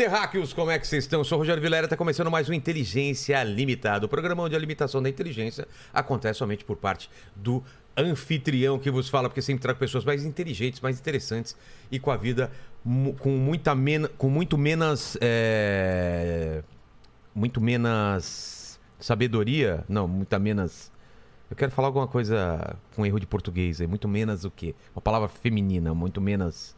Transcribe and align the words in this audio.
terráqueos, 0.00 0.54
como 0.54 0.70
é 0.70 0.78
que 0.78 0.86
vocês 0.86 1.04
estão? 1.04 1.20
Eu 1.20 1.24
sou 1.24 1.36
o 1.36 1.40
Rogério 1.40 1.60
Vilera, 1.60 1.84
está 1.84 1.94
começando 1.94 2.30
mais 2.30 2.48
um 2.48 2.54
Inteligência 2.54 3.42
Limitada. 3.42 4.06
O 4.06 4.08
programa 4.08 4.42
onde 4.42 4.56
a 4.56 4.58
limitação 4.58 5.02
da 5.02 5.10
inteligência 5.10 5.68
acontece 5.92 6.38
somente 6.38 6.64
por 6.64 6.78
parte 6.78 7.10
do 7.36 7.62
anfitrião 7.94 8.78
que 8.78 8.90
vos 8.90 9.10
fala, 9.10 9.28
porque 9.28 9.42
sempre 9.42 9.60
trago 9.60 9.78
pessoas 9.78 10.02
mais 10.02 10.24
inteligentes, 10.24 10.80
mais 10.80 10.98
interessantes 10.98 11.54
e 11.92 11.98
com 11.98 12.10
a 12.10 12.16
vida 12.16 12.50
com 13.18 13.28
muita 13.32 13.74
mena, 13.74 14.08
com 14.16 14.30
muito 14.30 14.56
menos 14.56 15.18
é, 15.20 16.62
muito 17.34 17.60
menos 17.60 18.80
sabedoria, 18.98 19.84
não, 19.86 20.08
muita 20.08 20.38
menos 20.38 20.90
eu 21.50 21.56
quero 21.56 21.72
falar 21.72 21.88
alguma 21.88 22.08
coisa 22.08 22.74
com 22.96 23.04
erro 23.04 23.20
de 23.20 23.26
português 23.26 23.82
aí, 23.82 23.86
muito 23.86 24.08
menos 24.08 24.46
o 24.46 24.50
quê? 24.50 24.74
Uma 24.96 25.02
palavra 25.02 25.28
feminina, 25.28 25.92
muito 25.92 26.22
menos 26.22 26.74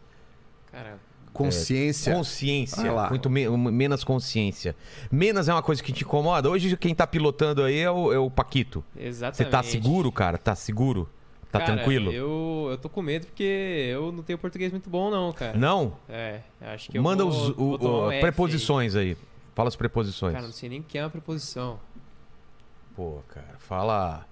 Cara, 0.72 0.98
Consciência. 1.32 2.14
Consciência. 2.14 2.90
Ah 2.90 2.92
lá. 2.92 3.08
Muito 3.08 3.28
me- 3.30 3.48
menos 3.48 4.04
consciência. 4.04 4.76
Menos 5.10 5.48
é 5.48 5.52
uma 5.52 5.62
coisa 5.62 5.82
que 5.82 5.92
te 5.92 6.04
incomoda. 6.04 6.48
Hoje 6.50 6.76
quem 6.76 6.94
tá 6.94 7.06
pilotando 7.06 7.62
aí 7.62 7.78
é 7.78 7.90
o, 7.90 8.12
é 8.12 8.18
o 8.18 8.30
Paquito. 8.30 8.84
Você 8.94 9.02
exatamente. 9.04 9.50
tá 9.50 9.62
seguro, 9.62 10.12
cara? 10.12 10.36
Tá 10.38 10.54
seguro? 10.54 11.08
Tá 11.50 11.58
Cara, 11.60 11.74
tranquilo? 11.76 12.10
Eu, 12.12 12.68
eu 12.70 12.78
tô 12.78 12.88
com 12.88 13.02
medo 13.02 13.26
porque 13.26 13.90
eu 13.92 14.10
não 14.10 14.22
tenho 14.22 14.38
português 14.38 14.72
muito 14.72 14.88
bom, 14.88 15.10
não, 15.10 15.32
cara. 15.32 15.56
Não? 15.58 15.94
É, 16.08 16.40
acho 16.62 16.90
que 16.90 16.96
eu 16.96 17.02
Manda 17.02 17.24
vou, 17.24 17.30
os 17.32 17.48
o- 17.50 17.54
vou 17.54 17.78
tomar 17.78 17.92
o- 17.94 18.06
um 18.08 18.12
F 18.12 18.20
preposições 18.22 18.96
aí. 18.96 19.16
Fala 19.54 19.68
as 19.68 19.74
aí. 19.74 19.78
preposições. 19.78 20.32
Cara, 20.32 20.46
não 20.46 20.52
sei 20.52 20.68
nem 20.70 20.80
o 20.80 20.82
que 20.82 20.96
é 20.96 21.02
uma 21.04 21.10
preposição. 21.10 21.78
Pô, 22.96 23.18
cara, 23.28 23.56
fala 23.58 24.26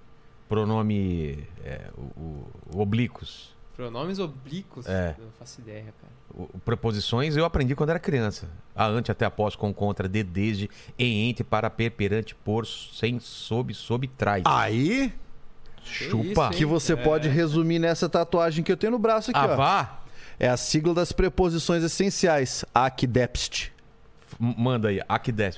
pronome 0.49 1.47
é, 1.63 1.89
o, 1.95 2.01
o- 2.19 2.47
o 2.75 2.81
oblíquos. 2.81 3.55
Pronomes 3.81 4.19
oblíquos? 4.19 4.85
É. 4.87 5.15
Eu 5.17 5.25
não 5.25 5.31
faço 5.39 5.59
ideia, 5.61 5.85
cara. 5.99 6.13
O- 6.33 6.59
preposições 6.59 7.35
eu 7.35 7.43
aprendi 7.43 7.75
quando 7.75 7.89
era 7.89 7.99
criança. 7.99 8.47
A 8.75 8.85
ante, 8.85 9.11
até, 9.11 9.25
após, 9.25 9.55
com, 9.55 9.73
contra, 9.73 10.07
de, 10.07 10.23
desde, 10.23 10.69
em, 10.97 11.29
entre, 11.29 11.43
para, 11.43 11.69
per, 11.69 11.91
perante, 11.91 12.35
por, 12.35 12.65
sem, 12.65 13.19
sob, 13.19 13.73
sob, 13.73 14.07
trás. 14.07 14.43
Aí 14.45 15.11
Chupa. 15.83 16.23
isso, 16.25 16.41
hein? 16.43 16.49
que 16.51 16.65
você 16.65 16.93
É. 16.93 16.95
pode 16.95 17.27
resumir 17.27 17.79
nessa 17.79 18.07
tatuagem 18.07 18.63
que 18.63 18.71
eu 18.71 18.77
tenho 18.77 18.91
no 18.91 18.99
braço 18.99 19.31
aqui, 19.31 19.39
ah, 19.39 19.53
ó. 19.53 19.55
vá? 19.55 19.99
É 20.39 20.47
a 20.47 20.57
sigla 20.57 20.93
das 20.93 21.11
preposições 21.11 21.83
essenciais. 21.83 22.63
Ac 22.73 23.05
depst. 23.07 23.69
F- 24.27 24.37
Manda 24.39 24.89
aí. 24.89 24.99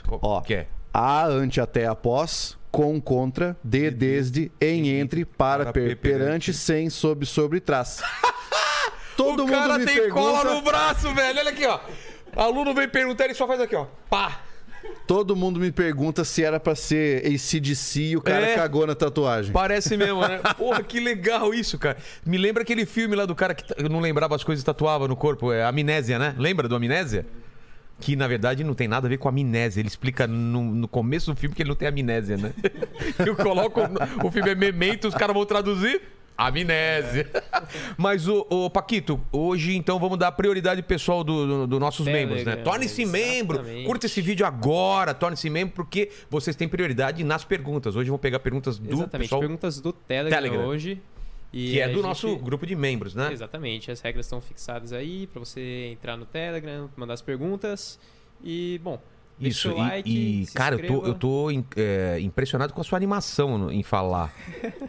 Qual 0.08 0.20
Ó. 0.24 0.42
que 0.42 0.54
é? 0.56 0.68
A 0.94 1.26
ante 1.26 1.60
até 1.62 1.86
após, 1.88 2.58
com 2.74 3.00
contra, 3.00 3.56
de 3.64 3.92
desde, 3.92 4.52
em 4.60 4.90
entre, 4.90 5.24
para, 5.24 5.66
para, 5.66 5.74
per, 5.74 5.96
per, 5.96 5.98
perante, 5.98 6.52
sem, 6.52 6.90
sob, 6.90 7.24
sobre, 7.24 7.60
trás. 7.60 8.02
Todo 9.16 9.44
o 9.44 9.48
mundo 9.48 9.52
cara 9.52 9.78
me 9.78 9.86
tem 9.86 9.96
pergunta, 9.96 10.20
cola 10.20 10.56
no 10.56 10.62
braço, 10.64 11.14
velho. 11.14 11.40
Olha 11.40 11.52
aqui, 11.52 11.68
ó. 11.68 11.80
Aluno 12.36 12.74
vem 12.74 12.90
perguntar, 12.90 13.26
ele 13.26 13.36
só 13.36 13.46
faz 13.46 13.62
aqui, 13.62 13.76
ó. 13.76 13.86
Pá. 14.10 14.42
todo 15.06 15.36
mundo 15.36 15.60
me 15.60 15.72
pergunta 15.72 16.24
se 16.24 16.44
era 16.44 16.60
pra 16.60 16.74
ser 16.74 17.24
ACDC 17.28 18.02
e 18.02 18.18
o 18.18 18.22
cara 18.24 18.48
É. 18.48 18.56
cagou 18.56 18.88
na 18.88 18.96
tatuagem. 18.96 19.54
Parece 19.54 19.96
mesmo, 19.96 20.22
né? 20.28 20.40
Porra, 20.58 20.82
que 20.82 21.00
legal 21.00 21.54
isso, 21.54 21.78
cara. 21.78 21.98
Me 22.26 22.40
lembra 22.40 22.64
aquele 22.64 22.88
filme 22.88 23.16
lá 23.16 23.28
do 23.28 23.36
cara 23.36 23.54
que 23.54 23.84
não 23.88 24.00
lembrava 24.00 24.36
as 24.36 24.44
coisas 24.44 24.64
e 24.64 24.66
tatuava 24.66 25.08
no 25.08 25.16
corpo. 25.16 25.52
É 25.54 25.64
Amnésia, 25.64 26.18
né? 26.18 26.34
Lembra 26.40 26.68
do 26.68 26.76
Amnésia? 26.76 27.24
Que 28.04 28.18
na 28.18 28.28
verdade 28.28 28.66
não 28.66 28.73
tem 28.73 28.86
nada 28.86 29.08
a 29.08 29.09
ver 29.09 29.18
com 29.18 29.30
amnésia. 29.30 29.80
Ele 29.80 29.88
explica 29.88 30.28
no, 30.28 30.62
no 30.62 30.88
começo 30.90 31.34
do 31.34 31.40
filme 31.40 31.56
que 31.56 31.62
ele 31.62 31.70
não 31.70 31.76
tem 31.76 31.88
amnésia, 31.88 32.36
né? 32.36 32.52
Eu 33.26 33.34
coloco. 33.34 33.80
O 34.22 34.30
filme 34.30 34.50
é 34.50 34.56
memento, 34.56 35.08
os 35.08 35.16
caras 35.16 35.34
vão 35.34 35.46
traduzir. 35.46 36.02
Amnésia. 36.38 37.30
Mas, 37.96 38.28
o, 38.28 38.46
o 38.50 38.69
Paquito, 38.69 39.22
hoje 39.31 39.75
então 39.78 40.00
vamos 40.00 40.18
dar 40.18 40.31
prioridade 40.31 40.81
pessoal 40.81 41.24
dos 41.24 41.47
do, 41.47 41.68
do 41.68 41.80
nossos 41.80 42.06
Telegram, 42.06 42.36
membros, 42.36 42.46
né? 42.46 42.56
Torne-se 42.58 43.06
membro. 43.06 43.64
Curta 43.86 44.08
esse 44.08 44.20
vídeo 44.20 44.46
agora, 44.46 45.14
torne-se 45.14 45.50
membro, 45.50 45.74
porque 45.75 46.09
vocês 46.30 46.56
têm 46.56 46.68
prioridade 46.68 47.24
nas 47.24 47.46
perguntas. 47.46 47.96
Hoje 47.96 48.09
vão 48.09 48.20
pegar 48.20 48.40
perguntas 48.40 48.78
do 48.80 48.91
Exatamente. 48.91 49.28
pessoal 49.28 49.40
Perguntas 49.41 49.80
do 49.80 49.94
Telegram, 49.94 50.41
Telegram. 50.41 50.66
hoje. 50.68 51.02
E 51.53 51.72
que 51.74 51.80
é 51.80 51.88
do 51.88 51.94
gente- 51.96 52.03
nosso 52.03 52.36
grupo 52.38 52.66
de 52.66 52.75
membros, 52.75 53.14
né? 53.14 53.31
Exatamente. 53.31 53.91
As 53.91 54.02
regras 54.02 54.25
estão 54.25 54.41
fixadas 54.41 54.91
aí 54.91 55.28
pra 55.28 55.40
você 55.40 55.90
entrar 55.91 56.18
no 56.18 56.25
Telegram, 56.25 56.90
mandar 56.97 57.14
as 57.14 57.22
perguntas. 57.22 58.00
E, 58.44 58.81
bom, 58.84 59.00
deixa 59.40 59.69
Isso, 59.69 59.78
e, 59.78 59.80
like, 59.80 60.09
e, 60.09 60.46
cara, 60.53 60.75
eu 60.75 60.80
tô, 60.80 60.86
inscreva. 60.94 61.08
eu 61.08 61.14
tô 61.14 61.47
é, 61.78 62.19
impressionado 62.22 62.74
com 62.74 62.81
a 62.81 62.84
sua 62.84 62.97
animação 62.97 63.58
no- 63.58 63.72
em 63.72 63.84
falar, 63.84 64.34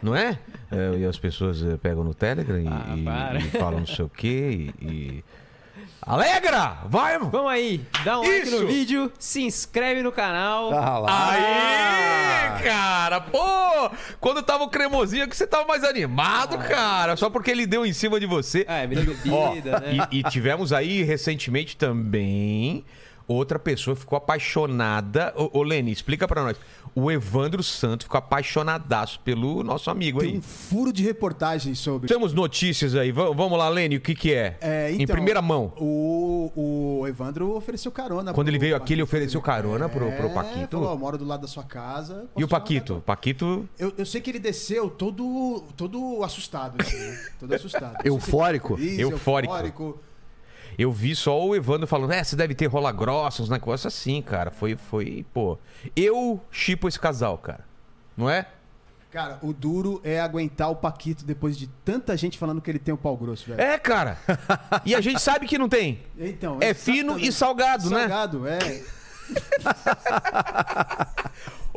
não 0.01 0.15
é? 0.15 0.39
É, 0.71 0.97
e 0.97 1.05
as 1.05 1.17
pessoas 1.19 1.63
é, 1.63 1.77
pegam 1.77 2.03
no 2.03 2.13
Telegram 2.15 2.59
e, 2.59 2.67
Ah, 2.67 2.95
e- 2.97 3.03
para. 3.03 3.39
e 3.39 3.43
falam 3.51 3.79
não 3.81 3.87
sei 3.87 4.03
o 4.05 4.09
quê 4.09 4.71
e... 4.81 5.23
Alegra! 6.07 6.77
Vai! 6.85 7.17
Vamos 7.17 7.51
aí, 7.51 7.81
dá 8.03 8.19
um 8.19 8.21
like 8.21 8.47
Isso! 8.47 8.61
no 8.61 8.67
vídeo, 8.67 9.11
se 9.17 9.41
inscreve 9.41 10.03
no 10.03 10.11
canal. 10.11 10.71
Ah 10.71 10.99
lá. 10.99 11.31
Aí, 11.31 12.63
cara! 12.63 13.21
Pô! 13.21 13.89
Quando 14.19 14.43
tava 14.43 14.65
o 14.65 14.69
cremosinho 14.69 15.27
que 15.27 15.35
você 15.35 15.47
tava 15.47 15.65
mais 15.65 15.83
animado, 15.83 16.59
cara. 16.59 17.15
Só 17.15 17.27
porque 17.27 17.49
ele 17.49 17.65
deu 17.65 17.83
em 17.83 17.91
cima 17.91 18.19
de 18.19 18.27
você. 18.27 18.63
Ah, 18.67 18.77
é 18.83 18.87
bebida, 18.87 19.23
Ó, 19.31 19.55
né? 19.55 20.07
e, 20.11 20.19
e 20.19 20.23
tivemos 20.25 20.71
aí 20.71 21.01
recentemente 21.01 21.75
também 21.75 22.85
outra 23.27 23.57
pessoa 23.59 23.95
ficou 23.95 24.17
apaixonada. 24.17 25.33
Ô, 25.35 25.59
ô 25.59 25.63
Lene, 25.63 25.91
explica 25.91 26.27
pra 26.27 26.43
nós. 26.43 26.57
O 26.93 27.11
Evandro 27.11 27.61
Santos 27.61 28.05
ficou 28.05 28.17
apaixonadaço 28.17 29.19
pelo 29.19 29.61
nosso 29.63 29.89
amigo 29.89 30.19
Tem 30.21 30.29
aí. 30.31 30.37
um 30.37 30.41
furo 30.41 30.93
de 30.93 31.03
reportagem 31.03 31.75
sobre. 31.75 32.07
Temos 32.07 32.33
notícias 32.33 32.95
aí. 32.95 33.11
Va- 33.11 33.31
Vamos 33.31 33.57
lá, 33.57 33.67
Lene, 33.67 33.97
o 33.97 34.01
que 34.01 34.15
que 34.15 34.33
é? 34.33 34.57
É, 34.61 34.91
em 34.93 35.01
então, 35.01 35.13
primeira 35.13 35.41
mão. 35.41 35.73
O, 35.77 36.51
o 37.01 37.07
Evandro 37.07 37.53
ofereceu 37.55 37.91
carona. 37.91 38.33
Quando 38.33 38.45
pro 38.47 38.51
ele 38.51 38.59
veio 38.59 38.75
aqui, 38.77 38.93
ele 38.93 39.03
ofereceu 39.03 39.41
carona 39.41 39.89
pro- 39.89 40.09
pro 40.13 40.27
É, 40.27 40.33
Paquito. 40.33 40.77
Falou, 40.77 40.93
ó, 40.93 40.95
moro 40.97 41.17
do 41.17 41.25
lado 41.25 41.41
da 41.41 41.47
sua 41.47 41.63
casa. 41.63 42.25
E 42.37 42.43
o 42.43 42.47
Paquito? 42.47 42.93
foto?" 42.95 43.03
Paquito. 43.05 43.67
Eu, 43.77 43.93
eu 43.97 44.05
sei 44.05 44.21
que 44.21 44.29
ele 44.31 44.39
desceu 44.39 44.89
todo, 44.89 45.63
todo 45.75 46.23
assustado. 46.23 46.75
Assim, 46.81 46.97
né? 46.97 47.19
todo 47.39 47.53
assustado. 47.53 47.97
Eu 48.05 48.13
Eufórico? 48.15 48.79
Isso, 48.79 49.01
Eufórico. 49.01 49.53
eufórico. 49.53 49.99
Eu 50.77 50.91
vi 50.91 51.15
só 51.15 51.45
o 51.45 51.55
Evandro 51.55 51.87
falando, 51.87 52.11
é, 52.11 52.23
você 52.23 52.35
deve 52.35 52.53
ter 52.53 52.65
rola 52.67 52.91
grossa, 52.91 53.41
uns 53.41 53.49
negócios 53.49 53.85
assim, 53.85 54.21
cara. 54.21 54.51
Foi, 54.51 54.75
foi, 54.75 55.25
pô. 55.33 55.57
Eu 55.95 56.41
chipo 56.51 56.87
esse 56.87 56.99
casal, 56.99 57.37
cara. 57.37 57.65
Não 58.17 58.29
é? 58.29 58.45
Cara, 59.11 59.39
o 59.41 59.53
duro 59.53 60.01
é 60.03 60.19
aguentar 60.19 60.69
o 60.69 60.75
Paquito 60.75 61.23
depois 61.23 61.57
de 61.57 61.67
tanta 61.85 62.17
gente 62.17 62.37
falando 62.37 62.59
que 62.61 62.69
ele 62.69 62.79
tem 62.79 62.93
o 62.93 62.97
pau 62.97 63.15
grosso, 63.15 63.47
velho. 63.47 63.61
É, 63.61 63.77
cara. 63.77 64.17
E 64.85 64.93
a 64.93 64.99
gente 64.99 65.21
sabe 65.21 65.47
que 65.47 65.57
não 65.57 65.69
tem. 65.69 66.03
Então, 66.19 66.57
É 66.59 66.73
fino 66.73 67.17
e 67.17 67.31
salgado, 67.31 67.89
né? 67.89 67.99
Salgado, 67.99 68.45
é. 68.45 68.83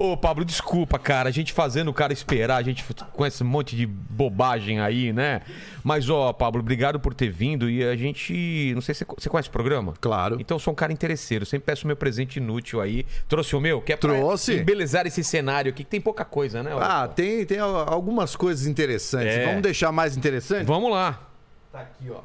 Ô, 0.01 0.17
Pablo, 0.17 0.45
desculpa, 0.45 0.97
cara. 0.97 1.29
A 1.29 1.33
gente 1.33 1.53
fazendo 1.53 1.89
o 1.89 1.93
cara 1.95 2.13
esperar, 2.13 2.57
a 2.57 2.63
gente 2.63 2.85
com 3.13 3.27
esse 3.27 3.43
monte 3.43 3.75
de 3.75 3.85
bobagem 3.85 4.79
aí, 4.79 5.13
né? 5.13 5.41
Mas, 5.83 6.09
ó, 6.09 6.33
Pablo, 6.33 6.61
obrigado 6.61 7.01
por 7.01 7.13
ter 7.13 7.29
vindo. 7.31 7.69
E 7.69 7.83
a 7.83 7.97
gente. 7.97 8.71
Não 8.77 8.81
sei 8.81 8.95
se 8.95 9.05
você- 9.05 9.29
conhece 9.29 9.49
o 9.49 9.53
programa? 9.53 9.95
Claro. 10.01 10.37
Então 10.39 10.55
eu 10.55 10.61
sou 10.61 10.73
um 10.73 10.77
cara 10.77 10.93
interesseiro. 10.93 11.45
Sempre 11.45 11.67
peço 11.67 11.85
meu 11.85 11.97
presente 11.97 12.37
inútil 12.37 12.81
aí. 12.81 13.05
Trouxe 13.27 13.57
o 13.57 13.61
meu? 13.61 13.83
Que 13.83 13.93
é 13.93 13.97
pra 13.97 14.15
Trouxe. 14.15 14.55
embelezar 14.55 15.05
esse 15.05 15.25
cenário 15.25 15.71
aqui, 15.71 15.83
que 15.83 15.91
tem 15.91 16.01
pouca 16.01 16.25
coisa, 16.25 16.63
né? 16.63 16.71
Ah, 16.81 17.09
tem, 17.09 17.45
tem 17.45 17.59
al- 17.59 17.93
algumas 17.93 18.37
coisas 18.37 18.69
interessantes. 18.69 19.35
É. 19.35 19.47
Vamos 19.47 19.63
deixar 19.63 19.91
mais 19.91 20.17
interessante? 20.17 20.65
Vamos 20.65 20.93
lá. 20.93 21.27
Tá 21.73 21.81
aqui, 21.81 22.09
ó. 22.09 22.21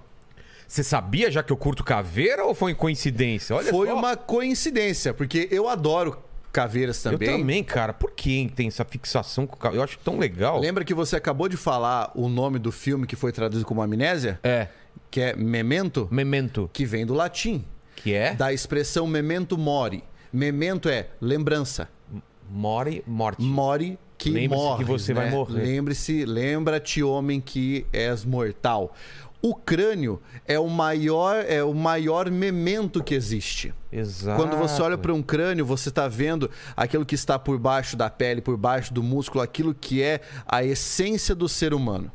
Você 0.67 0.83
sabia 0.83 1.29
já 1.31 1.43
que 1.43 1.51
eu 1.51 1.57
curto 1.57 1.83
caveira 1.83 2.43
ou 2.45 2.53
foi 2.55 2.73
coincidência? 2.73 3.55
Olha 3.55 3.69
Foi 3.71 3.87
só. 3.87 3.95
uma 3.95 4.15
coincidência, 4.15 5.13
porque 5.13 5.47
eu 5.51 5.67
adoro 5.69 6.17
caveiras 6.51 7.03
Eu 7.05 7.13
também. 7.13 7.29
também, 7.29 7.63
cara. 7.63 7.93
Por 7.93 8.11
que 8.11 8.51
tem 8.55 8.67
essa 8.67 8.85
fixação 8.85 9.45
com 9.47 9.55
caveira? 9.55 9.79
Eu 9.79 9.83
acho 9.83 9.97
tão 9.99 10.17
legal. 10.19 10.59
Lembra 10.59 10.83
que 10.83 10.93
você 10.93 11.15
acabou 11.15 11.47
de 11.49 11.57
falar 11.57 12.11
o 12.15 12.29
nome 12.29 12.59
do 12.59 12.71
filme 12.71 13.05
que 13.07 13.15
foi 13.15 13.31
traduzido 13.31 13.65
como 13.67 13.81
Amnésia? 13.81 14.39
É. 14.43 14.67
Que 15.09 15.21
é 15.21 15.35
Memento, 15.35 16.07
Memento. 16.11 16.69
que 16.73 16.85
vem 16.85 17.05
do 17.05 17.13
latim, 17.13 17.63
Que 17.95 18.13
é? 18.13 18.33
da 18.33 18.51
expressão 18.53 19.05
memento 19.07 19.57
mori. 19.57 20.03
Memento 20.31 20.89
é 20.89 21.07
lembrança. 21.21 21.87
More, 22.49 23.03
morte. 23.07 23.41
Mori 23.41 23.97
que 24.17 24.29
Lembre-se 24.29 24.63
morre. 24.63 24.83
que 24.83 24.89
você 24.89 25.13
vai 25.13 25.29
morrer. 25.29 25.63
Lembre-se, 25.63 26.23
lembra-te, 26.25 27.03
homem, 27.03 27.41
que 27.41 27.85
és 27.91 28.23
mortal. 28.23 28.95
O 29.45 29.53
crânio 29.53 30.21
é 30.47 30.57
o 30.57 30.69
maior, 30.69 31.43
é 31.45 31.61
o 31.61 31.73
maior 31.73 32.31
memento 32.31 33.03
que 33.03 33.13
existe. 33.13 33.73
Exato. 33.91 34.41
Quando 34.41 34.55
você 34.55 34.81
olha 34.81 34.97
para 34.97 35.13
um 35.13 35.21
crânio, 35.21 35.65
você 35.65 35.89
está 35.89 36.07
vendo 36.07 36.49
aquilo 36.77 37.05
que 37.05 37.13
está 37.13 37.37
por 37.37 37.59
baixo 37.59 37.97
da 37.97 38.09
pele, 38.09 38.39
por 38.39 38.55
baixo 38.55 38.93
do 38.93 39.03
músculo, 39.03 39.43
aquilo 39.43 39.75
que 39.75 40.01
é 40.01 40.21
a 40.47 40.63
essência 40.63 41.35
do 41.35 41.49
ser 41.49 41.73
humano. 41.73 42.09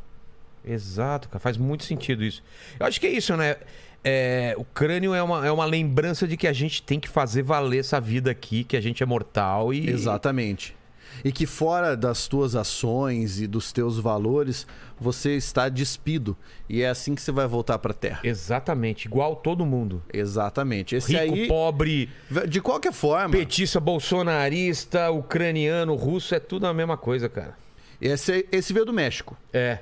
Exato, 0.64 1.28
cara. 1.28 1.38
Faz 1.38 1.58
muito 1.58 1.84
sentido 1.84 2.24
isso. 2.24 2.42
Eu 2.80 2.86
acho 2.86 2.98
que 2.98 3.06
é 3.06 3.10
isso, 3.10 3.36
né? 3.36 3.56
É, 4.02 4.54
o 4.56 4.64
crânio 4.64 5.12
é 5.12 5.22
uma, 5.22 5.46
é 5.46 5.52
uma 5.52 5.66
lembrança 5.66 6.26
de 6.26 6.34
que 6.34 6.46
a 6.46 6.52
gente 6.54 6.82
tem 6.82 6.98
que 6.98 7.10
fazer 7.10 7.42
valer 7.42 7.80
essa 7.80 8.00
vida 8.00 8.30
aqui, 8.30 8.64
que 8.64 8.74
a 8.74 8.80
gente 8.80 9.02
é 9.02 9.06
mortal 9.06 9.74
e. 9.74 9.90
Exatamente. 9.90 10.77
E 11.24 11.32
que 11.32 11.46
fora 11.46 11.96
das 11.96 12.28
tuas 12.28 12.54
ações 12.54 13.40
e 13.40 13.46
dos 13.46 13.72
teus 13.72 13.98
valores, 13.98 14.66
você 15.00 15.36
está 15.36 15.68
despido. 15.68 16.36
E 16.68 16.82
é 16.82 16.88
assim 16.88 17.14
que 17.14 17.22
você 17.22 17.32
vai 17.32 17.46
voltar 17.46 17.78
para 17.78 17.90
a 17.92 17.94
Terra. 17.94 18.20
Exatamente, 18.24 19.06
igual 19.06 19.36
todo 19.36 19.64
mundo. 19.66 20.02
Exatamente. 20.12 20.94
Esse 20.96 21.16
Rico, 21.16 21.34
aí, 21.34 21.48
pobre, 21.48 22.08
de 22.48 22.60
qualquer 22.60 22.92
forma, 22.92 23.30
petista, 23.36 23.80
bolsonarista, 23.80 25.10
ucraniano, 25.10 25.94
russo, 25.94 26.34
é 26.34 26.40
tudo 26.40 26.66
a 26.66 26.74
mesma 26.74 26.96
coisa, 26.96 27.28
cara. 27.28 27.56
esse, 28.00 28.46
esse 28.52 28.72
veio 28.72 28.84
do 28.86 28.92
México. 28.92 29.36
É. 29.52 29.78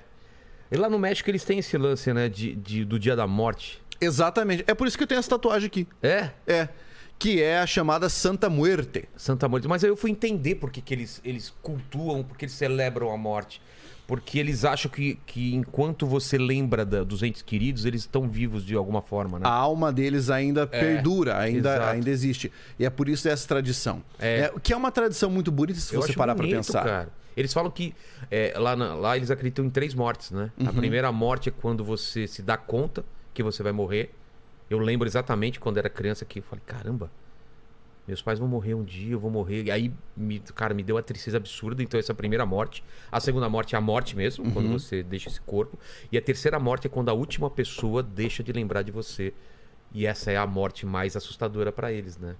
E 0.70 0.76
lá 0.76 0.88
no 0.90 0.98
México 0.98 1.30
eles 1.30 1.44
têm 1.44 1.58
esse 1.60 1.76
lance, 1.78 2.12
né, 2.12 2.28
de, 2.28 2.54
de- 2.56 2.84
do 2.84 2.98
dia 2.98 3.14
da 3.14 3.26
morte. 3.26 3.80
Exatamente. 4.00 4.64
É 4.66 4.74
por 4.74 4.86
isso 4.86 4.96
que 4.96 5.04
eu 5.04 5.06
tenho 5.08 5.18
essa 5.18 5.30
tatuagem 5.30 5.66
aqui. 5.68 5.86
É? 6.02 6.30
É. 6.46 6.68
Que 7.18 7.42
é 7.42 7.58
a 7.58 7.66
chamada 7.66 8.08
Santa 8.08 8.48
Muerte. 8.50 9.08
Santa 9.16 9.48
Morte. 9.48 9.66
Mas 9.66 9.82
aí 9.82 9.90
eu 9.90 9.96
fui 9.96 10.10
entender 10.10 10.56
por 10.56 10.70
que, 10.70 10.80
que 10.82 10.92
eles, 10.92 11.20
eles 11.24 11.52
cultuam, 11.62 12.22
porque 12.22 12.44
eles 12.44 12.54
celebram 12.54 13.10
a 13.10 13.16
morte. 13.16 13.60
Porque 14.06 14.38
eles 14.38 14.64
acham 14.64 14.88
que, 14.90 15.18
que 15.26 15.52
enquanto 15.54 16.06
você 16.06 16.38
lembra 16.38 16.84
da- 16.84 17.02
dos 17.02 17.22
entes 17.24 17.42
queridos, 17.42 17.84
eles 17.84 18.02
estão 18.02 18.28
vivos 18.28 18.64
de 18.64 18.74
alguma 18.76 19.02
forma, 19.02 19.40
né? 19.40 19.46
A 19.48 19.50
alma 19.50 19.92
deles 19.92 20.30
ainda 20.30 20.64
perdura, 20.64 21.36
ainda, 21.38 21.70
exato. 21.74 21.86
ainda 21.90 22.10
existe. 22.10 22.52
E 22.78 22.84
é 22.84 22.90
por 22.90 23.08
isso 23.08 23.28
essa 23.28 23.48
tradição. 23.48 24.00
É. 24.18 24.42
É, 24.42 24.52
que 24.62 24.72
é 24.72 24.76
uma 24.76 24.92
tradição 24.92 25.28
muito 25.28 25.50
bonita 25.50 25.80
se 25.80 25.92
Eu 25.92 26.02
você 26.02 26.12
parar 26.12 26.36
pra 26.36 26.46
pensar. 26.46 26.84
Cara. 26.84 27.08
Eles 27.36 27.52
falam 27.52 27.70
que 27.70 27.94
é, 28.30 28.54
lá, 28.56 28.76
na- 28.76 28.94
lá 28.94 29.16
eles 29.16 29.30
acreditam 29.30 29.64
em 29.64 29.70
três 29.70 29.92
mortes, 29.92 30.30
né? 30.30 30.52
A 30.64 30.72
primeira 30.72 31.10
morte 31.10 31.48
é 31.48 31.52
quando 31.52 31.84
você 31.84 32.28
se 32.28 32.42
dá 32.42 32.56
conta 32.56 33.04
que 33.34 33.42
você 33.42 33.60
vai 33.62 33.72
morrer. 33.72 34.14
Eu 34.68 34.78
lembro 34.78 35.06
exatamente 35.06 35.60
quando 35.60 35.78
era 35.78 35.88
criança 35.88 36.24
que 36.24 36.40
eu 36.40 36.42
falei, 36.42 36.62
caramba, 36.66 37.10
meus 38.06 38.22
pais 38.22 38.38
vão 38.38 38.46
morrer 38.46 38.74
um 38.74 38.84
dia, 38.84 39.12
eu 39.12 39.20
vou 39.20 39.30
morrer. 39.30 39.64
E 39.64 39.70
aí, 39.70 39.92
me, 40.16 40.38
cara, 40.38 40.72
me 40.72 40.82
deu 40.82 40.96
uma 40.96 41.02
tristeza 41.02 41.36
absurda. 41.36 41.82
Então, 41.82 41.98
essa 41.98 42.12
é 42.12 42.14
a 42.14 42.16
primeira 42.16 42.46
morte. 42.46 42.84
A 43.10 43.18
segunda 43.18 43.48
morte 43.48 43.74
é 43.74 43.78
a 43.78 43.80
morte 43.80 44.16
mesmo, 44.16 44.50
quando 44.52 44.68
você 44.68 45.02
deixa 45.02 45.28
esse 45.28 45.40
corpo. 45.40 45.76
E 46.10 46.16
a 46.16 46.22
terceira 46.22 46.58
morte 46.60 46.86
é 46.86 46.90
quando 46.90 47.08
a 47.08 47.12
última 47.12 47.50
pessoa 47.50 48.02
deixa 48.02 48.44
de 48.44 48.52
lembrar 48.52 48.82
de 48.82 48.92
você. 48.92 49.34
E 49.92 50.06
essa 50.06 50.30
é 50.30 50.36
a 50.36 50.46
morte 50.46 50.86
mais 50.86 51.16
assustadora 51.16 51.72
pra 51.72 51.92
eles, 51.92 52.16
né? 52.16 52.36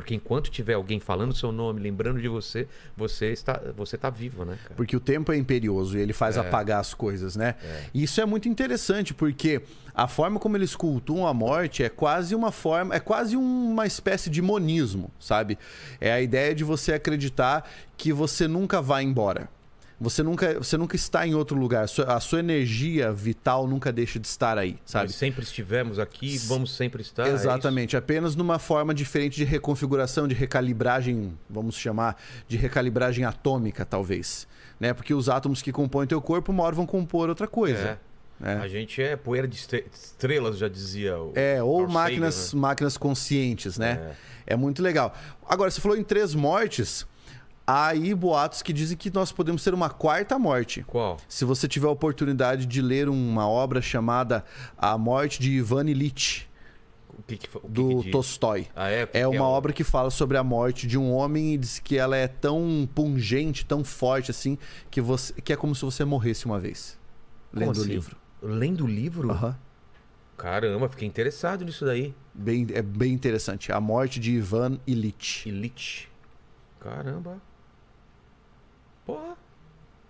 Porque 0.00 0.14
enquanto 0.14 0.50
tiver 0.50 0.72
alguém 0.72 0.98
falando 0.98 1.34
seu 1.34 1.52
nome, 1.52 1.78
lembrando 1.78 2.20
de 2.22 2.26
você, 2.26 2.66
você 2.96 3.26
está, 3.32 3.60
você 3.76 3.98
tá 3.98 4.08
vivo, 4.08 4.46
né, 4.46 4.58
cara? 4.62 4.74
Porque 4.74 4.96
o 4.96 5.00
tempo 5.00 5.30
é 5.30 5.36
imperioso 5.36 5.98
e 5.98 6.00
ele 6.00 6.14
faz 6.14 6.38
apagar 6.38 6.80
as 6.80 6.94
coisas, 6.94 7.36
né? 7.36 7.54
E 7.92 8.02
isso 8.02 8.18
é 8.18 8.24
muito 8.24 8.48
interessante, 8.48 9.12
porque 9.12 9.60
a 9.94 10.08
forma 10.08 10.40
como 10.40 10.56
eles 10.56 10.74
cultuam 10.74 11.26
a 11.26 11.34
morte 11.34 11.82
é 11.82 11.90
quase 11.90 12.34
uma 12.34 12.50
forma, 12.50 12.94
é 12.94 12.98
quase 12.98 13.36
uma 13.36 13.86
espécie 13.86 14.30
de 14.30 14.40
monismo, 14.40 15.10
sabe? 15.20 15.58
É 16.00 16.10
a 16.10 16.20
ideia 16.20 16.54
de 16.54 16.64
você 16.64 16.94
acreditar 16.94 17.68
que 17.96 18.10
você 18.10 18.48
nunca 18.48 18.80
vai 18.80 19.02
embora. 19.02 19.48
Você 20.00 20.22
nunca, 20.22 20.54
você 20.54 20.78
nunca 20.78 20.96
está 20.96 21.26
em 21.26 21.34
outro 21.34 21.58
lugar. 21.58 21.84
A 21.84 21.86
sua- 21.86 22.04
A 22.06 22.20
sua 22.20 22.38
energia 22.40 23.12
vital 23.12 23.66
nunca 23.68 23.92
deixa 23.92 24.18
de 24.18 24.26
estar 24.26 24.56
aí, 24.56 24.78
sabe? 24.84 25.08
Nós 25.08 25.14
sempre 25.16 25.42
estivemos 25.42 25.98
aqui, 25.98 26.38
vamos 26.38 26.74
sempre 26.74 27.02
estar. 27.02 27.26
é 27.28 27.32
Exatamente, 27.32 27.96
apenas 27.96 28.34
numa 28.34 28.58
forma 28.58 28.94
diferente 28.94 29.36
de 29.36 29.44
reconfiguração, 29.44 30.26
de 30.26 30.34
recalibragem, 30.34 31.36
vamos 31.48 31.76
chamar 31.76 32.16
de 32.48 32.56
recalibragem 32.56 33.24
atômica, 33.26 33.84
talvez. 33.84 34.48
Né? 34.80 34.94
Porque 34.94 35.12
os 35.12 35.28
átomos 35.28 35.60
que 35.60 35.70
compõem 35.70 36.06
teu 36.06 36.22
corpo 36.22 36.50
uma 36.50 36.62
hora 36.62 36.74
vão 36.74 36.86
compor 36.86 37.28
outra 37.28 37.46
coisa. 37.46 37.98
É. 38.42 38.54
A 38.54 38.66
gente 38.68 39.02
é 39.02 39.16
poeira 39.16 39.46
de 39.46 39.56
estre- 39.56 39.84
estrelas, 39.92 40.56
já 40.56 40.66
dizia 40.66 41.18
o. 41.18 41.32
É, 41.34 41.62
ou 41.62 41.80
Carl 41.80 41.92
máquinas, 41.92 42.34
Sagan, 42.34 42.56
né? 42.56 42.60
máquinas 42.62 42.96
conscientes, 42.96 43.76
né? 43.76 44.14
É. 44.46 44.56
muito 44.56 44.82
legal. 44.82 45.14
Agora, 45.46 45.70
você 45.70 45.78
falou 45.78 45.94
em 45.96 46.02
três 46.02 46.34
mortes, 46.34 47.06
aí 47.72 48.14
boatos 48.14 48.62
que 48.62 48.72
dizem 48.72 48.96
que 48.96 49.10
nós 49.12 49.30
podemos 49.32 49.62
ter 49.62 49.72
uma 49.74 49.90
quarta 49.90 50.38
morte. 50.38 50.82
Qual? 50.86 51.16
Se 51.28 51.44
você 51.44 51.66
tiver 51.68 51.86
a 51.86 51.90
oportunidade 51.90 52.66
de 52.66 52.80
ler 52.82 53.08
uma 53.08 53.48
obra 53.48 53.80
chamada 53.82 54.44
A 54.78 54.96
Morte 54.98 55.40
de 55.40 55.50
Ivan 55.50 55.88
Illich, 55.88 56.48
O 57.18 57.22
que 57.22 57.36
que, 57.36 57.48
o 57.56 57.60
do 57.68 58.02
que? 58.02 58.10
Tolstói. 58.10 58.66
Ah, 58.74 58.88
é? 58.88 59.04
O 59.04 59.08
É 59.12 59.20
que 59.20 59.26
uma 59.26 59.46
o- 59.48 59.52
obra 59.52 59.72
que 59.72 59.84
fala 59.84 60.10
sobre 60.10 60.36
a 60.38 60.42
morte 60.44 60.86
de 60.86 60.96
um 60.98 61.12
homem 61.12 61.54
e 61.54 61.58
diz 61.58 61.78
que 61.78 61.96
ela 61.98 62.16
é 62.16 62.26
tão 62.26 62.88
pungente, 62.94 63.64
tão 63.66 63.84
forte 63.84 64.30
assim, 64.30 64.56
que, 64.90 65.00
você, 65.00 65.32
que 65.34 65.52
é 65.52 65.56
como 65.56 65.74
se 65.74 65.82
você 65.84 66.04
morresse 66.04 66.46
uma 66.46 66.58
vez. 66.58 66.98
Como 67.52 67.66
Lendo 67.66 67.76
o 67.76 67.80
assim? 67.80 67.90
livro. 67.90 68.16
Lendo 68.42 68.84
o 68.84 68.86
livro? 68.88 69.30
Aham. 69.30 69.58
Caramba, 70.38 70.88
fiquei 70.88 71.06
interessado 71.06 71.62
nisso 71.64 71.84
daí. 71.84 72.14
Bem, 72.32 72.66
é 72.72 72.80
bem 72.80 73.12
interessante. 73.12 73.70
A 73.70 73.78
morte 73.80 74.18
de 74.18 74.30
Ivan 74.32 74.78
Illich. 74.86 75.46
Elite. 75.46 76.08
Caramba. 76.80 77.36
Porra. 79.12 79.36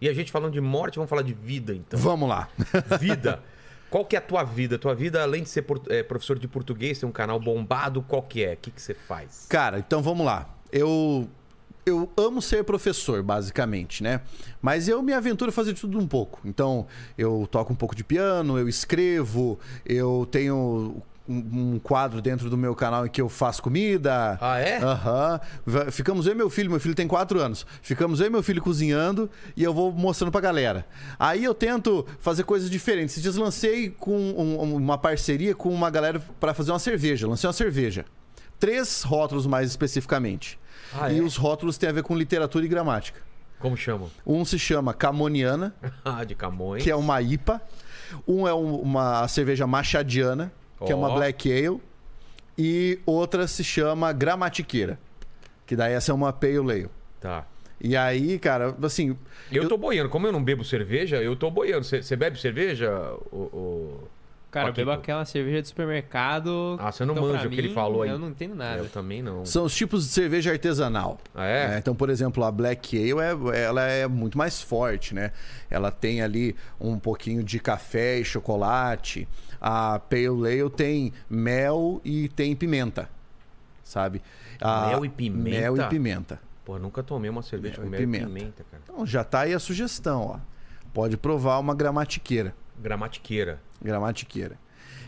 E 0.00 0.08
a 0.08 0.14
gente 0.14 0.32
falando 0.32 0.52
de 0.52 0.60
morte, 0.60 0.96
vamos 0.96 1.10
falar 1.10 1.22
de 1.22 1.34
vida, 1.34 1.74
então. 1.74 1.98
Vamos 1.98 2.28
lá. 2.28 2.48
Vida. 2.98 3.42
Qual 3.90 4.04
que 4.04 4.14
é 4.14 4.18
a 4.20 4.22
tua 4.22 4.44
vida? 4.44 4.78
Tua 4.78 4.94
vida, 4.94 5.20
além 5.20 5.42
de 5.42 5.48
ser 5.48 5.66
é, 5.88 6.02
professor 6.04 6.38
de 6.38 6.46
português, 6.46 7.00
tem 7.00 7.08
um 7.08 7.12
canal 7.12 7.40
bombado, 7.40 8.00
qual 8.02 8.22
que 8.22 8.44
é? 8.44 8.54
O 8.54 8.56
que, 8.56 8.70
que 8.70 8.80
você 8.80 8.94
faz? 8.94 9.46
Cara, 9.48 9.80
então 9.80 10.00
vamos 10.00 10.24
lá. 10.24 10.48
Eu 10.70 11.28
eu 11.84 12.08
amo 12.16 12.40
ser 12.40 12.62
professor, 12.62 13.22
basicamente, 13.22 14.02
né? 14.02 14.20
Mas 14.60 14.86
eu 14.86 15.02
me 15.02 15.12
aventuro 15.12 15.50
a 15.50 15.52
fazer 15.52 15.72
de 15.72 15.80
tudo 15.80 15.98
um 15.98 16.06
pouco. 16.06 16.40
Então, 16.44 16.86
eu 17.16 17.48
toco 17.50 17.72
um 17.72 17.76
pouco 17.76 17.94
de 17.96 18.04
piano, 18.04 18.58
eu 18.58 18.68
escrevo, 18.68 19.58
eu 19.84 20.28
tenho 20.30 21.02
um, 21.30 21.74
um 21.74 21.78
quadro 21.78 22.20
dentro 22.20 22.50
do 22.50 22.56
meu 22.56 22.74
canal 22.74 23.06
em 23.06 23.08
que 23.08 23.20
eu 23.20 23.28
faço 23.28 23.62
comida. 23.62 24.36
Ah, 24.40 24.58
é? 24.58 24.78
Aham. 24.78 25.40
Va- 25.64 25.90
Ficamos 25.90 26.26
eu 26.26 26.32
e 26.32 26.34
meu 26.34 26.50
filho, 26.50 26.70
meu 26.70 26.80
filho 26.80 26.94
tem 26.94 27.06
quatro 27.06 27.40
anos. 27.40 27.64
Ficamos 27.82 28.20
eu 28.20 28.26
e 28.26 28.30
meu 28.30 28.42
filho 28.42 28.60
cozinhando 28.60 29.30
e 29.56 29.62
eu 29.62 29.72
vou 29.72 29.92
mostrando 29.92 30.32
pra 30.32 30.40
galera. 30.40 30.86
Aí 31.18 31.44
eu 31.44 31.54
tento 31.54 32.06
fazer 32.18 32.42
coisas 32.44 32.68
diferentes. 32.68 33.12
Esses 33.14 33.22
dias 33.22 33.36
lancei 33.36 33.90
com 33.90 34.16
um- 34.16 34.74
uma 34.76 34.98
parceria 34.98 35.54
com 35.54 35.68
uma 35.70 35.88
galera 35.90 36.20
pra 36.40 36.52
fazer 36.52 36.72
uma 36.72 36.78
cerveja. 36.78 37.28
Lancei 37.28 37.46
uma 37.46 37.52
cerveja. 37.54 38.04
Três 38.58 39.02
rótulos 39.02 39.46
mais 39.46 39.70
especificamente. 39.70 40.58
Ah, 40.92 41.10
e 41.12 41.18
é? 41.18 41.22
os 41.22 41.36
rótulos 41.36 41.78
têm 41.78 41.88
a 41.88 41.92
ver 41.92 42.02
com 42.02 42.16
literatura 42.16 42.64
e 42.64 42.68
gramática. 42.68 43.20
Como 43.58 43.76
chamam? 43.76 44.10
Um 44.26 44.44
se 44.44 44.58
chama 44.58 44.92
Camoniana, 44.94 45.74
Ah, 46.04 46.24
de 46.24 46.34
Camões. 46.34 46.82
que 46.82 46.90
é 46.90 46.96
uma 46.96 47.20
IPA. 47.20 47.60
Um 48.26 48.48
é 48.48 48.54
um- 48.54 48.76
uma 48.80 49.28
cerveja 49.28 49.66
machadiana, 49.66 50.50
que 50.86 50.92
é 50.92 50.94
uma. 50.94 51.14
Black 51.14 51.50
Ale. 51.50 51.80
E 52.58 52.98
outra 53.06 53.46
se 53.48 53.64
chama 53.64 54.12
Gramatiqueira, 54.12 54.98
que 55.66 55.74
daí 55.74 55.94
essa 55.94 56.12
é 56.12 56.14
uma 56.14 56.32
Pale 56.32 56.58
Ale. 56.58 56.88
Tá. 57.20 57.46
E 57.80 57.96
aí, 57.96 58.38
cara, 58.38 58.76
assim, 58.82 59.16
Eu, 59.50 59.66
tô 59.66 59.78
boiando. 59.78 60.10
Como 60.10 60.26
eu 60.26 60.32
não 60.32 60.44
bebo 60.44 60.62
cerveja, 60.62 61.16
eu 61.22 61.34
tô 61.34 61.50
boiando. 61.50 61.84
Você 61.84 62.14
bebe 62.16 62.38
cerveja? 62.38 62.90
O, 63.32 63.36
o- 63.36 64.08
Cara, 64.50 64.66
eu 64.66 64.70
Aqui, 64.70 64.80
bebo 64.80 64.90
aquela 64.90 65.24
cerveja 65.24 65.62
de 65.62 65.68
supermercado. 65.68 66.76
Ah, 66.80 66.90
você 66.90 67.04
não 67.04 67.14
então, 67.14 67.28
manja 67.28 67.46
o 67.46 67.50
que 67.50 67.60
ele 67.60 67.72
falou 67.72 68.02
aí. 68.02 68.10
Eu 68.10 68.18
não 68.18 68.30
entendo 68.30 68.56
nada. 68.56 68.78
Eu 68.78 68.88
também 68.88 69.22
não. 69.22 69.46
são 69.46 69.64
os 69.64 69.74
tipos 69.74 70.04
de 70.04 70.10
cerveja 70.12 70.50
artesanal. 70.50 71.18
Ah, 71.32 71.46
é? 71.46 71.68
né? 71.68 71.78
Então, 71.78 71.94
por 71.94 72.10
exemplo, 72.10 72.42
a 72.42 72.50
Black 72.50 72.96
Ale 72.98 73.20
é, 73.54 73.62
ela 73.62 73.86
é 73.86 74.08
muito 74.08 74.36
mais 74.36 74.60
forte, 74.60 75.14
né? 75.14 75.30
Ela 75.70 75.92
tem 75.92 76.20
ali 76.20 76.56
um 76.80 76.98
pouquinho 76.98 77.44
de 77.44 77.60
café 77.60 78.18
e 78.18 78.24
chocolate. 78.24 79.28
A 79.60 79.98
Pale 79.98 80.26
Ale 80.60 80.70
tem 80.70 81.12
mel 81.28 82.00
e 82.04 82.28
tem 82.28 82.56
pimenta, 82.56 83.08
sabe? 83.84 84.22
A- 84.60 84.88
Mel 84.88 85.04
e 85.04 85.08
pimenta? 85.08 85.50
Mel 85.60 85.76
e 85.76 85.88
pimenta. 85.88 86.40
Pô, 86.64 86.78
nunca 86.78 87.02
tomei 87.02 87.28
uma 87.30 87.42
cerveja 87.42 87.80
Mel 87.80 87.82
com 87.82 87.86
e 87.88 87.90
mel 87.90 88.00
e 88.00 88.06
pimenta. 88.06 88.26
pimenta, 88.26 88.64
cara. 88.70 88.82
Então, 88.84 89.06
já 89.06 89.22
tá 89.24 89.40
aí 89.40 89.52
a 89.54 89.58
sugestão, 89.58 90.22
ó. 90.22 90.38
Pode 90.94 91.16
provar 91.16 91.58
uma 91.58 91.74
gramatiqueira. 91.74 92.54
Gramatiqueira. 92.80 93.60
Gramatiqueira. 93.82 94.58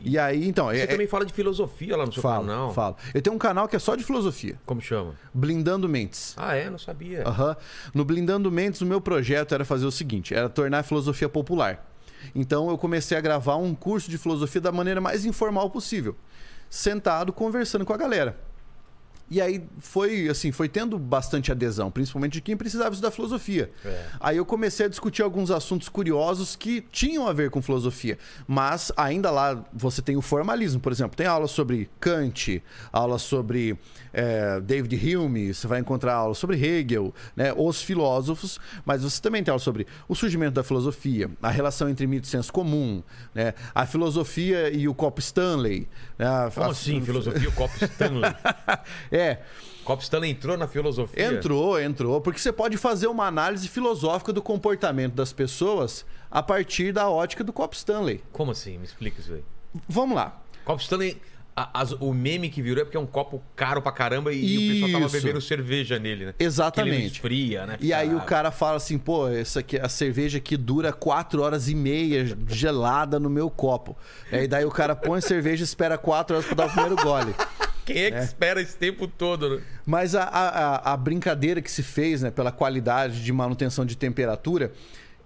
E 0.04 0.18
aí, 0.18 0.48
então... 0.48 0.66
Você 0.66 0.80
é, 0.80 0.86
também 0.86 1.06
fala 1.06 1.24
de 1.24 1.32
filosofia 1.32 1.96
lá 1.96 2.04
no 2.04 2.12
seu 2.12 2.20
falo, 2.22 2.46
canal. 2.46 2.72
falo. 2.74 2.96
Eu 3.14 3.22
tenho 3.22 3.36
um 3.36 3.38
canal 3.38 3.68
que 3.68 3.76
é 3.76 3.78
só 3.78 3.94
de 3.94 4.02
filosofia. 4.02 4.56
Como 4.66 4.80
chama? 4.80 5.14
Blindando 5.32 5.88
Mentes. 5.88 6.34
Ah, 6.36 6.56
é? 6.56 6.68
Não 6.68 6.78
sabia. 6.78 7.22
Aham. 7.26 7.56
No 7.94 8.04
Blindando 8.04 8.50
Mentes, 8.50 8.80
o 8.80 8.86
meu 8.86 9.00
projeto 9.00 9.54
era 9.54 9.64
fazer 9.64 9.86
o 9.86 9.92
seguinte: 9.92 10.34
era 10.34 10.48
tornar 10.48 10.80
a 10.80 10.82
filosofia 10.82 11.28
popular. 11.28 11.91
Então 12.34 12.68
eu 12.70 12.78
comecei 12.78 13.16
a 13.16 13.20
gravar 13.20 13.56
um 13.56 13.74
curso 13.74 14.10
de 14.10 14.18
filosofia 14.18 14.60
da 14.60 14.72
maneira 14.72 15.00
mais 15.00 15.24
informal 15.24 15.70
possível, 15.70 16.16
sentado 16.68 17.32
conversando 17.32 17.84
com 17.84 17.92
a 17.92 17.96
galera. 17.96 18.51
E 19.30 19.40
aí 19.40 19.64
foi 19.78 20.28
assim, 20.28 20.52
foi 20.52 20.68
tendo 20.68 20.98
bastante 20.98 21.50
adesão, 21.50 21.90
principalmente 21.90 22.34
de 22.34 22.40
quem 22.42 22.56
precisava 22.56 22.90
estudar 22.90 23.10
filosofia. 23.10 23.70
É. 23.84 24.04
Aí 24.20 24.36
eu 24.36 24.44
comecei 24.44 24.84
a 24.86 24.88
discutir 24.88 25.22
alguns 25.22 25.50
assuntos 25.50 25.88
curiosos 25.88 26.54
que 26.54 26.82
tinham 26.92 27.26
a 27.26 27.32
ver 27.32 27.48
com 27.50 27.62
filosofia, 27.62 28.18
mas 28.46 28.92
ainda 28.96 29.30
lá 29.30 29.64
você 29.72 30.02
tem 30.02 30.16
o 30.16 30.22
formalismo, 30.22 30.80
por 30.80 30.92
exemplo, 30.92 31.16
tem 31.16 31.26
aula 31.26 31.46
sobre 31.48 31.88
Kant, 31.98 32.62
aula 32.92 33.18
sobre 33.18 33.78
eh, 34.12 34.60
David 34.60 34.94
Hume, 35.16 35.54
você 35.54 35.66
vai 35.66 35.80
encontrar 35.80 36.12
aula 36.14 36.34
sobre 36.34 36.56
Hegel, 36.62 37.14
né, 37.34 37.54
os 37.56 37.80
filósofos, 37.80 38.60
mas 38.84 39.02
você 39.02 39.20
também 39.22 39.42
tem 39.42 39.50
aula 39.50 39.58
sobre 39.60 39.86
o 40.08 40.14
surgimento 40.14 40.52
da 40.52 40.62
filosofia, 40.62 41.30
a 41.42 41.50
relação 41.50 41.88
entre 41.88 42.06
mito 42.06 42.26
e 42.26 42.30
senso 42.30 42.52
comum, 42.52 43.02
né, 43.34 43.54
a 43.74 43.86
filosofia 43.86 44.68
e 44.70 44.86
o 44.88 44.94
copo 44.94 45.20
Stanley. 45.20 45.88
né, 46.18 46.26
Como 46.54 46.66
a- 46.66 46.70
assim, 46.70 47.00
filosofia, 47.00 47.48
o 47.48 47.52
copo 47.52 47.74
Stanley? 47.82 48.30
É, 49.12 49.38
Copo 49.84 50.02
Stanley 50.02 50.30
entrou 50.30 50.56
na 50.56 50.66
filosofia. 50.66 51.24
entrou, 51.26 51.78
entrou, 51.80 52.20
porque 52.20 52.38
você 52.40 52.50
pode 52.52 52.76
fazer 52.78 53.08
uma 53.08 53.26
análise 53.26 53.68
filosófica 53.68 54.32
do 54.32 54.40
comportamento 54.40 55.12
das 55.14 55.32
pessoas 55.32 56.04
a 56.30 56.42
partir 56.42 56.92
da 56.92 57.10
ótica 57.10 57.44
do 57.44 57.52
Cop 57.52 57.76
Stanley. 57.76 58.22
Como 58.32 58.50
assim? 58.52 58.78
Me 58.78 58.84
explica 58.84 59.20
isso 59.20 59.34
aí. 59.34 59.44
Vamos 59.88 60.16
lá. 60.16 60.40
Copo 60.64 60.80
Stanley, 60.80 61.20
a- 61.54 61.80
as- 61.80 61.92
o 61.92 62.14
meme 62.14 62.48
que 62.48 62.62
virou 62.62 62.80
é 62.80 62.84
porque 62.84 62.96
é 62.96 63.00
um 63.00 63.06
copo 63.06 63.42
caro 63.56 63.82
pra 63.82 63.90
caramba 63.92 64.32
e, 64.32 64.38
o 64.56 64.72
pessoal 64.86 64.92
tava 65.02 65.12
bebendo 65.12 65.40
cerveja 65.40 65.98
nele, 65.98 66.26
né? 66.26 66.34
Exatamente. 66.38 66.96
Que 67.00 67.06
esfria, 67.06 67.66
né? 67.66 67.76
E 67.80 67.92
aí 67.92 68.14
o 68.14 68.20
cara 68.20 68.50
fala 68.50 68.76
assim, 68.76 68.96
pô, 68.96 69.28
essa 69.28 69.60
aqui, 69.60 69.76
a 69.78 69.88
cerveja 69.88 70.38
aqui 70.38 70.56
dura 70.56 70.92
4 70.92 71.42
horas 71.42 71.68
e 71.68 71.74
meia 71.74 72.24
gelada 72.48 73.18
no 73.20 73.28
meu 73.28 73.50
copo. 73.50 73.94
E 74.30 74.46
daí 74.46 74.64
o 74.64 74.70
cara 74.70 74.94
põe 74.96 75.18
a 75.18 75.22
cerveja 75.22 75.62
e 75.62 75.64
espera 75.64 75.98
4 75.98 76.36
horas 76.36 76.46
pra 76.46 76.54
dar 76.54 76.66
o 76.66 76.70
primeiro 76.70 76.96
gole. 76.96 77.34
Quem 77.84 77.96
é 78.04 78.10
que 78.10 78.18
espera 78.18 78.60
esse 78.60 78.76
tempo 78.76 79.06
todo, 79.08 79.56
né? 79.56 79.62
Mas 79.84 80.14
a, 80.14 80.22
a, 80.24 80.92
a- 80.92 80.96
brincadeira 80.96 81.60
que 81.60 81.70
se 81.70 81.82
fez, 81.82 82.22
né, 82.22 82.30
pela 82.30 82.52
qualidade 82.52 83.22
de 83.22 83.32
manutenção 83.32 83.84
de 83.84 83.96
temperatura, 83.96 84.72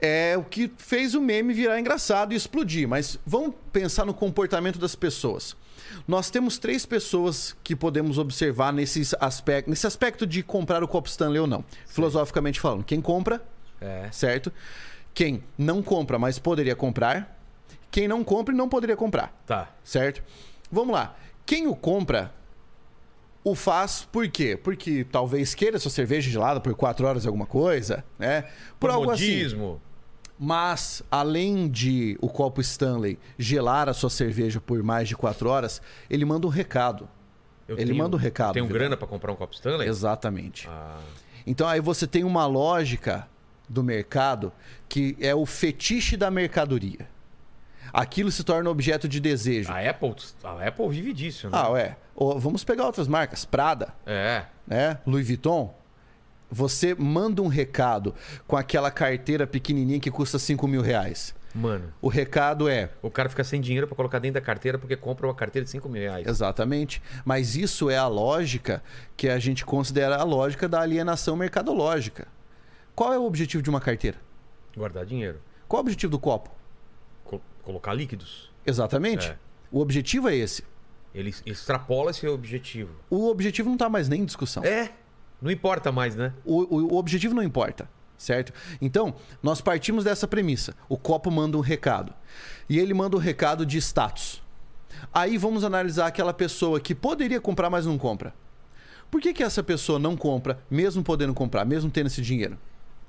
é 0.01 0.37
o 0.39 0.43
que 0.45 0.71
fez 0.79 1.15
o 1.15 1.21
meme 1.21 1.53
virar 1.53 1.79
engraçado 1.79 2.33
e 2.33 2.37
explodir. 2.37 2.89
Mas 2.89 3.19
vamos 3.27 3.55
pensar 3.73 4.05
no 4.07 4.15
comportamento 4.15 4.79
das 4.79 4.95
pessoas. 4.95 5.55
Nós 6.09 6.31
temos 6.31 6.59
três 6.59 6.85
pessoas 6.87 7.55
que 7.63 7.77
podemos 7.77 8.19
observar 8.19 8.73
nesse 8.73 9.03
aspecto, 9.21 9.69
nesse 9.71 9.87
aspecto 9.87 10.27
de 10.27 10.43
comprar 10.43 10.83
o 10.83 10.89
copo 10.89 11.09
Stanley 11.09 11.39
ou 11.41 11.47
não. 11.47 11.65
Filosoficamente 11.87 12.59
falando, 12.61 12.85
quem 12.85 13.01
compra, 13.01 13.43
É. 13.81 14.09
certo? 14.11 14.53
Quem 15.15 15.43
não 15.57 15.83
compra, 15.83 16.19
mas 16.19 16.39
poderia 16.39 16.75
comprar. 16.77 17.39
Quem 17.91 18.09
não 18.09 18.25
compra 18.25 18.53
e 18.55 18.57
não 18.57 18.69
poderia 18.69 18.97
comprar 18.97 19.33
Tá. 19.47 19.69
certo? 19.85 20.23
Vamos 20.71 20.95
lá. 20.95 21.15
Quem 21.47 21.67
o 21.67 21.77
compra 21.77 22.33
o 23.47 23.55
faz 23.55 24.03
por 24.11 24.26
quê? 24.26 24.57
Porque 24.61 25.05
talvez 25.05 25.55
queira 25.55 25.79
sua 25.79 25.91
cerveja 25.93 26.29
gelada 26.29 26.59
por 26.61 26.75
4 26.75 27.07
horas 27.07 27.25
alguma 27.25 27.47
coisa, 27.47 28.05
né? 28.19 28.47
Por, 28.81 28.91
algo 28.91 29.09
assim. 29.09 29.79
Mas, 30.37 31.00
além 31.09 31.69
de 31.69 32.19
o 32.21 32.29
copo 32.29 32.61
Stanley 32.61 33.17
gelar 33.38 33.88
a 33.88 33.95
sua 33.95 34.11
cerveja 34.11 34.61
por 34.61 34.83
mais 34.83 35.07
de 35.07 35.17
4 35.17 35.49
horas, 35.49 35.81
ele 36.11 36.25
manda 36.25 36.45
um 36.45 36.50
recado. 36.50 37.09
Eu 37.69 37.79
Ele 37.79 37.93
manda 37.93 38.17
um 38.17 38.19
recado, 38.19 38.55
Tem 38.55 38.65
Vidal. 38.65 38.79
grana 38.79 38.97
pra 38.97 39.07
comprar 39.07 39.31
um 39.31 39.37
copo 39.37 39.55
Stanley? 39.55 39.88
Exatamente. 39.88 40.69
Ah, 40.69 40.99
Então 41.47 41.69
aí 41.69 41.81
você 41.81 42.05
tem 42.05 42.25
uma 42.25 42.47
lógica 42.47 43.29
do 43.69 43.81
mercado 43.81 44.53
que 44.88 45.17
é 45.21 45.33
o 45.37 45.47
fetiche 45.47 46.17
da 46.17 46.33
mercadoria. 46.33 47.09
Aquilo 47.97 48.31
se 48.31 48.45
torna 48.45 48.69
objeto 48.69 49.09
de 49.09 49.19
desejo. 49.21 49.73
a 49.73 49.79
Apple, 49.88 50.15
a 50.45 50.69
Apple 50.69 50.88
vive 50.88 51.12
disso, 51.12 51.49
né? 51.49 51.53
Ah, 51.59 51.71
ué. 51.71 51.97
Ô, 52.15 52.38
Vamos 52.38 52.62
pegar 52.62 52.85
outras 52.85 53.09
marcas. 53.09 53.45
Prada, 53.45 53.95
É. 54.05 54.45
né? 54.67 54.99
Louis 55.07 55.26
Vuitton. 55.26 55.75
Você 56.50 56.95
manda 56.95 57.43
um 57.43 57.49
recado 57.49 58.15
com 58.47 58.57
aquela 58.57 58.91
carteira 58.91 59.47
pequenininha 59.47 59.99
que 59.99 60.11
custa 60.11 60.38
5 60.38 60.69
mil 60.69 60.81
reais. 60.83 61.35
Mano, 61.55 61.91
O 62.03 62.09
recado 62.09 62.69
é 62.69 62.91
o 63.00 63.11
cara 63.11 63.31
fica 63.31 63.43
sem 63.43 63.62
dinheiro 63.62 63.87
pra 63.87 63.97
colocar 63.97 64.19
dentro 64.19 64.35
da 64.38 64.45
carteira 64.45 64.79
porque 64.79 64.95
compra 64.95 65.26
uma 65.26 65.35
carteira 65.35 65.65
de 65.65 65.71
5 65.71 65.88
mil 65.88 66.03
reais. 66.03 66.26
exatamente, 66.26 67.03
mas 67.25 67.57
isso 67.57 67.88
é 67.88 67.97
a 67.97 68.07
lógica 68.07 68.83
que 69.17 69.26
a 69.29 69.38
gente 69.38 69.65
considera 69.65 70.17
a 70.17 70.23
lógica 70.23 70.69
da 70.69 70.81
alienação 70.83 71.35
mercadológica. 71.35 72.29
Qual 72.95 73.11
é 73.12 73.19
o 73.19 73.25
objetivo 73.25 73.62
de 73.62 73.71
uma 73.71 73.81
carteira? 73.81 74.19
Guardar 74.76 75.07
dinheiro. 75.07 75.41
Qual 75.67 75.79
é 75.79 75.83
o 75.83 75.85
objetivo 75.87 76.11
do 76.11 76.19
copo? 76.19 76.50
Co- 77.67 77.73
colocar 77.73 77.93
líquidos. 77.95 78.51
Exatamente. 78.65 79.29
É. 79.29 79.39
O 79.71 79.81
objetivo 79.81 80.29
é 80.29 80.37
esse. 80.37 80.63
Ele 81.15 81.35
extrapola 81.45 82.11
esse 82.11 82.27
objetivo. 82.29 82.95
O 83.11 83.29
objetivo 83.29 83.69
não 83.69 83.75
está 83.75 83.89
mais 83.89 84.09
nem 84.09 84.23
em 84.23 84.25
discussão. 84.25 84.63
É. 84.65 84.93
Não 85.41 85.51
importa 85.51 85.91
mais, 85.93 86.15
né? 86.15 86.33
O, 86.45 86.63
o- 86.77 86.95
o 86.95 86.97
objetivo 86.97 87.35
não 87.35 87.43
importa, 87.43 87.89
certo? 88.17 88.53
Então, 88.81 89.15
nós 89.43 89.61
partimos 89.61 90.05
dessa 90.05 90.27
premissa. 90.29 90.75
O 90.89 90.97
copo 90.97 91.31
manda 91.31 91.57
um 91.57 91.61
recado. 91.61 92.13
E 92.69 92.79
ele 92.79 92.95
manda 92.95 93.17
um 93.17 93.21
recado 93.21 93.65
de 93.67 93.79
status. 93.79 94.43
Aí 95.13 95.37
vamos 95.37 95.65
analisar 95.65 96.07
aquela 96.07 96.33
pessoa 96.33 96.81
que 96.81 96.95
poderia 96.95 97.41
comprar, 97.41 97.69
mas 97.71 97.87
não 97.87 97.99
compra. 97.99 98.35
Por 99.11 99.21
que, 99.21 99.33
que 99.33 99.43
essa 99.43 99.63
pessoa 99.63 99.99
não 99.99 100.17
compra, 100.17 100.59
mesmo 100.71 101.03
podendo 101.03 101.33
comprar, 101.35 101.65
mesmo 101.65 101.91
tendo 101.91 102.07
esse 102.09 102.23
dinheiro? 102.23 102.59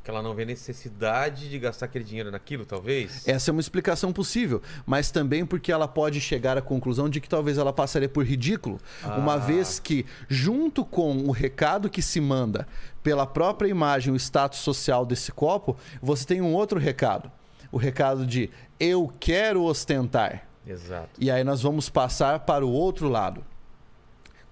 Que 0.08 0.12
ela 0.12 0.22
não 0.22 0.34
vê 0.34 0.46
necessidade 0.46 1.50
de 1.50 1.60
gastar 1.60 1.88
aquele 1.88 2.06
dinheiro 2.06 2.32
naquilo, 2.32 2.66
talvez. 2.66 3.28
Essa 3.28 3.52
é 3.52 3.52
uma 3.52 3.60
explicação 3.60 4.14
possível, 4.14 4.62
mas 4.86 5.12
também 5.12 5.46
porque 5.46 5.70
ela 5.70 5.86
pode 5.86 6.22
chegar 6.22 6.58
à 6.58 6.62
conclusão 6.62 7.10
de 7.10 7.20
que 7.20 7.28
talvez 7.28 7.58
ela 7.58 7.74
passaria 7.74 8.08
por 8.08 8.26
ridículo, 8.26 8.80
uma 9.18 9.34
Ah. 9.34 9.38
vez 9.38 9.80
que, 9.80 10.06
junto 10.30 10.86
com 10.86 11.18
o 11.28 11.32
recado 11.32 11.90
que 11.90 12.02
se 12.02 12.22
manda 12.22 12.66
pela 13.04 13.28
própria 13.28 13.68
imagem, 13.68 14.14
o 14.14 14.16
status 14.16 14.60
social 14.60 15.06
desse 15.06 15.30
copo, 15.30 15.76
você 16.02 16.26
tem 16.26 16.40
um 16.40 16.54
outro 16.54 16.80
recado. 16.80 17.30
O 17.70 17.76
recado 17.76 18.26
de 18.26 18.50
eu 18.80 19.12
quero 19.20 19.62
ostentar. 19.64 20.48
Exato. 20.66 21.10
E 21.20 21.30
aí 21.30 21.44
nós 21.44 21.62
vamos 21.62 21.90
passar 21.90 22.40
para 22.40 22.66
o 22.66 22.72
outro 22.72 23.10
lado. 23.10 23.44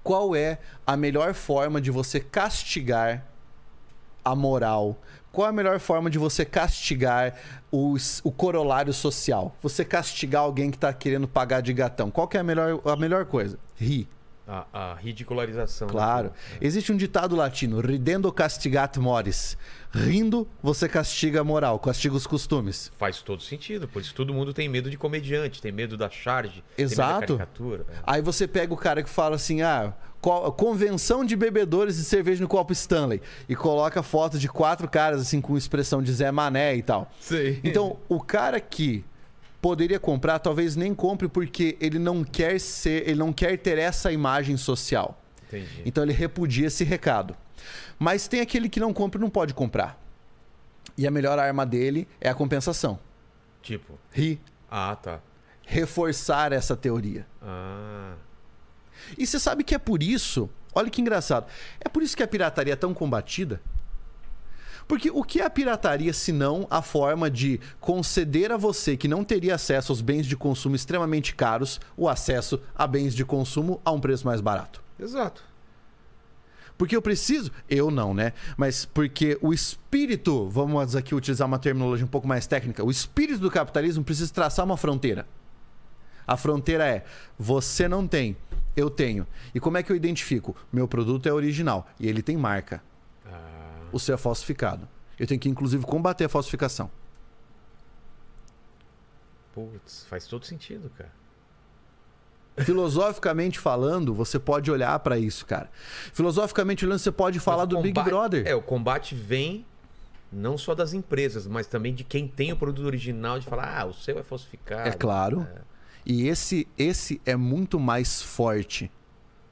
Qual 0.04 0.36
é 0.36 0.60
a 0.86 0.98
melhor 0.98 1.34
forma 1.34 1.80
de 1.80 1.92
você 1.92 2.20
castigar 2.20 3.24
a 4.22 4.36
moral? 4.36 4.98
Qual 5.36 5.46
é 5.46 5.50
a 5.50 5.54
melhor 5.54 5.80
forma 5.82 6.10
de 6.10 6.18
você 6.18 6.46
castigar 6.46 7.34
os- 7.70 8.22
o 8.24 8.32
corolário 8.32 8.94
social? 8.94 9.54
Você 9.62 9.84
castigar 9.84 10.44
alguém 10.44 10.72
que 10.72 10.78
está 10.78 10.94
querendo 10.94 11.28
pagar 11.28 11.60
de 11.62 11.74
gatão. 11.74 12.10
Qual 12.10 12.26
que 12.26 12.38
é 12.38 12.40
a 12.40 12.44
melhor, 12.44 12.80
a 12.86 12.96
melhor 12.96 13.26
coisa? 13.26 13.60
Rir. 13.76 14.08
A, 14.48 14.66
a 14.72 14.96
ridicularização. 14.96 15.88
Claro. 15.88 16.30
daquilo. 16.30 16.58
Existe 16.62 16.92
um 16.94 16.96
ditado 16.96 17.36
latino, 17.36 17.80
ridendo 17.82 18.32
castigat 18.32 18.96
mores. 18.98 19.58
Rindo, 19.92 20.48
você 20.62 20.88
castiga 20.88 21.42
a 21.42 21.44
moral, 21.44 21.80
castiga 21.80 22.16
os 22.16 22.28
costumes. 22.28 22.92
Faz 22.98 23.22
todo 23.24 23.42
sentido. 23.42 23.88
Por 23.88 24.02
isso 24.04 24.14
todo 24.14 24.34
mundo 24.34 24.54
tem 24.54 24.70
medo 24.70 24.90
de 24.90 24.98
comediante, 24.98 25.62
tem 25.62 25.72
medo 25.72 25.98
da 25.98 26.10
charge, 26.12 26.64
tem 26.76 26.86
Exato. 26.86 27.14
medo 27.14 27.22
da 27.22 27.28
caricatura. 27.46 27.86
É. 27.90 27.96
Aí 28.06 28.22
você 28.22 28.48
pega 28.48 28.72
o 28.74 28.78
cara 28.78 29.02
que 29.04 29.10
fala 29.10 29.36
assim: 29.36 29.64
ah, 29.64 29.94
convenção 30.52 31.24
de 31.24 31.36
bebedores 31.36 31.98
de 31.98 32.04
cerveja 32.04 32.42
no 32.42 32.48
copo 32.48 32.74
Stanley. 32.74 33.22
E 33.48 33.56
coloca 33.56 34.02
foto 34.02 34.40
de 34.40 34.48
quatro 34.48 34.90
caras, 34.90 35.22
assim, 35.22 35.40
com 35.40 35.58
expressão 35.58 36.02
de 36.02 36.12
Zé 36.12 36.32
Mané 36.32 36.76
e 36.76 36.82
tal. 36.82 37.12
Sei. 37.20 37.60
Então, 37.64 37.98
o 38.10 38.20
cara 38.20 38.60
que 38.60 39.06
poderia 39.62 40.00
comprar, 40.00 40.38
talvez 40.38 40.76
nem 40.76 40.94
compre 40.94 41.28
porque 41.28 41.76
ele 41.82 41.98
não 41.98 42.24
quer 42.24 42.60
ser, 42.60 43.08
ele 43.08 43.18
não 43.18 43.34
quer 43.34 43.58
ter 43.58 43.80
essa 43.80 44.12
imagem 44.12 44.58
social. 44.58 45.20
Entendi. 45.48 45.82
Então 45.86 46.04
ele 46.04 46.14
repudia 46.14 46.68
esse 46.68 46.84
recado. 46.84 47.36
Mas 47.98 48.28
tem 48.28 48.42
aquele 48.42 48.70
que 48.70 48.80
não 48.80 48.94
compra 48.94 49.20
e 49.20 49.22
não 49.22 49.30
pode 49.30 49.54
comprar. 49.54 50.00
E 50.98 51.08
a 51.08 51.12
melhor 51.12 51.40
arma 51.40 51.66
dele 51.66 52.08
é 52.22 52.30
a 52.30 52.36
compensação. 52.36 53.00
Tipo, 53.62 53.98
Rir, 54.12 54.40
ah, 54.70 54.96
tá. 54.96 55.20
reforçar 55.66 56.54
essa 56.54 56.76
teoria. 56.76 57.26
Ah. 57.42 58.14
E 59.18 59.26
você 59.26 59.40
sabe 59.40 59.64
que 59.64 59.76
é 59.76 59.80
por 59.80 60.02
isso, 60.02 60.50
olha 60.74 60.90
que 60.90 61.02
engraçado, 61.02 61.48
é 61.80 61.90
por 61.90 62.04
isso 62.04 62.16
que 62.16 62.24
a 62.24 62.28
pirataria 62.28 62.74
é 62.74 62.78
tão 62.78 62.94
combatida? 62.94 63.62
Porque 64.88 65.10
o 65.10 65.24
que 65.24 65.40
é 65.42 65.46
a 65.46 65.50
pirataria 65.50 66.14
se 66.14 66.32
não 66.32 66.68
a 66.70 66.82
forma 66.82 67.30
de 67.30 67.60
conceder 67.80 68.52
a 68.52 68.58
você 68.58 68.96
que 68.96 69.08
não 69.08 69.24
teria 69.24 69.56
acesso 69.56 69.92
aos 69.92 70.02
bens 70.02 70.28
de 70.28 70.38
consumo 70.38 70.76
extremamente 70.76 71.34
caros 71.34 71.80
o 71.98 72.08
acesso 72.08 72.62
a 72.76 72.86
bens 72.86 73.16
de 73.16 73.26
consumo 73.26 73.82
a 73.84 73.92
um 73.92 74.00
preço 74.00 74.26
mais 74.28 74.42
barato? 74.42 74.84
Exato. 75.00 75.44
Porque 76.78 76.96
eu 76.96 77.02
preciso, 77.02 77.52
eu 77.70 77.90
não, 77.90 78.14
né? 78.14 78.34
Mas 78.58 78.86
porque 78.86 79.38
o 79.42 79.54
espírito, 79.54 80.50
vamos 80.50 80.96
aqui 80.96 81.16
utilizar 81.16 81.48
uma 81.48 81.58
terminologia 81.58 82.06
um 82.06 82.10
pouco 82.10 82.28
mais 82.28 82.46
técnica, 82.46 82.84
o 82.84 82.92
espírito 82.92 83.40
do 83.40 83.50
capitalismo 83.50 84.04
precisa 84.04 84.32
traçar 84.32 84.66
uma 84.66 84.78
fronteira. 84.78 85.26
A 86.28 86.36
fronteira 86.36 86.86
é: 86.86 87.06
você 87.40 87.88
não 87.88 88.08
tem, 88.08 88.36
eu 88.76 88.90
tenho. 88.90 89.26
E 89.54 89.60
como 89.60 89.78
é 89.78 89.84
que 89.84 89.92
eu 89.92 89.96
identifico? 89.96 90.56
Meu 90.72 90.88
produto 90.88 91.28
é 91.28 91.34
original 91.34 91.88
e 92.00 92.08
ele 92.08 92.22
tem 92.22 92.36
marca. 92.38 92.82
Ah, 93.26 93.88
O 93.92 94.00
seu 94.00 94.16
é 94.16 94.18
falsificado. 94.18 94.88
Eu 95.20 95.26
tenho 95.26 95.40
que, 95.40 95.48
inclusive, 95.50 95.86
combater 95.86 96.26
a 96.26 96.30
falsificação. 96.30 96.90
putz, 99.54 100.06
faz 100.10 100.28
todo 100.28 100.46
sentido, 100.46 100.90
cara. 100.98 101.12
Filosoficamente 102.58 103.60
falando, 103.60 104.14
você 104.14 104.40
pode 104.40 104.72
olhar 104.72 104.98
pra 105.00 105.18
isso, 105.18 105.46
cara. 105.46 105.70
Filosoficamente 106.14 106.86
olhando, 106.86 107.00
você 107.00 107.12
pode 107.12 107.40
falar 107.40 107.64
Mas 107.66 107.70
do 107.70 107.82
Big 107.82 107.94
combate- 107.94 108.10
Brother. 108.10 108.48
É, 108.48 108.56
o 108.56 108.62
combate 108.62 109.14
vem 109.14 109.66
não 110.32 110.58
só 110.58 110.74
das 110.74 110.94
empresas, 110.94 111.48
mas 111.48 111.68
também 111.68 111.94
de 111.94 112.04
quem 112.04 112.28
tem 112.28 112.52
o 112.54 112.58
produto 112.58 112.86
original, 112.86 113.40
de 113.40 113.46
falar, 113.46 113.78
ah, 113.82 113.86
o 113.86 113.94
seu 113.94 114.18
é 114.20 114.24
falsificado. 114.24 114.88
É 114.90 114.92
claro. 114.94 115.48
E 116.06 116.28
esse, 116.28 116.68
esse 116.78 117.20
é 117.26 117.36
muito 117.36 117.80
mais 117.80 118.22
forte. 118.22 118.92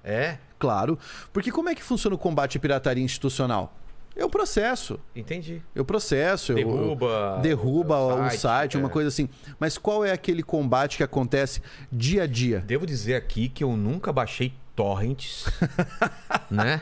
É, 0.03 0.37
Claro. 0.63 0.97
Porque 1.33 1.51
como 1.51 1.67
é 1.67 1.75
que 1.75 1.83
funciona 1.83 2.15
o 2.15 2.17
combate 2.17 2.57
à 2.57 2.61
pirataria 2.61 3.03
institucional? 3.03 3.75
Eu 4.15 4.29
processo. 4.29 4.97
entendi. 5.13 5.61
Eu 5.75 5.83
processo. 5.83 6.53
Derruba. 6.53 7.33
eu- 7.35 7.41
derruba 7.41 7.97
o 7.99 8.29
site, 8.29 8.77
uma 8.77 8.87
é. 8.87 8.91
coisa 8.91 9.09
assim. 9.09 9.27
Mas 9.59 9.77
qual 9.77 10.05
é 10.05 10.13
aquele 10.13 10.41
combate 10.41 10.95
que 10.95 11.03
acontece 11.03 11.61
dia 11.91 12.23
a 12.23 12.27
dia? 12.27 12.59
Devo 12.59 12.85
dizer 12.85 13.15
aqui 13.15 13.49
que 13.49 13.61
eu 13.61 13.75
nunca 13.75 14.13
baixei 14.13 14.53
torrents, 14.73 15.45
né? 16.49 16.79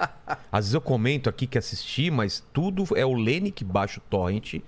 Às 0.51 0.66
vezes 0.66 0.74
eu 0.75 0.82
comento 0.82 1.28
aqui 1.28 1.48
que 1.48 1.58
assisti, 1.58 2.12
mas 2.12 2.44
tudo 2.54 2.86
é 2.96 3.06
o 3.06 3.16
Lene 3.16 3.51
que 3.51 3.63
baixa 3.63 4.00
o 4.00 4.04
torrent. 4.12 4.62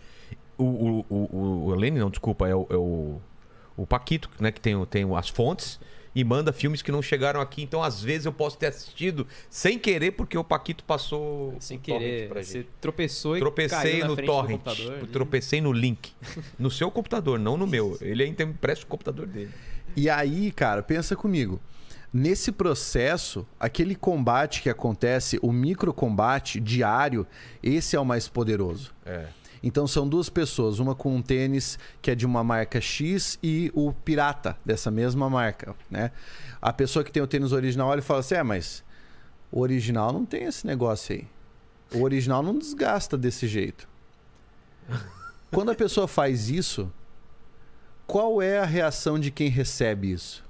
O, 0.57 0.63
o, 0.63 1.05
o, 1.07 1.65
o 1.67 1.75
Lene, 1.75 1.99
não, 1.99 2.09
desculpa, 2.09 2.47
é 2.47 2.55
o, 2.55 2.65
é 2.69 2.75
o, 2.75 3.21
o 3.77 3.85
Paquito, 3.87 4.29
né? 4.39 4.51
Que 4.51 4.61
tem, 4.61 4.75
o- 4.75 4.85
tem 4.85 5.05
as 5.15 5.29
fontes 5.29 5.79
e 6.15 6.23
manda 6.23 6.53
filmes 6.53 6.81
que 6.83 6.91
não 6.91 7.01
chegaram 7.01 7.41
aqui. 7.41 7.63
Então, 7.63 7.81
às 7.81 8.01
vezes, 8.01 8.25
eu 8.27 8.31
posso 8.33 8.55
ter 8.57 8.67
assistido 8.67 9.25
sem 9.49 9.79
querer, 9.79 10.11
porque 10.11 10.37
o 10.37 10.43
Paquito 10.43 10.83
passou 10.83 11.55
Sem 11.59 11.79
querer, 11.79 12.29
pra 12.29 12.43
você 12.43 12.59
gente. 12.59 12.69
tropeçou 12.79 13.35
e 13.35 13.39
Tropecei 13.39 13.77
caiu 13.77 13.99
na 14.01 14.07
no 14.09 14.15
torrent. 14.17 14.61
né? 14.65 15.07
tropecei 15.11 15.59
no 15.61 15.71
link. 15.73 16.13
No 16.59 16.69
seu 16.69 16.91
computador, 16.91 17.39
não 17.39 17.57
no 17.57 17.65
meu. 17.65 17.97
Ele 17.99 18.23
ainda 18.23 18.43
empresta 18.43 18.85
o 18.85 18.87
computador 18.87 19.25
dele. 19.25 19.49
E 19.95 20.07
aí, 20.09 20.51
cara, 20.51 20.83
pensa 20.83 21.15
comigo. 21.15 21.59
Nesse 22.15 22.51
processo, 22.51 23.43
aquele 23.59 23.95
combate 23.95 24.61
que 24.61 24.69
acontece, 24.69 25.39
o 25.41 25.51
micro 25.51 25.91
combate 25.91 26.59
diário, 26.59 27.25
esse 27.61 27.95
é 27.95 27.99
o 27.99 28.05
mais 28.05 28.27
poderoso. 28.27 28.93
É. 29.03 29.25
Então 29.65 29.87
são 29.87 30.07
duas 30.07 30.27
pessoas, 30.29 30.77
uma 30.79 30.93
com 30.93 31.15
um 31.15 31.21
tênis 31.21 31.79
que 32.01 32.11
é 32.11 32.15
de 32.15 32.25
uma 32.25 32.43
marca 32.43 32.81
X 32.81 33.39
e 33.41 33.71
o 33.73 33.93
pirata 33.93 34.57
dessa 34.65 34.91
mesma 34.91 35.29
marca, 35.29 35.73
né? 35.89 36.11
A 36.61 36.73
pessoa 36.73 37.03
que 37.03 37.11
tem 37.11 37.23
o 37.23 37.27
tênis 37.27 37.53
original 37.53 37.87
olha 37.87 37.99
e 37.99 38.03
fala 38.03 38.19
assim: 38.19 38.35
"É, 38.35 38.43
mas 38.43 38.83
o 39.51 39.61
original 39.61 40.11
não 40.11 40.25
tem 40.25 40.43
esse 40.43 40.67
negócio 40.67 41.15
aí. 41.15 41.27
O 41.93 42.01
original 42.03 42.43
não 42.43 42.57
desgasta 42.57 43.17
desse 43.17 43.47
jeito". 43.47 43.87
Quando 45.49 45.71
a 45.71 45.75
pessoa 45.75 46.07
faz 46.07 46.49
isso, 46.49 46.91
qual 48.05 48.41
é 48.41 48.59
a 48.59 48.65
reação 48.65 49.17
de 49.19 49.31
quem 49.31 49.49
recebe 49.49 50.11
isso? 50.11 50.43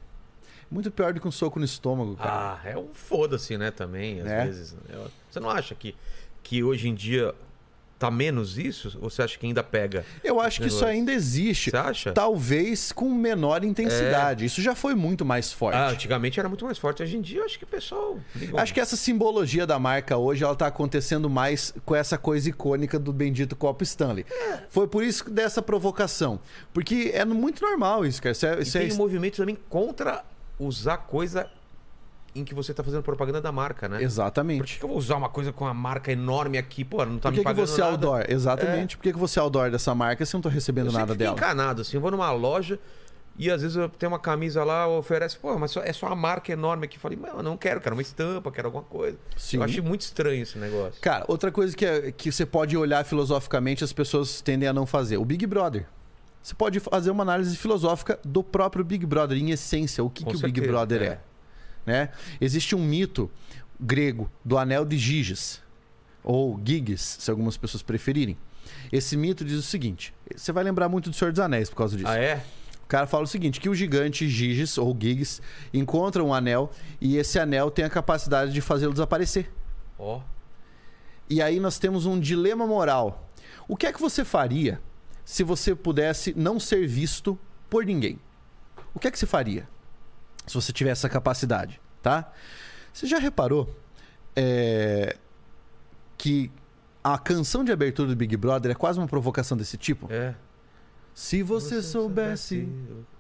Muito 0.71 0.89
pior 0.89 1.13
do 1.13 1.21
que 1.21 1.27
um 1.27 1.31
soco 1.31 1.59
no 1.59 1.65
estômago, 1.65 2.15
cara. 2.15 2.59
Ah, 2.63 2.67
é 2.67 2.75
um 2.77 2.87
foda-se, 2.93 3.57
né, 3.59 3.69
também, 3.69 4.19
às 4.21 4.25
Né? 4.25 4.45
vezes. 4.45 4.75
É, 4.89 4.97
Você 5.29 5.39
não 5.39 5.49
acha 5.51 5.75
que, 5.75 5.95
que 6.41 6.63
hoje 6.63 6.87
em 6.89 6.95
dia 6.95 7.35
tá 8.07 8.11
menos 8.11 8.57
isso? 8.57 8.97
Ou 9.01 9.09
você 9.09 9.21
acha 9.21 9.37
que 9.37 9.45
ainda 9.45 9.63
pega? 9.63 10.05
Eu 10.23 10.39
acho 10.41 10.61
que 10.61 10.67
isso 10.67 10.85
ainda 10.85 11.11
existe. 11.13 11.69
Você 11.71 11.77
acha? 11.77 12.11
Talvez 12.11 12.91
com 12.91 13.09
menor 13.13 13.63
intensidade. 13.63 14.45
Isso 14.45 14.61
já 14.61 14.75
foi 14.75 14.93
muito 14.95 15.23
mais 15.23 15.51
forte. 15.51 15.75
Ah, 15.77 15.89
antigamente 15.89 16.39
era 16.39 16.49
muito 16.49 16.65
mais 16.65 16.77
forte. 16.77 17.01
Hoje 17.03 17.17
em 17.17 17.21
dia, 17.21 17.39
eu 17.39 17.45
acho 17.45 17.57
que 17.57 17.63
o 17.63 17.67
pessoal. 17.67 18.19
liga 18.35 18.55
um- 18.55 18.59
Acho 18.59 18.73
que 18.73 18.79
essa 18.79 18.95
simbologia 18.97 19.65
da 19.65 19.79
marca 19.79 20.17
hoje 20.17 20.43
ela 20.43 20.55
tá 20.55 20.67
acontecendo 20.67 21.29
mais 21.29 21.73
com 21.85 21.95
essa 21.95 22.17
coisa 22.17 22.49
icônica 22.49 22.99
do 22.99 23.13
bendito 23.13 23.55
copo 23.55 23.83
Stanley. 23.83 24.25
Foi 24.69 24.87
por 24.87 25.03
isso 25.03 25.29
dessa 25.29 25.61
provocação. 25.61 26.39
Porque 26.73 27.11
é 27.13 27.23
muito 27.25 27.61
normal 27.63 28.05
isso, 28.05 28.21
cara. 28.21 28.31
Isso 28.33 28.45
é, 28.45 28.59
E 28.59 28.63
isso 28.63 28.77
é- 28.77 28.81
tem 28.81 28.93
um 28.93 28.97
movimento 28.97 29.37
também 29.37 29.57
contra 29.69 30.23
usar 30.59 30.97
coisa 30.97 31.47
em 32.35 32.43
que 32.43 32.53
você 32.53 32.73
tá 32.73 32.83
fazendo 32.83 33.03
propaganda 33.03 33.39
da 33.39 33.51
marca, 33.51 33.87
né? 33.87 33.97
Por 33.97 34.03
Exatamente. 34.03 34.73
que 34.73 34.79
que 34.79 34.85
eu 34.85 34.89
vou 34.89 34.97
usar 34.97 35.15
uma 35.17 35.29
coisa 35.29 35.51
com 35.53 35.65
a 35.67 35.73
marca 35.73 36.11
enorme 36.11 36.57
aqui? 36.57 36.83
Pô, 36.83 37.05
não 37.05 37.17
tá 37.19 37.29
Por 37.29 37.31
me 37.31 37.37
que, 37.37 37.41
que 37.41 37.43
pagando 37.43 37.67
você 37.67 37.79
é 37.79 37.83
nada. 37.83 37.91
outdoor? 37.93 38.25
Exatamente. 38.27 38.97
Por 38.97 39.03
que, 39.03 39.13
que 39.13 39.19
você 39.19 39.39
é 39.39 39.41
outdoor 39.41 39.69
dessa 39.71 39.93
marca 39.93 40.25
se 40.25 40.35
eu 40.35 40.37
não 40.39 40.41
tô 40.41 40.49
recebendo 40.49 40.87
Eu 40.87 40.93
nada 40.93 41.13
dela? 41.15 41.35
encanado, 41.35 41.81
assim. 41.81 41.97
Eu 41.97 42.01
vou 42.01 42.09
numa 42.11 42.31
loja 42.31 42.79
e 43.37 43.49
às 43.51 43.61
vezes 43.61 43.77
eu 43.77 43.87
tenho 43.89 44.11
uma 44.11 44.19
camisa 44.19 44.63
lá, 44.63 44.87
oferece, 44.87 45.37
pô, 45.37 45.57
mas 45.57 45.75
é 45.77 45.91
só 45.93 46.07
uma 46.07 46.15
marca 46.15 46.51
enorme 46.51 46.85
aqui. 46.85 46.97
Eu 46.97 47.01
falei, 47.01 47.19
eu 47.35 47.43
não 47.43 47.55
quero, 47.57 47.79
quero 47.81 47.95
uma 47.95 48.01
estampa, 48.01 48.51
quero 48.51 48.67
alguma 48.67 48.83
coisa. 48.83 49.17
Sim. 49.37 49.57
Eu 49.57 49.63
achei 49.63 49.81
muito 49.81 50.01
estranho 50.01 50.41
esse 50.43 50.57
negócio. 50.57 51.01
Cara, 51.01 51.25
outra 51.27 51.51
coisa 51.51 51.75
que, 51.75 51.85
é- 51.85 52.11
que 52.11 52.31
você 52.31 52.45
pode 52.45 52.75
olhar 52.77 53.03
filosoficamente, 53.05 53.83
as 53.83 53.93
pessoas 53.93 54.41
tendem 54.41 54.67
a 54.67 54.73
não 54.73 54.85
fazer. 54.85 55.17
O 55.17 55.25
Big 55.25 55.45
Brother. 55.45 55.85
Você 56.41 56.53
pode 56.53 56.79
fazer 56.81 57.09
uma 57.09 57.23
análise 57.23 57.55
filosófica 57.55 58.19
do 58.25 58.43
próprio 58.43 58.83
Big 58.83 59.05
Brother, 59.05 59.37
em 59.37 59.51
essência, 59.51 60.03
o 60.03 60.09
que, 60.09 60.25
que 60.25 60.35
o 60.35 60.39
Big 60.39 60.59
Brother 60.61 61.01
é. 61.01 61.05
é. 61.05 61.19
Né? 61.85 62.09
Existe 62.39 62.75
um 62.75 62.83
mito 62.83 63.29
grego 63.79 64.31
do 64.43 64.57
anel 64.57 64.85
de 64.85 64.97
Giges, 64.97 65.61
ou 66.23 66.59
Giges, 66.63 67.01
se 67.19 67.29
algumas 67.29 67.57
pessoas 67.57 67.83
preferirem. 67.83 68.37
Esse 68.91 69.17
mito 69.17 69.43
diz 69.43 69.57
o 69.57 69.63
seguinte: 69.63 70.13
você 70.35 70.51
vai 70.51 70.63
lembrar 70.63 70.87
muito 70.87 71.09
do 71.09 71.15
Senhor 71.15 71.31
dos 71.31 71.39
Anéis 71.39 71.69
por 71.69 71.75
causa 71.75 71.97
disso. 71.97 72.09
Ah, 72.09 72.17
é? 72.17 72.43
O 72.83 72.87
cara 72.87 73.07
fala 73.07 73.23
o 73.23 73.27
seguinte: 73.27 73.59
que 73.59 73.69
o 73.69 73.75
gigante 73.75 74.27
Giges, 74.29 74.77
ou 74.77 74.95
Giges, 74.99 75.41
encontra 75.73 76.23
um 76.23 76.33
anel 76.33 76.71
e 77.01 77.17
esse 77.17 77.39
anel 77.39 77.69
tem 77.69 77.85
a 77.85 77.89
capacidade 77.89 78.53
de 78.53 78.61
fazê-lo 78.61 78.93
desaparecer. 78.93 79.51
Ó. 79.97 80.21
E 81.29 81.41
aí 81.41 81.59
nós 81.59 81.79
temos 81.79 82.05
um 82.05 82.19
dilema 82.19 82.67
moral. 82.67 83.29
O 83.67 83.75
que 83.75 83.87
é 83.87 83.93
que 83.93 84.01
você 84.01 84.25
faria 84.25 84.81
se 85.23 85.43
você 85.43 85.73
pudesse 85.73 86.33
não 86.35 86.59
ser 86.59 86.85
visto 86.87 87.39
por 87.69 87.85
ninguém? 87.85 88.19
O 88.93 88.99
que 88.99 89.07
é 89.07 89.11
que 89.11 89.17
você 89.17 89.25
faria 89.25 89.67
se 90.45 90.53
você 90.53 90.71
tivesse 90.73 90.99
essa 91.01 91.09
capacidade, 91.09 91.79
tá? 92.01 92.31
Você 92.93 93.07
já 93.07 93.17
reparou 93.17 93.73
é, 94.35 95.15
que 96.17 96.51
a 97.03 97.17
canção 97.17 97.63
de 97.63 97.71
abertura 97.71 98.09
do 98.09 98.15
Big 98.15 98.35
Brother 98.37 98.71
é 98.71 98.75
quase 98.75 98.99
uma 98.99 99.07
provocação 99.07 99.57
desse 99.57 99.77
tipo? 99.77 100.07
É. 100.11 100.35
Se 101.13 101.43
você, 101.43 101.81
soubesse 101.81 102.67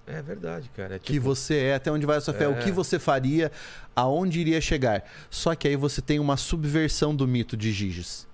É 0.05 0.21
verdade, 0.21 0.69
cara. 0.75 0.95
É 0.95 0.99
que 0.99 1.13
tipo, 1.13 1.25
você 1.25 1.57
é, 1.57 1.75
até 1.75 1.91
onde 1.91 2.05
vai 2.05 2.17
a 2.17 2.21
sua 2.21 2.33
fé, 2.33 2.47
o 2.47 2.53
É. 2.53 2.61
que 2.61 2.71
você 2.71 2.99
faria, 2.99 3.51
aonde 3.95 4.39
iria 4.39 4.59
chegar. 4.59 5.03
Só 5.29 5.55
que 5.55 5.67
aí 5.67 5.75
você 5.75 6.01
tem 6.01 6.19
uma 6.19 6.35
subversão 6.35 7.15
do 7.15 7.27
mito 7.27 7.55
de 7.55 7.71
Giges. 7.71 8.27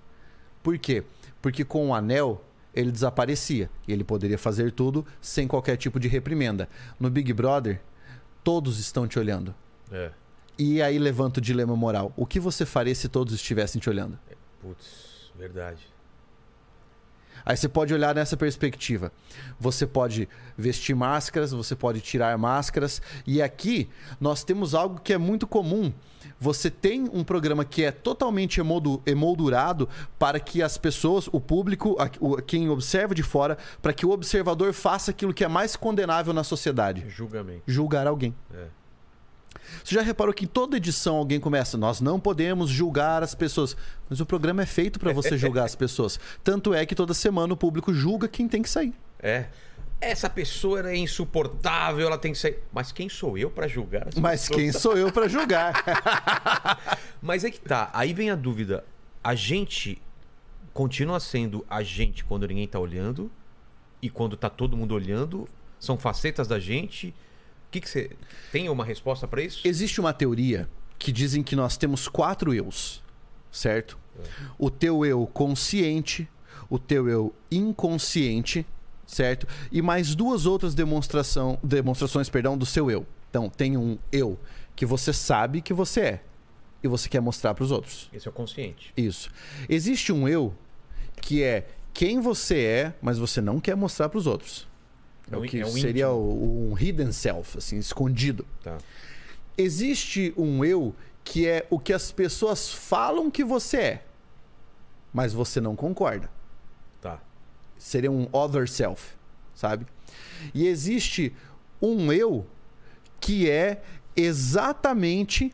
Por 0.62 0.76
quê? 0.78 1.04
Porque 1.40 1.64
com 1.64 1.88
o 1.88 1.94
anel 1.94 2.44
ele 2.74 2.90
desaparecia 2.90 3.70
e 3.86 3.92
ele 3.92 4.02
poderia 4.04 4.38
fazer 4.38 4.72
tudo 4.72 5.06
sem 5.20 5.46
qualquer 5.46 5.76
tipo 5.76 6.00
de 6.00 6.08
reprimenda. 6.08 6.68
No 6.98 7.08
Big 7.10 7.32
Brother, 7.32 7.80
todos 8.42 8.78
estão 8.78 9.06
te 9.06 9.18
olhando. 9.18 9.54
É. 9.90 10.10
E 10.58 10.82
aí 10.82 10.98
levanta 10.98 11.40
o 11.40 11.42
dilema 11.42 11.74
moral. 11.74 12.12
O 12.16 12.26
que 12.26 12.38
você 12.38 12.66
faria 12.66 12.94
se 12.94 13.08
todos 13.08 13.34
estivessem 13.34 13.80
te 13.80 13.88
olhando? 13.88 14.18
Putz, 14.60 15.32
verdade. 15.38 15.88
Aí 17.44 17.56
você 17.56 17.68
pode 17.68 17.94
olhar 17.94 18.14
nessa 18.14 18.36
perspectiva. 18.36 19.12
Você 19.58 19.86
pode 19.86 20.28
vestir 20.56 20.94
máscaras, 20.94 21.52
você 21.52 21.74
pode 21.74 22.00
tirar 22.00 22.36
máscaras. 22.36 23.00
E 23.26 23.40
aqui 23.40 23.88
nós 24.20 24.44
temos 24.44 24.74
algo 24.74 25.00
que 25.00 25.12
é 25.12 25.18
muito 25.18 25.46
comum. 25.46 25.92
Você 26.40 26.70
tem 26.70 27.08
um 27.12 27.22
programa 27.22 27.64
que 27.66 27.84
é 27.84 27.90
totalmente 27.92 28.58
emoldu- 28.60 29.02
emoldurado 29.04 29.86
para 30.18 30.40
que 30.40 30.62
as 30.62 30.78
pessoas, 30.78 31.28
o 31.30 31.38
público, 31.38 31.96
quem 32.46 32.70
observa 32.70 33.14
de 33.14 33.22
fora, 33.22 33.58
para 33.82 33.92
que 33.92 34.06
o 34.06 34.10
observador 34.10 34.72
faça 34.72 35.10
aquilo 35.10 35.34
que 35.34 35.44
é 35.44 35.48
mais 35.48 35.76
condenável 35.76 36.32
na 36.32 36.42
sociedade: 36.42 37.04
Julgamento. 37.08 37.62
julgar 37.66 38.06
alguém. 38.06 38.34
É. 38.54 38.64
Você 39.84 39.94
já 39.94 40.02
reparou 40.02 40.32
que 40.34 40.44
em 40.46 40.48
toda 40.48 40.76
edição 40.78 41.16
alguém 41.16 41.38
começa, 41.38 41.76
nós 41.78 42.00
não 42.00 42.18
podemos 42.18 42.70
julgar 42.70 43.22
as 43.22 43.34
pessoas. 43.34 43.76
Mas 44.08 44.18
o 44.18 44.26
programa 44.26 44.62
é 44.62 44.66
feito 44.66 44.98
para 44.98 45.12
você 45.12 45.36
julgar 45.38 45.64
as 45.64 45.74
pessoas. 45.76 46.18
Tanto 46.42 46.72
é 46.74 46.84
que 46.86 46.94
toda 46.94 47.14
semana 47.14 47.52
o 47.52 47.56
público 47.56 47.92
julga 47.92 48.26
quem 48.26 48.48
tem 48.48 48.62
que 48.62 48.70
sair. 48.70 48.94
É. 49.22 49.46
Essa 50.00 50.30
pessoa 50.30 50.88
é 50.90 50.96
insuportável, 50.96 52.06
ela 52.06 52.16
tem 52.16 52.32
que 52.32 52.38
sair. 52.38 52.58
Mas 52.72 52.90
quem 52.90 53.08
sou 53.08 53.36
eu 53.36 53.50
pra 53.50 53.68
julgar? 53.68 54.08
as 54.08 54.14
Mas 54.14 54.40
pessoas? 54.42 54.56
quem 54.60 54.72
sou 54.72 54.96
eu 54.96 55.12
para 55.12 55.28
julgar? 55.28 55.74
Mas 57.20 57.44
é 57.44 57.50
que 57.50 57.60
tá. 57.60 57.90
Aí 57.92 58.14
vem 58.14 58.30
a 58.30 58.34
dúvida. 58.34 58.84
A 59.22 59.34
gente 59.34 60.00
continua 60.72 61.20
sendo 61.20 61.64
a 61.68 61.82
gente 61.82 62.24
quando 62.24 62.46
ninguém 62.48 62.66
tá 62.66 62.78
olhando 62.78 63.30
e 64.00 64.08
quando 64.08 64.36
tá 64.36 64.48
todo 64.48 64.76
mundo 64.76 64.94
olhando? 64.94 65.46
São 65.78 65.98
facetas 65.98 66.48
da 66.48 66.58
gente? 66.58 67.08
O 67.08 67.70
que 67.70 67.80
que 67.80 67.88
você 67.88 68.10
tem 68.50 68.68
uma 68.70 68.84
resposta 68.84 69.28
pra 69.28 69.42
isso? 69.42 69.66
Existe 69.66 70.00
uma 70.00 70.12
teoria 70.12 70.68
que 70.98 71.12
dizem 71.12 71.42
que 71.42 71.54
nós 71.54 71.76
temos 71.76 72.08
quatro 72.08 72.54
eus, 72.54 73.02
certo? 73.50 73.98
O 74.58 74.70
teu 74.70 75.04
eu 75.04 75.26
consciente, 75.26 76.28
o 76.68 76.78
teu 76.78 77.08
eu 77.08 77.34
inconsciente, 77.50 78.66
certo? 79.10 79.46
E 79.72 79.82
mais 79.82 80.14
duas 80.14 80.46
outras 80.46 80.74
demonstração, 80.74 81.58
demonstrações, 81.62 82.28
perdão, 82.28 82.56
do 82.56 82.64
seu 82.66 82.90
eu. 82.90 83.06
Então, 83.28 83.48
tem 83.48 83.76
um 83.76 83.98
eu 84.10 84.38
que 84.74 84.86
você 84.86 85.12
sabe 85.12 85.60
que 85.60 85.72
você 85.74 86.00
é 86.00 86.20
e 86.82 86.88
você 86.88 87.08
quer 87.08 87.20
mostrar 87.20 87.54
para 87.54 87.64
os 87.64 87.70
outros. 87.70 88.08
Esse 88.12 88.26
é 88.26 88.30
o 88.30 88.32
consciente. 88.32 88.92
Isso. 88.96 89.30
Existe 89.68 90.12
um 90.12 90.26
eu 90.28 90.54
que 91.20 91.42
é 91.42 91.66
quem 91.92 92.20
você 92.20 92.58
é, 92.64 92.94
mas 93.02 93.18
você 93.18 93.40
não 93.40 93.60
quer 93.60 93.76
mostrar 93.76 94.08
para 94.08 94.18
os 94.18 94.26
outros. 94.26 94.66
É, 95.30 95.34
É 95.34 95.38
o 95.38 95.42
que 95.42 95.60
é 95.60 95.66
um 95.66 95.70
seria 95.70 96.10
o- 96.10 96.70
um 96.72 96.78
hidden 96.78 97.12
self, 97.12 97.58
assim, 97.58 97.76
escondido. 97.78 98.46
Tá. 98.62 98.78
Existe 99.58 100.32
um 100.36 100.64
eu 100.64 100.94
que 101.22 101.46
é 101.46 101.66
o 101.68 101.78
que 101.78 101.92
as 101.92 102.10
pessoas 102.10 102.72
falam 102.72 103.30
que 103.30 103.44
você 103.44 103.76
é, 103.76 104.04
mas 105.12 105.32
você 105.32 105.60
não 105.60 105.76
concorda. 105.76 106.30
Seria 107.80 108.12
um 108.12 108.28
other 108.30 108.68
self, 108.68 109.14
sabe? 109.54 109.86
E 110.54 110.66
existe 110.66 111.34
um 111.80 112.12
eu 112.12 112.46
que 113.18 113.48
é 113.48 113.82
exatamente 114.14 115.52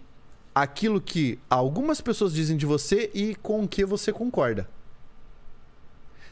aquilo 0.53 1.01
que 1.01 1.39
algumas 1.49 2.01
pessoas 2.01 2.33
dizem 2.33 2.57
de 2.57 2.67
você 2.67 3.11
e 3.15 3.35
com 3.37 3.63
o 3.63 3.69
que 3.69 3.85
você 3.85 4.13
concorda. 4.13 4.69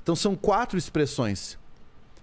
Então 0.02 0.16
são 0.16 0.34
quatro 0.34 0.76
expressões. 0.76 1.56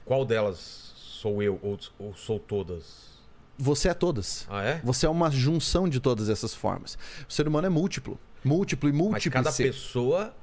Qual 0.03 0.25
delas 0.25 0.93
sou 0.97 1.41
eu 1.41 1.57
ou, 1.63 1.79
ou 1.97 2.13
sou 2.13 2.39
todas? 2.39 3.09
você 3.57 3.89
é 3.89 3.93
todas. 3.93 4.47
Ah, 4.49 4.63
é? 4.63 4.81
Você 4.83 5.05
é 5.05 5.09
uma 5.09 5.29
junção 5.29 5.87
de 5.87 5.99
todas 5.99 6.29
essas 6.29 6.53
formas. 6.53 6.97
O 7.29 7.31
ser 7.31 7.47
humano 7.47 7.67
é 7.67 7.69
múltiplo. 7.69 8.19
Múltiplo 8.43 8.89
e 8.89 8.91
Mas 8.91 9.01
múltiplo. 9.01 9.31
cada 9.31 9.55
pessoa 9.55 10.33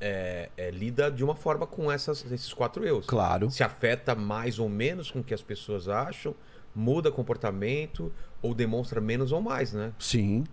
é, 0.00 0.50
é, 0.56 0.70
lida 0.70 1.10
de 1.10 1.24
uma 1.24 1.34
forma 1.34 1.66
com 1.66 1.90
essas, 1.90 2.24
esses 2.30 2.52
quatro 2.52 2.86
eus. 2.86 3.06
Claro. 3.06 3.50
Se 3.50 3.62
afeta 3.62 4.14
mais 4.14 4.58
ou 4.58 4.68
menos 4.68 5.10
com 5.10 5.20
o 5.20 5.24
que 5.24 5.34
as 5.34 5.42
pessoas 5.42 5.88
acham, 5.88 6.34
muda 6.74 7.10
comportamento 7.10 8.12
ou 8.40 8.54
demonstra 8.54 9.00
menos 9.00 9.32
ou 9.32 9.40
mais, 9.40 9.72
né? 9.72 9.92
Sim. 9.98 10.44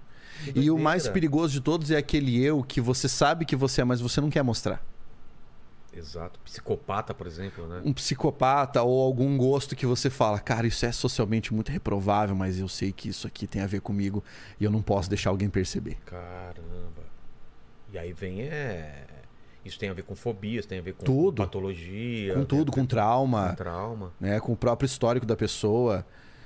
E 0.53 0.69
o 0.69 0.77
mais 0.77 1.07
perigoso 1.07 1.53
de 1.53 1.61
todos 1.61 1.91
é 1.91 1.97
aquele 1.97 2.43
eu 2.43 2.61
que 2.63 2.81
você 2.81 3.07
sabe 3.07 3.45
que 3.45 3.55
você 3.55 3.81
é, 3.81 3.83
mas 3.83 4.01
você 4.01 4.19
não 4.19 4.29
quer 4.29 4.43
mostrar. 4.43 4.83
Exato. 5.95 6.37
Psicopata, 6.41 7.13
por 7.13 7.25
exemplo, 7.25 7.65
né? 7.67 7.81
Um 7.85 7.93
psicopata 7.93 8.83
ou 8.83 9.01
algum 9.01 9.37
gosto 9.37 9.75
que 9.75 9.85
você 9.85 10.09
fala, 10.09 10.39
cara, 10.39 10.67
isso 10.67 10.85
é 10.85 10.91
socialmente 10.91 11.53
muito 11.53 11.71
reprovável, 11.71 12.35
mas 12.35 12.59
eu 12.59 12.67
sei 12.67 12.91
que 12.91 13.07
isso 13.07 13.25
aqui 13.25 13.47
tem 13.47 13.61
a 13.61 13.67
ver 13.67 13.79
comigo 13.79 14.21
e 14.59 14.65
eu 14.65 14.71
não 14.71 14.81
posso 14.81 15.09
deixar 15.09 15.29
alguém 15.29 15.49
perceber. 15.49 15.97
Caramba. 16.05 17.05
E 17.93 17.97
aí 17.97 18.11
vem 18.11 18.41
é. 18.41 19.05
Isso 19.65 19.79
tem 19.79 19.89
a 19.89 19.93
ver 19.93 20.03
com 20.03 20.15
fobias, 20.15 20.65
tem 20.65 20.77
a 20.77 20.81
ver 20.81 20.93
com 20.93 21.03
Tudo. 21.03 21.41
patologia. 21.41 22.35
Com 22.35 22.45
tudo, 22.45 22.71
com 22.71 22.81
com 22.81 22.85
trauma, 22.85 23.53
trauma. 23.55 24.13
né, 24.19 24.39
com 24.39 24.53
o 24.53 24.55
próprio 24.55 24.85
histórico 24.85 25.25
da 25.25 25.35
pessoa. 25.35 26.05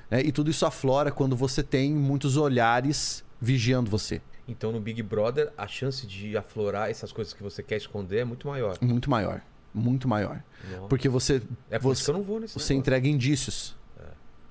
né? 0.10 0.22
E 0.24 0.32
tudo 0.32 0.50
isso 0.50 0.66
aflora 0.66 1.12
quando 1.12 1.36
você 1.36 1.62
tem 1.62 1.94
muitos 1.94 2.38
olhares 2.38 3.24
vigiando 3.42 3.90
você. 3.92 4.22
Então 4.48 4.72
no 4.72 4.80
Big 4.80 5.04
Brother, 5.04 5.52
a 5.58 5.68
chance 5.68 6.08
de 6.08 6.36
aflorar 6.38 6.90
essas 6.90 7.12
coisas 7.12 7.34
que 7.34 7.44
você 7.44 7.62
quer 7.62 7.76
esconder 7.78 8.20
é 8.20 8.24
muito 8.26 8.48
maior. 8.48 8.78
Muito 8.82 9.10
maior. 9.10 9.42
Muito 9.74 10.08
maior. 10.08 10.42
Nossa. 10.72 10.88
Porque 10.88 11.08
você, 11.08 11.42
É 11.70 11.78
por 11.78 11.94
você, 11.96 12.06
que 12.06 12.10
eu 12.10 12.14
não 12.16 12.24
vou 12.24 12.40
nesse 12.40 12.54
você 12.56 12.74
negócio. 12.74 12.80
entrega 12.80 13.08
indícios. 13.08 13.78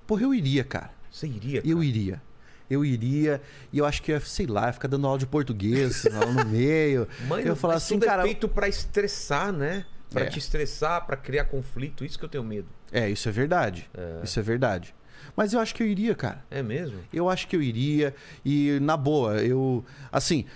Porra, 0.06 0.22
eu 0.22 0.32
iria, 0.34 0.62
cara. 0.62 0.90
Você 1.10 1.26
iria, 1.26 1.60
Eu 1.64 1.76
cara? 1.78 1.84
iria. 1.86 2.22
Eu 2.70 2.84
iria. 2.84 3.40
E 3.72 3.78
eu 3.78 3.86
acho 3.86 4.02
que 4.02 4.12
ia, 4.12 4.20
sei 4.20 4.46
lá, 4.46 4.66
ia 4.66 4.72
ficar 4.72 4.88
dando 4.88 5.06
aula 5.06 5.18
de 5.18 5.26
português 5.26 6.04
no 6.04 6.44
meio. 6.44 7.08
Mano, 7.28 7.42
eu 7.42 7.56
falar 7.56 7.74
assim, 7.74 7.94
tudo 7.94 8.06
cara. 8.06 8.22
é 8.22 8.24
feito 8.26 8.48
pra 8.48 8.68
estressar, 8.68 9.52
né? 9.52 9.84
Pra 10.10 10.24
É. 10.24 10.26
te 10.26 10.38
estressar, 10.38 11.04
pra 11.06 11.16
criar 11.16 11.44
conflito. 11.44 12.04
Isso 12.04 12.18
que 12.18 12.24
eu 12.24 12.28
tenho 12.28 12.44
medo. 12.44 12.68
É, 12.92 13.08
isso 13.10 13.28
é 13.28 13.32
verdade. 13.32 13.88
Isso 14.22 14.38
é 14.38 14.42
verdade. 14.42 14.94
Mas 15.36 15.52
eu 15.52 15.60
acho 15.60 15.74
que 15.74 15.82
eu 15.82 15.86
iria, 15.86 16.14
cara. 16.14 16.42
É 16.50 16.62
mesmo? 16.62 16.98
Eu 17.12 17.28
acho 17.28 17.46
que 17.46 17.54
eu 17.54 17.62
iria. 17.62 18.14
E, 18.44 18.78
na 18.80 18.96
boa, 18.96 19.36
eu. 19.42 19.84
Assim, 20.10 20.46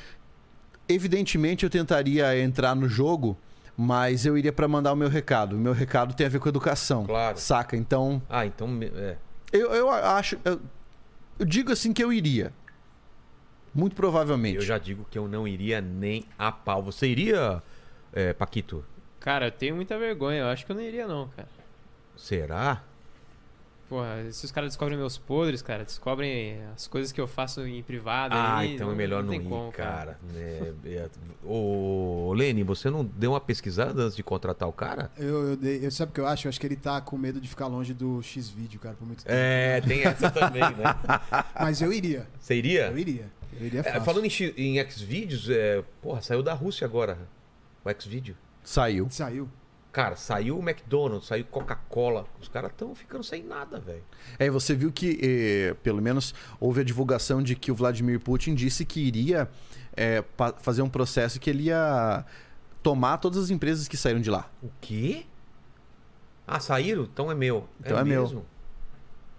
evidentemente 0.89 1.65
eu 1.65 1.71
tentaria 1.71 2.39
entrar 2.39 2.75
no 2.75 2.89
jogo, 2.89 3.37
mas 3.77 4.27
eu 4.27 4.37
iria 4.37 4.53
pra 4.53 4.67
mandar 4.69 4.93
o 4.93 4.97
meu 4.97 5.09
recado. 5.09 5.57
O 5.57 5.59
meu 5.59 5.73
recado 5.73 6.15
tem 6.15 6.27
a 6.27 6.31
ver 6.31 6.39
com 6.41 6.49
educação. 6.49 7.05
Claro. 7.05 7.39
Saca? 7.39 7.77
Então, 7.77 8.23
Ah, 8.29 8.47
então. 8.47 8.69
É. 8.97 9.17
eu, 9.53 9.71
eu 9.73 9.91
acho. 9.91 10.37
Eu, 10.45 10.61
eu 11.43 11.45
digo 11.45 11.73
assim 11.73 11.93
que 11.93 12.03
eu 12.03 12.13
iria. 12.13 12.53
Muito 13.75 13.97
provavelmente. 13.97 14.57
Eu 14.57 14.63
já 14.63 14.79
digo 14.79 15.05
que 15.11 15.19
eu 15.19 15.27
não 15.27 15.47
iria 15.49 15.81
nem 15.81 16.25
a 16.39 16.53
pau. 16.53 16.81
Você 16.85 17.09
iria, 17.09 17.61
é, 18.13 18.33
Paquito? 18.33 18.85
Cara, 19.19 19.49
eu 19.49 19.51
tenho 19.51 19.75
muita 19.75 19.99
vergonha. 19.99 20.43
Eu 20.43 20.47
acho 20.47 20.65
que 20.65 20.71
eu 20.71 20.77
não 20.77 20.83
iria, 20.83 21.07
não, 21.07 21.29
cara. 21.31 21.49
Será? 22.17 22.85
Porra, 23.93 24.33
se 24.33 24.47
os 24.47 24.51
caras 24.51 24.71
descobrem 24.71 24.97
meus 24.97 25.19
podres, 25.19 25.61
cara, 25.61 25.85
descobrem 25.85 26.59
as 26.75 26.87
coisas 26.87 27.13
que 27.13 27.21
eu 27.21 27.27
faço 27.29 27.61
em 27.67 27.83
privado. 27.83 28.35
Ah, 28.35 28.57
aí, 28.57 28.75
então 28.75 28.91
é 28.91 28.95
melhor 28.95 29.23
não, 29.23 29.29
tem 29.29 29.43
ir, 29.43 29.47
como, 29.47 29.71
cara. 29.71 30.19
É, 30.35 30.73
é, 30.87 31.11
Ô, 31.45 32.33
Lene, 32.35 32.63
você 32.63 32.89
não 32.89 33.05
deu 33.05 33.33
uma 33.33 33.41
pesquisada 33.41 34.01
antes 34.05 34.17
de 34.17 34.23
contratar 34.23 34.67
o 34.67 34.73
cara? 34.73 35.11
Eu, 35.19 35.51
eu, 35.51 35.57
dei- 35.59 35.85
eu 35.85 35.91
sabe 35.91 36.11
o 36.11 36.15
que 36.15 36.21
eu 36.23 36.27
acho? 36.27 36.47
Eu 36.47 36.49
acho 36.49 36.59
que 36.59 36.67
ele 36.67 36.77
tá 36.77 37.03
com 37.03 37.19
medo 37.19 37.39
de 37.39 37.47
ficar 37.47 37.67
longe 37.67 37.93
do 37.93 38.23
X-Vídeo, 38.23 38.81
cara, 38.81 38.95
por 38.95 39.05
muito 39.07 39.25
tempo. 39.25 39.31
É, 39.37 39.83
tem 39.83 40.03
essa 40.05 40.31
também, 40.31 40.63
né? 40.63 40.97
Mas 41.61 41.83
eu 41.83 41.93
iria. 41.93 42.27
Você 42.41 42.55
iria? 42.55 42.87
Eu 42.87 42.97
iria. 42.97 43.27
Eu 43.61 43.67
iria 43.67 43.81
É, 43.81 44.01
falando 44.01 44.25
em, 44.25 44.31
X- 44.31 44.55
em 44.57 44.83
Xvideos, 44.91 45.51
é, 45.51 45.85
porra, 46.01 46.23
saiu 46.23 46.43
da 46.43 46.55
Rússia 46.55 46.87
agora. 46.87 47.19
O 47.85 47.91
Xvideo. 48.03 48.37
Saiu. 48.65 49.07
Saiu. 49.11 49.51
Cara, 49.93 50.17
saiu 50.17 50.59
o 50.59 50.63
McDonald's, 50.63 51.27
saiu 51.29 51.45
Coca-Cola. 51.45 52.27
Os 52.41 52.49
caras 52.49 52.71
estão 52.71 52.95
ficando 52.95 53.23
sem 53.23 53.43
nada, 53.45 53.79
velho. 53.79 54.03
É, 54.39 54.47
e 54.47 54.51
você 54.51 54.75
viu 54.75 54.91
que, 54.91 55.19
eh, 55.23 55.75
pelo 55.83 56.01
menos, 56.01 56.35
houve 56.59 56.81
a 56.81 56.85
divulgação 56.85 57.43
de 57.43 57.55
que 57.55 57.71
o 57.71 57.75
Vladimir 57.75 58.19
Putin 58.19 58.55
disse 58.55 58.87
que 58.87 59.01
iria 59.01 59.51
eh, 59.95 60.25
fazer 60.61 60.81
um 60.81 60.89
processo 60.89 61.39
que 61.39 61.51
ele 61.51 61.65
ia 61.65 62.25
tomar 62.83 63.19
todas 63.19 63.45
as 63.45 63.51
empresas 63.51 63.87
que 63.87 63.97
saíram 63.99 64.21
de 64.23 64.31
lá. 64.31 64.51
O 64.63 64.71
quê? 64.81 65.27
Ah, 66.47 66.59
saíram? 66.59 67.03
Então 67.05 67.31
é 67.31 67.35
meu. 67.35 67.69
Então 67.79 67.99
é 67.99 68.03
meu. 68.03 68.23
mesmo? 68.23 68.47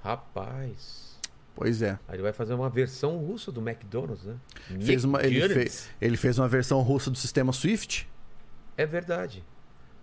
Rapaz. 0.04 1.20
Pois 1.56 1.82
é. 1.82 1.98
Aí 2.08 2.16
ele 2.16 2.22
vai 2.24 2.34
fazer 2.34 2.54
uma 2.54 2.70
versão 2.70 3.18
russa 3.18 3.52
do 3.52 3.62
McDonald's, 3.68 4.24
né? 4.24 4.36
Fez 4.82 5.04
uma, 5.04 5.24
ele, 5.24 5.38
McDonald's. 5.40 5.86
fe- 5.86 5.92
ele 6.02 6.18
fez 6.18 6.38
uma 6.40 6.48
versão 6.48 6.80
russa 6.82 7.10
do 7.12 7.18
sistema 7.18 7.52
Swift. 7.54 8.08
É 8.76 8.86
verdade. 8.86 9.44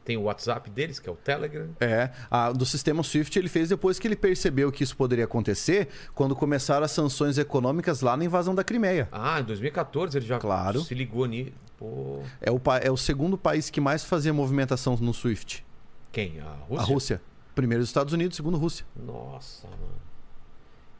Tem 0.04 0.16
o 0.16 0.22
WhatsApp 0.22 0.68
deles, 0.70 0.98
que 0.98 1.08
é 1.08 1.12
o 1.12 1.16
Telegram. 1.16 1.68
É, 1.80 2.10
a, 2.30 2.50
do 2.52 2.64
sistema 2.66 3.02
Swift 3.02 3.38
ele 3.38 3.48
fez 3.48 3.68
depois 3.68 3.98
que 3.98 4.08
ele 4.08 4.16
percebeu 4.16 4.72
que 4.72 4.82
isso 4.82 4.96
poderia 4.96 5.24
acontecer 5.24 5.88
quando 6.14 6.34
começaram 6.34 6.84
as 6.84 6.90
sanções 6.90 7.38
econômicas 7.38 8.00
lá 8.00 8.16
na 8.16 8.24
invasão 8.24 8.54
da 8.54 8.64
Crimeia. 8.64 9.08
Ah, 9.12 9.40
em 9.40 9.44
2014 9.44 10.16
ele 10.18 10.26
já 10.26 10.38
Claro. 10.38 10.80
se 10.82 10.94
ligou 10.94 11.26
nisso. 11.26 11.52
Pô, 11.76 12.20
É 12.40 12.50
o, 12.50 12.60
é 12.82 12.90
o 12.90 12.96
segundo 12.96 13.38
país 13.38 13.70
que 13.70 13.80
mais 13.80 14.04
fazia 14.04 14.32
movimentação 14.32 14.96
no 14.96 15.14
Swift. 15.14 15.64
quem? 16.12 16.40
A 16.40 16.52
Rússia? 16.68 16.78
A 16.78 16.82
Rússia. 16.82 17.22
Primeiro 17.54 17.82
os 17.82 17.88
Estados 17.88 18.12
Unidos, 18.12 18.36
segundo 18.36 18.56
Rússia. 18.56 18.84
Nossa, 18.96 19.66
mano. 19.68 19.92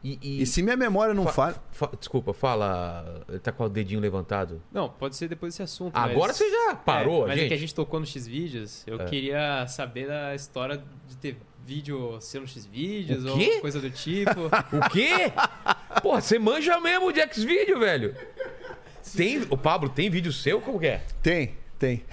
E, 0.03 0.19
e- 0.23 0.43
E 0.43 0.47
se 0.47 0.63
minha 0.63 0.77
memória 0.77 1.13
não 1.13 1.25
fa- 1.27 1.33
falha. 1.33 1.57
fa- 1.73 1.91
desculpa, 1.99 2.33
fala. 2.33 3.23
Ele 3.29 3.39
tá 3.39 3.53
com 3.53 3.65
o 3.65 3.69
dedinho 3.69 4.01
levantado. 4.01 4.63
Não, 4.73 4.89
pode 4.89 5.15
ser 5.17 5.29
depois 5.29 5.53
desse 5.53 5.63
assunto. 5.63 5.95
Agora 5.95 6.29
mas... 6.29 6.37
você 6.39 6.51
já 6.51 6.75
parou, 6.75 7.25
é, 7.25 7.29
mas 7.29 7.37
gente. 7.37 7.45
é 7.45 7.49
que 7.49 7.55
a 7.55 7.59
gente 7.59 7.75
tocou 7.75 8.01
no 8.01 8.07
X-Vídeos. 8.07 8.83
Eu 8.87 9.01
É. 9.01 9.05
queria 9.05 9.67
saber 9.67 10.07
da 10.09 10.35
história 10.35 10.83
de 11.07 11.17
ter 11.19 11.37
vídeo 11.67 12.19
seu 12.21 12.41
no 12.41 12.47
X-Vídeos 12.49 13.25
O 13.27 13.33
ou 13.33 13.39
quê? 13.39 13.61
coisa 13.61 13.79
do 13.81 13.91
tipo. 13.91 14.31
O 14.75 14.89
quê? 14.91 15.33
Porra, 16.03 16.21
você 16.23 16.39
manja 16.39 16.81
mesmo 16.81 17.13
de 17.13 17.21
X-Video, 17.21 17.79
velho. 17.79 18.17
Tem, 19.17 19.43
o 19.51 19.57
Pablo, 19.57 19.89
tem 19.91 20.09
vídeo 20.09 20.33
seu? 20.33 20.61
Como 20.61 20.79
que 20.81 20.87
é? 20.87 21.03
Tem, 21.23 21.57
tem. 21.79 22.05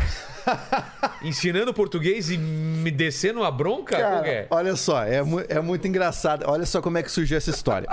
Ensinando 1.21 1.73
português 1.73 2.29
e 2.29 2.37
me 2.37 2.89
descendo 2.91 3.43
a 3.43 3.51
bronca? 3.51 3.97
como 4.01 4.23
que 4.23 4.29
é? 4.29 4.47
olha 4.49 4.75
só, 4.75 5.03
é, 5.03 5.21
mu- 5.21 5.43
é 5.47 5.59
muito 5.59 5.87
engraçado. 5.87 6.43
Olha 6.47 6.65
só 6.65 6.81
como 6.81 6.97
é 6.97 7.03
que 7.03 7.11
surgiu 7.11 7.37
essa 7.37 7.49
história. 7.49 7.87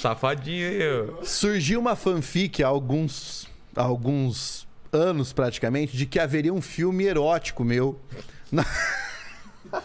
Safadinho 0.00 0.68
aí. 0.68 1.26
Surgiu 1.26 1.80
uma 1.80 1.96
fanfic 1.96 2.62
há 2.62 2.68
alguns, 2.68 3.48
há 3.74 3.82
alguns 3.82 4.66
anos, 4.92 5.32
praticamente, 5.32 5.96
de 5.96 6.06
que 6.06 6.18
haveria 6.18 6.52
um 6.54 6.60
filme 6.62 7.04
erótico 7.04 7.64
meu. 7.64 7.98
na- 8.52 8.64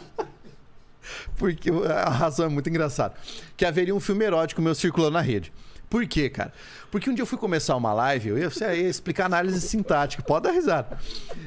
Porque 1.37 1.71
a 1.71 2.09
razão 2.09 2.45
é 2.45 2.49
muito 2.49 2.69
engraçada. 2.69 3.15
Que 3.57 3.65
haveria 3.65 3.95
um 3.95 3.99
filme 3.99 4.23
erótico 4.23 4.61
meu 4.61 4.75
circulando 4.75 5.13
na 5.13 5.21
rede. 5.21 5.51
Por 5.91 6.07
quê, 6.07 6.29
cara? 6.29 6.53
Porque 6.89 7.09
um 7.09 7.13
dia 7.13 7.21
eu 7.21 7.27
fui 7.27 7.37
começar 7.37 7.75
uma 7.75 7.91
live, 7.91 8.29
eu 8.29 8.37
ia, 8.37 8.45
eu 8.45 8.75
ia 8.75 8.89
explicar 8.89 9.25
análise 9.25 9.59
sintática. 9.59 10.23
Pode 10.23 10.43
dar 10.45 10.51
risada. 10.51 10.97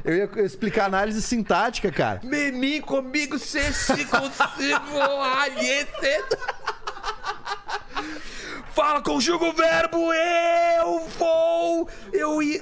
Eu 0.04 0.14
ia 0.14 0.30
explicar 0.44 0.84
análise 0.84 1.22
sintática, 1.22 1.90
cara. 1.90 2.20
Memi 2.22 2.82
comigo, 2.82 3.38
se 3.38 3.58
consigo 4.04 5.00
alhecer. 5.40 6.24
Fala, 8.74 9.00
conjuga 9.00 9.46
o 9.46 9.52
verbo, 9.54 10.12
eu 10.12 11.08
vou, 11.18 11.88
eu 12.12 12.42
ia... 12.42 12.60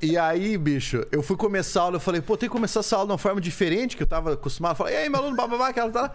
E 0.00 0.16
aí, 0.16 0.56
bicho, 0.56 1.06
eu 1.10 1.22
fui 1.22 1.36
começar 1.36 1.80
a 1.80 1.82
aula, 1.84 1.96
eu 1.96 2.00
falei, 2.00 2.22
pô, 2.22 2.36
tem 2.36 2.48
que 2.48 2.52
começar 2.54 2.80
essa 2.80 2.96
aula 2.96 3.08
de 3.08 3.12
uma 3.12 3.18
forma 3.18 3.40
diferente, 3.40 3.96
que 3.96 4.02
eu 4.02 4.06
tava 4.06 4.34
acostumado. 4.34 4.72
Eu 4.72 4.76
falei, 4.76 4.94
e 4.94 4.96
aí, 4.98 5.08
meu 5.10 5.20
aluno, 5.20 5.36
bababá, 5.36 5.68
aquela 5.68 5.90
tá. 5.90 6.14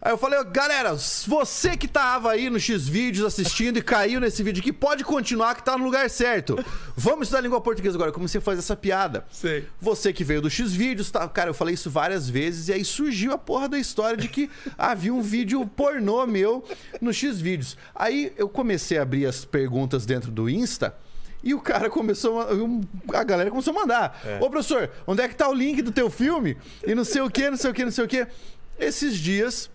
Aí 0.00 0.12
eu 0.12 0.18
falei, 0.18 0.42
galera, 0.44 0.94
você 1.26 1.76
que 1.76 1.88
tava 1.88 2.30
aí 2.30 2.50
no 2.50 2.60
X-Vídeos 2.60 3.26
assistindo 3.26 3.78
e 3.78 3.82
caiu 3.82 4.20
nesse 4.20 4.42
vídeo 4.42 4.60
aqui, 4.60 4.72
pode 4.72 5.02
continuar 5.02 5.54
que 5.54 5.64
tá 5.64 5.76
no 5.76 5.84
lugar 5.84 6.08
certo. 6.10 6.62
Vamos 6.94 7.26
estudar 7.26 7.40
língua 7.40 7.60
portuguesa 7.60 7.96
agora. 7.96 8.10
Eu 8.10 8.14
comecei 8.14 8.38
a 8.38 8.42
fazer 8.42 8.58
essa 8.58 8.76
piada. 8.76 9.24
Sei. 9.32 9.66
Você 9.80 10.12
que 10.12 10.22
veio 10.22 10.42
do 10.42 10.50
X-Vídeos, 10.50 11.10
tá? 11.10 11.26
Cara, 11.28 11.50
eu 11.50 11.54
falei 11.54 11.74
isso 11.74 11.90
várias 11.90 12.28
vezes 12.28 12.68
e 12.68 12.72
aí 12.74 12.84
surgiu 12.84 13.32
a 13.32 13.38
porra 13.38 13.68
da 13.68 13.78
história 13.78 14.16
de 14.16 14.28
que 14.28 14.50
havia 14.76 15.12
um 15.12 15.22
vídeo 15.22 15.66
pornô 15.66 16.26
meu 16.26 16.64
no 17.00 17.12
X-Vídeos. 17.12 17.76
Aí 17.94 18.32
eu 18.36 18.48
comecei 18.48 18.98
a 18.98 19.02
abrir 19.02 19.26
as 19.26 19.44
perguntas 19.44 20.04
dentro 20.04 20.30
do 20.30 20.48
Insta. 20.48 20.94
E 21.42 21.54
o 21.54 21.60
cara 21.60 21.88
começou 21.88 22.40
a, 22.40 23.18
a 23.18 23.24
galera 23.24 23.50
começou 23.50 23.72
a 23.72 23.80
mandar. 23.80 24.20
Ô, 24.40 24.50
professor, 24.50 24.90
onde 25.06 25.22
é 25.22 25.28
que 25.28 25.34
tá 25.34 25.48
o 25.48 25.54
link 25.54 25.80
do 25.80 25.92
teu 25.92 26.10
filme? 26.10 26.56
E 26.86 26.94
não 26.94 27.04
sei 27.04 27.22
o 27.22 27.30
que, 27.30 27.48
não 27.48 27.56
sei 27.56 27.70
o 27.70 27.74
que, 27.74 27.84
não 27.84 27.92
sei 27.92 28.04
o 28.04 28.08
que. 28.08 28.26
Esses 28.78 29.16
dias, 29.16 29.70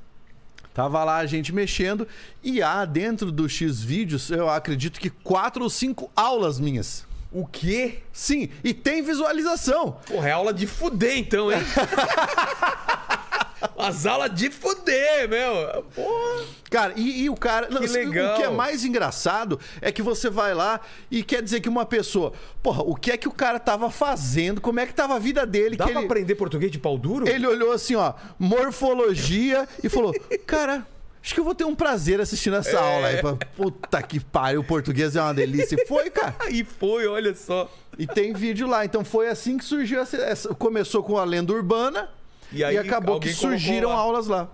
Tava 0.74 1.04
lá 1.04 1.18
a 1.18 1.26
gente 1.26 1.54
mexendo 1.54 2.08
e 2.42 2.62
há 2.62 2.86
dentro 2.86 3.32
do 3.32 3.48
X 3.50 3.82
vídeos, 3.82 4.30
eu 4.30 4.50
acredito 4.50 5.00
que 5.00 5.10
quatro 5.10 5.64
ou 5.64 5.70
cinco 5.70 6.10
aulas 6.16 6.60
minhas. 6.60 7.06
O 7.32 7.46
quê? 7.46 8.00
Sim, 8.12 8.50
e 8.64 8.74
tem 8.74 9.02
visualização. 9.02 9.98
Porra, 10.06 10.30
é 10.30 10.32
aula 10.32 10.54
de 10.54 10.68
fuder 10.68 11.18
então, 11.18 11.52
hein? 11.52 11.60
As 13.78 14.06
aulas 14.06 14.34
de 14.34 14.50
fuder, 14.50 15.30
meu. 15.30 15.84
Porra. 15.96 16.46
Cara, 16.70 16.94
e, 16.96 17.24
e 17.24 17.30
o 17.30 17.36
cara. 17.36 17.70
não, 17.70 17.82
legal. 17.82 18.34
O 18.34 18.38
que 18.38 18.44
é 18.44 18.50
mais 18.50 18.84
engraçado 18.86 19.60
é 19.82 19.92
que 19.92 20.02
você 20.02 20.30
vai 20.30 20.54
lá 20.54 20.80
e 21.10 21.24
quer 21.24 21.42
dizer 21.42 21.60
que 21.62 21.70
uma 21.70 21.86
pessoa. 21.86 22.34
Porra, 22.64 22.84
o 22.84 22.96
que 22.96 23.12
é 23.12 23.18
que 23.18 23.28
o 23.28 23.32
cara 23.32 23.60
tava 23.60 23.90
fazendo? 23.92 24.62
Como 24.62 24.80
é 24.80 24.86
que 24.86 24.94
tava 24.94 25.16
a 25.16 25.20
vida 25.20 25.46
dele? 25.46 25.76
Dá 25.76 25.86
que 25.86 25.92
pra 25.92 26.00
ele, 26.02 26.06
aprender 26.08 26.36
português 26.36 26.72
de 26.72 26.80
pau 26.80 26.98
duro? 26.98 27.28
ele 27.28 27.46
olhou 27.46 27.72
assim, 27.72 27.96
ó, 27.96 28.14
morfologia 28.40 29.68
e 29.84 29.90
falou: 29.90 30.14
Cara. 30.46 30.86
Acho 31.24 31.36
que 31.36 31.40
eu 31.40 31.44
vou 31.44 31.54
ter 31.54 31.66
um 31.66 31.76
prazer 31.76 32.20
assistindo 32.20 32.56
essa 32.56 32.80
aula. 32.80 33.10
Aí, 33.10 33.22
falou, 33.22 33.38
Puta 33.56 34.02
que 34.02 34.20
pariu, 34.20 34.62
o 34.62 34.64
português 34.64 35.16
é 35.16 35.22
uma 35.22 35.36
delícia. 35.36 35.78
E 35.80 35.86
foi, 35.86 36.10
cara. 36.10 36.34
Aí 36.40 36.64
foi, 36.80 37.06
olha 37.06 37.36
só. 37.36 37.72
E 37.96 38.08
tem 38.08 38.34
vídeo 38.34 38.68
lá. 38.68 38.84
Então 38.86 39.06
foi 39.06 39.28
assim 39.28 39.56
que 39.56 39.64
surgiu 39.64 40.02
essa. 40.02 40.18
essa- 40.18 40.56
começou 40.56 41.04
com 41.04 41.20
a 41.20 41.24
lenda 41.24 41.54
urbana 41.54 42.10
E 42.52 42.60
e, 42.60 42.64
aí 42.64 42.78
acabou 42.78 43.20
que 43.20 43.34
surgiram 43.34 43.92
aulas 43.92 44.28
lá. 44.28 44.50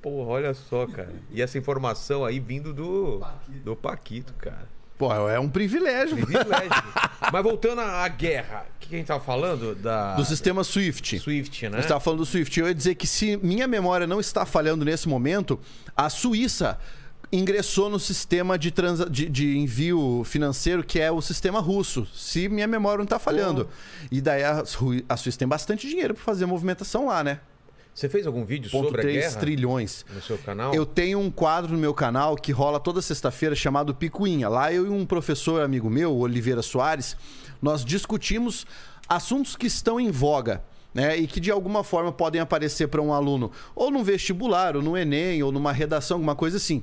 Porra, 0.00 0.30
olha 0.30 0.54
só, 0.54 0.86
cara. 0.86 1.14
E 1.30 1.42
essa 1.42 1.58
informação 1.58 2.24
aí 2.24 2.38
vindo 2.38 2.72
do 2.72 3.20
do 3.64 3.74
Paquito, 3.74 4.32
cara. 4.34 4.68
Pô, 4.98 5.12
é 5.28 5.38
um 5.38 5.48
privilégio. 5.48 6.16
Privilégio. 6.16 6.70
Mas 7.30 7.42
voltando 7.42 7.80
à 7.82 8.08
guerra, 8.08 8.64
o 8.76 8.78
que 8.80 8.94
a 8.94 8.98
gente 8.98 9.06
tava 9.06 9.22
falando? 9.22 9.74
Da... 9.74 10.14
Do 10.14 10.24
sistema 10.24 10.64
Swift. 10.64 11.18
Swift, 11.18 11.68
né? 11.68 11.78
Você 11.78 11.80
estava 11.80 12.00
falando 12.00 12.20
do 12.20 12.26
Swift. 12.26 12.58
Eu 12.58 12.66
ia 12.66 12.74
dizer 12.74 12.94
que 12.94 13.06
se 13.06 13.36
minha 13.36 13.66
memória 13.66 14.06
não 14.06 14.20
está 14.20 14.46
falhando 14.46 14.84
nesse 14.84 15.06
momento, 15.06 15.60
a 15.94 16.08
Suíça 16.08 16.78
ingressou 17.32 17.90
no 17.90 17.98
sistema 17.98 18.58
de, 18.58 18.70
transa- 18.70 19.08
de, 19.10 19.28
de 19.28 19.58
envio 19.58 20.22
financeiro 20.24 20.84
que 20.84 21.00
é 21.00 21.10
o 21.10 21.20
sistema 21.20 21.60
russo. 21.60 22.06
Se 22.14 22.48
minha 22.48 22.66
memória 22.66 22.98
não 22.98 23.04
está 23.04 23.18
falhando. 23.18 23.68
E 24.10 24.20
daí 24.20 24.42
a, 24.44 24.62
a 25.08 25.16
Suíça 25.16 25.38
tem 25.38 25.48
bastante 25.48 25.88
dinheiro 25.88 26.14
para 26.14 26.22
fazer 26.22 26.46
movimentação 26.46 27.06
lá, 27.06 27.22
né? 27.24 27.40
Você 27.94 28.08
fez 28.10 28.26
algum 28.26 28.44
vídeo 28.44 28.70
Ponto 28.70 28.86
sobre 28.88 29.00
a 29.00 29.04
3 29.04 29.16
guerra 29.16 29.40
trilhões. 29.40 30.04
no 30.14 30.20
seu 30.20 30.36
canal? 30.36 30.74
Eu 30.74 30.84
tenho 30.84 31.18
um 31.18 31.30
quadro 31.30 31.72
no 31.72 31.78
meu 31.78 31.94
canal 31.94 32.36
que 32.36 32.52
rola 32.52 32.78
toda 32.78 33.00
sexta-feira 33.00 33.54
chamado 33.54 33.94
Picuinha. 33.94 34.48
Lá 34.50 34.70
eu 34.72 34.86
e 34.86 34.90
um 34.90 35.06
professor 35.06 35.62
amigo 35.62 35.88
meu, 35.88 36.14
Oliveira 36.14 36.60
Soares, 36.60 37.16
nós 37.60 37.82
discutimos 37.84 38.66
assuntos 39.08 39.56
que 39.56 39.66
estão 39.66 39.98
em 39.98 40.10
voga. 40.10 40.62
Né, 40.94 41.14
e 41.14 41.26
que 41.26 41.38
de 41.38 41.50
alguma 41.50 41.84
forma 41.84 42.10
podem 42.10 42.40
aparecer 42.40 42.88
para 42.88 43.02
um 43.02 43.12
aluno 43.12 43.52
ou 43.74 43.90
num 43.90 44.02
vestibular, 44.02 44.74
ou 44.76 44.80
no 44.82 44.96
Enem, 44.96 45.42
ou 45.42 45.52
numa 45.52 45.70
redação, 45.70 46.14
alguma 46.14 46.34
coisa 46.34 46.56
assim. 46.56 46.82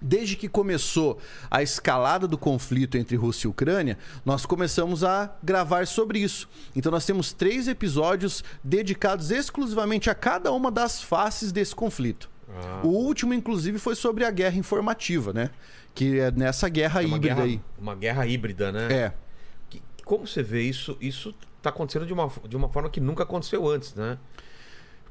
Desde 0.00 0.36
que 0.36 0.48
começou 0.48 1.18
a 1.50 1.62
escalada 1.62 2.28
do 2.28 2.38
conflito 2.38 2.96
entre 2.96 3.16
Rússia 3.16 3.48
e 3.48 3.50
Ucrânia, 3.50 3.98
nós 4.24 4.46
começamos 4.46 5.02
a 5.02 5.34
gravar 5.42 5.86
sobre 5.88 6.20
isso. 6.20 6.48
Então 6.76 6.92
nós 6.92 7.04
temos 7.04 7.32
três 7.32 7.66
episódios 7.66 8.44
dedicados 8.62 9.30
exclusivamente 9.32 10.08
a 10.08 10.14
cada 10.14 10.52
uma 10.52 10.70
das 10.70 11.02
faces 11.02 11.50
desse 11.50 11.74
conflito. 11.74 12.30
Ah. 12.48 12.80
O 12.84 12.88
último, 12.88 13.34
inclusive, 13.34 13.78
foi 13.78 13.94
sobre 13.94 14.24
a 14.24 14.30
guerra 14.30 14.56
informativa, 14.56 15.32
né? 15.32 15.50
Que 15.94 16.20
é 16.20 16.30
nessa 16.30 16.68
guerra 16.68 17.02
É 17.02 17.04
híbrida 17.04 17.18
guerra, 17.34 17.42
aí. 17.42 17.60
Uma 17.76 17.94
guerra 17.96 18.26
híbrida, 18.26 18.70
né? 18.70 18.88
É. 18.92 19.12
Que- 19.68 19.82
Como 20.04 20.26
você 20.26 20.42
vê 20.42 20.62
isso? 20.62 20.96
Isso 21.00 21.34
tá 21.60 21.70
acontecendo 21.70 22.06
de 22.06 22.12
uma, 22.12 22.30
de 22.48 22.56
uma 22.56 22.68
forma 22.68 22.88
que 22.88 23.00
nunca 23.00 23.24
aconteceu 23.24 23.68
antes, 23.68 23.94
né? 23.94 24.16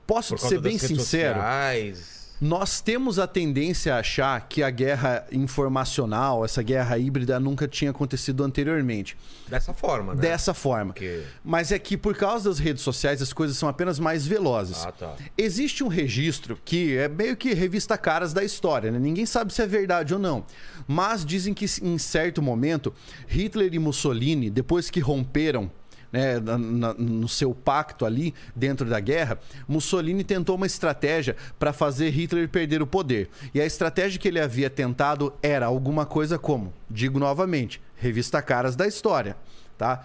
Posso 0.08 0.38
ser 0.38 0.62
bem 0.62 0.78
sincero? 0.78 1.36
sociais. 1.36 2.26
Nós 2.39 2.82
temos 2.82 3.17
a 3.17 3.26
tendência 3.26 3.95
a 3.95 4.00
achar 4.00 4.47
que 4.47 4.62
a 4.62 4.69
guerra 4.69 5.26
informacional, 5.32 6.45
essa 6.45 6.62
guerra 6.62 6.95
híbrida, 6.97 7.39
nunca 7.39 7.67
tinha 7.67 7.89
acontecido 7.89 8.43
anteriormente. 8.43 9.17
Dessa 9.47 9.73
forma, 9.73 10.13
né? 10.13 10.21
Dessa 10.21 10.54
forma. 10.54 10.93
Porque... 10.93 11.23
Mas 11.43 11.71
é 11.71 11.80
que 11.80 11.97
por 11.97 12.15
causa 12.15 12.50
das 12.50 12.60
redes 12.60 12.84
sociais 12.84 13.21
as 13.21 13.34
coisas 13.34 13.58
são 13.58 13.67
apenas 13.67 13.97
mais 13.97 14.28
velozes. 14.28 14.86
Ah, 14.86 14.91
tá. 14.91 15.15
Existe 15.36 15.84
um 15.84 15.88
registro 15.88 16.60
que 16.63 16.95
é 16.95 17.08
meio 17.08 17.36
que 17.36 17.54
revista 17.54 17.97
caras 17.97 18.34
da 18.34 18.43
história, 18.43 18.91
né? 18.91 19.00
Ninguém 19.00 19.26
sabe 19.26 19.52
se 19.52 19.62
é 19.63 19.67
verdade 19.67 20.13
ou 20.13 20.19
não. 20.19 20.45
Mas 20.88 21.26
dizem 21.26 21.56
que 21.56 21.65
em 21.82 21.97
certo 21.97 22.41
momento, 22.41 22.93
Hitler 23.28 23.73
e 23.73 23.80
Mussolini, 23.80 24.52
depois 24.52 24.91
que 24.91 25.00
romperam 25.00 25.71
né, 26.12 26.39
na- 26.39 26.93
no 26.93 27.28
seu 27.28 27.54
pacto 27.54 28.06
ali 28.06 28.34
dentro 28.56 28.88
da 28.88 29.00
guerra, 29.00 29.39
Mussolini 29.67 30.24
tentou 30.24 30.56
uma 30.56 30.65
estratégia 30.65 31.36
para 31.60 31.74
fazer 31.74 32.10
Hitler 32.10 32.48
perder 32.50 32.82
o 32.82 32.88
poder. 32.88 33.30
E 33.54 33.60
a 33.62 33.65
estratégia 33.65 34.20
que 34.20 34.28
ele 34.28 34.39
havia 34.39 34.70
tentado 34.70 35.34
era 35.41 35.65
alguma 35.65 36.06
coisa 36.06 36.38
como, 36.38 36.74
digo 36.89 37.20
novamente, 37.20 37.82
revista 37.96 38.41
caras 38.41 38.76
da 38.76 38.88
história, 38.88 39.36
tá? 39.78 40.04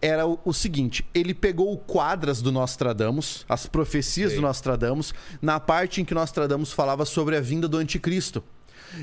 Era 0.00 0.26
o, 0.26 0.38
o 0.44 0.52
seguinte, 0.52 1.04
ele 1.14 1.32
pegou 1.32 1.72
o 1.72 1.78
quadras 1.78 2.42
do 2.42 2.52
Nostradamus, 2.52 3.44
as 3.48 3.66
profecias 3.66 4.32
Sei. 4.32 4.38
do 4.38 4.42
Nostradamus, 4.42 5.14
na 5.40 5.58
parte 5.58 6.00
em 6.02 6.04
que 6.04 6.12
Nostradamus 6.12 6.72
falava 6.72 7.06
sobre 7.06 7.36
a 7.36 7.40
vinda 7.40 7.66
do 7.66 7.78
anticristo. 7.78 8.44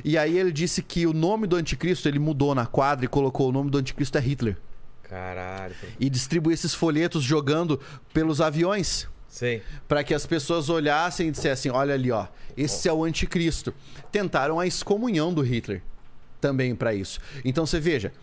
E 0.06 0.16
aí 0.18 0.38
ele 0.38 0.52
disse 0.52 0.82
que 0.84 1.08
o 1.08 1.12
nome 1.14 1.48
do 1.48 1.56
anticristo, 1.56 2.08
ele 2.08 2.20
mudou 2.20 2.54
na 2.54 2.66
quadra 2.68 3.04
e 3.04 3.08
colocou 3.08 3.50
o 3.50 3.52
nome 3.52 3.70
do 3.72 3.78
anticristo 3.80 4.18
é 4.18 4.22
Hitler 4.22 4.58
Caralho. 5.12 5.76
e 6.00 6.10
distribui 6.10 6.54
esses 6.54 6.74
folhetos 6.74 7.22
jogando 7.22 7.78
pelos 8.14 8.40
aviões 8.40 9.08
Sei. 9.28 9.62
para 9.88 10.06
que 10.06 10.14
as 10.14 10.26
pessoas 10.26 10.70
olhassem 10.70 11.28
e 11.28 11.32
dissessem: 11.32 11.70
olha 11.70 11.94
ali, 11.94 12.12
ó, 12.12 12.28
esse 12.56 12.88
é 12.88 12.94
o 12.94 13.04
anticristo. 13.04 13.74
Tentaram 14.10 14.58
a 14.58 14.66
excomunhão 14.66 15.34
do 15.34 15.42
Hitler 15.42 15.82
também 16.40 16.74
para 16.74 16.94
isso. 16.94 17.20
Então 17.44 17.66
você 17.66 17.78
veja, 17.80 18.14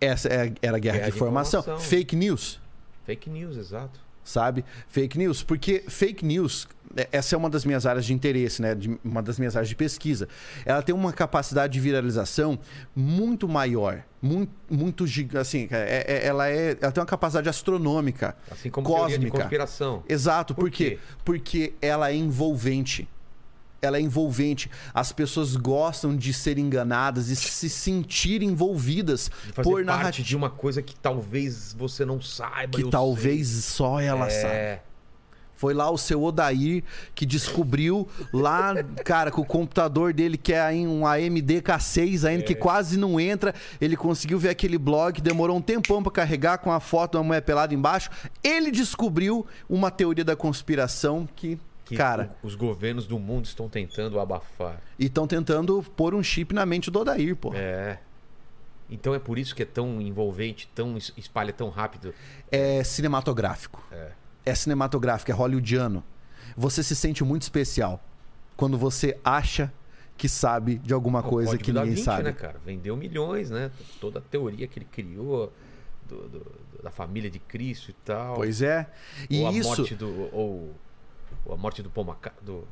essa 0.00 0.28
é- 0.28 0.52
era 0.60 0.78
guerra, 0.78 0.96
Guerra 0.98 1.06
de 1.06 1.10
de 1.12 1.16
informação, 1.16 1.60
informação. 1.60 1.88
fake 1.88 2.16
news, 2.16 2.60
Fake 3.06 3.30
news, 3.30 3.56
exato. 3.56 4.00
sabe? 4.24 4.64
Fake 4.88 5.16
news, 5.16 5.44
porque 5.44 5.84
fake 5.88 6.24
news, 6.26 6.66
essa 7.12 7.34
é 7.34 7.38
uma 7.38 7.50
das 7.50 7.64
minhas 7.64 7.84
áreas 7.86 8.04
de 8.04 8.12
interesse, 8.14 8.60
né? 8.62 8.74
De- 8.74 8.98
uma 9.04 9.22
das 9.22 9.38
minhas 9.38 9.54
áreas 9.56 9.68
de 9.68 9.76
pesquisa. 9.76 10.28
Ela 10.64 10.82
tem 10.82 10.94
uma 10.94 11.12
capacidade 11.12 11.72
de 11.72 11.80
viralização 11.80 12.58
muito 12.94 13.48
maior, 13.48 14.02
muito, 14.22 14.52
muito 14.70 15.06
giga- 15.06 15.40
assim, 15.40 15.68
é- 15.70 16.04
é- 16.06 16.26
ela 16.26 16.48
é, 16.48 16.76
ela 16.80 16.92
tem 16.92 17.00
uma 17.00 17.06
capacidade 17.06 17.48
astronômica, 17.48 18.36
Assim 18.50 18.70
como 18.70 18.86
teoria 18.86 19.06
de 19.06 19.14
cósmica. 19.16 19.38
conspiração. 19.38 20.02
Exato, 20.08 20.54
Por 20.54 20.62
por 20.64 20.70
quê? 20.70 20.98
Porque 21.24 21.74
ela 21.80 22.10
é 22.10 22.14
envolvente. 22.16 23.08
Ela 23.82 23.98
é 23.98 24.00
envolvente. 24.00 24.70
As 24.92 25.12
pessoas 25.12 25.54
gostam 25.54 26.16
de 26.16 26.32
ser 26.32 26.58
enganadas 26.58 27.28
e 27.28 27.36
se 27.36 27.68
sentir 27.68 28.42
envolvidas 28.42 29.28
por 29.54 29.64
parte 29.64 29.84
narrativa 29.84 30.26
de 30.26 30.34
uma 30.34 30.48
coisa 30.50 30.80
que 30.82 30.96
talvez 30.96 31.74
você 31.78 32.04
não 32.04 32.20
saiba. 32.20 32.78
que 32.78 32.88
talvez 32.90 33.46
sei. 33.48 33.60
só 33.76 34.00
ela 34.00 34.30
saiba. 34.30 34.80
É. 35.56 35.58
Foi 35.58 35.72
lá 35.72 35.90
o 35.90 35.96
seu 35.96 36.22
Odair 36.22 36.84
que 37.14 37.24
descobriu 37.24 38.06
lá, 38.32 38.74
cara, 39.04 39.30
com 39.30 39.40
o 39.40 39.44
computador 39.44 40.12
dele 40.12 40.36
que 40.36 40.52
é 40.52 40.60
aí 40.60 40.86
um 40.86 41.06
AMD 41.06 41.62
K6 41.62 42.24
ainda, 42.28 42.42
que 42.44 42.54
quase 42.54 42.98
não 42.98 43.18
entra. 43.18 43.54
Ele 43.80 43.96
conseguiu 43.96 44.38
ver 44.38 44.50
aquele 44.50 44.76
blog, 44.78 45.20
demorou 45.20 45.56
um 45.56 45.62
tempão 45.62 46.02
pra 46.02 46.12
carregar 46.12 46.58
com 46.58 46.70
a 46.70 46.78
foto 46.80 47.12
de 47.12 47.16
uma 47.18 47.24
mulher 47.24 47.40
pelada 47.42 47.74
embaixo. 47.74 48.10
Ele 48.44 48.70
descobriu 48.70 49.46
uma 49.68 49.90
teoria 49.90 50.24
da 50.24 50.36
conspiração 50.36 51.26
que, 51.34 51.58
Que 51.86 51.96
cara, 51.96 52.36
os 52.42 52.54
governos 52.54 53.06
do 53.06 53.18
mundo 53.18 53.46
estão 53.46 53.68
tentando 53.68 54.20
abafar. 54.20 54.80
e 54.98 55.06
estão 55.06 55.26
tentando 55.26 55.82
pôr 55.96 56.14
um 56.14 56.22
chip 56.22 56.54
na 56.54 56.66
mente 56.66 56.90
do 56.90 57.00
Odair, 57.00 57.34
pô. 57.34 57.52
É. 57.54 57.98
Então 58.90 59.14
é 59.14 59.18
por 59.18 59.36
isso 59.38 59.54
que 59.54 59.62
é 59.62 59.66
tão 59.66 60.00
envolvente, 60.00 60.68
tão 60.74 60.96
es- 60.96 61.12
espalha 61.16 61.52
tão 61.52 61.70
rápido. 61.70 62.14
É 62.52 62.84
cinematográfico. 62.84 63.82
É. 63.90 64.10
É 64.46 64.54
cinematográfico, 64.54 65.30
é 65.30 65.34
hollywoodiano. 65.34 66.02
Você 66.56 66.82
se 66.82 66.94
sente 66.96 67.24
muito 67.24 67.42
especial 67.42 68.02
quando 68.56 68.78
você 68.78 69.18
acha 69.24 69.72
que 70.16 70.28
sabe 70.28 70.76
de 70.78 70.94
alguma 70.94 71.18
O 71.18 71.24
coisa 71.24 71.58
que 71.58 71.72
ninguém 71.72 71.90
Vinci, 71.90 72.04
sabe. 72.04 72.22
né, 72.22 72.32
cara? 72.32 72.58
Vendeu 72.64 72.96
milhões, 72.96 73.50
né? 73.50 73.70
Toda 74.00 74.20
a 74.20 74.22
teoria 74.22 74.66
que 74.66 74.78
ele 74.78 74.86
criou 74.90 75.52
do- 76.08 76.28
do- 76.28 76.52
da 76.82 76.90
família 76.90 77.28
de 77.30 77.38
Cristo 77.40 77.90
e 77.90 77.94
tal. 78.04 78.36
Pois 78.36 78.62
é. 78.62 78.88
E 79.28 79.40
ou 79.40 79.48
a 79.48 79.52
isso. 79.52 79.68
morte 79.68 79.94
do 79.96 80.08
ou, 80.32 80.74
ou 81.44 81.54
a 81.54 81.56
morte 81.56 81.82
do 81.82 81.90
Paul 81.90 82.06
Maca- 82.06 82.32
do 82.40 82.66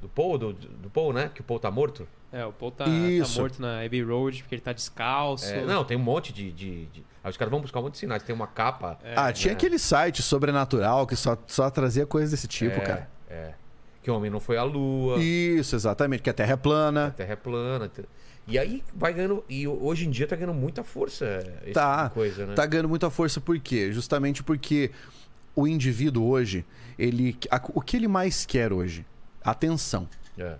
do 0.00 0.08
Paul, 0.08 0.38
do, 0.38 0.52
do 0.52 0.90
Paul, 0.90 1.12
né? 1.12 1.30
Que 1.34 1.40
o 1.40 1.44
Paul 1.44 1.58
tá 1.58 1.70
morto. 1.70 2.06
É, 2.32 2.44
o 2.46 2.52
Paul 2.52 2.70
tá, 2.70 2.84
tá 2.84 3.40
morto 3.40 3.60
na 3.60 3.82
Abbey 3.84 4.02
Road 4.02 4.42
porque 4.42 4.54
ele 4.54 4.62
tá 4.62 4.72
descalço. 4.72 5.46
É, 5.52 5.64
não, 5.64 5.84
tem 5.84 5.96
um 5.96 6.00
monte 6.00 6.32
de, 6.32 6.52
de, 6.52 6.86
de- 6.86 7.04
Aí 7.22 7.30
os 7.30 7.36
caras 7.36 7.50
vão 7.50 7.60
buscar 7.60 7.80
um 7.80 7.82
monte 7.82 7.94
de 7.94 7.98
sinais. 7.98 8.22
Tem 8.22 8.34
uma 8.34 8.46
capa. 8.46 8.98
ah, 9.16 9.32
tinha 9.32 9.52
né? 9.52 9.56
aquele 9.56 9.78
site 9.78 10.22
sobrenatural 10.22 11.06
que 11.06 11.16
só, 11.16 11.36
só 11.46 11.68
trazia 11.70 12.06
coisas 12.06 12.30
desse 12.30 12.46
tipo, 12.48 12.76
é, 12.76 12.80
cara. 12.80 13.10
É. 13.28 13.52
Que 14.02 14.10
o 14.10 14.16
homem 14.16 14.30
não 14.30 14.40
foi 14.40 14.56
à 14.56 14.62
lua. 14.62 15.18
Isso, 15.18 15.74
exatamente. 15.76 16.22
Que 16.22 16.30
a 16.30 16.32
Terra 16.32 16.52
é 16.52 16.54
A 16.54 16.56
plana. 16.56 17.10
Terra 17.16 17.32
é 17.32 17.36
plana. 17.36 17.90
E 18.48 18.58
aí 18.58 18.82
vai 18.94 19.12
ganhando. 19.12 19.44
E 19.48 19.68
hoje 19.68 20.06
em 20.06 20.10
dia 20.10 20.26
tá 20.26 20.34
ganhando 20.36 20.54
muita 20.54 20.82
força 20.82 21.44
esse 21.64 21.72
Tá, 21.72 21.96
tipo 22.04 22.08
de 22.08 22.14
coisa, 22.14 22.46
né? 22.46 22.54
Tá 22.54 22.64
ganhando 22.64 22.88
muita 22.88 23.10
força 23.10 23.40
por 23.40 23.58
quê? 23.58 23.92
Justamente 23.92 24.42
porque 24.42 24.90
o 25.54 25.66
indivíduo 25.66 26.26
hoje, 26.26 26.64
ele, 26.98 27.36
a- 27.50 27.60
o 27.74 27.80
que 27.82 27.96
ele 27.96 28.08
mais 28.08 28.46
quer 28.46 28.72
hoje? 28.72 29.04
Atenção. 29.42 30.08
É. 30.38 30.56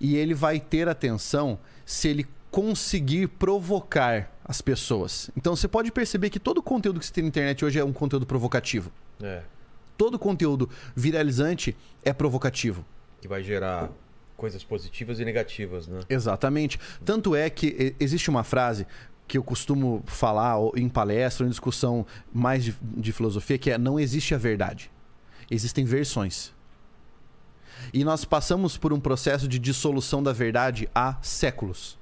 E 0.00 0.16
ele 0.16 0.34
vai 0.34 0.58
ter 0.58 0.88
atenção 0.88 1.58
se 1.84 2.08
ele 2.08 2.26
conseguir 2.50 3.26
provocar 3.28 4.30
as 4.44 4.60
pessoas. 4.60 5.30
Então 5.36 5.56
você 5.56 5.66
pode 5.66 5.90
perceber 5.90 6.30
que 6.30 6.38
todo 6.38 6.62
conteúdo 6.62 7.00
que 7.00 7.06
você 7.06 7.12
tem 7.12 7.24
na 7.24 7.28
internet 7.28 7.64
hoje 7.64 7.78
é 7.78 7.84
um 7.84 7.92
conteúdo 7.92 8.26
provocativo. 8.26 8.92
É. 9.22 9.42
todo 9.96 10.18
conteúdo 10.18 10.68
viralizante 10.94 11.76
é 12.04 12.12
provocativo. 12.12 12.84
Que 13.20 13.28
vai 13.28 13.42
gerar 13.42 13.90
coisas 14.36 14.62
positivas 14.62 15.18
e 15.20 15.24
negativas, 15.24 15.86
né? 15.88 16.00
Exatamente. 16.08 16.78
Tanto 17.04 17.34
é 17.34 17.50
que 17.50 17.94
existe 17.98 18.30
uma 18.30 18.44
frase 18.44 18.86
que 19.26 19.36
eu 19.36 19.42
costumo 19.42 20.02
falar 20.06 20.56
em 20.76 20.88
palestra, 20.88 21.46
em 21.46 21.48
discussão 21.48 22.06
mais 22.32 22.62
de, 22.62 22.76
de 22.82 23.12
filosofia, 23.12 23.58
que 23.58 23.70
é 23.70 23.78
não 23.78 23.98
existe 23.98 24.34
a 24.34 24.38
verdade. 24.38 24.90
Existem 25.50 25.84
versões. 25.84 26.53
E 27.92 28.04
nós 28.04 28.24
passamos 28.24 28.76
por 28.76 28.92
um 28.92 29.00
processo 29.00 29.46
de 29.46 29.58
dissolução 29.58 30.22
da 30.22 30.32
verdade 30.32 30.88
há 30.94 31.16
séculos. 31.22 31.98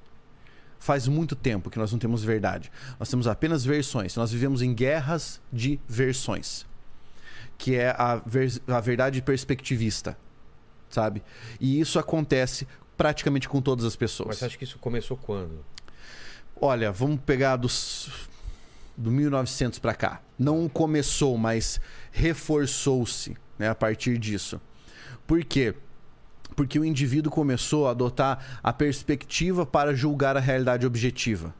Faz 0.79 1.07
muito 1.07 1.35
tempo 1.35 1.69
que 1.69 1.79
nós 1.79 1.91
não 1.91 1.99
temos 1.99 2.23
verdade. 2.23 2.71
Nós 2.99 3.09
temos 3.09 3.27
apenas 3.27 3.63
versões. 3.63 4.15
Nós 4.15 4.31
vivemos 4.31 4.61
em 4.61 4.73
guerras 4.73 5.41
de 5.51 5.79
versões. 5.87 6.65
Que 7.57 7.75
é 7.75 7.95
a, 7.97 8.21
ver 8.25 8.61
a 8.67 8.79
verdade 8.79 9.21
perspectivista. 9.21 10.17
Sabe? 10.89 11.23
E 11.59 11.79
isso 11.79 11.97
acontece 11.97 12.67
praticamente 12.97 13.47
com 13.47 13.61
todas 13.61 13.85
as 13.85 13.95
pessoas. 13.95 14.29
Mas 14.29 14.37
você 14.39 14.45
acha 14.45 14.57
que 14.57 14.63
isso 14.63 14.77
começou 14.77 15.17
quando? 15.17 15.63
Olha, 16.59 16.91
vamos 16.91 17.19
pegar 17.25 17.55
dos 17.55 18.29
do 18.95 19.11
1900 19.11 19.79
para 19.79 19.93
cá. 19.93 20.21
Não 20.37 20.69
começou, 20.69 21.37
mas 21.37 21.79
reforçou-se 22.11 23.35
né, 23.57 23.69
a 23.69 23.75
partir 23.75 24.17
disso. 24.17 24.61
Por 25.25 25.43
quê? 25.43 25.73
Porque 26.55 26.77
o 26.77 26.85
indivíduo 26.85 27.31
começou 27.31 27.87
a 27.87 27.91
adotar 27.91 28.59
a 28.61 28.71
perspectiva 28.71 29.65
para 29.65 29.95
julgar 29.95 30.37
a 30.37 30.39
realidade 30.39 30.85
objetiva. 30.85 31.53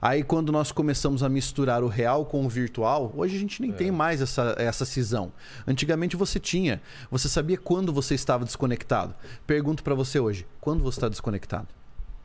Aí, 0.00 0.22
quando 0.22 0.50
nós 0.50 0.72
começamos 0.72 1.22
a 1.22 1.28
misturar 1.28 1.82
o 1.82 1.88
real 1.88 2.24
com 2.24 2.44
o 2.44 2.48
virtual, 2.48 3.12
hoje 3.16 3.36
a 3.36 3.38
gente 3.38 3.60
nem 3.60 3.70
é. 3.70 3.74
tem 3.74 3.90
mais 3.90 4.20
essa, 4.20 4.54
essa 4.58 4.84
cisão. 4.84 5.32
Antigamente 5.66 6.16
você 6.16 6.40
tinha. 6.40 6.80
Você 7.10 7.28
sabia 7.28 7.56
quando 7.56 7.92
você 7.92 8.14
estava 8.14 8.44
desconectado. 8.44 9.14
Pergunto 9.46 9.82
para 9.82 9.94
você 9.94 10.18
hoje: 10.18 10.46
quando 10.60 10.82
você 10.82 10.98
está 10.98 11.08
desconectado? 11.08 11.68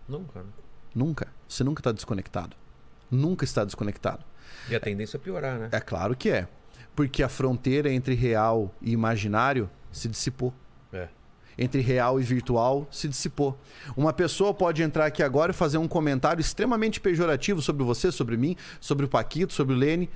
Nunca. 0.07 0.45
Nunca. 0.93 1.27
Você 1.47 1.63
nunca 1.63 1.81
está 1.81 1.91
desconectado. 1.91 2.55
Nunca 3.11 3.43
está 3.43 3.63
desconectado. 3.63 4.23
E 4.69 4.75
a 4.75 4.79
tendência 4.79 5.17
é 5.17 5.19
piorar, 5.19 5.59
né? 5.59 5.69
É 5.71 5.79
claro 5.79 6.15
que 6.15 6.29
é. 6.29 6.47
Porque 6.95 7.23
a 7.23 7.29
fronteira 7.29 7.91
entre 7.91 8.13
real 8.13 8.73
e 8.81 8.91
imaginário 8.91 9.69
se 9.91 10.07
dissipou. 10.07 10.53
É. 10.91 11.07
Entre 11.57 11.81
real 11.81 12.19
e 12.19 12.23
virtual 12.23 12.87
se 12.89 13.07
dissipou. 13.07 13.57
Uma 13.97 14.13
pessoa 14.13 14.53
pode 14.53 14.81
entrar 14.81 15.05
aqui 15.05 15.21
agora 15.21 15.51
e 15.51 15.53
fazer 15.53 15.77
um 15.77 15.87
comentário 15.87 16.39
extremamente 16.39 17.01
pejorativo 17.01 17.61
sobre 17.61 17.83
você, 17.83 18.11
sobre 18.11 18.37
mim, 18.37 18.55
sobre 18.79 19.05
o 19.05 19.09
Paquito, 19.09 19.51
sobre 19.53 19.75
o 19.75 19.77
Lene. 19.77 20.09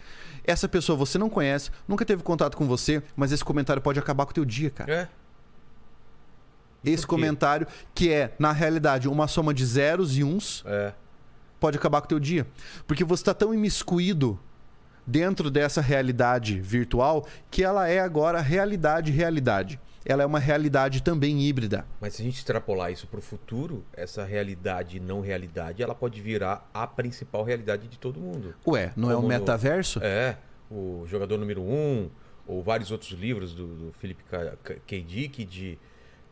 Essa 0.45 0.69
pessoa 0.69 0.97
você 0.97 1.17
não 1.17 1.29
conhece, 1.29 1.69
nunca 1.87 2.05
teve 2.05 2.23
contato 2.23 2.55
com 2.55 2.65
você, 2.65 3.03
mas 3.15 3.31
esse 3.31 3.43
comentário 3.43 3.81
pode 3.81 3.99
acabar 3.99 4.25
com 4.25 4.31
o 4.31 4.33
teu 4.33 4.45
dia, 4.45 4.69
cara. 4.69 4.93
É. 4.93 5.09
Esse 6.83 7.07
comentário, 7.07 7.65
que 7.95 8.11
é, 8.11 8.33
na 8.37 8.51
realidade, 8.51 9.07
uma 9.07 9.27
soma 9.27 9.53
de 9.53 9.65
zeros 9.65 10.17
e 10.17 10.23
uns, 10.23 10.63
é. 10.65 10.93
pode 11.59 11.77
acabar 11.77 12.01
com 12.01 12.05
o 12.05 12.09
teu 12.09 12.19
dia. 12.19 12.45
Porque 12.85 13.03
você 13.03 13.21
está 13.21 13.33
tão 13.33 13.53
imiscuído 13.53 14.37
dentro 15.05 15.49
dessa 15.49 15.81
realidade 15.81 16.59
virtual 16.59 17.27
que 17.49 17.63
ela 17.63 17.87
é 17.87 17.99
agora 17.99 18.41
realidade, 18.41 19.11
realidade. 19.11 19.79
Ela 20.05 20.23
é 20.23 20.25
uma 20.25 20.39
realidade 20.39 21.01
também 21.01 21.41
híbrida. 21.41 21.85
Mas 22.01 22.15
se 22.15 22.21
a 22.21 22.25
gente 22.25 22.35
extrapolar 22.35 22.91
isso 22.91 23.07
para 23.07 23.19
o 23.19 23.21
futuro, 23.21 23.85
essa 23.93 24.25
realidade 24.25 24.97
e 24.97 24.99
não 24.99 25.21
realidade, 25.21 25.81
ela 25.81 25.95
pode 25.95 26.19
virar 26.19 26.69
a 26.73 26.85
principal 26.85 27.43
realidade 27.43 27.87
de 27.87 27.97
todo 27.97 28.19
mundo. 28.19 28.53
Ué, 28.67 28.91
não 28.97 29.09
Como 29.09 29.11
é 29.11 29.15
o 29.15 29.21
metaverso? 29.27 29.99
No... 29.99 30.05
É, 30.05 30.37
o 30.69 31.05
jogador 31.07 31.37
número 31.37 31.61
um, 31.61 32.09
ou 32.45 32.61
vários 32.61 32.91
outros 32.91 33.11
livros 33.11 33.53
do, 33.53 33.67
do 33.67 33.93
Philip 33.93 34.21
K. 34.85 35.01
Dick 35.01 35.45
de 35.45 35.79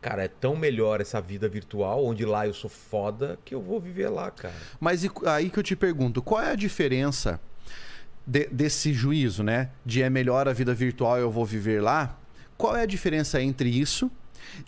cara, 0.02 0.24
é 0.24 0.28
tão 0.28 0.56
melhor 0.56 1.00
essa 1.00 1.20
vida 1.20 1.48
virtual, 1.48 2.04
onde 2.04 2.24
lá 2.24 2.46
eu 2.46 2.52
sou 2.52 2.68
foda, 2.68 3.38
que 3.44 3.54
eu 3.54 3.62
vou 3.62 3.80
viver 3.80 4.08
lá, 4.08 4.30
cara. 4.32 4.54
Mas 4.80 5.08
aí 5.26 5.48
que 5.48 5.58
eu 5.58 5.62
te 5.62 5.76
pergunto, 5.76 6.20
qual 6.20 6.42
é 6.42 6.50
a 6.50 6.56
diferença 6.56 7.40
de, 8.26 8.46
desse 8.46 8.92
juízo, 8.92 9.42
né? 9.42 9.70
De 9.84 10.02
é 10.02 10.10
melhor 10.10 10.48
a 10.48 10.52
vida 10.52 10.74
virtual, 10.74 11.18
eu 11.18 11.30
vou 11.30 11.44
viver 11.44 11.82
lá? 11.82 12.18
Qual 12.56 12.76
é 12.76 12.82
a 12.82 12.86
diferença 12.86 13.40
entre 13.40 13.68
isso 13.68 14.10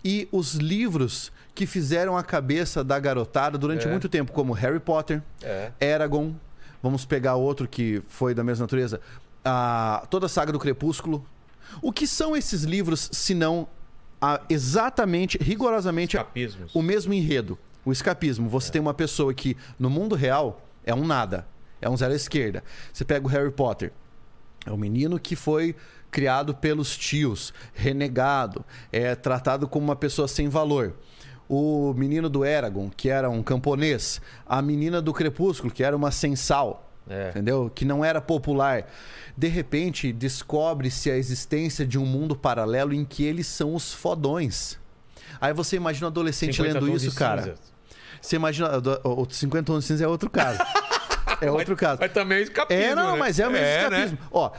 e 0.04 0.28
os 0.32 0.54
livros 0.54 1.32
que 1.54 1.66
fizeram 1.66 2.16
a 2.16 2.22
cabeça 2.22 2.82
da 2.82 2.98
garotada 2.98 3.56
durante 3.56 3.86
é. 3.86 3.90
muito 3.90 4.08
tempo, 4.08 4.32
como 4.32 4.52
Harry 4.52 4.80
Potter, 4.80 5.22
é. 5.42 5.70
Eragon, 5.80 6.34
vamos 6.82 7.04
pegar 7.04 7.36
outro 7.36 7.68
que 7.68 8.02
foi 8.08 8.34
da 8.34 8.42
mesma 8.42 8.64
natureza, 8.64 9.00
a, 9.44 10.06
toda 10.10 10.26
a 10.26 10.28
saga 10.28 10.50
do 10.50 10.58
Crepúsculo. 10.58 11.24
O 11.80 11.92
que 11.92 12.06
são 12.06 12.36
esses 12.36 12.64
livros, 12.64 13.08
se 13.12 13.34
não 13.34 13.68
a, 14.20 14.40
exatamente, 14.48 15.38
rigorosamente, 15.38 16.16
Escapismos. 16.16 16.74
o 16.74 16.82
mesmo 16.82 17.12
enredo. 17.12 17.58
O 17.84 17.92
escapismo. 17.92 18.48
Você 18.48 18.68
é. 18.68 18.72
tem 18.72 18.80
uma 18.80 18.94
pessoa 18.94 19.34
que, 19.34 19.56
no 19.78 19.90
mundo 19.90 20.14
real, 20.14 20.66
é 20.84 20.94
um 20.94 21.06
nada. 21.06 21.46
É 21.84 21.90
um 21.90 21.96
zero 21.98 22.14
à 22.14 22.16
esquerda. 22.16 22.64
Você 22.90 23.04
pega 23.04 23.26
o 23.26 23.28
Harry 23.28 23.52
Potter. 23.52 23.92
É 24.64 24.72
um 24.72 24.76
menino 24.78 25.20
que 25.20 25.36
foi 25.36 25.76
criado 26.10 26.54
pelos 26.54 26.96
tios, 26.96 27.52
renegado, 27.74 28.64
é 28.90 29.14
tratado 29.14 29.68
como 29.68 29.84
uma 29.84 29.96
pessoa 29.96 30.26
sem 30.26 30.48
valor. 30.48 30.94
O 31.46 31.92
menino 31.92 32.30
do 32.30 32.42
Eragon, 32.42 32.88
que 32.88 33.10
era 33.10 33.28
um 33.28 33.42
camponês. 33.42 34.18
A 34.46 34.62
menina 34.62 35.02
do 35.02 35.12
Crepúsculo, 35.12 35.70
que 35.70 35.84
era 35.84 35.94
uma 35.94 36.10
sensal. 36.10 36.90
É. 37.06 37.28
Entendeu? 37.30 37.70
Que 37.74 37.84
não 37.84 38.02
era 38.02 38.18
popular. 38.18 38.90
De 39.36 39.48
repente, 39.48 40.10
descobre-se 40.10 41.10
a 41.10 41.18
existência 41.18 41.86
de 41.86 41.98
um 41.98 42.06
mundo 42.06 42.34
paralelo 42.34 42.94
em 42.94 43.04
que 43.04 43.24
eles 43.24 43.46
são 43.46 43.74
os 43.74 43.92
fodões. 43.92 44.78
Aí 45.38 45.52
você 45.52 45.76
imagina 45.76 46.06
um 46.06 46.10
adolescente 46.10 46.62
lendo 46.62 46.88
isso, 46.88 47.14
cara. 47.14 47.56
Você 48.22 48.36
imagina. 48.36 48.70
O 49.04 49.26
50 49.28 49.70
anos 49.70 49.84
de 49.84 49.88
cinza 49.88 50.04
é 50.04 50.08
outro 50.08 50.30
caso. 50.30 50.58
É 51.44 51.50
outro 51.50 51.76
caso. 51.76 51.98
Mas 52.00 52.12
também 52.12 52.38
é 52.38 52.42
escapismo. 52.42 52.82
É, 52.82 52.94
não, 52.94 53.12
né? 53.12 53.18
mas 53.18 53.38
é 53.38 53.46
o 53.46 53.50
mesmo 53.50 53.64
é, 53.64 53.82
escapismo. 53.84 54.18
Né? 54.20 54.28
Ó, 54.30 54.50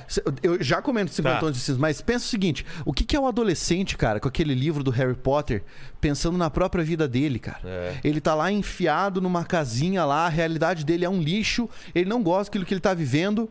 eu 0.43 0.63
já 0.63 0.81
comento 0.81 1.11
50 1.11 1.35
tá. 1.35 1.39
tons 1.39 1.53
de 1.53 1.59
cinza, 1.59 1.79
mas 1.79 2.01
pensa 2.01 2.25
o 2.25 2.29
seguinte: 2.29 2.65
o 2.85 2.93
que, 2.93 3.03
que 3.03 3.15
é 3.15 3.19
o 3.19 3.27
adolescente, 3.27 3.97
cara, 3.97 4.19
com 4.19 4.27
aquele 4.27 4.53
livro 4.53 4.83
do 4.83 4.91
Harry 4.91 5.15
Potter, 5.15 5.63
pensando 5.99 6.37
na 6.37 6.49
própria 6.49 6.83
vida 6.83 7.07
dele, 7.07 7.39
cara? 7.39 7.61
É. 7.63 7.99
Ele 8.03 8.21
tá 8.21 8.33
lá 8.35 8.51
enfiado 8.51 9.21
numa 9.21 9.43
casinha 9.43 10.05
lá, 10.05 10.25
a 10.25 10.29
realidade 10.29 10.85
dele 10.85 11.05
é 11.05 11.09
um 11.09 11.21
lixo, 11.21 11.69
ele 11.93 12.09
não 12.09 12.21
gosta 12.21 12.45
daquilo 12.45 12.65
que 12.65 12.73
ele 12.73 12.81
tá 12.81 12.93
vivendo. 12.93 13.49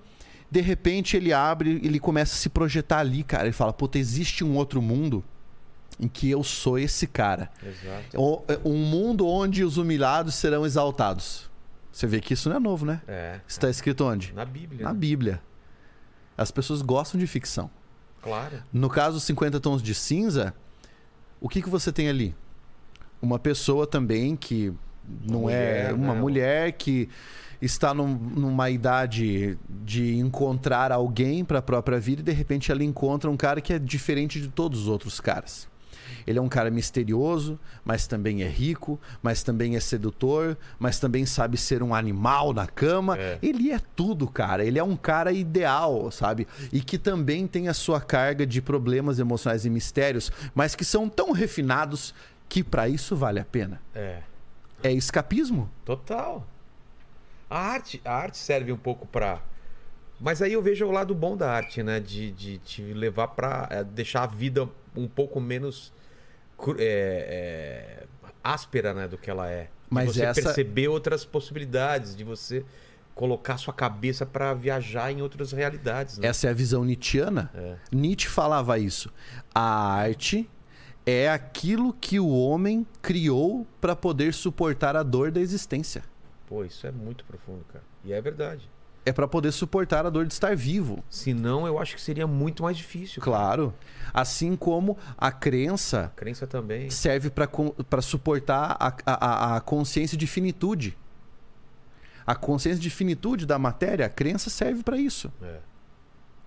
De 0.50 0.60
repente 0.60 1.16
ele 1.16 1.32
abre, 1.32 1.80
ele 1.82 1.98
começa 1.98 2.34
a 2.34 2.36
se 2.36 2.48
projetar 2.48 2.98
ali, 2.98 3.22
cara. 3.24 3.44
Ele 3.44 3.52
fala: 3.52 3.72
puta, 3.72 3.98
existe 3.98 4.44
um 4.44 4.56
outro 4.56 4.80
mundo 4.80 5.24
em 5.98 6.08
que 6.08 6.30
eu 6.30 6.42
sou 6.42 6.78
esse 6.78 7.06
cara. 7.06 7.50
Exato. 7.62 8.62
Um 8.64 8.78
mundo 8.78 9.26
onde 9.26 9.64
os 9.64 9.76
humilhados 9.76 10.34
serão 10.34 10.66
exaltados. 10.66 11.50
Você 11.94 12.08
vê 12.08 12.20
que 12.20 12.34
isso 12.34 12.48
não 12.48 12.56
é 12.56 12.58
novo, 12.58 12.84
né? 12.84 13.00
É. 13.06 13.38
Está 13.46 13.70
escrito 13.70 14.04
onde? 14.04 14.32
Na 14.32 14.44
Bíblia. 14.44 14.82
Na 14.82 14.92
né? 14.92 14.98
Bíblia. 14.98 15.40
As 16.36 16.50
pessoas 16.50 16.82
gostam 16.82 17.20
de 17.20 17.26
ficção. 17.28 17.70
Claro. 18.20 18.60
No 18.72 18.90
caso 18.90 19.20
50 19.20 19.60
tons 19.60 19.80
de 19.80 19.94
cinza, 19.94 20.52
o 21.40 21.48
que, 21.48 21.62
que 21.62 21.68
você 21.68 21.92
tem 21.92 22.08
ali? 22.08 22.34
Uma 23.22 23.38
pessoa 23.38 23.86
também 23.86 24.34
que 24.34 24.74
não 25.24 25.42
uma 25.42 25.52
é 25.52 25.92
mulher, 25.92 25.94
uma 25.94 26.14
né? 26.14 26.20
mulher 26.20 26.72
que 26.72 27.08
está 27.62 27.94
num, 27.94 28.08
numa 28.08 28.70
idade 28.70 29.56
de 29.68 30.16
encontrar 30.16 30.90
alguém 30.90 31.44
para 31.44 31.60
a 31.60 31.62
própria 31.62 32.00
vida 32.00 32.22
e 32.22 32.24
de 32.24 32.32
repente 32.32 32.72
ela 32.72 32.82
encontra 32.82 33.30
um 33.30 33.36
cara 33.36 33.60
que 33.60 33.72
é 33.72 33.78
diferente 33.78 34.40
de 34.40 34.48
todos 34.48 34.80
os 34.80 34.88
outros 34.88 35.20
caras. 35.20 35.68
Ele 36.26 36.38
é 36.38 36.42
um 36.42 36.48
cara 36.48 36.70
misterioso, 36.70 37.58
mas 37.84 38.06
também 38.06 38.42
é 38.42 38.48
rico, 38.48 38.98
mas 39.22 39.42
também 39.42 39.76
é 39.76 39.80
sedutor, 39.80 40.56
mas 40.78 40.98
também 40.98 41.26
sabe 41.26 41.56
ser 41.56 41.82
um 41.82 41.94
animal 41.94 42.52
na 42.52 42.66
cama. 42.66 43.18
É. 43.18 43.38
Ele 43.42 43.70
é 43.70 43.80
tudo, 43.96 44.26
cara. 44.28 44.64
Ele 44.64 44.78
é 44.78 44.84
um 44.84 44.96
cara 44.96 45.32
ideal, 45.32 46.10
sabe? 46.10 46.46
E 46.72 46.80
que 46.80 46.98
também 46.98 47.46
tem 47.46 47.68
a 47.68 47.74
sua 47.74 48.00
carga 48.00 48.46
de 48.46 48.60
problemas 48.60 49.18
emocionais 49.18 49.64
e 49.64 49.70
mistérios, 49.70 50.30
mas 50.54 50.74
que 50.74 50.84
são 50.84 51.08
tão 51.08 51.32
refinados 51.32 52.14
que 52.48 52.62
para 52.62 52.88
isso 52.88 53.16
vale 53.16 53.40
a 53.40 53.44
pena. 53.44 53.80
É. 53.94 54.20
É 54.82 54.92
escapismo. 54.92 55.70
Total. 55.84 56.46
A 57.48 57.58
arte, 57.58 58.00
a 58.04 58.14
arte 58.14 58.38
serve 58.38 58.72
um 58.72 58.76
pouco 58.76 59.06
para 59.06 59.40
mas 60.20 60.40
aí 60.40 60.52
eu 60.52 60.62
vejo 60.62 60.86
o 60.86 60.90
lado 60.90 61.14
bom 61.14 61.36
da 61.36 61.50
arte, 61.50 61.82
né? 61.82 62.00
De, 62.00 62.30
de 62.30 62.58
te 62.58 62.82
levar 62.82 63.28
para 63.28 63.68
é, 63.70 63.84
deixar 63.84 64.22
a 64.22 64.26
vida 64.26 64.68
um 64.96 65.08
pouco 65.08 65.40
menos 65.40 65.92
é, 66.72 66.74
é, 66.78 68.06
áspera 68.42 68.94
né, 68.94 69.08
do 69.08 69.16
que 69.18 69.30
ela 69.30 69.50
é. 69.50 69.68
Mas 69.90 70.12
de 70.12 70.14
você 70.14 70.24
essa... 70.24 70.42
perceber 70.42 70.88
outras 70.88 71.24
possibilidades, 71.24 72.16
de 72.16 72.24
você 72.24 72.64
colocar 73.14 73.56
sua 73.58 73.72
cabeça 73.72 74.26
para 74.26 74.52
viajar 74.54 75.12
em 75.12 75.22
outras 75.22 75.52
realidades. 75.52 76.18
Né? 76.18 76.26
Essa 76.26 76.48
é 76.48 76.50
a 76.50 76.54
visão 76.54 76.84
nietzschiana. 76.84 77.50
É. 77.54 77.76
Nietzsche 77.92 78.28
falava 78.28 78.78
isso. 78.78 79.12
A 79.54 79.94
arte 79.94 80.50
é 81.06 81.30
aquilo 81.30 81.92
que 81.92 82.18
o 82.18 82.28
homem 82.28 82.86
criou 83.00 83.66
para 83.80 83.94
poder 83.94 84.34
suportar 84.34 84.96
a 84.96 85.02
dor 85.02 85.30
da 85.30 85.40
existência. 85.40 86.02
Pô, 86.46 86.64
isso 86.64 86.86
é 86.86 86.90
muito 86.90 87.24
profundo, 87.24 87.64
cara. 87.72 87.84
E 88.04 88.12
é 88.12 88.20
verdade. 88.20 88.68
É 89.06 89.12
para 89.12 89.28
poder 89.28 89.52
suportar 89.52 90.06
a 90.06 90.10
dor 90.10 90.26
de 90.26 90.32
estar 90.32 90.56
vivo. 90.56 91.04
Senão, 91.10 91.66
eu 91.66 91.78
acho 91.78 91.94
que 91.94 92.00
seria 92.00 92.26
muito 92.26 92.62
mais 92.62 92.76
difícil. 92.76 93.20
cara. 93.22 93.36
Claro. 93.36 93.74
Assim 94.12 94.56
como 94.56 94.96
a 95.18 95.30
crença 95.32 96.04
A 96.04 96.08
crença 96.08 96.46
também. 96.46 96.88
serve 96.90 97.30
para 97.30 98.02
suportar 98.02 98.76
a, 98.80 98.94
a, 99.06 99.56
a 99.56 99.60
consciência 99.60 100.16
de 100.16 100.26
finitude. 100.26 100.96
A 102.26 102.34
consciência 102.34 102.80
de 102.80 102.88
finitude 102.88 103.44
da 103.44 103.58
matéria, 103.58 104.06
a 104.06 104.08
crença 104.08 104.48
serve 104.48 104.82
para 104.82 104.96
isso. 104.96 105.30
É. 105.42 105.58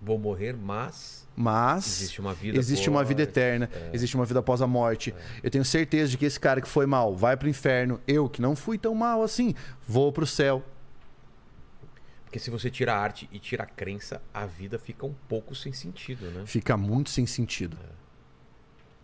Vou 0.01 0.17
morrer, 0.17 0.55
mas 0.55 1.27
Mas 1.35 1.85
existe 1.87 2.19
uma 2.21 2.33
vida. 2.33 2.57
existe 2.57 2.89
uma 2.89 3.03
vida 3.03 3.23
eterna, 3.23 3.69
existe 3.91 4.15
uma 4.15 4.25
vida 4.25 4.39
após 4.39 4.61
a 4.61 4.67
morte. 4.67 5.13
Eu 5.43 5.49
tenho 5.51 5.65
certeza 5.65 6.11
de 6.11 6.17
que 6.17 6.25
esse 6.25 6.39
cara 6.39 6.61
que 6.61 6.67
foi 6.67 6.85
mal 6.85 7.15
vai 7.15 7.35
pro 7.35 7.49
inferno. 7.49 7.99
Eu, 8.07 8.29
que 8.29 8.41
não 8.41 8.55
fui 8.55 8.77
tão 8.77 8.93
mal 8.95 9.21
assim, 9.23 9.53
vou 9.87 10.11
pro 10.11 10.25
céu. 10.25 10.63
Porque 12.27 12.39
se 12.39 12.49
você 12.49 12.69
tira 12.69 12.93
a 12.93 12.99
arte 12.99 13.27
e 13.31 13.39
tira 13.39 13.63
a 13.63 13.65
crença, 13.65 14.21
a 14.33 14.45
vida 14.45 14.77
fica 14.77 15.05
um 15.05 15.13
pouco 15.29 15.55
sem 15.55 15.71
sentido, 15.71 16.29
né? 16.31 16.43
Fica 16.45 16.75
muito 16.75 17.09
sem 17.09 17.25
sentido. 17.25 17.77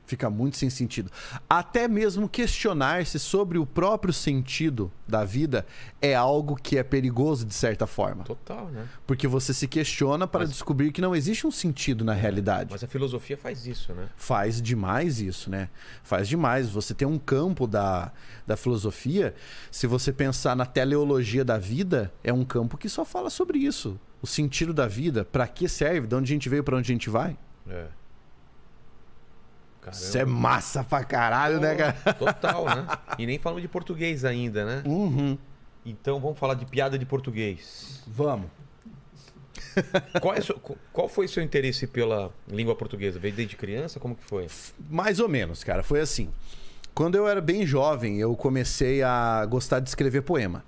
Fica 0.05 0.29
muito 0.29 0.57
sem 0.57 0.69
sentido. 0.69 1.09
Até 1.49 1.87
mesmo 1.87 2.27
questionar-se 2.27 3.17
sobre 3.17 3.57
o 3.57 3.65
próprio 3.65 4.13
sentido 4.13 4.91
da 5.07 5.23
vida 5.23 5.65
é 6.01 6.13
algo 6.13 6.55
que 6.55 6.77
é 6.77 6.83
perigoso 6.83 7.45
de 7.45 7.53
certa 7.53 7.87
forma. 7.87 8.23
Total, 8.25 8.67
né? 8.67 8.85
Porque 9.07 9.27
você 9.27 9.53
se 9.53 9.67
questiona 9.67 10.27
para 10.27 10.41
Mas- 10.41 10.49
descobrir 10.49 10.91
que 10.91 10.99
não 10.99 11.15
existe 11.15 11.47
um 11.47 11.51
sentido 11.51 12.03
na 12.03 12.13
realidade. 12.13 12.69
Mas 12.71 12.83
a 12.83 12.87
filosofia 12.87 13.37
faz 13.37 13.65
isso, 13.65 13.93
né? 13.93 14.09
Faz 14.17 14.61
demais 14.61 15.21
isso, 15.21 15.49
né? 15.49 15.69
Faz 16.03 16.27
demais. 16.27 16.69
Você 16.69 16.93
tem 16.93 17.07
um 17.07 17.17
campo 17.17 17.65
da, 17.65 18.11
da 18.45 18.57
filosofia, 18.57 19.33
se 19.71 19.87
você 19.87 20.11
pensar 20.11 20.55
na 20.55 20.65
teleologia 20.65 21.45
da 21.45 21.57
vida, 21.57 22.11
é 22.23 22.33
um 22.33 22.43
campo 22.43 22.77
que 22.77 22.89
só 22.89 23.05
fala 23.05 23.29
sobre 23.29 23.57
isso. 23.59 23.97
O 24.21 24.27
sentido 24.27 24.73
da 24.73 24.87
vida, 24.87 25.23
para 25.25 25.47
que 25.47 25.67
serve, 25.69 26.07
de 26.07 26.15
onde 26.15 26.31
a 26.31 26.35
gente 26.35 26.49
veio, 26.49 26.63
para 26.63 26.77
onde 26.77 26.91
a 26.91 26.93
gente 26.93 27.09
vai. 27.09 27.37
É. 27.69 27.87
Caramba. 29.84 30.01
Isso 30.03 30.17
é 30.17 30.25
massa 30.25 30.84
pra 30.84 31.03
caralho, 31.03 31.59
né, 31.59 31.75
cara? 31.75 32.13
Total, 32.13 32.65
né? 32.65 32.88
E 33.19 33.25
nem 33.25 33.38
falamos 33.38 33.61
de 33.61 33.67
português 33.67 34.23
ainda, 34.25 34.65
né? 34.65 34.84
Uhum. 34.86 35.38
Então 35.86 36.19
vamos 36.19 36.39
falar 36.39 36.53
de 36.53 36.65
piada 36.65 36.97
de 36.97 37.05
português. 37.05 38.01
Vamos. 38.07 38.47
Qual, 40.21 40.34
é 40.34 40.41
seu- 40.41 40.59
qual 40.91 41.07
foi 41.09 41.25
o 41.25 41.29
seu 41.29 41.43
interesse 41.43 41.88
pela 41.88 42.31
língua 42.47 42.75
portuguesa? 42.75 43.19
Veio 43.19 43.34
desde 43.34 43.55
criança? 43.55 43.99
Como 43.99 44.15
que 44.15 44.23
foi? 44.23 44.47
Mais 44.89 45.19
ou 45.19 45.27
menos, 45.27 45.63
cara. 45.63 45.84
Foi 45.84 45.99
assim. 45.99 46.29
Quando 46.93 47.15
eu 47.15 47.27
era 47.27 47.41
bem 47.41 47.65
jovem, 47.65 48.19
eu 48.19 48.36
comecei 48.36 49.01
a 49.03 49.45
gostar 49.47 49.79
de 49.79 49.89
escrever 49.89 50.21
poema. 50.21 50.63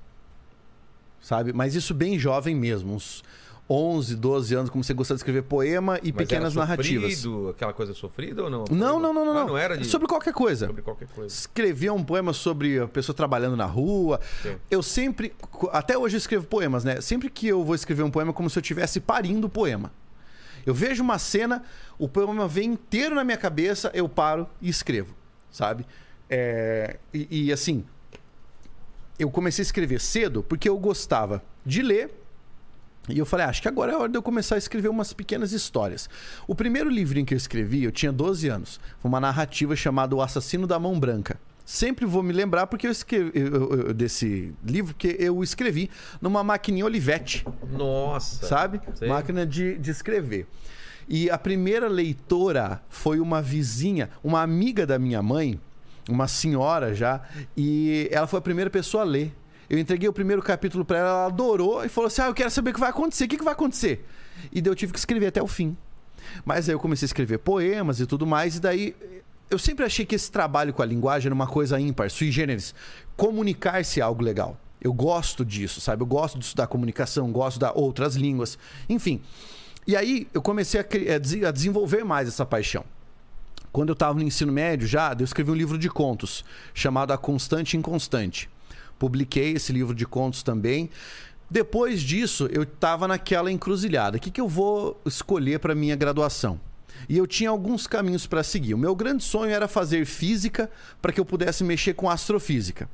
Sabe? 1.22 1.54
Mas 1.54 1.76
isso 1.76 1.94
bem 1.94 2.18
jovem 2.20 2.56
mesmo, 2.56 2.94
uns 2.94 3.24
11, 3.68 4.16
12 4.16 4.56
anos, 4.56 4.70
comecei 4.70 4.94
a 4.94 4.96
gostar 4.96 5.16
de 5.16 5.20
escrever 5.20 5.42
poema 5.44 6.00
e 6.04 6.12
Mas 6.12 6.18
pequenas 6.18 6.56
era 6.56 6.66
narrativas. 6.66 7.16
sofrido, 7.16 7.50
aquela 7.50 7.74
coisa 7.74 7.94
sofrida 7.94 8.44
ou 8.44 8.50
não? 8.50 8.66
Não, 8.70 9.00
não, 9.00 9.12
não, 9.14 9.26
não. 9.26 9.32
Ah, 9.32 9.36
não. 9.36 9.48
não 9.48 9.58
era 9.58 9.76
de... 9.76 9.86
Sobre 9.86 10.08
qualquer 10.08 10.34
coisa. 10.34 10.68
sobre 10.68 10.84
qualquer 10.84 11.08
coisa. 11.08 11.34
Escrevia 11.34 11.92
um 11.92 12.04
poema 12.04 12.32
sobre 12.32 12.80
a 12.80 12.88
pessoa 12.88 13.16
trabalhando 13.16 13.56
na 13.56 13.66
rua. 13.66 14.20
Sim. 14.44 14.56
Eu 14.70 14.84
sempre, 14.84 15.34
até 15.72 15.98
hoje 15.98 16.16
eu 16.16 16.20
escrevo 16.20 16.46
poemas, 16.46 16.84
né? 16.84 17.02
Sempre 17.02 17.30
que 17.30 17.48
eu 17.48 17.64
vou 17.64 17.74
escrever 17.74 18.04
um 18.04 18.12
poema 18.12 18.30
é 18.30 18.34
como 18.34 18.50
se 18.50 18.58
eu 18.60 18.62
estivesse 18.62 19.00
parindo 19.00 19.48
o 19.48 19.50
poema. 19.50 19.92
Eu 20.66 20.74
vejo 20.74 21.04
uma 21.04 21.20
cena, 21.20 21.64
o 21.98 22.08
poema 22.10 22.48
vem 22.48 22.72
inteiro 22.72 23.16
na 23.16 23.24
minha 23.24 23.38
cabeça, 23.38 23.92
eu 23.94 24.10
paro 24.10 24.48
e 24.62 24.68
escrevo, 24.68 25.16
sabe? 25.52 25.86
É, 26.30 26.98
e, 27.14 27.48
e, 27.48 27.54
assim, 27.54 27.86
eu 29.20 29.30
comecei 29.30 29.62
a 29.62 29.66
escrever 29.68 30.02
cedo 30.02 30.44
porque 30.44 30.68
eu 30.68 30.78
gostava 30.78 31.44
de 31.66 31.82
ler. 31.82 32.12
E 33.08 33.20
eu 33.20 33.26
falei, 33.26 33.46
ah, 33.46 33.50
acho 33.50 33.62
que 33.62 33.68
agora 33.68 33.92
é 33.92 33.96
hora 33.96 34.10
de 34.10 34.18
eu 34.18 34.24
começar 34.24 34.56
a 34.56 34.58
escrever 34.58 34.90
umas 34.90 35.14
pequenas 35.14 35.52
histórias. 35.52 36.10
O 36.48 36.56
primeiro 36.56 36.90
livrinho 36.90 37.26
que 37.26 37.34
eu 37.34 37.38
escrevi, 37.38 37.84
eu 37.84 37.92
tinha 37.92 38.12
12 38.12 38.48
anos. 38.48 38.80
Foi 39.00 39.10
uma 39.10 39.20
narrativa 39.20 39.76
chamada 39.76 40.16
O 40.16 40.22
Assassino 40.22 40.66
da 40.66 40.80
Mão 40.80 41.00
Branca. 41.00 41.40
Sempre 41.64 42.06
vou 42.06 42.22
me 42.24 42.32
lembrar 42.34 42.68
porque 42.68 42.86
eu 42.88 42.92
escrevi 42.92 43.32
eu- 43.40 43.72
eu- 43.88 43.94
desse 43.94 44.54
livro, 44.64 44.94
porque 44.94 45.16
eu 45.20 45.44
escrevi 45.44 45.90
numa 46.22 46.44
maquininha 46.44 46.86
Olivetti 46.86 47.46
Nossa. 47.72 48.46
sabe? 48.48 48.80
Sei. 48.96 49.08
Máquina 49.08 49.46
de, 49.46 49.78
de 49.78 49.92
escrever. 49.92 50.48
E 51.08 51.30
a 51.30 51.38
primeira 51.38 51.88
leitora 51.88 52.82
foi 52.90 53.20
uma 53.20 53.42
vizinha, 53.42 54.10
uma 54.24 54.42
amiga 54.42 54.86
da 54.86 54.98
minha 54.98 55.22
mãe, 55.22 55.60
uma 56.10 56.28
senhora 56.28 56.94
já, 56.96 57.22
e 57.58 58.08
ela 58.12 58.26
foi 58.28 58.40
a 58.40 58.42
primeira 58.42 58.70
pessoa 58.70 59.04
a 59.04 59.06
ler. 59.06 59.32
Eu 59.70 59.80
entreguei 59.80 60.08
o 60.08 60.14
primeiro 60.14 60.42
capítulo 60.42 60.86
para 60.86 60.98
ela, 61.00 61.10
ela 61.10 61.26
adorou 61.28 61.84
e 61.84 61.90
falou 61.90 62.08
assim: 62.08 62.22
Ah, 62.22 62.28
eu 62.28 62.34
quero 62.34 62.50
saber 62.52 62.72
o 62.72 62.74
que 62.74 62.80
vai 62.80 62.90
acontecer, 62.90 63.26
o 63.26 63.28
que, 63.28 63.38
que 63.38 63.44
vai 63.44 63.54
acontecer? 63.54 64.06
E 64.52 64.62
daí 64.62 64.72
eu 64.72 64.76
tive 64.76 64.94
que 64.94 65.00
escrever 65.00 65.28
até 65.28 65.42
o 65.42 65.48
fim. 65.48 65.76
Mas 66.44 66.68
aí 66.70 66.76
eu 66.76 66.80
comecei 66.80 67.06
a 67.06 67.08
escrever 67.08 67.40
poemas 67.40 68.00
e 68.00 68.06
tudo 68.06 68.26
mais, 68.26 68.56
e 68.58 68.60
daí 68.60 68.96
eu 69.50 69.58
sempre 69.60 69.86
achei 69.86 70.06
que 70.06 70.16
esse 70.16 70.32
trabalho 70.32 70.74
com 70.74 70.82
a 70.82 70.86
linguagem 70.86 71.28
era 71.28 71.36
uma 71.36 71.48
coisa 71.48 71.80
ímpar, 71.80 72.10
sui 72.10 72.32
generis. 72.32 72.74
Comunicar-se 73.16 74.00
é 74.00 74.04
algo 74.04 74.24
legal. 74.24 74.60
Eu 74.82 74.94
gosto 74.94 75.44
disso, 75.46 75.80
sabe? 75.82 76.04
Eu 76.04 76.08
gosto 76.08 76.38
de 76.38 76.46
estudar 76.46 76.68
comunicação, 76.68 77.32
gosto 77.32 77.60
de 77.60 77.66
outras 77.74 78.16
línguas, 78.16 78.58
enfim. 78.90 79.22
E 79.88 79.96
aí 79.96 80.28
eu 80.34 80.42
comecei 80.42 80.80
a, 80.80 80.84
cri- 80.84 81.10
a 81.12 81.18
dese- 81.18 81.46
a 81.46 81.52
desenvolver 81.52 82.04
mais 82.04 82.28
essa 82.28 82.46
paixão. 82.46 82.84
Quando 83.72 83.90
eu 83.90 83.94
estava 83.94 84.14
no 84.18 84.24
ensino 84.24 84.52
médio 84.52 84.88
já, 84.88 85.16
eu 85.18 85.24
escrevi 85.26 85.52
um 85.52 85.56
livro 85.56 85.78
de 85.78 85.90
contos 85.90 86.44
chamado 86.74 87.12
A 87.14 87.18
Constante 87.18 87.78
Inconstante. 87.78 88.50
Publiquei 88.98 89.54
esse 89.54 89.74
livro 89.74 89.94
de 89.94 90.06
contos 90.06 90.44
também. 90.44 90.90
Depois 91.50 92.02
disso, 92.02 92.48
eu 92.52 92.64
estava 92.64 93.08
naquela 93.08 93.52
encruzilhada. 93.52 94.18
O 94.18 94.20
que, 94.20 94.32
que 94.32 94.42
eu 94.42 94.48
vou 94.48 95.00
escolher 95.06 95.60
para 95.60 95.76
minha 95.76 95.96
graduação? 95.96 96.60
E 97.08 97.18
eu 97.18 97.28
tinha 97.28 97.50
alguns 97.50 97.86
caminhos 97.86 98.26
para 98.26 98.44
seguir. 98.44 98.74
O 98.74 98.78
meu 98.78 98.96
grande 98.96 99.24
sonho 99.24 99.52
era 99.52 99.68
fazer 99.68 100.06
física 100.06 100.70
para 101.02 101.12
que 101.12 101.20
eu 101.20 101.26
pudesse 101.26 101.64
mexer 101.64 101.94
com 101.94 102.10
astrofísica. 102.10 102.90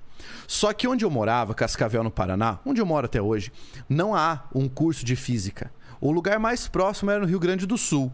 Só 0.48 0.74
que 0.74 0.88
onde 0.88 1.06
eu 1.06 1.10
morava, 1.10 1.54
Cascavel, 1.54 2.04
no 2.04 2.12
Paraná, 2.12 2.60
onde 2.66 2.82
eu 2.82 2.86
moro 2.86 3.06
até 3.06 3.22
hoje, 3.22 3.52
não 3.88 4.14
há 4.14 4.44
um 4.54 4.68
curso 4.68 5.06
de 5.06 5.16
física. 5.16 5.72
O 6.00 6.12
lugar 6.12 6.40
mais 6.40 6.68
próximo 6.68 7.12
era 7.12 7.22
no 7.22 7.28
Rio 7.28 7.40
Grande 7.40 7.66
do 7.66 7.78
Sul, 7.78 8.12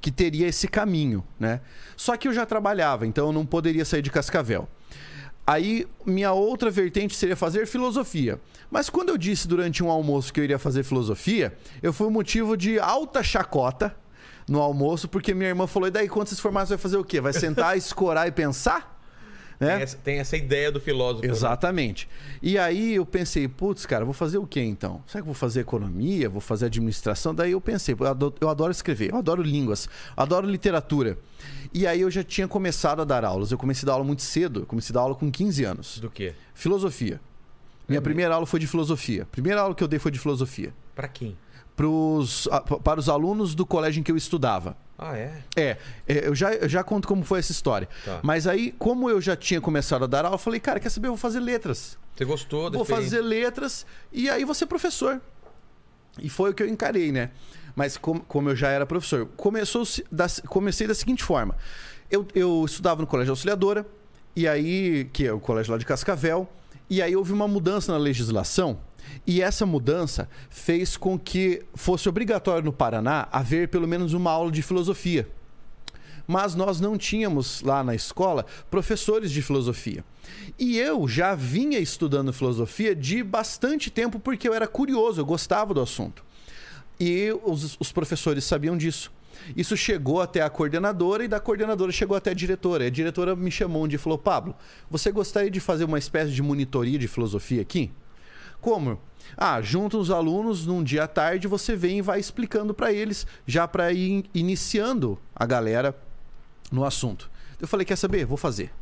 que 0.00 0.10
teria 0.10 0.46
esse 0.46 0.68
caminho, 0.68 1.24
né? 1.38 1.60
Só 1.96 2.16
que 2.16 2.28
eu 2.28 2.32
já 2.32 2.46
trabalhava, 2.46 3.06
então 3.06 3.26
eu 3.26 3.32
não 3.32 3.44
poderia 3.44 3.84
sair 3.84 4.02
de 4.02 4.10
Cascavel. 4.10 4.68
Aí, 5.46 5.86
minha 6.06 6.32
outra 6.32 6.70
vertente 6.70 7.16
seria 7.16 7.36
fazer 7.36 7.66
filosofia. 7.66 8.40
Mas 8.70 8.88
quando 8.88 9.08
eu 9.08 9.18
disse 9.18 9.48
durante 9.48 9.82
um 9.82 9.90
almoço 9.90 10.32
que 10.32 10.40
eu 10.40 10.44
iria 10.44 10.58
fazer 10.58 10.84
filosofia, 10.84 11.56
eu 11.82 11.92
fui 11.92 12.08
motivo 12.08 12.56
de 12.56 12.78
alta 12.78 13.22
chacota 13.22 13.94
no 14.48 14.60
almoço, 14.60 15.08
porque 15.08 15.34
minha 15.34 15.48
irmã 15.48 15.66
falou: 15.66 15.88
e 15.88 15.90
daí, 15.90 16.08
quando 16.08 16.28
você 16.28 16.36
se 16.36 16.40
formar, 16.40 16.66
você 16.66 16.70
vai 16.70 16.78
fazer 16.78 16.96
o 16.96 17.04
quê? 17.04 17.20
Vai 17.20 17.32
sentar, 17.32 17.76
escorar 17.78 18.28
e 18.28 18.32
pensar? 18.32 18.91
Né? 19.62 19.74
Tem, 19.74 19.82
essa, 19.82 19.96
tem 19.98 20.18
essa 20.18 20.36
ideia 20.36 20.72
do 20.72 20.80
filósofo. 20.80 21.24
né? 21.24 21.32
Exatamente. 21.32 22.08
E 22.42 22.58
aí 22.58 22.94
eu 22.94 23.06
pensei, 23.06 23.46
putz, 23.46 23.86
cara, 23.86 24.04
vou 24.04 24.12
fazer 24.12 24.38
o 24.38 24.46
quê 24.46 24.60
então? 24.60 25.02
Será 25.06 25.22
que 25.22 25.28
eu 25.28 25.32
vou 25.32 25.34
fazer 25.34 25.60
economia? 25.60 26.28
Vou 26.28 26.40
fazer 26.40 26.66
administração? 26.66 27.32
Daí 27.32 27.52
eu 27.52 27.60
pensei, 27.60 27.94
eu 27.98 28.06
adoro, 28.06 28.34
eu 28.40 28.48
adoro 28.48 28.72
escrever, 28.72 29.12
eu 29.12 29.16
adoro 29.16 29.40
línguas, 29.40 29.88
adoro 30.16 30.48
literatura. 30.48 31.16
E 31.72 31.86
aí 31.86 32.00
eu 32.00 32.10
já 32.10 32.24
tinha 32.24 32.48
começado 32.48 33.00
a 33.00 33.04
dar 33.04 33.24
aulas. 33.24 33.52
Eu 33.52 33.58
comecei 33.58 33.84
a 33.84 33.88
dar 33.88 33.92
aula 33.92 34.04
muito 34.04 34.22
cedo, 34.22 34.60
eu 34.60 34.66
comecei 34.66 34.92
a 34.92 34.94
dar 34.94 35.00
aula 35.02 35.14
com 35.14 35.30
15 35.30 35.64
anos. 35.64 35.98
Do 35.98 36.10
quê? 36.10 36.34
Filosofia. 36.54 37.20
Minha 37.88 38.02
primeira 38.02 38.34
aula 38.34 38.46
foi 38.46 38.58
de 38.58 38.66
filosofia. 38.66 39.26
Primeira 39.30 39.60
aula 39.60 39.74
que 39.74 39.82
eu 39.84 39.88
dei 39.88 39.98
foi 39.98 40.10
de 40.10 40.18
filosofia. 40.18 40.72
Pra 40.94 41.06
quem? 41.08 41.36
Pros, 41.76 42.48
para 42.84 43.00
os 43.00 43.08
alunos 43.08 43.54
do 43.54 43.64
colégio 43.64 44.00
em 44.00 44.02
que 44.02 44.10
eu 44.12 44.16
estudava. 44.16 44.76
Ah, 45.04 45.16
é? 45.16 45.42
É, 45.56 45.76
é, 46.06 46.28
eu 46.28 46.34
já, 46.34 46.52
eu 46.54 46.68
já 46.68 46.84
conto 46.84 47.08
como 47.08 47.24
foi 47.24 47.40
essa 47.40 47.50
história. 47.50 47.88
Tá. 48.04 48.20
Mas 48.22 48.46
aí, 48.46 48.72
como 48.78 49.10
eu 49.10 49.20
já 49.20 49.34
tinha 49.34 49.60
começado 49.60 50.04
a 50.04 50.06
dar 50.06 50.24
aula, 50.24 50.34
eu 50.34 50.38
falei, 50.38 50.60
cara, 50.60 50.78
quer 50.78 50.90
saber? 50.90 51.08
Eu 51.08 51.12
vou 51.12 51.18
fazer 51.18 51.40
letras. 51.40 51.98
Você 52.14 52.24
gostou 52.24 52.70
da 52.70 52.76
Vou 52.76 52.84
fazer 52.84 53.20
letras 53.20 53.84
e 54.12 54.30
aí 54.30 54.44
vou 54.44 54.54
ser 54.54 54.66
professor. 54.66 55.20
E 56.20 56.28
foi 56.28 56.50
o 56.50 56.54
que 56.54 56.62
eu 56.62 56.68
encarei, 56.68 57.10
né? 57.10 57.30
Mas 57.74 57.96
como, 57.96 58.20
como 58.20 58.50
eu 58.50 58.56
já 58.56 58.68
era 58.68 58.86
professor, 58.86 59.26
começou 59.36 59.82
da, 60.10 60.26
comecei 60.46 60.86
da 60.86 60.94
seguinte 60.94 61.24
forma. 61.24 61.56
Eu, 62.10 62.26
eu 62.34 62.64
estudava 62.64 63.00
no 63.00 63.06
Colégio 63.06 63.32
Auxiliadora, 63.32 63.86
e 64.36 64.46
aí, 64.46 65.08
que 65.12 65.26
é 65.26 65.32
o 65.32 65.40
colégio 65.40 65.72
lá 65.72 65.78
de 65.78 65.86
Cascavel, 65.86 66.48
e 66.88 67.00
aí 67.00 67.16
houve 67.16 67.32
uma 67.32 67.48
mudança 67.48 67.90
na 67.92 67.98
legislação, 67.98 68.78
e 69.26 69.42
essa 69.42 69.64
mudança 69.64 70.28
fez 70.50 70.96
com 70.96 71.18
que 71.18 71.62
fosse 71.74 72.08
obrigatório 72.08 72.64
no 72.64 72.72
Paraná 72.72 73.28
haver 73.30 73.68
pelo 73.68 73.86
menos 73.86 74.12
uma 74.12 74.30
aula 74.30 74.50
de 74.50 74.62
filosofia 74.62 75.28
mas 76.26 76.54
nós 76.54 76.80
não 76.80 76.96
tínhamos 76.96 77.62
lá 77.62 77.82
na 77.82 77.94
escola 77.94 78.46
professores 78.70 79.30
de 79.30 79.42
filosofia. 79.42 80.04
E 80.58 80.78
eu 80.78 81.06
já 81.08 81.34
vinha 81.34 81.78
estudando 81.78 82.32
filosofia 82.32 82.94
de 82.94 83.22
bastante 83.22 83.90
tempo 83.90 84.18
porque 84.18 84.48
eu 84.48 84.54
era 84.54 84.66
curioso, 84.66 85.20
eu 85.20 85.26
gostava 85.26 85.74
do 85.74 85.80
assunto. 85.80 86.24
E 86.98 87.32
os, 87.44 87.76
os 87.80 87.90
professores 87.90 88.44
sabiam 88.44 88.76
disso. 88.76 89.10
Isso 89.56 89.76
chegou 89.76 90.20
até 90.20 90.40
a 90.40 90.50
coordenadora 90.50 91.24
e 91.24 91.28
da 91.28 91.40
coordenadora 91.40 91.90
chegou 91.90 92.16
até 92.16 92.30
a 92.30 92.34
diretora. 92.34 92.84
E 92.84 92.86
a 92.86 92.90
diretora 92.90 93.34
me 93.34 93.50
chamou 93.50 93.84
um 93.84 93.88
dia 93.88 93.96
e 93.96 93.98
falou: 93.98 94.18
Pablo, 94.18 94.54
você 94.88 95.10
gostaria 95.10 95.50
de 95.50 95.58
fazer 95.58 95.84
uma 95.84 95.98
espécie 95.98 96.30
de 96.30 96.42
monitoria 96.42 96.98
de 96.98 97.08
filosofia 97.08 97.60
aqui? 97.60 97.90
Como? 98.62 98.98
Ah, 99.36 99.60
junta 99.60 99.98
os 99.98 100.08
alunos 100.10 100.66
num 100.66 100.84
dia 100.84 101.02
à 101.04 101.08
tarde, 101.08 101.48
você 101.48 101.74
vem 101.74 101.98
e 101.98 102.02
vai 102.02 102.20
explicando 102.20 102.72
para 102.72 102.92
eles, 102.92 103.26
já 103.44 103.66
para 103.66 103.92
ir 103.92 104.24
iniciando 104.32 105.18
a 105.34 105.44
galera 105.44 105.94
no 106.70 106.84
assunto. 106.84 107.28
Eu 107.60 107.66
falei, 107.66 107.84
quer 107.84 107.96
saber? 107.96 108.24
Vou 108.24 108.36
fazer. 108.36 108.72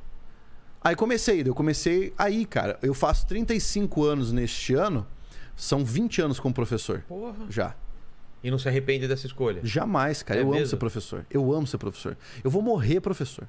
Aí 0.85 0.95
comecei, 0.95 1.43
eu 1.45 1.55
comecei 1.55 2.13
aí, 2.17 2.45
cara. 2.45 2.79
Eu 2.83 2.93
faço 2.93 3.27
35 3.27 4.05
anos 4.05 4.33
neste 4.33 4.75
ano, 4.75 5.07
são 5.57 5.83
20 5.83 6.23
anos 6.23 6.39
como 6.39 6.55
professor. 6.55 7.03
Porra. 7.09 7.47
Já. 7.49 7.75
E 8.45 8.51
não 8.51 8.59
se 8.59 8.69
arrepende 8.69 9.09
dessa 9.09 9.27
escolha? 9.27 9.61
Jamais, 9.65 10.23
cara. 10.23 10.41
É 10.41 10.43
eu 10.43 10.49
amo 10.49 10.55
mesmo? 10.55 10.69
ser 10.69 10.77
professor. 10.77 11.27
Eu 11.31 11.53
amo 11.53 11.67
ser 11.67 11.79
professor. 11.79 12.17
Eu 12.45 12.51
vou 12.51 12.61
morrer 12.61 13.01
professor. 13.01 13.49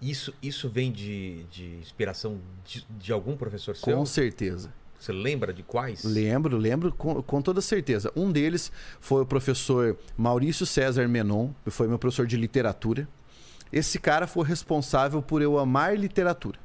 Isso, 0.00 0.32
isso 0.40 0.68
vem 0.68 0.90
de, 0.90 1.44
de 1.50 1.64
inspiração 1.80 2.40
de, 2.64 2.86
de 2.88 3.12
algum 3.12 3.36
professor 3.36 3.76
seu? 3.76 3.96
Com 3.96 4.06
certeza. 4.06 4.72
Você 5.00 5.12
lembra 5.12 5.50
de 5.50 5.62
quais? 5.62 6.04
Lembro, 6.04 6.58
lembro 6.58 6.92
com, 6.92 7.22
com 7.22 7.40
toda 7.40 7.62
certeza. 7.62 8.12
Um 8.14 8.30
deles 8.30 8.70
foi 9.00 9.22
o 9.22 9.26
professor 9.26 9.96
Maurício 10.14 10.66
César 10.66 11.08
Menon, 11.08 11.48
que 11.64 11.70
foi 11.70 11.88
meu 11.88 11.98
professor 11.98 12.26
de 12.26 12.36
literatura. 12.36 13.08
Esse 13.72 13.98
cara 13.98 14.26
foi 14.26 14.46
responsável 14.46 15.22
por 15.22 15.40
eu 15.40 15.58
amar 15.58 15.96
literatura. 15.96 16.58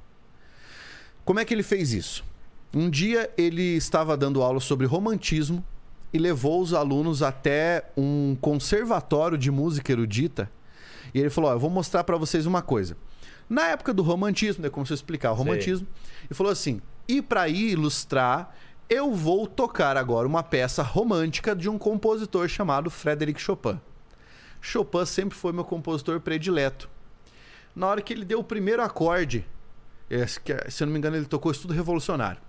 Como 1.24 1.40
é 1.40 1.46
que 1.46 1.54
ele 1.54 1.64
fez 1.64 1.94
isso? 1.94 2.26
Um 2.74 2.90
dia 2.90 3.32
ele 3.38 3.78
estava 3.78 4.18
dando 4.18 4.44
aula 4.44 4.60
sobre 4.60 4.86
romantismo 4.86 5.64
e 6.12 6.18
levou 6.18 6.62
os 6.62 6.74
alunos 6.74 7.24
até 7.24 7.86
um 7.96 8.36
conservatório 8.42 9.38
de 9.38 9.50
música 9.50 9.94
erudita. 9.94 10.52
E 11.14 11.20
ele 11.22 11.30
falou: 11.30 11.52
ó, 11.52 11.54
Eu 11.54 11.60
vou 11.60 11.70
mostrar 11.70 12.04
para 12.04 12.18
vocês 12.18 12.46
uma 12.46 12.62
coisa. 12.62 12.98
Na 13.50 13.68
época 13.70 13.94
do 13.94 14.04
romantismo, 14.04 14.62
né, 14.62 14.70
como 14.70 14.86
se 14.86 14.92
eu 14.92 14.96
explicar 14.96 15.32
o 15.32 15.36
Sei. 15.38 15.46
romantismo, 15.46 15.88
ele 16.26 16.34
falou 16.34 16.52
assim: 16.52 16.82
E 17.08 17.22
para 17.22 17.48
ilustrar, 17.48 18.56
eu 18.90 19.14
vou 19.14 19.48
tocar 19.48 19.98
agora 19.98 20.28
uma 20.28 20.44
peça 20.44 20.82
romântica 20.84 21.56
de 21.56 21.70
um 21.70 21.78
compositor 21.78 22.48
chamado 22.48 22.90
Frédéric 22.90 23.40
Chopin. 23.40 23.80
Chopin 24.62 25.06
sempre 25.06 25.38
foi 25.38 25.52
meu 25.54 25.64
compositor 25.64 26.20
predileto. 26.20 26.90
Na 27.76 27.88
hora 27.88 28.02
que 28.02 28.14
ele 28.14 28.26
deu 28.26 28.40
o 28.40 28.44
primeiro 28.44 28.82
acorde, 28.82 29.46
que- 30.44 30.72
se 30.72 30.82
eu 30.84 30.88
não 30.88 30.94
me 30.94 30.98
engano, 31.00 31.16
ele 31.16 31.26
tocou 31.26 31.52
Estudo 31.52 31.74
Revolucionário. 31.74 32.42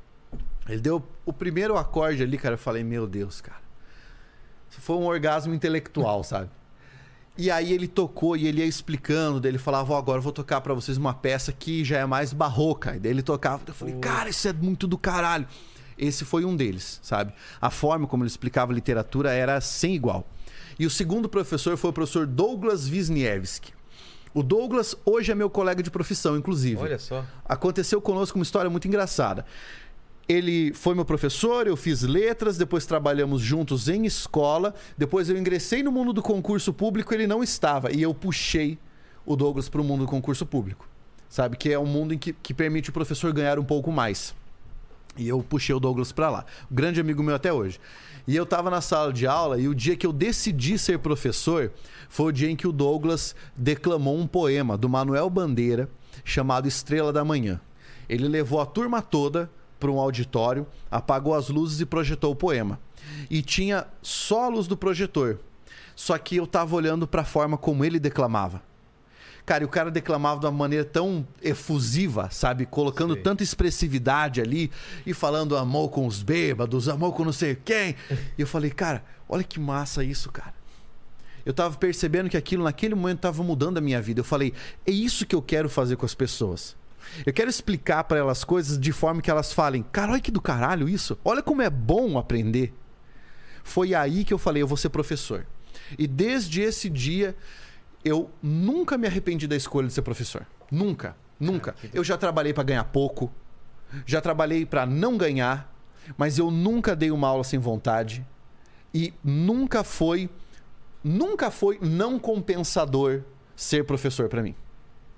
Ele 0.69 0.81
deu 0.81 1.03
o 1.25 1.33
primeiro 1.33 1.77
acorde 1.77 2.23
ali, 2.23 2.39
cara. 2.39 2.55
Eu 2.55 2.59
falei, 2.59 2.83
meu 2.83 3.07
Deus, 3.07 3.41
cara. 3.41 3.61
Isso 4.71 4.81
foi 4.81 4.97
um 4.97 5.05
orgasmo 5.07 5.55
intelectual, 5.55 6.25
sabe? 6.25 6.51
E 7.39 7.51
aí 7.51 7.73
ele 7.73 7.87
tocou 7.87 8.37
e 8.37 8.47
ele 8.47 8.61
ia 8.61 8.67
explicando, 8.67 9.41
daí 9.41 9.51
ele 9.51 9.59
falava, 9.59 9.93
ó, 9.93 9.99
agora 9.99 10.19
eu 10.19 10.23
vou 10.23 10.33
tocar 10.33 10.61
pra 10.61 10.73
vocês 10.73 10.97
uma 10.97 11.13
peça 11.13 11.53
que 11.53 11.85
já 11.85 11.99
é 11.99 12.07
mais 12.07 12.33
barroca. 12.33 12.97
E 12.97 12.99
daí 12.99 13.13
ele 13.13 13.23
tocava, 13.23 13.63
eu 13.67 13.75
falei, 13.75 13.95
cara, 13.97 14.31
isso 14.31 14.49
é 14.49 14.53
muito 14.53 14.87
do 14.87 14.97
caralho. 14.97 15.47
Esse 15.99 16.25
foi 16.25 16.45
um 16.45 16.55
deles, 16.55 16.99
sabe? 17.03 17.33
A 17.61 17.71
forma 17.71 18.07
como 18.07 18.23
ele 18.23 18.29
explicava 18.29 18.73
literatura 18.73 19.33
era 19.33 19.61
sem 19.61 19.95
igual. 19.95 20.27
E 20.79 20.87
o 20.87 20.91
segundo 20.91 21.29
professor 21.29 21.77
foi 21.77 21.91
o 21.91 21.93
professor 21.93 22.27
Douglas 22.27 22.89
Wisniewski. 22.89 23.73
O 24.35 24.43
Douglas 24.43 24.95
hoje 25.07 25.33
é 25.33 25.35
meu 25.35 25.49
colega 25.49 25.83
de 25.83 25.91
profissão, 25.91 26.37
inclusive. 26.37 26.83
Olha 26.83 26.99
só. 26.99 27.25
Aconteceu 27.43 28.03
conosco 28.03 28.39
uma 28.39 28.43
história 28.43 28.69
muito 28.69 28.87
engraçada. 28.87 29.47
Ele 30.29 30.73
foi 30.75 30.95
meu 30.95 31.05
professor, 31.05 31.67
eu 31.67 31.77
fiz 31.77 32.03
letras, 32.03 32.59
depois 32.59 32.85
trabalhamos 32.85 33.41
juntos 33.41 33.89
em 33.89 34.05
escola, 34.07 34.75
depois 34.99 35.29
eu 35.29 35.37
ingressei 35.37 35.83
no 35.83 35.93
mundo 35.93 36.13
do 36.13 36.21
concurso 36.21 36.73
público, 36.73 37.15
ele 37.15 37.29
não 37.29 37.45
estava, 37.45 37.93
e 37.93 38.03
eu 38.03 38.13
puxei 38.13 38.77
o 39.25 39.37
Douglas 39.37 39.69
para 39.69 39.81
o 39.81 39.85
mundo 39.85 40.01
do 40.01 40.11
concurso 40.11 40.45
público. 40.45 40.89
Sabe? 41.29 41.57
Que 41.57 41.73
é 41.73 41.79
um 41.79 41.87
mundo 41.87 42.15
em 42.15 42.19
que, 42.19 42.33
que 42.33 42.55
permite 42.55 42.91
o 42.91 42.93
professor 42.93 43.33
ganhar 43.33 43.59
um 43.59 43.65
pouco 43.65 43.93
mais. 43.93 44.35
E 45.17 45.29
eu 45.29 45.43
puxei 45.43 45.75
o 45.75 45.81
Douglas 45.81 46.13
pra 46.13 46.29
lá. 46.29 46.45
Grande 46.71 47.01
amigo 47.01 47.23
meu 47.23 47.35
até 47.35 47.53
hoje. 47.53 47.81
E 48.27 48.35
eu 48.35 48.45
tava 48.45 48.71
na 48.71 48.81
sala 48.81 49.13
de 49.13 49.27
aula 49.27 49.59
e 49.59 49.69
o 49.69 49.75
dia 49.75 49.97
que 49.97 50.07
eu 50.07 50.13
decidi 50.13 50.79
ser 50.79 50.99
professor 50.99 51.73
foi 52.09 52.27
o 52.27 52.33
dia 52.33 52.51
em 52.51 52.57
que 52.57 52.67
o 52.67 52.73
Douglas 52.73 53.35
declamou 53.57 54.19
um 54.19 54.27
poema 54.27 54.77
do 54.77 54.89
Manuel 54.89 55.31
Bandeira 55.31 55.89
chamado 56.25 56.67
Estrela 56.67 57.13
da 57.13 57.25
Manhã. 57.25 57.61
Ele 58.09 58.27
levou 58.29 58.61
a 58.61 58.67
turma 58.67 59.01
toda 59.01 59.51
para 59.79 59.91
um 59.91 59.99
auditório, 59.99 60.67
apagou 60.91 61.35
as 61.35 61.49
luzes 61.49 61.81
e 61.81 61.87
projetou 61.87 62.33
o 62.33 62.37
poema. 62.37 62.79
E 63.31 63.43
tinha 63.43 63.87
só 64.03 64.45
a 64.45 64.49
luz 64.49 64.67
do 64.67 64.77
projetor. 64.77 65.39
Só 65.95 66.17
que 66.19 66.37
eu 66.37 66.47
tava 66.47 66.75
olhando 66.75 67.07
para 67.07 67.23
a 67.23 67.25
forma 67.25 67.57
como 67.57 67.85
ele 67.85 67.99
declamava. 67.99 68.63
Cara, 69.47 69.63
e 69.63 69.67
o 69.67 69.71
cara 69.71 69.93
declamava 69.93 70.41
de 70.41 70.47
uma 70.47 70.53
maneira 70.53 70.85
tão 70.85 71.27
efusiva, 71.41 72.29
sabe? 72.33 72.67
Colocando 72.67 73.15
Sei. 73.15 73.23
tanta 73.23 73.45
expressividade 73.45 74.41
ali 74.41 74.73
e 75.07 75.15
falando 75.15 75.57
amor 75.57 75.89
com 75.91 76.05
os 76.05 76.21
bêbados, 76.21 76.89
amor 76.89 77.15
com 77.15 77.25
não 77.25 77.33
sei 77.33 77.55
quem. 77.55 77.95
E 78.37 78.41
eu 78.41 78.47
falei, 78.47 78.71
cara, 78.71 79.05
olha 79.29 79.45
que 79.45 79.61
massa 79.61 80.03
isso, 80.03 80.33
cara. 80.33 80.53
Eu 81.47 81.55
tava 81.55 81.77
percebendo 81.77 82.29
que 82.29 82.37
aquilo 82.37 82.65
naquele 82.65 82.97
momento 82.97 83.21
tava 83.21 83.41
mudando 83.45 83.79
a 83.79 83.81
minha 83.81 84.03
vida. 84.03 84.19
Eu 84.19 84.25
falei, 84.25 84.53
é 84.85 84.91
isso 84.91 85.25
que 85.25 85.35
eu 85.35 85.41
quero 85.41 85.69
fazer 85.71 85.95
com 85.95 86.05
as 86.05 86.15
pessoas. 86.15 86.75
Eu 87.25 87.33
quero 87.33 87.49
explicar 87.51 88.05
para 88.05 88.19
elas 88.19 88.45
coisas 88.45 88.79
de 88.79 88.93
forma 88.93 89.21
que 89.23 89.31
elas 89.31 89.53
falem, 89.53 89.83
cara, 89.83 90.13
olha 90.13 90.21
que 90.21 90.31
do 90.31 90.41
caralho 90.41 90.89
isso. 90.89 91.19
Olha 91.25 91.43
como 91.43 91.63
é 91.63 91.71
bom 91.71 92.19
aprender. 92.19 92.75
Foi 93.65 93.95
aí 93.95 94.25
que 94.25 94.33
eu 94.33 94.39
falei, 94.39 94.63
eu 94.63 94.67
vou 94.67 94.77
ser 94.77 94.91
professor. 94.91 95.47
E 95.99 96.07
desde 96.07 96.61
esse 96.61 96.89
dia, 96.89 97.37
eu 98.05 98.31
nunca 98.43 98.97
me 98.97 99.07
arrependi 99.07 99.47
da 99.47 99.57
escolha 99.57 99.89
de 99.89 99.95
ser 99.95 100.03
professor. 100.03 100.47
Nunca, 100.71 101.17
nunca. 101.39 101.75
Eu 101.93 102.05
já 102.05 102.17
trabalhei 102.17 102.53
para 102.53 102.65
ganhar 102.65 102.85
pouco, 102.85 103.33
já 104.05 104.21
trabalhei 104.21 104.65
para 104.65 104.87
não 104.87 105.17
ganhar, 105.17 105.73
mas 106.17 106.39
eu 106.39 106.51
nunca 106.51 106.95
dei 106.95 107.11
uma 107.11 107.29
aula 107.29 107.45
sem 107.45 107.59
vontade 107.59 108.25
e 108.95 109.13
nunca 109.23 109.83
foi 109.83 110.31
nunca 111.03 111.51
foi 111.51 111.79
não 111.81 112.19
compensador 112.19 113.23
ser 113.55 113.85
professor 113.85 114.29
para 114.29 114.43
mim. 114.43 114.55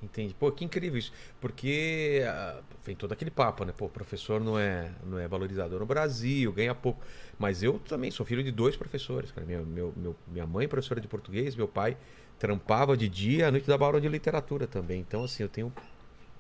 Entendi. 0.03 0.33
Pô, 0.35 0.51
que 0.53 0.65
incrível 0.65 0.99
isso. 0.99 1.13
Porque 1.41 2.23
ah, 2.27 2.61
vem 2.85 2.95
todo 2.95 3.13
aquele 3.13 3.31
papo, 3.31 3.65
né? 3.65 3.73
Pô, 3.77 3.87
o 3.87 3.89
professor 3.89 4.41
não 4.41 4.59
é, 4.59 4.91
não 5.05 5.19
é 5.19 5.27
valorizador 5.27 5.81
no 5.81 5.87
Brasil, 5.87 6.53
ganha 6.53 6.75
pouco. 6.75 7.01
Mas 7.39 7.63
eu 7.63 7.79
também 7.81 8.11
sou 8.11 8.25
filho 8.25 8.43
de 8.43 8.53
dois 8.53 8.77
professores, 8.77 9.33
cara. 9.33 9.47
Meu, 9.47 9.65
meu, 9.67 9.93
meu- 9.97 10.17
minha 10.29 10.47
mãe 10.47 10.67
é 10.67 10.69
professora 10.69 11.01
de 11.01 11.09
português, 11.09 11.57
meu 11.57 11.67
pai 11.67 11.97
trampava 12.39 12.97
de 12.97 13.09
dia, 13.09 13.49
à 13.49 13.51
noite 13.51 13.67
dava 13.67 13.85
aula 13.87 14.01
de 14.01 14.09
literatura 14.09 14.69
também. 14.69 15.01
Então, 15.01 15.25
assim, 15.25 15.43
eu 15.43 15.49
tenho 15.49 15.73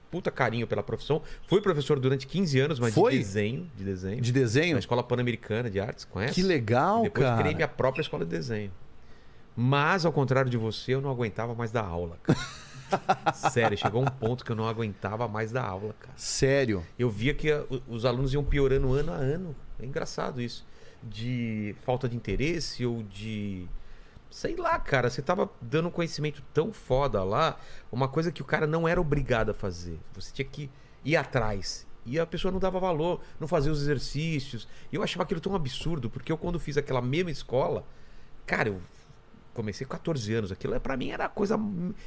puta 0.09 0.31
carinho 0.31 0.65
pela 0.67 0.83
profissão. 0.83 1.21
Fui 1.49 1.61
professor 1.61 1.99
durante 1.99 2.27
15 2.29 2.61
anos, 2.61 2.79
mas 2.79 2.95
Foi? 2.95 3.13
de 3.13 3.19
desenho, 3.19 3.69
de 3.77 3.83
desenho. 3.85 4.21
De 4.23 4.33
desenho? 4.33 4.75
Na 4.75 4.79
Escola 4.79 5.03
Pan-Americana 5.03 5.69
de 5.69 5.81
Artes, 5.81 6.05
conhece? 6.05 6.35
Que 6.35 6.43
legal, 6.43 7.03
Depois 7.03 7.27
cara. 7.27 7.39
criei 7.41 7.55
minha 7.57 7.67
própria 7.69 8.03
escola 8.03 8.25
de 8.25 8.31
desenho. 8.31 8.71
Mas, 9.57 10.07
ao 10.07 10.13
contrário 10.13 10.49
de 10.49 10.57
você, 10.57 10.95
eu 10.95 11.01
não 11.01 11.11
aguentava 11.11 11.53
mais 11.55 11.73
dar 11.73 11.83
aula, 11.85 12.17
cara. 12.23 12.39
Sério, 13.53 13.77
chegou 13.77 14.03
um 14.03 14.07
ponto 14.07 14.45
que 14.45 14.53
eu 14.53 14.57
não 14.57 14.69
aguentava 14.69 15.27
mais 15.29 15.51
dar 15.53 15.65
aula, 15.65 15.95
cara. 15.99 16.13
Sério. 16.17 16.85
Eu 16.99 17.11
via 17.11 17.35
que 17.35 17.51
a- 17.51 17.65
o- 17.71 17.83
os 17.89 18.05
alunos 18.05 18.33
iam 18.35 18.45
piorando 18.45 18.93
ano 18.93 19.13
a 19.13 19.17
ano. 19.17 19.57
É 19.81 19.85
engraçado 19.87 20.41
isso. 20.41 20.67
De 21.03 21.75
falta 21.85 22.09
de 22.09 22.17
interesse 22.17 22.85
ou 22.85 23.03
de. 23.03 23.67
Sei 24.31 24.57
lá, 24.57 24.79
cara. 24.79 25.09
Você 25.11 25.23
tava 25.23 25.49
dando 25.61 25.89
um 25.89 25.91
conhecimento 25.91 26.43
tão 26.53 26.73
foda 26.73 27.23
lá, 27.23 27.59
uma 27.91 28.09
coisa 28.09 28.31
que 28.33 28.43
o 28.43 28.45
cara 28.45 28.67
não 28.67 28.87
era 28.89 29.01
obrigado 29.01 29.51
a 29.51 29.55
fazer. 29.55 29.99
Você 30.15 30.33
tinha 30.33 30.45
que 30.47 30.71
ir 31.05 31.17
atrás. 31.17 31.87
E 32.05 32.19
a 32.19 32.25
pessoa 32.27 32.51
não 32.51 32.59
dava 32.59 32.81
valor, 32.81 33.21
não 33.39 33.47
fazia 33.47 33.71
os 33.71 33.83
exercícios. 33.83 34.67
E 34.91 34.97
eu 34.97 35.03
achava 35.03 35.23
aquilo 35.25 35.41
tão 35.41 35.55
absurdo, 35.55 36.09
porque 36.09 36.33
eu, 36.33 36.39
quando 36.39 36.59
fiz 36.59 36.77
aquela 36.79 37.03
mesma 37.03 37.31
escola, 37.31 37.85
cara, 38.47 38.71
eu 38.71 38.81
comecei 39.55 39.87
com 39.87 39.93
14 39.93 40.35
anos. 40.35 40.53
Aquilo 40.53 40.75
é, 40.75 40.79
pra 40.79 40.97
mim 40.97 41.11
era 41.11 41.29
coisa. 41.29 41.59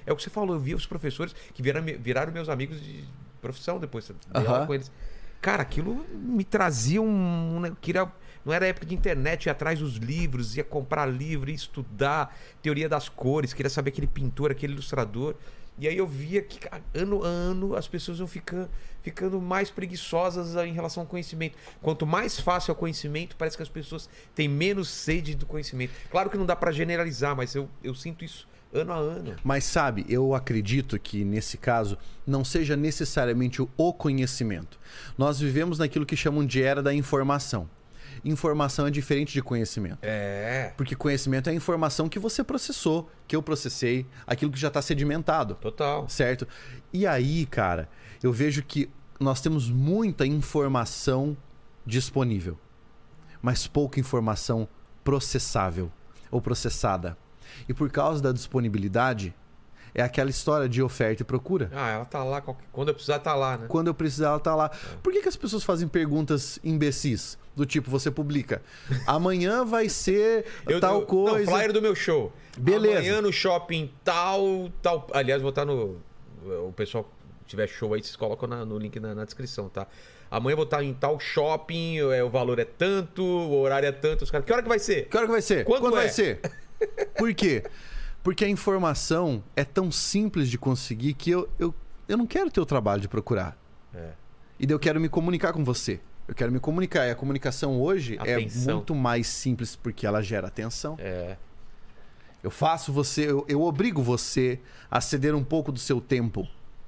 É 0.05 0.11
o 0.11 0.15
que 0.15 0.23
você 0.23 0.29
falou, 0.29 0.55
eu 0.55 0.59
via 0.59 0.75
os 0.75 0.85
professores 0.85 1.35
que 1.53 1.61
viraram, 1.61 1.85
viraram 1.99 2.31
meus 2.31 2.49
amigos 2.49 2.81
de 2.81 3.03
profissão 3.41 3.79
depois. 3.79 4.05
Você 4.05 4.13
Aham. 4.33 4.65
com 4.65 4.73
eles. 4.73 4.91
Cara, 5.41 5.63
aquilo 5.63 6.05
me 6.13 6.43
trazia 6.43 7.01
um. 7.01 7.59
né, 7.59 7.69
eu 7.69 7.75
queria, 7.75 8.07
não 8.45 8.53
era 8.53 8.67
época 8.67 8.85
de 8.85 8.93
internet, 8.93 9.47
ia 9.47 9.51
atrás 9.51 9.79
dos 9.79 9.95
livros, 9.95 10.55
ia 10.55 10.63
comprar 10.63 11.07
livro, 11.07 11.49
ia 11.49 11.55
estudar 11.55 12.37
teoria 12.61 12.87
das 12.87 13.09
cores, 13.09 13.51
queria 13.51 13.69
saber 13.69 13.89
aquele 13.89 14.07
pintor, 14.07 14.51
aquele 14.51 14.73
ilustrador. 14.73 15.35
E 15.82 15.88
aí 15.88 15.97
eu 15.97 16.05
via 16.05 16.43
que 16.43 16.59
ano 16.93 17.23
a 17.23 17.27
ano 17.27 17.75
as 17.75 17.88
pessoas 17.88 18.19
iam 18.19 18.27
ficando, 18.27 18.69
ficando 19.01 19.41
mais 19.41 19.71
preguiçosas 19.71 20.55
em 20.63 20.73
relação 20.73 21.01
ao 21.01 21.07
conhecimento. 21.07 21.57
Quanto 21.82 22.05
mais 22.05 22.39
fácil 22.39 22.69
é 22.69 22.73
o 22.73 22.75
conhecimento, 22.75 23.36
parece 23.36 23.57
que 23.57 23.63
as 23.63 23.69
pessoas 23.69 24.07
têm 24.36 24.47
menos 24.47 24.88
sede 24.89 25.34
do 25.34 25.47
conhecimento. 25.47 25.91
Claro 26.11 26.29
que 26.29 26.38
não 26.38 26.45
dá 26.45 26.55
pra 26.55 26.71
generalizar, 26.71 27.36
mas 27.36 27.55
eu, 27.55 27.67
eu 27.84 27.95
sinto 27.95 28.23
isso 28.23 28.47
ano 28.71 28.93
a 28.93 28.97
ano. 28.97 29.36
Mas 29.43 29.63
sabe, 29.63 30.05
eu 30.07 30.36
acredito 30.36 30.99
que 30.99 31.25
nesse 31.25 31.57
caso 31.57 31.97
não 32.27 32.45
seja 32.45 32.77
necessariamente 32.77 33.59
o 33.75 33.91
conhecimento. 33.91 34.79
Nós 35.17 35.39
vivemos 35.39 35.79
naquilo 35.79 36.05
que 36.05 36.15
chamam 36.15 36.45
de 36.45 36.61
era 36.61 36.84
da 36.84 36.93
informação. 36.93 37.67
Informação 38.24 38.86
é 38.86 38.91
diferente 38.91 39.34
de 39.34 39.41
conhecimento. 39.41 39.99
É, 40.01 40.74
Porque 40.78 40.95
conhecimento 40.95 41.49
é 41.49 41.51
a 41.51 41.55
informação 41.55 42.07
que 42.07 42.19
você 42.19 42.43
processou, 42.43 43.09
que 43.28 43.36
eu 43.36 43.41
processei, 43.41 44.05
aquilo 44.28 44.51
que 44.51 44.59
já 44.59 44.67
está 44.67 44.82
sedimentado. 44.82 45.55
total. 45.55 46.07
Certo? 46.07 46.47
E 46.93 47.07
aí, 47.07 47.45
cara, 47.47 47.89
eu 48.22 48.32
vejo 48.32 48.61
que 48.63 48.89
nós 49.19 49.41
temos 49.41 49.69
muita 49.69 50.26
informação 50.26 51.36
disponível, 51.86 52.59
mas 53.41 53.65
pouca 53.67 53.99
informação 53.99 54.67
processável 55.03 55.91
ou 56.30 56.41
processada. 56.41 57.17
E 57.67 57.74
por 57.74 57.89
causa 57.89 58.22
da 58.22 58.32
disponibilidade, 58.32 59.34
é 59.93 60.01
aquela 60.01 60.30
história 60.30 60.69
de 60.69 60.82
oferta 60.82 61.22
e 61.22 61.26
procura. 61.26 61.69
Ah, 61.74 61.89
ela 61.89 62.05
tá 62.05 62.24
lá, 62.24 62.41
quando 62.41 62.89
eu 62.89 62.93
precisar, 62.93 63.19
tá 63.19 63.36
lá, 63.36 63.57
né? 63.57 63.65
Quando 63.67 63.88
eu 63.88 63.93
precisar, 63.93 64.28
ela 64.30 64.39
tá 64.39 64.55
lá. 64.55 64.69
Por 65.03 65.11
que, 65.11 65.22
que 65.22 65.28
as 65.28 65.36
pessoas 65.36 65.63
fazem 65.63 65.88
perguntas 65.88 66.59
imbecis? 66.63 67.38
Do 67.56 67.66
tipo, 67.66 67.91
você 67.91 68.10
publica, 68.10 68.62
amanhã 69.06 69.66
vai 69.66 69.89
ser 69.89 70.45
Eu- 70.68 70.80
tal 70.80 71.02
eu- 71.02 71.06
coisa. 71.06 71.45
Não, 71.45 71.52
flyer 71.58 71.74
do 71.74 71.82
meu 71.82 71.93
show. 71.93 72.32
Beleza. 72.58 72.99
Amanhã 72.99 73.22
no 73.22 73.32
shopping 73.34 73.91
tal, 74.06 74.72
tal. 74.82 75.08
Aliás, 75.14 75.41
vou 75.41 75.49
estar 75.49 75.66
no. 75.66 75.97
O 76.45 76.72
pessoal 76.76 77.12
tiver 77.45 77.68
show 77.68 77.93
aí, 77.93 78.02
vocês 78.02 78.16
colocam 78.16 78.47
na- 78.47 78.64
no 78.66 78.78
link 78.78 78.99
na, 79.02 79.14
na 79.14 79.26
descrição, 79.26 79.68
tá? 79.68 79.86
Amanhã 80.30 80.54
eu 80.54 80.58
vou 80.58 80.64
estar 80.64 80.82
em 80.82 80.93
tal 80.93 81.20
shopping, 81.20 81.97
é, 81.97 82.24
o 82.24 82.30
valor 82.30 82.58
é 82.58 82.64
tanto, 82.64 83.22
o 83.22 83.60
horário 83.60 83.88
é 83.88 83.91
tanto. 83.91 84.24
Os 84.24 84.32
caras, 84.32 84.45
que 84.47 84.54
hora 84.54 84.64
que 84.64 84.70
vai 84.70 84.80
ser? 84.80 85.10
Que 85.10 85.18
hora 85.18 85.26
que 85.26 85.32
vai 85.34 85.41
ser? 85.41 85.66
Quanto 85.66 85.82
Quando 85.82 85.97
é? 85.97 86.02
vai 86.04 86.10
ser? 86.10 86.39
Por 87.18 87.34
quê? 87.34 87.64
Porque 88.24 88.45
a 88.45 88.49
informação 88.49 89.43
é 89.58 89.66
tão 89.66 89.91
simples 89.91 90.47
de 90.49 90.58
conseguir 90.58 91.14
que 91.16 91.32
eu, 91.32 91.49
eu, 91.60 91.76
eu 92.08 92.16
não 92.18 92.26
quero 92.26 92.49
ter 92.49 92.62
o 92.62 92.66
trabalho 92.66 93.02
de 93.02 93.10
procurar. 93.10 93.58
É. 93.93 94.12
E 94.58 94.72
eu 94.72 94.80
quero 94.80 95.02
me 95.02 95.10
comunicar 95.10 95.52
com 95.52 95.66
você. 95.66 95.99
Eu 96.32 96.36
quero 96.36 96.49
me 96.49 96.61
comunicar. 96.61 97.05
E 97.07 97.11
a 97.11 97.15
comunicação 97.15 97.82
hoje 97.82 98.17
Atenção. 98.17 98.71
é 98.71 98.75
muito 98.75 98.95
mais 98.95 99.27
simples 99.27 99.75
porque 99.75 100.07
ela 100.07 100.21
gera 100.21 100.47
atenção. 100.47 100.95
É. 100.97 101.36
Eu 102.41 102.49
faço 102.49 102.93
você, 102.93 103.29
eu, 103.29 103.45
eu 103.49 103.61
obrigo 103.61 104.01
você 104.01 104.57
a 104.89 105.01
ceder 105.01 105.36
um 105.36 105.43
pouco 105.43 105.73
do 105.73 105.77
seu 105.77 105.99
tempo 105.99 106.47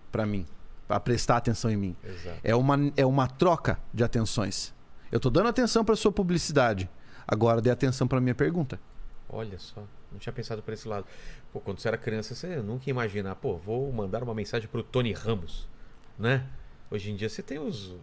para 0.10 0.26
mim, 0.26 0.46
para 0.88 0.98
prestar 0.98 1.36
atenção 1.36 1.70
em 1.70 1.76
mim. 1.76 1.96
Exato. 2.06 2.40
É 2.42 2.56
uma, 2.56 2.94
é 2.96 3.06
uma 3.06 3.28
troca 3.28 3.78
de 3.94 4.02
atenções. 4.02 4.74
Eu 5.12 5.20
tô 5.20 5.30
dando 5.30 5.50
atenção 5.50 5.84
para 5.84 5.98
sua 5.98 6.12
publicidade. 6.12 6.90
Agora 7.28 7.60
dê 7.60 7.70
atenção 7.70 8.08
para 8.08 8.22
minha 8.22 8.34
pergunta. 8.34 8.80
Olha 9.28 9.60
só, 9.60 9.84
não 10.10 10.20
tinha 10.20 10.32
pensado 10.32 10.64
por 10.64 10.74
esse 10.74 10.88
lado. 10.88 11.06
Pô, 11.52 11.60
quando 11.60 11.80
você 11.80 11.90
era 11.90 11.98
criança, 11.98 12.34
você 12.34 12.56
nunca 12.62 12.86
ia 12.88 12.92
imaginar, 12.92 13.36
pô, 13.36 13.58
vou 13.58 13.92
mandar 13.92 14.24
uma 14.24 14.34
mensagem 14.34 14.70
pro 14.70 14.82
Tony 14.82 15.12
Ramos, 15.12 15.68
né? 16.18 16.48
Hoje 16.90 17.12
em 17.12 17.16
dia 17.18 17.28
você 17.28 17.44
tem 17.44 17.60
os 17.60 17.94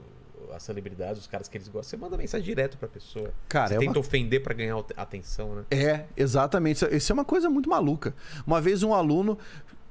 as 0.55 0.63
celebridades, 0.63 1.21
os 1.21 1.27
caras 1.27 1.49
que 1.49 1.57
eles 1.57 1.69
gostam, 1.69 1.91
você 1.91 1.97
manda 1.97 2.17
mensagem 2.17 2.45
direto 2.45 2.77
pra 2.79 2.89
pessoa. 2.89 3.33
Cara, 3.49 3.69
você 3.69 3.75
é 3.75 3.79
tenta 3.79 3.93
uma- 3.93 3.99
ofender 4.01 4.43
pra 4.43 4.55
ganhar 4.55 4.77
atenção, 4.97 5.55
né? 5.57 5.65
É, 5.71 6.05
exatamente. 6.17 6.85
Isso 6.95 7.13
é 7.13 7.15
uma 7.15 7.25
coisa 7.25 7.49
muito 7.51 7.69
maluca. 7.69 8.15
Uma 8.47 8.61
vez 8.61 8.83
um 8.83 8.95
aluno 8.95 9.39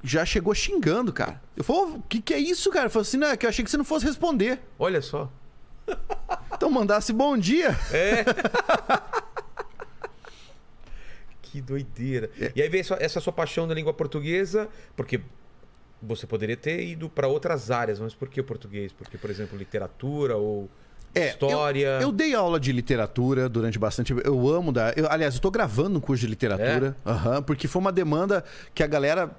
já 0.02 0.24
chegou 0.24 0.54
xingando, 0.54 1.12
cara. 1.12 1.40
Eu 1.56 1.62
falei, 1.64 1.96
o 1.96 2.02
que, 2.08 2.20
que 2.22 2.34
é 2.34 2.38
isso, 2.38 2.70
cara? 2.70 2.86
Eu 2.86 2.90
falei 2.90 3.02
assim, 3.06 3.16
não, 3.18 3.28
é 3.28 3.36
que 3.36 3.44
eu 3.46 3.50
achei 3.50 3.64
que 3.64 3.70
você 3.70 3.76
não 3.76 3.84
fosse 3.84 4.06
responder. 4.06 4.58
Olha 4.78 5.02
só. 5.02 5.30
Então 6.52 6.70
mandasse 6.70 7.12
bom 7.12 7.36
dia. 7.36 7.76
É. 7.92 8.24
que 11.42 11.60
doideira. 11.60 12.30
É. 12.40 12.52
E 12.54 12.62
aí 12.62 12.68
vem 12.68 12.80
essa, 12.80 12.96
essa 13.00 13.20
sua 13.20 13.32
paixão 13.32 13.66
da 13.66 13.74
língua 13.74 13.92
portuguesa, 13.92 14.68
porque 14.96 15.20
você 16.02 16.26
poderia 16.26 16.56
ter 16.56 16.82
ido 16.86 17.08
pra 17.08 17.28
outras 17.28 17.70
áreas, 17.70 17.98
mas 18.00 18.14
por 18.14 18.28
que 18.28 18.40
o 18.40 18.44
português? 18.44 18.92
Porque, 18.92 19.18
por 19.18 19.30
exemplo, 19.30 19.56
literatura 19.58 20.36
ou 20.36 20.68
É, 21.14 21.28
história. 21.28 21.86
Eu, 21.96 22.08
eu 22.08 22.12
dei 22.12 22.34
aula 22.34 22.58
de 22.60 22.72
literatura 22.72 23.48
durante 23.48 23.78
bastante 23.78 24.14
Eu 24.24 24.48
amo 24.48 24.72
dar. 24.72 24.96
eu- 24.96 25.10
aliás, 25.10 25.34
eu 25.34 25.40
tô 25.40 25.50
gravando 25.50 25.98
um 25.98 26.00
curso 26.00 26.20
de 26.22 26.26
literatura. 26.28 26.96
É? 27.04 27.10
aham, 27.10 27.42
porque 27.42 27.66
foi 27.68 27.80
uma 27.80 27.92
demanda 27.92 28.44
que 28.74 28.82
a 28.82 28.86
galera. 28.86 29.30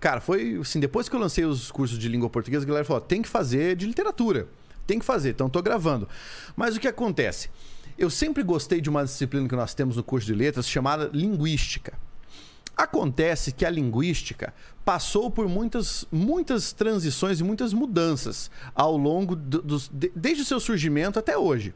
Cara, 0.00 0.20
foi 0.20 0.58
assim, 0.60 0.80
depois 0.80 1.08
que 1.08 1.14
eu 1.14 1.20
lancei 1.20 1.44
os 1.44 1.70
cursos 1.70 1.98
de 1.98 2.08
língua 2.08 2.28
portuguesa, 2.28 2.64
a 2.64 2.68
galera 2.68 2.84
falou: 2.84 3.00
tem 3.00 3.22
que 3.22 3.28
fazer 3.28 3.76
de 3.76 3.86
literatura. 3.86 4.46
Tem 4.86 4.98
que 4.98 5.04
fazer, 5.04 5.30
então 5.30 5.48
tô 5.48 5.60
gravando. 5.62 6.08
Mas 6.54 6.76
o 6.76 6.80
que 6.80 6.86
acontece? 6.86 7.50
Eu 7.98 8.08
sempre 8.10 8.42
gostei 8.42 8.80
de 8.80 8.88
uma 8.90 9.02
disciplina 9.04 9.48
que 9.48 9.56
nós 9.56 9.74
temos 9.74 9.96
no 9.96 10.02
curso 10.04 10.26
de 10.26 10.34
letras 10.34 10.68
chamada 10.68 11.10
linguística. 11.12 11.94
Acontece 12.76 13.52
que 13.52 13.64
a 13.64 13.70
linguística 13.70 14.52
passou 14.86 15.28
por 15.32 15.48
muitas, 15.48 16.06
muitas 16.12 16.72
transições 16.72 17.40
e 17.40 17.44
muitas 17.44 17.72
mudanças 17.72 18.48
ao 18.72 18.96
longo 18.96 19.34
do- 19.34 19.60
de- 19.92 20.12
desde 20.14 20.42
o 20.44 20.46
seu 20.46 20.60
surgimento 20.60 21.18
até 21.18 21.36
hoje. 21.36 21.74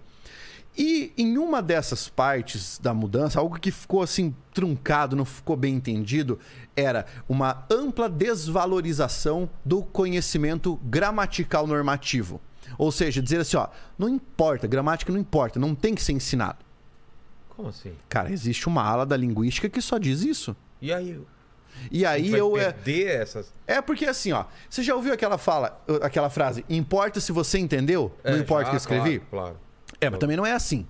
E 0.79 1.13
em 1.19 1.37
uma 1.37 1.61
dessas 1.61 2.09
partes 2.09 2.79
da 2.79 2.95
mudança, 2.95 3.41
algo 3.41 3.59
que 3.59 3.73
ficou 3.73 4.01
assim 4.01 4.33
truncado, 4.55 5.17
não 5.17 5.25
ficou 5.25 5.57
bem 5.57 5.75
entendido, 5.75 6.39
era 6.77 7.05
uma 7.29 7.67
ampla 7.69 8.09
desvalorização 8.09 9.51
do 9.65 9.83
conhecimento 9.83 10.77
gramatical 10.85 11.67
normativo. 11.67 12.41
Ou 12.79 12.93
seja, 12.93 13.21
dizer 13.21 13.41
assim, 13.41 13.57
ó, 13.57 13.67
não 13.99 14.09
importa, 14.09 14.69
gramática 14.69 15.13
não 15.13 15.19
importa, 15.19 15.59
não 15.59 15.75
tem 15.75 15.97
que 15.97 16.03
ser 16.03 16.13
ensinado. 16.13 16.59
Como 17.57 17.69
assim? 17.69 17.93
Cara, 18.09 18.31
existe 18.31 18.69
uma 18.69 18.85
ala 18.85 19.05
da 19.05 19.17
linguística 19.17 19.69
que 19.69 19.83
só 19.83 19.99
diz 19.99 20.23
isso. 20.23 20.55
E 20.81 20.93
aí? 20.93 21.21
E 21.91 22.05
aí 22.05 22.33
eu 22.33 22.57
é, 22.57 22.75
essas. 22.87 23.53
é 23.67 23.81
porque 23.81 24.07
assim, 24.07 24.33
ó, 24.33 24.45
você 24.69 24.83
já 24.83 24.95
ouviu 24.95 25.13
aquela 25.13 25.39
fala, 25.39 25.81
aquela 26.03 26.31
frase, 26.31 26.65
importa 26.69 27.21
se 27.21 27.33
você 27.33 27.59
entendeu, 27.59 28.15
não 28.25 28.35
É, 28.35 28.39
importa 28.39 28.67
o 28.67 28.71
que 28.71 28.77
eu 28.77 28.79
escrevi? 28.79 29.19
Claro, 29.21 29.31
claro. 29.31 29.61
É, 30.01 30.11
mas 30.11 30.19
também 30.19 30.37
não 30.37 30.47
é 30.47 30.53
assim. 30.53 30.87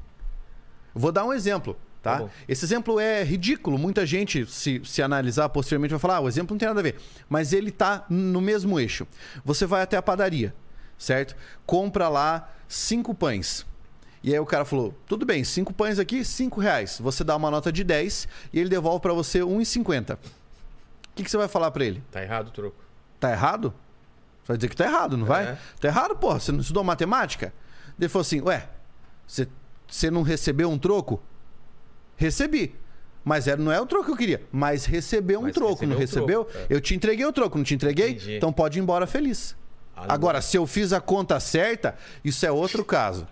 Vou 0.95 1.12
dar 1.12 1.24
um 1.24 1.33
exemplo, 1.33 1.76
Tá 2.03 2.20
tá? 2.20 2.28
Esse 2.49 2.64
exemplo 2.64 2.99
é 2.99 3.22
ridículo. 3.22 3.78
Muita 3.78 4.07
gente, 4.07 4.47
se, 4.47 4.81
se 4.85 5.03
analisar 5.03 5.49
posteriormente, 5.51 5.91
vai 5.91 6.01
falar: 6.01 6.16
ah, 6.16 6.20
o 6.20 6.28
exemplo 6.28 6.55
não 6.55 6.59
tem 6.59 6.68
nada 6.68 6.81
a 6.81 6.83
ver. 6.83 6.97
Mas 7.28 7.53
ele 7.53 7.70
tá 7.70 8.07
no 8.09 8.41
mesmo 8.41 8.81
eixo. 8.81 9.07
Você 9.45 9.66
vai 9.66 9.83
até 9.83 9.97
a 9.99 10.03
padaria, 10.03 10.55
certo? 10.97 11.37
Compra 11.66 12.09
lá 12.09 12.51
cinco 12.66 13.14
pães. 13.14 13.66
E 14.22 14.33
aí 14.33 14.41
o 14.41 14.47
cara 14.47 14.64
falou: 14.64 14.95
tudo 15.07 15.26
bem, 15.26 15.45
cinco 15.45 15.74
pães 15.74 15.99
aqui, 15.99 16.24
cinco 16.24 16.59
reais. 16.59 16.99
Você 17.01 17.22
dá 17.22 17.37
uma 17.37 17.51
nota 17.51 17.70
de 17.70 17.85
10 17.85 18.28
e 18.53 18.59
ele 18.59 18.70
devolve 18.70 19.01
pra 19.01 19.12
você 19.12 19.41
1,50. 19.41 20.18
O 21.11 21.15
que, 21.17 21.25
que 21.25 21.31
você 21.31 21.37
vai 21.37 21.49
falar 21.49 21.71
pra 21.71 21.85
ele? 21.85 22.03
Tá 22.11 22.23
errado 22.23 22.49
o 22.49 22.51
troco. 22.51 22.77
Tá 23.19 23.31
errado? 23.33 23.75
Você 24.43 24.49
vai 24.49 24.57
dizer 24.57 24.69
que 24.69 24.77
tá 24.77 24.85
errado, 24.85 25.17
não 25.17 25.27
vai? 25.27 25.45
É. 25.45 25.59
Tá 25.81 25.89
errado, 25.89 26.17
porra. 26.17 26.41
Você 26.41 26.53
não 26.53 26.61
estudou 26.61 26.83
matemática? 26.83 27.53
Ele 27.99 28.09
falou 28.09 28.23
assim: 28.23 28.41
Ué, 28.41 28.69
você, 29.27 29.47
você 29.87 30.11
não 30.11 30.23
recebeu 30.23 30.71
um 30.71 30.79
troco? 30.79 31.23
Recebi. 32.17 32.75
Mas 33.23 33.47
era, 33.47 33.61
não 33.61 33.71
é 33.71 33.79
o 33.81 33.85
troco 33.87 34.07
que 34.07 34.11
eu 34.13 34.17
queria. 34.17 34.43
Mas 34.51 34.87
recebeu 34.87 35.41
um 35.41 35.43
Mas 35.43 35.55
troco, 35.55 35.85
não 35.87 35.97
recebeu 35.97 35.99
recebeu? 35.99 36.41
o 36.43 36.45
troco, 36.45 36.73
é. 36.73 36.75
Eu 36.75 36.81
te 36.81 36.95
entreguei 36.95 37.27
o 37.27 37.33
troco, 37.33 37.59
não 37.59 37.65
te 37.65 37.75
entreguei? 37.75 38.11
Entendi. 38.13 38.37
Então 38.37 38.53
pode 38.53 38.79
ir 38.79 38.83
embora 38.83 39.07
feliz. 39.07 39.55
Ah, 39.95 40.07
Agora, 40.09 40.41
se 40.41 40.57
eu 40.57 40.67
fiz 40.67 40.93
a 40.95 41.01
conta 41.01 41.39
certa, 41.39 41.95
isso 42.25 42.47
é 42.47 42.51
outro 42.51 42.83
caso. 42.85 43.27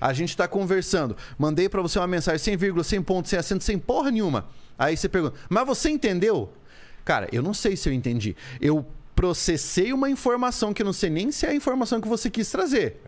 A 0.00 0.12
gente 0.12 0.36
tá 0.36 0.48
conversando. 0.48 1.16
Mandei 1.38 1.68
pra 1.68 1.82
você 1.82 1.98
uma 1.98 2.06
mensagem 2.06 2.38
sem 2.38 2.56
vírgula, 2.56 2.82
sem 2.82 3.00
ponto, 3.02 3.28
sem 3.28 3.38
acento, 3.38 3.62
sem 3.62 3.78
porra 3.78 4.10
nenhuma. 4.10 4.46
Aí 4.78 4.96
você 4.96 5.08
pergunta, 5.08 5.36
mas 5.48 5.66
você 5.66 5.90
entendeu? 5.90 6.52
Cara, 7.04 7.28
eu 7.32 7.42
não 7.42 7.54
sei 7.54 7.76
se 7.76 7.88
eu 7.88 7.92
entendi. 7.92 8.36
Eu 8.60 8.86
processei 9.14 9.92
uma 9.92 10.08
informação 10.08 10.72
que 10.72 10.82
eu 10.82 10.86
não 10.86 10.92
sei 10.92 11.10
nem 11.10 11.30
se 11.30 11.46
é 11.46 11.50
a 11.50 11.54
informação 11.54 12.00
que 12.00 12.08
você 12.08 12.30
quis 12.30 12.50
trazer. 12.50 13.00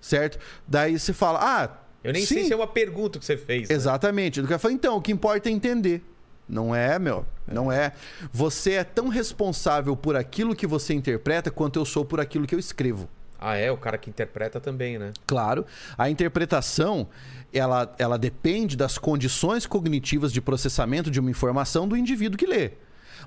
Certo? 0.00 0.38
Daí 0.66 0.98
você 0.98 1.12
fala, 1.12 1.38
ah. 1.42 1.78
Eu 2.02 2.12
nem 2.12 2.26
sim, 2.26 2.34
sei 2.34 2.44
se 2.44 2.52
é 2.52 2.56
uma 2.56 2.66
pergunta 2.66 3.18
que 3.18 3.24
você 3.24 3.36
fez. 3.36 3.68
né? 3.68 3.74
Exatamente. 3.74 4.42
Do 4.42 4.46
cara 4.48 4.58
fala, 4.58 4.74
então, 4.74 4.96
o 4.96 5.00
que 5.02 5.10
importa 5.10 5.48
é 5.48 5.52
entender. 5.52 6.02
Não 6.46 6.74
é, 6.74 6.98
meu. 6.98 7.24
Não 7.46 7.72
é. 7.72 7.92
Você 8.32 8.72
é 8.72 8.84
tão 8.84 9.08
responsável 9.08 9.96
por 9.96 10.14
aquilo 10.14 10.54
que 10.54 10.66
você 10.66 10.92
interpreta 10.92 11.50
quanto 11.50 11.78
eu 11.78 11.84
sou 11.84 12.04
por 12.04 12.20
aquilo 12.20 12.46
que 12.46 12.54
eu 12.54 12.58
escrevo. 12.58 13.08
Ah, 13.40 13.56
é? 13.56 13.70
O 13.70 13.76
cara 13.76 13.98
que 13.98 14.08
interpreta 14.08 14.60
também, 14.60 14.98
né? 14.98 15.12
Claro, 15.26 15.66
a 15.98 16.08
interpretação 16.08 17.08
ela, 17.54 17.94
ela 17.98 18.18
depende 18.18 18.76
das 18.76 18.98
condições 18.98 19.64
cognitivas 19.66 20.32
de 20.32 20.40
processamento 20.40 21.10
de 21.10 21.20
uma 21.20 21.30
informação 21.30 21.86
do 21.88 21.96
indivíduo 21.96 22.36
que 22.36 22.46
lê. 22.46 22.72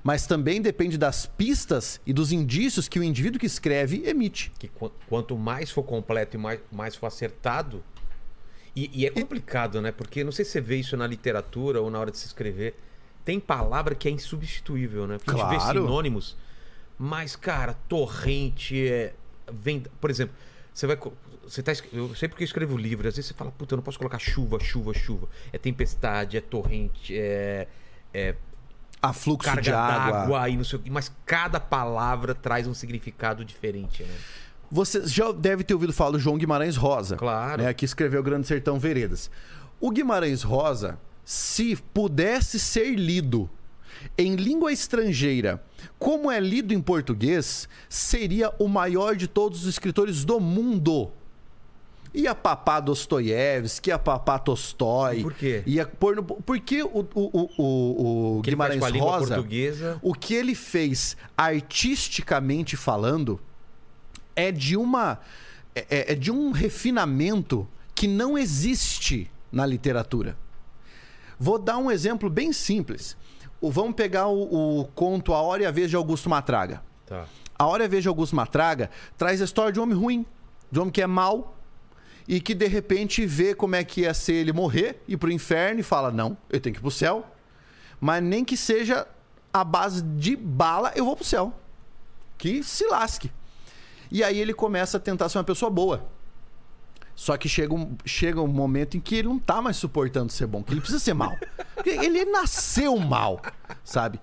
Mas 0.04 0.26
também 0.26 0.60
depende 0.62 0.96
das 0.96 1.26
pistas 1.26 2.00
e 2.06 2.12
dos 2.12 2.30
indícios 2.30 2.86
que 2.86 3.00
o 3.00 3.02
indivíduo 3.02 3.40
que 3.40 3.46
escreve 3.46 4.04
emite. 4.06 4.52
Que 4.58 4.68
qu- 4.68 4.92
quanto 5.08 5.36
mais 5.36 5.70
for 5.70 5.82
completo 5.82 6.36
e 6.36 6.38
mais, 6.38 6.60
mais 6.70 6.94
for 6.94 7.06
acertado. 7.06 7.82
E, 8.76 8.90
e 8.92 9.06
é 9.06 9.10
complicado, 9.10 9.80
né? 9.82 9.90
Porque 9.90 10.22
não 10.22 10.30
sei 10.30 10.44
se 10.44 10.52
você 10.52 10.60
vê 10.60 10.76
isso 10.76 10.96
na 10.96 11.06
literatura 11.06 11.80
ou 11.80 11.90
na 11.90 11.98
hora 11.98 12.10
de 12.12 12.18
se 12.18 12.26
escrever. 12.26 12.78
Tem 13.24 13.40
palavra 13.40 13.94
que 13.94 14.06
é 14.06 14.10
insubstituível, 14.10 15.06
né? 15.06 15.18
Porque 15.18 15.32
a 15.32 15.34
gente 15.34 15.50
vê 15.50 15.56
Claro. 15.56 15.80
sinônimos. 15.82 16.36
Mas, 16.96 17.34
cara, 17.34 17.74
torrente 17.88 18.86
é. 18.88 19.14
Vem, 19.50 19.82
por 20.00 20.10
exemplo, 20.10 20.34
você 20.78 20.86
vai. 20.86 20.96
Você 21.42 21.60
tá, 21.60 21.72
eu 21.92 22.14
sei 22.14 22.28
porque 22.28 22.44
eu 22.44 22.46
escrevo 22.46 22.76
livro, 22.76 23.08
às 23.08 23.16
vezes 23.16 23.28
você 23.28 23.34
fala, 23.34 23.50
puta, 23.50 23.74
eu 23.74 23.76
não 23.78 23.82
posso 23.82 23.98
colocar 23.98 24.18
chuva, 24.18 24.60
chuva, 24.60 24.94
chuva. 24.94 25.28
É 25.52 25.58
tempestade, 25.58 26.36
é 26.36 26.40
torrente, 26.40 27.18
é. 27.18 27.66
é 28.14 28.36
A 29.02 29.12
fluxo 29.12 29.48
carga 29.48 29.62
de 29.62 29.72
água. 29.72 30.12
d'água 30.12 30.48
e 30.48 30.56
não 30.56 30.62
sei 30.62 30.78
o. 30.78 30.82
Mas 30.92 31.10
cada 31.26 31.58
palavra 31.58 32.32
traz 32.32 32.68
um 32.68 32.74
significado 32.74 33.44
diferente, 33.44 34.04
né? 34.04 34.14
Você 34.70 35.04
já 35.04 35.32
deve 35.32 35.64
ter 35.64 35.74
ouvido 35.74 35.92
falar 35.92 36.12
do 36.12 36.18
João 36.20 36.38
Guimarães 36.38 36.76
Rosa. 36.76 37.16
Claro. 37.16 37.62
Né, 37.62 37.74
que 37.74 37.84
escreveu 37.84 38.22
Grande 38.22 38.46
Sertão 38.46 38.78
Veredas. 38.78 39.30
O 39.80 39.90
Guimarães 39.90 40.42
Rosa, 40.42 40.96
se 41.24 41.74
pudesse 41.92 42.60
ser 42.60 42.94
lido 42.94 43.50
em 44.16 44.36
língua 44.36 44.72
estrangeira, 44.72 45.62
como 45.98 46.30
é 46.30 46.40
lido 46.40 46.72
em 46.74 46.80
português, 46.80 47.68
seria 47.88 48.52
o 48.58 48.68
maior 48.68 49.16
de 49.16 49.26
todos 49.26 49.62
os 49.62 49.66
escritores 49.68 50.24
do 50.24 50.38
mundo. 50.40 51.10
Ia 52.14 52.34
papar 52.34 52.80
Dostoiévski, 52.80 53.90
ia 53.90 53.98
papar 53.98 54.38
Tolstói. 54.38 55.22
Por 55.22 55.34
quê? 55.34 55.62
Ia 55.66 55.86
pôr 55.86 56.16
no... 56.16 56.22
Porque 56.24 56.82
o, 56.82 57.06
o, 57.14 57.50
o, 57.58 58.38
o, 58.38 58.42
Que 58.42 58.50
Guimarães 58.50 58.80
Rosa, 58.98 59.34
portuguesa. 59.34 59.98
o 60.02 60.14
que 60.14 60.34
ele 60.34 60.54
fez 60.54 61.16
artisticamente 61.36 62.76
falando 62.76 63.38
é 64.34 64.50
de 64.50 64.76
uma 64.76 65.18
é- 65.74 65.86
é, 65.90 66.12
é 66.12 66.14
de 66.14 66.30
um 66.30 66.50
refinamento 66.50 67.68
que 67.94 68.08
não 68.08 68.38
existe 68.38 69.30
na 69.52 69.66
literatura. 69.66 70.36
Vou 71.38 71.58
dar 71.58 71.78
um 71.78 71.90
exemplo 71.90 72.28
bem 72.30 72.52
simples. 72.52 73.16
Vamos 73.60 73.94
pegar 73.94 74.28
o, 74.28 74.80
o 74.80 74.84
conto 74.86 75.34
A 75.34 75.42
Hora 75.42 75.62
e 75.62 75.66
a 75.66 75.70
Vez 75.70 75.90
de 75.90 75.96
Augusto 75.96 76.30
Matraga. 76.30 76.82
Tá. 77.06 77.26
A 77.58 77.66
Hora 77.66 77.84
e 77.84 77.86
a 77.86 77.88
Vez 77.88 78.02
de 78.02 78.08
Augusto 78.08 78.36
Matraga 78.36 78.90
traz 79.16 79.40
a 79.40 79.44
história 79.44 79.72
de 79.72 79.80
um 79.80 79.82
homem 79.82 79.96
ruim, 79.96 80.26
de 80.70 80.78
um 80.78 80.82
homem 80.82 80.92
que 80.92 81.02
é 81.02 81.06
mau 81.06 81.56
e 82.26 82.40
que 82.40 82.54
de 82.54 82.66
repente 82.66 83.24
vê 83.26 83.54
como 83.54 83.74
é 83.74 83.82
que 83.82 84.02
ia 84.02 84.14
ser 84.14 84.34
ele 84.34 84.52
morrer, 84.52 85.02
ir 85.08 85.16
pro 85.16 85.30
inferno 85.30 85.80
e 85.80 85.82
fala: 85.82 86.12
Não, 86.12 86.36
eu 86.50 86.60
tenho 86.60 86.74
que 86.74 86.80
ir 86.80 86.82
pro 86.82 86.90
céu. 86.90 87.26
Mas 88.00 88.22
nem 88.22 88.44
que 88.44 88.56
seja 88.56 89.06
a 89.52 89.64
base 89.64 90.02
de 90.02 90.36
bala, 90.36 90.92
eu 90.94 91.04
vou 91.04 91.16
pro 91.16 91.24
céu. 91.24 91.52
Que 92.36 92.62
se 92.62 92.86
lasque. 92.86 93.30
E 94.10 94.22
aí 94.22 94.38
ele 94.38 94.54
começa 94.54 94.98
a 94.98 95.00
tentar 95.00 95.28
ser 95.28 95.38
uma 95.38 95.44
pessoa 95.44 95.70
boa. 95.70 96.06
Só 97.18 97.36
que 97.36 97.48
chega 97.48 97.74
um, 97.74 97.96
chega 98.04 98.40
um 98.40 98.46
momento 98.46 98.96
em 98.96 99.00
que 99.00 99.16
ele 99.16 99.26
não 99.26 99.40
tá 99.40 99.60
mais 99.60 99.76
suportando 99.76 100.30
ser 100.30 100.46
bom, 100.46 100.62
que 100.62 100.72
ele 100.72 100.80
precisa 100.80 101.00
ser 101.00 101.14
mal. 101.14 101.36
Porque 101.74 101.90
ele 101.90 102.24
nasceu 102.26 102.96
mal, 102.96 103.42
sabe? 103.82 104.20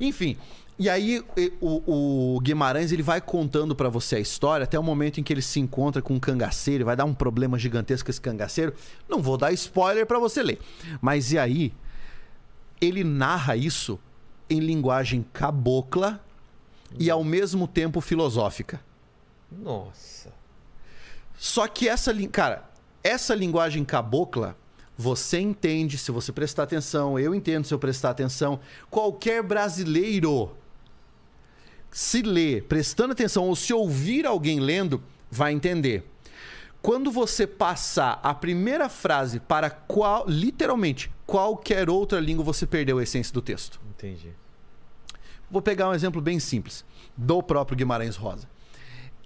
Enfim. 0.00 0.34
E 0.78 0.88
aí 0.88 1.22
o, 1.60 2.36
o 2.36 2.40
Guimarães 2.40 2.90
ele 2.90 3.02
vai 3.02 3.20
contando 3.20 3.76
pra 3.76 3.90
você 3.90 4.16
a 4.16 4.18
história 4.18 4.64
até 4.64 4.78
o 4.78 4.82
momento 4.82 5.20
em 5.20 5.22
que 5.22 5.30
ele 5.30 5.42
se 5.42 5.60
encontra 5.60 6.00
com 6.00 6.14
um 6.14 6.18
cangaceiro, 6.18 6.86
vai 6.86 6.96
dar 6.96 7.04
um 7.04 7.12
problema 7.12 7.58
gigantesco 7.58 8.08
esse 8.08 8.20
cangaceiro. 8.20 8.72
Não 9.06 9.20
vou 9.20 9.36
dar 9.36 9.52
spoiler 9.52 10.06
pra 10.06 10.18
você 10.18 10.42
ler. 10.42 10.58
Mas 11.02 11.32
e 11.32 11.38
aí 11.38 11.74
ele 12.80 13.04
narra 13.04 13.56
isso 13.56 14.00
em 14.48 14.58
linguagem 14.58 15.22
cabocla 15.34 16.18
e 16.98 17.10
ao 17.10 17.22
mesmo 17.22 17.68
tempo 17.68 18.00
filosófica. 18.00 18.80
Nossa. 19.52 20.37
Só 21.38 21.68
que 21.68 21.88
essa, 21.88 22.12
cara, 22.28 22.68
essa 23.02 23.34
linguagem 23.34 23.84
cabocla, 23.84 24.56
você 24.96 25.38
entende 25.38 25.96
se 25.96 26.10
você 26.10 26.32
prestar 26.32 26.64
atenção, 26.64 27.16
eu 27.18 27.32
entendo 27.32 27.64
se 27.64 27.72
eu 27.72 27.78
prestar 27.78 28.10
atenção. 28.10 28.58
Qualquer 28.90 29.42
brasileiro 29.42 30.50
se 31.90 32.22
ler 32.22 32.64
prestando 32.64 33.12
atenção 33.12 33.46
ou 33.46 33.54
se 33.54 33.72
ouvir 33.72 34.26
alguém 34.26 34.58
lendo, 34.58 35.02
vai 35.30 35.52
entender. 35.52 36.04
Quando 36.82 37.10
você 37.10 37.46
passar 37.46 38.20
a 38.22 38.34
primeira 38.34 38.88
frase 38.88 39.40
para 39.40 39.70
qual, 39.70 40.24
literalmente, 40.28 41.10
qualquer 41.26 41.88
outra 41.88 42.20
língua, 42.20 42.44
você 42.44 42.66
perdeu 42.66 42.98
a 42.98 43.02
essência 43.02 43.32
do 43.32 43.42
texto. 43.42 43.80
Entendi. 43.90 44.32
Vou 45.50 45.62
pegar 45.62 45.88
um 45.88 45.94
exemplo 45.94 46.20
bem 46.20 46.38
simples 46.38 46.84
do 47.16 47.42
próprio 47.42 47.76
Guimarães 47.76 48.16
Rosa. 48.16 48.48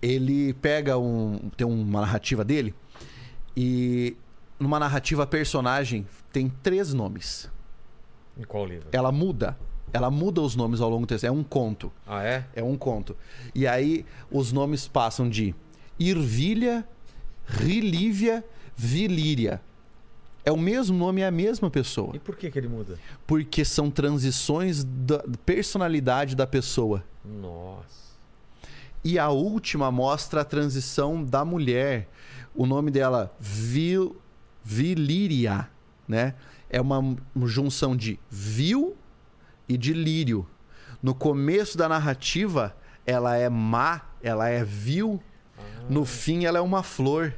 Ele 0.02 0.52
pega 0.54 0.98
um. 0.98 1.50
Tem 1.56 1.66
uma 1.66 2.00
narrativa 2.00 2.44
dele 2.44 2.74
e 3.56 4.16
numa 4.58 4.78
narrativa 4.78 5.22
a 5.22 5.26
personagem 5.26 6.06
tem 6.32 6.48
três 6.62 6.92
nomes. 6.92 7.50
Em 8.36 8.44
qual 8.44 8.66
livro? 8.66 8.88
Ela 8.92 9.12
muda. 9.12 9.56
Ela 9.92 10.10
muda 10.10 10.40
os 10.40 10.56
nomes 10.56 10.80
ao 10.80 10.88
longo 10.88 11.04
do 11.04 11.08
texto. 11.08 11.24
É 11.24 11.30
um 11.30 11.44
conto. 11.44 11.92
Ah, 12.06 12.22
é? 12.22 12.46
É 12.54 12.62
um 12.62 12.76
conto. 12.76 13.16
E 13.54 13.66
aí 13.66 14.06
os 14.30 14.50
nomes 14.52 14.88
passam 14.88 15.28
de 15.28 15.54
Irvília, 15.98 16.86
Rilívia, 17.46 18.42
Vilíria. 18.74 19.60
É 20.44 20.50
o 20.50 20.56
mesmo 20.56 20.96
nome, 20.96 21.20
é 21.20 21.26
a 21.26 21.30
mesma 21.30 21.70
pessoa. 21.70 22.16
E 22.16 22.18
por 22.18 22.36
que 22.36 22.50
que 22.50 22.58
ele 22.58 22.68
muda? 22.68 22.98
Porque 23.26 23.64
são 23.64 23.90
transições 23.90 24.82
da 24.82 25.22
personalidade 25.44 26.34
da 26.34 26.46
pessoa. 26.46 27.04
Nossa. 27.24 28.11
E 29.04 29.18
a 29.18 29.28
última 29.28 29.90
mostra 29.90 30.42
a 30.42 30.44
transição 30.44 31.24
da 31.24 31.44
mulher. 31.44 32.08
O 32.54 32.66
nome 32.66 32.90
dela, 32.90 33.34
Vil, 33.40 34.20
Vilíria, 34.62 35.68
né? 36.06 36.34
É 36.70 36.80
uma 36.80 37.16
junção 37.44 37.96
de 37.96 38.18
vil 38.30 38.96
e 39.68 39.76
de 39.76 39.92
lírio. 39.92 40.48
No 41.02 41.14
começo 41.14 41.76
da 41.76 41.88
narrativa, 41.88 42.74
ela 43.04 43.36
é 43.36 43.48
má, 43.48 44.02
ela 44.22 44.48
é 44.48 44.64
vil. 44.64 45.22
No 45.88 46.04
fim, 46.04 46.44
ela 46.44 46.58
é 46.58 46.60
uma 46.60 46.82
flor. 46.82 47.34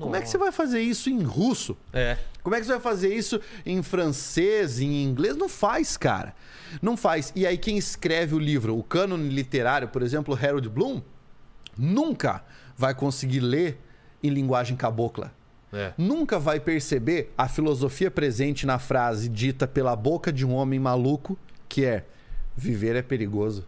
Como 0.00 0.16
é 0.16 0.20
que 0.20 0.28
você 0.28 0.38
vai 0.38 0.52
fazer 0.52 0.80
isso 0.80 1.10
em 1.10 1.22
russo? 1.22 1.76
É. 1.92 2.18
Como 2.42 2.54
é 2.54 2.58
que 2.58 2.66
você 2.66 2.72
vai 2.72 2.80
fazer 2.80 3.14
isso 3.14 3.40
em 3.64 3.82
francês, 3.82 4.80
em 4.80 5.02
inglês? 5.04 5.36
Não 5.36 5.48
faz, 5.48 5.96
cara. 5.96 6.34
Não 6.80 6.96
faz. 6.96 7.32
E 7.36 7.46
aí, 7.46 7.56
quem 7.56 7.76
escreve 7.76 8.34
o 8.34 8.38
livro, 8.38 8.76
o 8.76 8.82
cânone 8.82 9.28
literário, 9.28 9.88
por 9.88 10.02
exemplo, 10.02 10.38
Harold 10.40 10.68
Bloom, 10.68 11.02
nunca 11.76 12.44
vai 12.76 12.94
conseguir 12.94 13.40
ler 13.40 13.78
em 14.22 14.30
linguagem 14.30 14.76
cabocla. 14.76 15.32
É. 15.72 15.92
Nunca 15.96 16.38
vai 16.38 16.60
perceber 16.60 17.32
a 17.36 17.48
filosofia 17.48 18.10
presente 18.10 18.66
na 18.66 18.78
frase 18.78 19.28
dita 19.28 19.66
pela 19.66 19.96
boca 19.96 20.32
de 20.32 20.44
um 20.44 20.52
homem 20.52 20.78
maluco, 20.78 21.38
que 21.68 21.84
é: 21.84 22.04
viver 22.54 22.96
é 22.96 23.02
perigoso. 23.02 23.66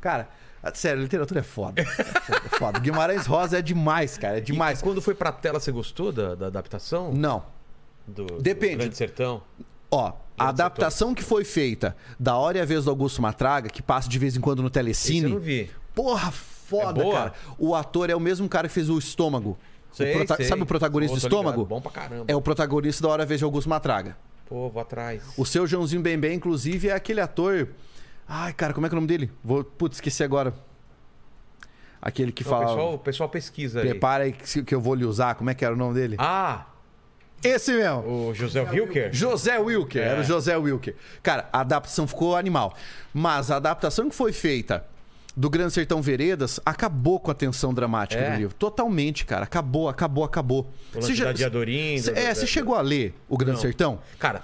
Cara, 0.00 0.28
sério, 0.74 1.02
literatura 1.02 1.40
é 1.40 1.42
foda. 1.42 1.80
É 1.80 1.84
foda, 1.84 2.42
é 2.44 2.58
foda. 2.58 2.78
Guimarães 2.80 3.26
Rosa 3.26 3.58
é 3.58 3.62
demais, 3.62 4.18
cara. 4.18 4.38
É 4.38 4.40
demais. 4.40 4.80
E 4.80 4.82
quando 4.82 5.00
foi 5.00 5.14
pra 5.14 5.32
tela, 5.32 5.58
você 5.60 5.72
gostou 5.72 6.12
da, 6.12 6.34
da 6.34 6.46
adaptação? 6.48 7.12
Não. 7.12 7.44
Do, 8.06 8.24
do 8.26 8.42
Depende. 8.42 8.76
Grande 8.76 8.96
Sertão? 8.96 9.42
Ó, 9.90 10.12
a 10.38 10.48
adaptação 10.48 11.14
que 11.14 11.22
foi 11.22 11.44
feita 11.44 11.96
da 12.18 12.36
Hora 12.36 12.58
e 12.58 12.60
a 12.60 12.64
Vez 12.64 12.84
do 12.84 12.90
Augusto 12.90 13.20
Matraga, 13.22 13.68
que 13.68 13.82
passa 13.82 14.08
de 14.08 14.18
vez 14.18 14.36
em 14.36 14.40
quando 14.40 14.60
no 14.62 14.66
Esse 14.66 14.70
eu 14.70 14.72
Telecine. 14.82 15.28
não 15.28 15.38
vi. 15.40 15.70
Porra, 15.94 16.30
foda, 16.30 17.02
É 17.04 17.10
cara. 17.12 17.32
O 17.58 17.74
ator 17.74 18.08
é 18.10 18.14
o 18.14 18.20
mesmo 18.20 18.48
cara 18.48 18.68
que 18.68 18.74
fez 18.74 18.88
o 18.90 18.98
Estômago. 18.98 19.58
O 19.92 19.96
Sei, 19.96 20.12
prota- 20.12 20.36
sei. 20.36 20.46
Sabe 20.46 20.62
o 20.62 20.66
protagonista 20.66 21.16
Pô, 21.16 21.20
do 21.20 21.22
tô 21.22 21.28
ligado. 21.28 21.40
Estômago? 21.50 21.68
Bom 21.68 21.80
pra 21.80 21.90
caramba. 21.90 22.24
É 22.28 22.36
o 22.36 22.40
protagonista 22.40 23.02
da 23.02 23.08
Hora 23.08 23.22
e 23.22 23.24
a 23.24 23.26
Vez 23.26 23.38
de 23.40 23.44
Augusto 23.44 23.68
Matraga. 23.68 24.16
Pô, 24.48 24.68
vou 24.68 24.80
atrás. 24.80 25.22
O 25.36 25.44
seu 25.44 25.66
Joãozinho 25.66 26.00
Bem 26.02 26.16
Bem, 26.18 26.34
inclusive, 26.36 26.88
é 26.88 26.92
aquele 26.92 27.20
ator. 27.20 27.68
Ai, 28.32 28.52
cara, 28.52 28.72
como 28.72 28.86
é 28.86 28.88
que 28.88 28.94
é 28.94 28.96
o 28.96 29.00
nome 29.00 29.08
dele? 29.08 29.30
Vou... 29.42 29.64
Putz, 29.64 29.96
esqueci 29.96 30.22
agora. 30.22 30.54
Aquele 32.00 32.30
que 32.32 32.44
fala. 32.44 32.64
o, 32.64 32.68
pessoal, 32.68 32.94
o 32.94 32.98
pessoal 32.98 33.28
pesquisa 33.28 33.80
aí. 33.80 33.88
Prepara 33.90 34.24
aí 34.24 34.32
que 34.32 34.62
que 34.62 34.74
eu 34.74 34.80
vou 34.80 34.94
lhe 34.94 35.04
usar. 35.04 35.34
Como 35.34 35.50
é 35.50 35.54
que 35.54 35.64
era 35.64 35.74
o 35.74 35.76
nome 35.76 35.94
dele? 35.94 36.16
Ah, 36.18 36.64
Esse 37.42 37.72
mesmo. 37.72 38.28
o 38.28 38.34
José 38.34 38.62
Wilker? 38.62 39.10
José 39.12 39.58
Wilker, 39.58 40.00
É. 40.02 40.06
era 40.06 40.20
o 40.20 40.24
José 40.24 40.56
Wilker. 40.56 40.94
Cara, 41.22 41.48
a 41.52 41.60
adaptação 41.60 42.06
ficou 42.06 42.36
animal. 42.36 42.74
Mas 43.12 43.50
a 43.50 43.56
adaptação 43.56 44.08
que 44.08 44.14
foi 44.14 44.32
feita 44.32 44.86
do 45.36 45.50
Grande 45.50 45.72
Sertão 45.74 46.00
Veredas 46.00 46.58
acabou 46.64 47.18
com 47.20 47.30
a 47.30 47.34
tensão 47.34 47.72
dramática 47.74 48.22
É. 48.22 48.30
do 48.32 48.36
livro. 48.38 48.54
Totalmente, 48.54 49.26
cara. 49.26 49.44
Acabou, 49.44 49.88
acabou, 49.88 50.24
acabou. 50.24 50.70
O 50.94 51.00
lance 51.00 51.16
da 51.22 51.32
Diadorim, 51.32 51.96
É, 52.14 52.34
você 52.34 52.46
chegou 52.46 52.74
a 52.76 52.80
ler 52.80 53.14
o 53.28 53.36
Grande 53.36 53.54
Não. 53.56 53.60
Sertão? 53.60 53.98
Cara, 54.18 54.42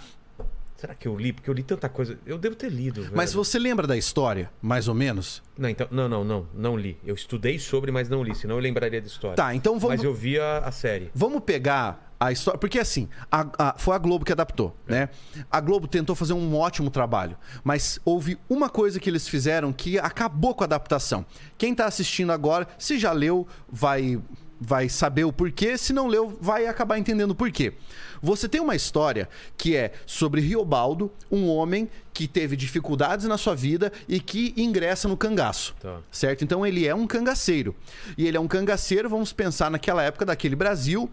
será 0.77 0.95
que 0.95 1.09
eu 1.09 1.17
li? 1.17 1.33
Porque 1.33 1.49
eu 1.51 1.55
li 1.55 1.63
tanta 1.63 1.89
coisa. 1.89 2.19
Eu 2.27 2.39
devo 2.39 2.55
ter 2.57 2.71
lido. 2.71 3.09
Mas 3.15 3.33
velho. 3.33 3.45
você 3.45 3.59
lembra 3.59 3.87
da 3.87 3.97
história, 3.97 4.51
mais 4.61 4.89
ou 4.89 4.95
menos? 4.95 5.43
Não, 5.59 5.69
então, 5.69 5.87
não, 5.91 6.09
não, 6.09 6.25
não. 6.25 6.47
Não 6.55 6.77
li. 6.77 6.99
Eu 7.05 7.15
estudei 7.15 7.59
sobre, 7.59 7.91
mas 7.91 8.09
não 8.09 8.23
li. 8.23 8.35
Senão 8.35 8.57
eu 8.57 8.61
lembraria 8.61 9.01
da 9.01 9.07
história. 9.07 9.37
Tá, 9.37 9.55
então 9.55 9.79
vamos. 9.79 9.97
Mas 9.97 10.05
eu 10.05 10.15
vi 10.15 10.39
a, 10.39 10.59
a 10.59 10.71
série. 10.73 11.11
Vamos 11.15 11.43
pegar 11.45 12.13
a 12.19 12.33
história. 12.33 12.59
Porque 12.59 12.79
assim, 12.79 13.09
a- 13.31 13.47
a- 13.59 13.75
foi 13.79 13.95
a 13.95 13.99
Globo 13.99 14.25
que 14.25 14.33
adaptou, 14.33 14.75
né? 14.87 15.09
A 15.51 15.61
Globo 15.61 15.87
tentou 15.87 16.15
fazer 16.17 16.33
um 16.33 16.57
ótimo 16.57 16.91
trabalho. 16.91 17.37
Mas 17.65 17.99
houve 18.05 18.39
uma 18.49 18.69
coisa 18.71 18.99
que 19.01 19.09
eles 19.11 19.29
fizeram 19.29 19.73
que 19.73 19.99
acabou 19.99 20.55
com 20.55 20.65
a 20.65 20.67
adaptação. 20.67 21.25
Quem 21.59 21.75
tá 21.75 21.87
assistindo 21.87 22.33
agora, 22.33 22.67
se 22.79 22.99
já 22.99 23.13
leu, 23.13 23.47
vai. 23.69 24.21
Vai 24.61 24.89
saber 24.89 25.25
o 25.25 25.33
porquê, 25.33 25.77
se 25.77 25.93
não 25.93 26.07
leu, 26.07 26.37
vai 26.41 26.67
acabar 26.67 26.99
entendendo 26.99 27.33
o 27.33 27.35
porquê. 27.35 27.75
Você 28.23 28.49
tem 28.49 28.61
uma 28.61 28.75
história 28.75 29.29
que 29.57 29.77
é 29.77 29.93
sobre 30.07 30.41
Riobaldo, 30.41 31.13
um 31.31 31.47
homem 31.49 31.89
que 32.13 32.27
teve 32.27 32.57
dificuldades 32.57 33.27
na 33.27 33.37
sua 33.37 33.55
vida 33.55 33.93
e 34.09 34.19
que 34.19 34.55
ingressa 34.57 35.07
no 35.07 35.17
cangaço 35.17 35.75
Tá. 35.81 35.99
certo? 36.11 36.43
Então 36.43 36.67
ele 36.67 36.87
é 36.87 36.95
um 36.95 37.07
cangaceiro. 37.07 37.77
E 38.17 38.27
ele 38.27 38.37
é 38.37 38.41
um 38.41 38.49
cangaceiro, 38.49 39.09
vamos 39.11 39.33
pensar 39.33 39.71
naquela 39.71 40.03
época 40.03 40.25
daquele 40.25 40.57
Brasil. 40.57 41.11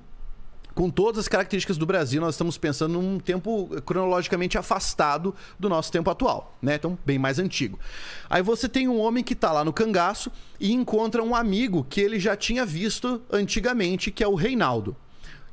Com 0.76 0.90
todas 0.90 1.20
as 1.20 1.28
características 1.28 1.78
do 1.78 1.86
Brasil, 1.86 2.20
nós 2.20 2.34
estamos 2.34 2.58
pensando 2.58 2.94
num 3.00 3.20
tempo 3.20 3.70
cronologicamente 3.86 4.58
afastado 4.58 5.36
do 5.60 5.70
nosso 5.70 5.92
tempo 5.92 6.10
atual, 6.10 6.56
né? 6.60 6.76
Então, 6.76 6.98
bem 7.06 7.20
mais 7.20 7.38
antigo. 7.38 7.80
Aí 8.28 8.42
você 8.42 8.68
tem 8.68 8.88
um 8.88 9.00
homem 9.00 9.24
que 9.24 9.36
tá 9.36 9.52
lá 9.52 9.64
no 9.64 9.72
cangaço 9.72 10.32
e 10.60 10.72
encontra 10.74 11.22
um 11.22 11.36
amigo 11.36 11.86
que 11.88 12.02
ele 12.02 12.20
já 12.20 12.36
tinha 12.36 12.66
visto 12.66 13.22
antigamente, 13.32 14.10
que 14.10 14.24
é 14.24 14.28
o 14.28 14.34
Reinaldo. 14.34 14.96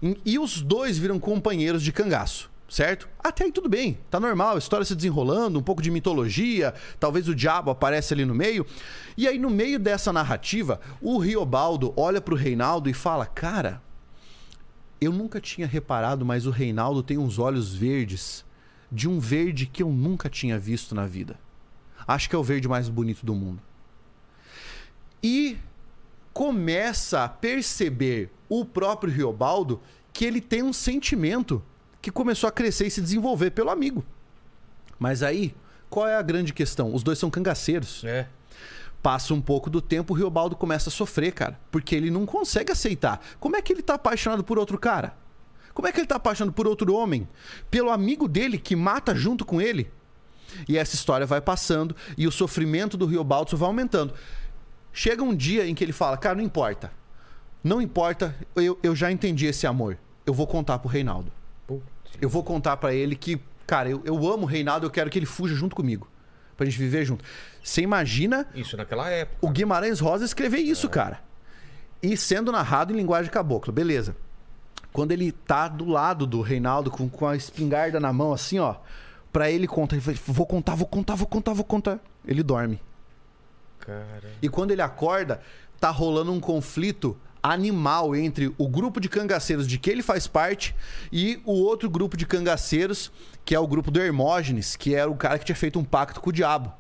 E- 0.03 0.17
E 0.25 0.39
os 0.39 0.63
dois 0.63 0.97
viram 0.97 1.19
companheiros 1.19 1.83
de 1.83 1.93
cangaço. 1.93 2.49
certo? 2.67 3.09
Até 3.19 3.43
aí 3.47 3.51
tudo 3.51 3.69
bem, 3.69 3.99
tá 4.09 4.21
normal, 4.21 4.55
a 4.55 4.59
história 4.59 4.87
se 4.87 4.95
desenrolando, 4.95 5.59
um 5.59 5.63
pouco 5.63 5.83
de 5.83 5.91
mitologia, 5.91 6.73
talvez 7.01 7.27
o 7.29 7.35
diabo 7.35 7.69
aparece 7.69 8.15
ali 8.15 8.25
no 8.25 8.33
meio. 8.33 8.65
E 9.17 9.27
aí, 9.27 9.41
no 9.41 9.51
meio 9.51 9.77
dessa 9.77 10.13
narrativa, 10.13 10.81
o 11.03 11.19
Riobaldo 11.19 11.93
olha 11.97 12.21
pro 12.21 12.37
Reinaldo 12.37 12.89
e 12.89 12.95
fala: 12.95 13.27
Cara, 13.27 13.83
eu 15.01 15.13
nunca 15.13 15.41
tinha 15.41 15.67
reparado, 15.67 16.25
mas 16.25 16.47
o 16.47 16.51
Reinaldo 16.51 17.03
tem 17.03 17.17
uns 17.17 17.39
olhos 17.39 17.75
verdes, 17.75 18.45
de 18.93 19.09
um 19.09 19.19
verde 19.19 19.67
que 19.67 19.83
eu 19.83 19.91
nunca 19.91 20.29
tinha 20.29 20.59
visto 20.59 20.95
na 20.95 21.07
vida. 21.07 21.39
Acho 22.07 22.29
que 22.29 22.35
é 22.35 22.39
o 22.39 22.45
verde 22.45 22.69
mais 22.69 22.89
bonito 22.89 23.25
do 23.25 23.35
mundo. 23.35 23.63
E 25.23 25.57
começa 26.33 27.25
a 27.25 27.29
perceber 27.29 28.31
o 28.49 28.65
próprio 28.65 29.13
Riobaldo 29.13 29.81
que 30.13 30.25
ele 30.25 30.41
tem 30.41 30.63
um 30.63 30.73
sentimento 30.73 31.63
que 32.03 32.11
começou 32.11 32.49
a 32.49 32.53
crescer 32.53 32.87
e 32.87 32.91
se 32.91 33.01
desenvolver 33.01 33.51
pelo 33.51 33.71
amigo. 33.71 34.05
Mas 34.99 35.23
aí, 35.23 35.55
qual 35.89 36.09
é 36.09 36.17
a 36.17 36.23
grande 36.23 36.53
questão? 36.53 36.95
Os 36.95 37.03
dois 37.03 37.19
são 37.19 37.31
cangaceiros. 37.31 38.03
É. 38.05 38.29
Passa 39.03 39.33
um 39.33 39.41
pouco 39.41 39.71
do 39.71 39.81
tempo, 39.81 40.13
o 40.13 40.17
Riobaldo 40.17 40.55
começa 40.55 40.91
a 40.91 40.93
sofrer, 40.93 41.33
cara. 41.33 41.59
Porque 41.71 41.95
ele 41.95 42.11
não 42.11 42.27
consegue 42.27 42.73
aceitar. 42.73 43.21
Como 43.39 43.57
é 43.57 43.63
que 43.63 43.73
ele 43.73 43.83
tá 43.83 43.95
apaixonado 43.95 44.45
por 44.45 44.59
outro 44.59 44.79
cara? 44.79 45.15
Como 45.73 45.89
é 45.89 45.93
que 45.93 46.01
ele 46.01 46.07
tá 46.07 46.17
apaixonado 46.17 46.53
por 46.53 46.67
outro 46.67 46.93
homem? 46.95 47.27
Pelo 47.71 47.91
amigo 47.91 48.29
dele 48.29 48.59
que 48.59 48.77
mata 48.77 49.15
junto 49.15 49.45
com 49.45 49.61
ele? 49.61 49.91
E 50.69 50.77
essa 50.77 50.95
história 50.95 51.27
vai 51.27 51.41
passando 51.41 51.95
e 52.19 52.27
o 52.27 52.33
sofrimento 52.33 52.97
do 52.97 53.07
Riobaldo 53.07 53.57
vai 53.57 53.69
aumentando. 53.69 54.13
Chega 54.93 55.23
um 55.23 55.35
dia 55.35 55.67
em 55.67 55.75
que 55.75 55.85
ele 55.85 55.93
fala: 55.93 56.17
Cara, 56.17 56.35
não 56.35 56.43
importa. 56.43 56.93
Não 57.63 57.81
importa, 57.81 58.35
eu, 58.57 58.79
eu 58.83 58.97
já 58.97 59.13
entendi 59.13 59.47
esse 59.47 59.67
amor. 59.67 59.99
Eu 60.25 60.33
vou 60.33 60.47
contar 60.47 60.79
pro 60.79 60.89
Reinaldo. 60.89 61.31
Eu 62.21 62.29
vou 62.29 62.43
contar 62.43 62.77
pra 62.79 62.95
ele 62.95 63.15
que, 63.15 63.41
cara, 63.67 63.89
eu, 63.89 64.03
eu 64.05 64.17
amo 64.27 64.45
o 64.45 64.47
Reinaldo, 64.47 64.87
eu 64.87 64.91
quero 64.91 65.11
que 65.11 65.19
ele 65.19 65.27
fuja 65.27 65.55
junto 65.55 65.77
comigo. 65.77 66.09
Pra 66.61 66.67
gente 66.67 66.79
viver 66.79 67.07
junto. 67.07 67.25
Você 67.65 67.81
imagina 67.81 68.47
Isso 68.55 68.77
naquela 68.77 69.09
época. 69.09 69.39
o 69.41 69.49
Guimarães 69.49 69.99
Rosa 69.99 70.27
escrever 70.27 70.59
isso, 70.59 70.91
cara. 70.91 71.19
E 72.03 72.19
sendo 72.19 72.53
narrado 72.53 72.93
em 72.93 72.97
linguagem 72.97 73.33
cabocla, 73.33 73.73
beleza. 73.73 74.15
Quando 74.93 75.13
ele 75.13 75.33
tá 75.33 75.69
do 75.69 75.87
lado 75.87 76.27
do 76.27 76.43
Reinaldo 76.43 76.91
com, 76.91 77.09
com 77.09 77.27
a 77.27 77.35
espingarda 77.35 77.99
na 77.99 78.13
mão, 78.13 78.31
assim, 78.35 78.59
ó, 78.59 78.75
pra 79.33 79.51
ele 79.51 79.67
contar, 79.67 79.97
ele 79.97 80.03
fala, 80.03 80.19
vou 80.27 80.45
contar, 80.45 80.75
vou 80.75 80.87
contar, 80.87 81.15
vou 81.15 81.27
contar, 81.27 81.53
vou 81.55 81.65
contar. 81.65 81.99
Ele 82.27 82.43
dorme. 82.43 82.79
Cara. 83.79 84.31
E 84.43 84.47
quando 84.51 84.71
ele 84.71 84.83
acorda, 84.83 85.41
tá 85.81 85.89
rolando 85.89 86.31
um 86.31 86.41
conflito 86.41 87.17
animal 87.43 88.15
entre 88.15 88.53
o 88.59 88.69
grupo 88.69 89.01
de 89.01 89.09
cangaceiros 89.09 89.67
de 89.67 89.79
que 89.79 89.91
ele 89.91 90.03
faz 90.03 90.27
parte 90.27 90.75
e 91.13 91.41
o 91.45 91.53
outro 91.53 91.89
grupo 91.89 92.17
de 92.17 92.27
cangaceiros, 92.27 93.11
que 93.45 93.55
é 93.55 93.59
o 93.59 93.67
grupo 93.67 93.91
do 93.91 94.01
Hermógenes, 94.01 94.77
que 94.77 94.95
era 94.95 95.11
o 95.11 95.17
cara 95.17 95.39
que 95.39 95.45
tinha 95.45 95.57
feito 95.57 95.79
um 95.79 95.85
pacto 95.85 96.21
com 96.21 96.31
o 96.31 96.33
diabo. 96.33 96.73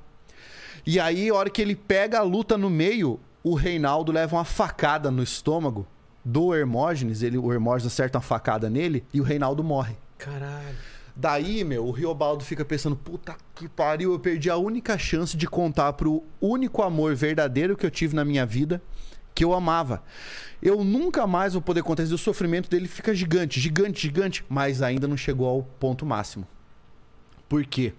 E 0.86 0.98
aí, 0.98 1.28
a 1.28 1.34
hora 1.34 1.50
que 1.50 1.60
ele 1.60 1.76
pega 1.76 2.18
a 2.18 2.22
luta 2.22 2.56
no 2.56 2.70
meio, 2.70 3.20
o 3.42 3.54
Reinaldo 3.54 4.12
leva 4.12 4.36
uma 4.36 4.44
facada 4.44 5.10
no 5.10 5.22
estômago 5.22 5.86
do 6.24 6.54
Hermógenes, 6.54 7.22
ele, 7.22 7.38
o 7.38 7.52
Hermógenes 7.52 7.92
acerta 7.92 8.18
uma 8.18 8.22
facada 8.22 8.68
nele 8.68 9.04
e 9.12 9.20
o 9.20 9.24
Reinaldo 9.24 9.64
morre. 9.64 9.96
Caralho. 10.18 10.76
Daí, 11.16 11.64
meu, 11.64 11.86
o 11.86 11.90
Riobaldo 11.90 12.44
fica 12.44 12.64
pensando: 12.64 12.96
puta 12.96 13.36
que 13.54 13.68
pariu, 13.68 14.12
eu 14.12 14.18
perdi 14.18 14.48
a 14.48 14.56
única 14.56 14.96
chance 14.96 15.36
de 15.36 15.46
contar 15.46 15.92
pro 15.94 16.22
único 16.40 16.82
amor 16.82 17.14
verdadeiro 17.14 17.76
que 17.76 17.84
eu 17.84 17.90
tive 17.90 18.14
na 18.14 18.24
minha 18.24 18.46
vida, 18.46 18.80
que 19.34 19.44
eu 19.44 19.52
amava. 19.52 20.02
Eu 20.62 20.84
nunca 20.84 21.26
mais 21.26 21.54
vou 21.54 21.62
poder 21.62 21.82
contar 21.82 22.02
isso. 22.02 22.14
O 22.14 22.18
sofrimento 22.18 22.68
dele 22.68 22.86
fica 22.86 23.14
gigante, 23.14 23.58
gigante, 23.58 24.02
gigante, 24.02 24.44
mas 24.48 24.82
ainda 24.82 25.08
não 25.08 25.16
chegou 25.16 25.48
ao 25.48 25.62
ponto 25.62 26.04
máximo. 26.04 26.46
Por 27.48 27.64
quê? 27.64 27.92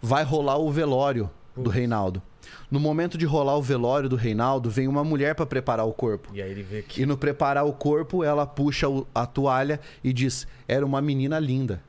Vai 0.00 0.24
rolar 0.24 0.58
o 0.58 0.70
velório 0.70 1.30
do 1.56 1.70
Reinaldo. 1.70 2.22
No 2.70 2.80
momento 2.80 3.16
de 3.16 3.24
rolar 3.24 3.56
o 3.56 3.62
velório 3.62 4.08
do 4.08 4.16
Reinaldo, 4.16 4.68
vem 4.70 4.88
uma 4.88 5.04
mulher 5.04 5.34
para 5.34 5.46
preparar 5.46 5.86
o 5.86 5.92
corpo. 5.92 6.30
E 6.34 6.42
aí 6.42 6.50
ele 6.50 6.62
vê 6.62 6.82
que. 6.82 7.02
E 7.02 7.06
no 7.06 7.16
preparar 7.16 7.64
o 7.64 7.72
corpo, 7.72 8.24
ela 8.24 8.46
puxa 8.46 8.86
a 9.14 9.26
toalha 9.26 9.80
e 10.02 10.12
diz: 10.12 10.46
Era 10.66 10.84
uma 10.84 11.00
menina 11.00 11.38
linda. 11.38 11.82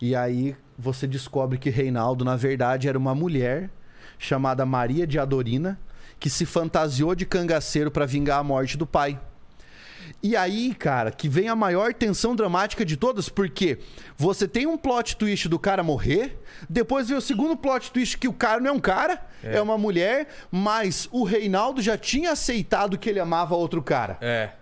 E 0.00 0.14
aí 0.14 0.54
você 0.78 1.06
descobre 1.06 1.56
que 1.56 1.70
Reinaldo, 1.70 2.24
na 2.24 2.36
verdade, 2.36 2.88
era 2.88 2.98
uma 2.98 3.14
mulher 3.14 3.70
chamada 4.18 4.66
Maria 4.66 5.06
de 5.06 5.18
Adorina, 5.18 5.78
que 6.24 6.30
se 6.30 6.46
fantasiou 6.46 7.14
de 7.14 7.26
cangaceiro 7.26 7.90
para 7.90 8.06
vingar 8.06 8.38
a 8.38 8.42
morte 8.42 8.78
do 8.78 8.86
pai. 8.86 9.20
E 10.22 10.34
aí, 10.34 10.74
cara, 10.74 11.10
que 11.10 11.28
vem 11.28 11.50
a 11.50 11.54
maior 11.54 11.92
tensão 11.92 12.34
dramática 12.34 12.82
de 12.82 12.96
todas, 12.96 13.28
porque 13.28 13.78
você 14.16 14.48
tem 14.48 14.66
um 14.66 14.78
plot 14.78 15.16
twist 15.16 15.50
do 15.50 15.58
cara 15.58 15.82
morrer, 15.82 16.38
depois 16.66 17.08
vem 17.08 17.18
o 17.18 17.20
segundo 17.20 17.54
plot 17.54 17.92
twist 17.92 18.16
que 18.16 18.26
o 18.26 18.32
cara 18.32 18.58
não 18.58 18.70
é 18.70 18.72
um 18.72 18.78
cara, 18.80 19.22
é, 19.42 19.60
uma 19.60 19.76
mulher, 19.76 20.28
mas 20.50 21.06
o 21.12 21.24
Reinaldo 21.24 21.82
já 21.82 21.98
tinha 21.98 22.32
aceitado 22.32 22.96
que 22.96 23.10
ele 23.10 23.20
amava 23.20 23.54
outro 23.54 23.82
cara. 23.82 24.16
É. 24.22 24.52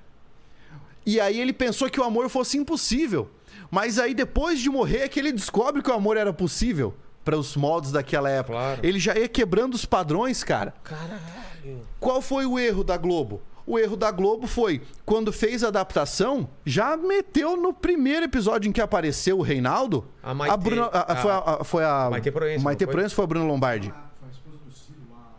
E 1.06 1.20
aí 1.20 1.40
ele 1.40 1.52
pensou 1.52 1.88
que 1.88 2.00
o 2.00 2.02
amor 2.02 2.28
fosse 2.28 2.58
impossível. 2.58 3.30
Mas 3.70 4.00
aí 4.00 4.14
depois 4.14 4.58
de 4.58 4.68
morrer 4.68 5.02
é 5.02 5.08
que 5.08 5.20
ele 5.20 5.30
descobre 5.30 5.80
que 5.80 5.90
o 5.92 5.94
amor 5.94 6.16
era 6.16 6.32
possível 6.32 6.92
para 7.24 7.38
os 7.38 7.54
moldes 7.54 7.92
daquela 7.92 8.28
época. 8.28 8.58
Claro. 8.58 8.80
Ele 8.82 8.98
já 8.98 9.16
ia 9.16 9.28
quebrando 9.28 9.74
os 9.74 9.84
padrões, 9.84 10.42
cara. 10.42 10.74
Caralho. 10.82 11.51
Qual 12.00 12.20
foi 12.22 12.46
o 12.46 12.58
erro 12.58 12.82
da 12.84 12.96
Globo? 12.96 13.40
O 13.64 13.78
erro 13.78 13.96
da 13.96 14.10
Globo 14.10 14.46
foi, 14.48 14.82
quando 15.06 15.32
fez 15.32 15.62
a 15.62 15.68
adaptação, 15.68 16.48
já 16.66 16.96
meteu 16.96 17.56
no 17.56 17.72
primeiro 17.72 18.24
episódio 18.24 18.68
em 18.68 18.72
que 18.72 18.80
apareceu 18.80 19.38
o 19.38 19.42
Reinaldo. 19.42 20.04
A 20.22 20.34
Maitê- 20.34 20.56
Bruna- 20.56 20.86
a- 20.92 21.12
a- 21.12 21.16
foi 21.16 21.30
a, 21.30 21.38
a- 21.38 21.64
foi 21.64 21.84
a 21.84 22.08
Maitê 22.10 22.32
Proença, 22.32 22.64
Maitê 22.64 22.84
não 22.84 22.88
foi? 22.90 22.96
Proença 22.98 23.14
foi 23.14 23.24
a 23.24 23.26
Bruna 23.28 23.44
Lombardi? 23.46 23.88
Foi 23.90 24.28
a 24.28 24.32
esposa 24.32 24.56
do 24.66 24.72
Ciro 24.72 24.98
lá. 25.12 25.30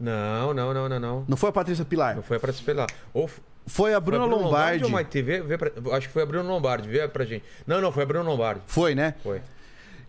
Não, 0.00 0.52
não, 0.52 0.74
não, 0.74 0.88
não, 0.88 0.98
não. 1.00 1.24
Não 1.28 1.36
foi 1.36 1.48
a 1.48 1.52
Patrícia 1.52 1.84
Pilar? 1.84 2.16
Não 2.16 2.22
foi 2.24 2.38
pra 2.40 2.52
se 2.52 2.62
pelar. 2.62 2.88
Ou 3.12 3.30
Foi 3.66 3.94
a 3.94 4.00
Bruna 4.00 4.26
Lombardi. 4.26 4.84
ou 4.84 4.90
Maitê? 4.90 5.22
Vê, 5.22 5.40
vê 5.40 5.56
pra- 5.56 5.70
Acho 5.96 6.08
que 6.08 6.12
foi 6.12 6.22
a 6.22 6.26
Bruna 6.26 6.46
Lombardi. 6.48 6.86
Vê 6.88 7.06
pra 7.08 7.24
gente. 7.24 7.44
Não, 7.66 7.80
não, 7.80 7.90
foi 7.92 8.02
a 8.02 8.06
Bruna 8.06 8.28
Lombardi. 8.28 8.60
Foi, 8.66 8.94
né? 8.94 9.14
Foi. 9.22 9.40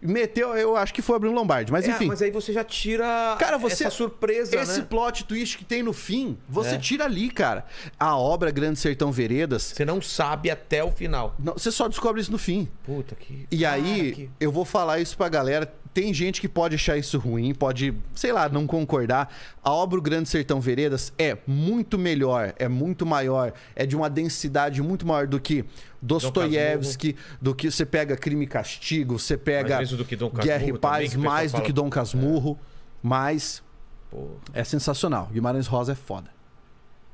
Meteu, 0.02 0.56
eu 0.56 0.76
acho 0.76 0.94
que 0.94 1.02
foi 1.02 1.16
a 1.16 1.20
Bruna 1.20 1.36
Lombardi, 1.36 1.72
mas 1.72 1.88
É, 1.88 1.92
enfim. 1.92 2.08
mas 2.08 2.22
aí 2.22 2.32
você 2.32 2.54
já 2.54 2.64
tira 2.64 3.36
Cara, 3.40 3.58
você. 3.58 3.86
essa 3.86 3.90
surpresa, 3.96 4.56
Esse 4.56 4.80
né? 4.82 4.88
plot 4.90 5.24
twist 5.26 5.58
que 5.58 5.66
tem 5.66 5.82
no 5.82 5.94
fim, 5.94 6.38
você 6.48 6.76
É. 6.76 6.78
tira 6.78 7.06
ali, 7.06 7.30
cara. 7.30 7.66
A 8.00 8.18
obra 8.18 8.52
Grande 8.52 8.80
Sertão 8.80 9.12
Veredas, 9.12 9.64
Você 9.76 9.86
não 9.86 10.02
sabe 10.02 10.50
até 10.52 10.84
o 10.84 10.92
final. 10.92 11.36
não- 11.40 11.54
você 11.54 11.72
só 11.72 11.88
descobre 11.88 12.22
isso 12.22 12.32
no 12.32 12.38
fim. 12.38 12.68
Puta 12.84 13.16
que. 13.16 13.48
E 13.52 13.60
cara, 13.62 13.76
aí, 13.76 14.12
que- 14.12 14.30
eu 14.40 14.52
vou 14.52 14.66
falar 14.66 15.00
isso 15.00 15.18
pra 15.18 15.30
galera. 15.30 15.72
Tem 15.94 16.14
gente 16.14 16.42
que 16.42 16.50
pode 16.50 16.76
achar 16.76 16.98
isso 16.98 17.18
ruim, 17.18 17.54
pode, 17.54 17.94
sei 18.14 18.34
lá, 18.34 18.50
não 18.50 18.68
concordar. 18.68 19.34
A 19.64 19.72
obra 19.72 19.98
O 19.98 20.02
Grande 20.02 20.28
Sertão 20.28 20.60
Veredas 20.60 21.14
é 21.18 21.38
muito 21.48 21.98
melhor, 21.98 22.54
é 22.60 22.68
muito 22.68 23.06
maior, 23.06 23.54
é 23.74 23.86
de 23.86 23.96
uma 23.96 24.10
densidade 24.10 24.82
muito 24.82 25.08
maior 25.08 25.26
do 25.26 25.40
que 25.40 25.64
Dostoiévski, 26.06 27.16
do 27.42 27.56
que 27.56 27.72
você 27.72 27.86
pega 27.86 28.16
Crime 28.16 28.46
e 28.46 28.48
Castigo, 28.48 29.18
você 29.18 29.36
pega 29.36 29.76
Mais 29.76 29.90
vezes 29.90 29.98
do 29.98 30.06
que 30.06 30.16
Dom 30.16 30.30
Guerra 30.30 30.66
e 30.66 30.78
Paz, 30.78 31.16
mais 31.16 31.52
do 31.52 31.58
fala. 31.58 31.66
que 31.66 31.74
Dom 31.74 31.90
Casmurro, 31.90 32.60
mas 33.02 33.64
Pô, 34.12 34.28
é 34.54 34.64
sensacional. 34.64 35.28
Guimarães 35.32 35.68
Rosa 35.68 35.94
é 35.94 35.96
foda. 35.96 36.30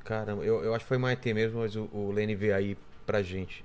caramba, 0.04 0.44
eu, 0.44 0.64
eu 0.64 0.76
acho 0.76 0.84
que 0.86 0.90
foi 0.90 0.98
Maitê 0.98 1.34
mesmo, 1.34 1.60
mas 1.60 1.76
o, 1.76 1.90
o 1.94 2.12
Lene 2.12 2.36
veio 2.36 2.56
aí 2.56 2.78
pra 3.06 3.22
gente. 3.22 3.64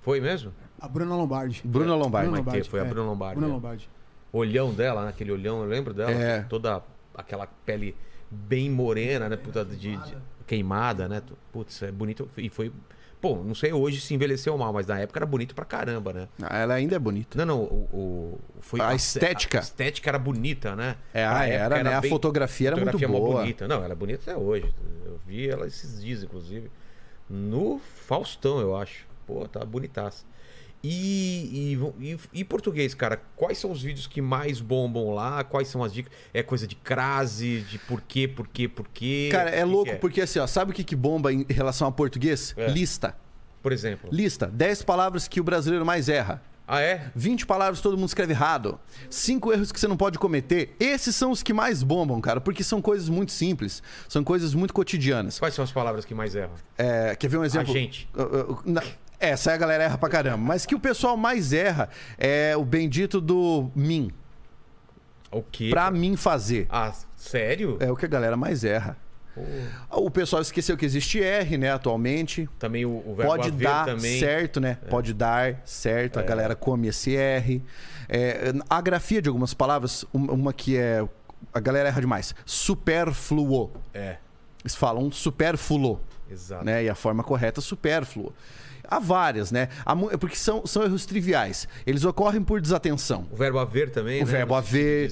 Foi 0.00 0.20
mesmo? 0.20 0.52
A 0.80 0.86
Bruna 0.86 1.16
Lombardi. 1.16 1.62
Bruna 1.64 1.96
Lombardi. 1.96 2.30
Bruna 2.30 2.42
Maitê, 2.44 2.64
foi 2.64 2.80
a 2.80 2.84
Bruna 2.84 3.08
Lombardi, 3.08 3.36
Bruna 3.40 3.52
é. 3.52 3.54
Lombardi. 3.54 3.90
Olhão 4.32 4.72
dela, 4.72 5.04
né? 5.04 5.08
aquele 5.10 5.32
olhão, 5.32 5.62
eu 5.62 5.68
lembro 5.68 5.92
dela. 5.92 6.12
É. 6.12 6.42
Toda 6.42 6.82
aquela 7.14 7.46
pele 7.64 7.96
bem 8.30 8.70
morena, 8.70 9.28
né? 9.28 9.36
Puta, 9.36 9.64
de, 9.64 9.96
de- 9.96 10.16
queimada, 10.46 11.08
né? 11.08 11.22
Putz, 11.52 11.82
é 11.82 11.90
bonito. 11.90 12.28
E 12.36 12.48
foi. 12.48 12.72
Pô, 13.20 13.36
não 13.36 13.54
sei 13.54 13.72
hoje 13.72 14.00
se 14.00 14.14
envelheceu 14.14 14.56
mal, 14.58 14.72
mas 14.72 14.86
na 14.86 14.98
época 15.00 15.18
era 15.18 15.26
bonito 15.26 15.54
pra 15.54 15.64
caramba, 15.64 16.12
né? 16.12 16.28
Ah, 16.42 16.58
Ela 16.58 16.74
ainda 16.74 16.96
é 16.96 16.98
bonita. 16.98 17.36
Não, 17.38 17.46
não, 17.46 17.62
o. 17.64 17.88
o- 17.92 18.40
foi 18.60 18.80
A 18.80 18.94
estética. 18.94 19.58
A 19.58 19.62
estética 19.62 20.10
era 20.10 20.18
bonita, 20.18 20.76
né? 20.76 20.96
É, 21.14 21.24
ah, 21.24 21.46
época 21.46 21.74
era, 21.76 21.84
né? 21.84 21.94
A 21.94 22.00
bem- 22.00 22.10
fotografia 22.10 22.68
era 22.68 22.76
fotografia 22.76 23.08
muito 23.08 23.22
boa. 23.22 23.40
bonita. 23.40 23.66
Não, 23.66 23.82
ela 23.82 23.92
é 23.92 23.96
bonita 23.96 24.30
até 24.30 24.36
hoje. 24.40 24.72
Eu 25.04 25.18
vi 25.26 25.48
ela 25.48 25.66
esses 25.66 26.00
dias, 26.02 26.22
inclusive. 26.22 26.70
No 27.28 27.80
Faustão, 28.06 28.60
eu 28.60 28.76
acho. 28.76 29.06
Pô, 29.26 29.46
tá 29.48 29.64
bonitaça. 29.64 30.24
E, 30.82 31.74
e, 32.00 32.06
e, 32.12 32.18
e 32.32 32.44
português, 32.44 32.94
cara, 32.94 33.20
quais 33.34 33.58
são 33.58 33.72
os 33.72 33.82
vídeos 33.82 34.06
que 34.06 34.20
mais 34.20 34.60
bombam 34.60 35.12
lá? 35.14 35.42
Quais 35.42 35.68
são 35.68 35.82
as 35.82 35.92
dicas? 35.92 36.12
É 36.32 36.42
coisa 36.42 36.66
de 36.66 36.74
crase, 36.76 37.60
de 37.62 37.78
porquê, 37.78 38.28
porquê, 38.28 38.68
porquê? 38.68 39.28
Cara, 39.32 39.50
é 39.50 39.58
que 39.58 39.64
louco 39.64 39.84
que 39.86 39.90
é? 39.92 39.94
porque 39.96 40.20
assim, 40.20 40.38
ó, 40.38 40.46
sabe 40.46 40.70
o 40.70 40.74
que, 40.74 40.84
que 40.84 40.94
bomba 40.94 41.32
em 41.32 41.44
relação 41.48 41.88
a 41.88 41.92
português? 41.92 42.54
É. 42.56 42.68
Lista. 42.68 43.16
Por 43.62 43.72
exemplo. 43.72 44.08
Lista. 44.12 44.46
10 44.46 44.82
palavras 44.82 45.26
que 45.26 45.40
o 45.40 45.44
brasileiro 45.44 45.84
mais 45.84 46.08
erra. 46.08 46.40
Ah, 46.68 46.80
é? 46.80 47.10
20 47.14 47.46
palavras 47.46 47.78
que 47.78 47.82
todo 47.82 47.96
mundo 47.96 48.08
escreve 48.08 48.32
errado. 48.32 48.78
5 49.08 49.52
erros 49.52 49.70
que 49.70 49.78
você 49.78 49.86
não 49.86 49.96
pode 49.96 50.18
cometer. 50.18 50.74
Esses 50.80 51.14
são 51.14 51.30
os 51.30 51.40
que 51.42 51.52
mais 51.52 51.82
bombam, 51.82 52.20
cara, 52.20 52.40
porque 52.40 52.64
são 52.64 52.82
coisas 52.82 53.08
muito 53.08 53.30
simples. 53.30 53.82
São 54.08 54.24
coisas 54.24 54.52
muito 54.52 54.74
cotidianas. 54.74 55.38
Quais 55.38 55.54
são 55.54 55.64
as 55.64 55.70
palavras 55.70 56.04
que 56.04 56.12
mais 56.12 56.34
erram? 56.34 56.54
É, 56.76 57.14
quer 57.14 57.28
ver 57.28 57.38
um 57.38 57.44
exemplo? 57.44 57.70
A 57.70 57.72
gente. 57.72 58.08
Na- 58.64 58.82
Essa 59.18 59.52
a 59.52 59.56
galera 59.56 59.84
erra 59.84 59.98
pra 59.98 60.08
caramba. 60.08 60.36
Mas 60.38 60.66
que 60.66 60.74
o 60.74 60.80
pessoal 60.80 61.16
mais 61.16 61.52
erra 61.52 61.88
é 62.18 62.56
o 62.56 62.64
bendito 62.64 63.20
do 63.20 63.70
mim. 63.74 64.10
O 65.30 65.42
quê? 65.42 65.68
Pra 65.70 65.90
mim 65.90 66.16
fazer. 66.16 66.66
Ah, 66.70 66.92
sério? 67.16 67.76
É 67.80 67.90
o 67.90 67.96
que 67.96 68.04
a 68.04 68.08
galera 68.08 68.36
mais 68.36 68.62
erra. 68.64 68.96
O 69.90 70.10
pessoal 70.10 70.40
esqueceu 70.40 70.78
que 70.78 70.86
existe 70.86 71.22
R, 71.22 71.58
né, 71.58 71.70
atualmente. 71.70 72.48
Também 72.58 72.86
o, 72.86 73.02
o 73.06 73.14
verbo 73.14 73.32
Pode 73.36 73.50
dar 73.50 73.84
também. 73.84 74.18
certo, 74.18 74.60
né? 74.60 74.78
Pode 74.88 75.12
dar 75.12 75.60
certo. 75.64 76.18
A 76.18 76.22
galera 76.22 76.54
come 76.56 76.88
esse 76.88 77.14
R. 77.14 77.62
É, 78.08 78.52
a 78.70 78.80
grafia 78.80 79.20
de 79.20 79.28
algumas 79.28 79.52
palavras, 79.52 80.06
um- 80.14 80.24
uma 80.32 80.52
que 80.54 80.78
é. 80.78 81.06
A 81.52 81.60
galera 81.60 81.88
erra 81.88 82.00
demais. 82.00 82.34
Superfluo. 82.46 83.72
É, 83.92 84.16
Eles 84.62 84.74
falam 84.74 85.10
supérfluo, 85.12 86.00
exato. 86.30 86.64
né? 86.64 86.84
E 86.84 86.88
a 86.88 86.94
forma 86.94 87.22
correta, 87.22 87.60
supérfluo. 87.60 88.32
Há 88.88 88.98
várias, 88.98 89.50
né? 89.50 89.68
Há 89.84 89.94
mu- 89.94 90.08
porque 90.18 90.36
são, 90.36 90.66
são 90.66 90.82
erros 90.82 91.06
triviais. 91.06 91.66
Eles 91.86 92.04
ocorrem 92.04 92.42
por 92.42 92.60
desatenção. 92.60 93.26
O 93.30 93.36
verbo 93.36 93.58
haver 93.58 93.90
também, 93.90 94.22
O 94.22 94.26
né? 94.26 94.32
verbo 94.32 94.54
haver, 94.54 95.10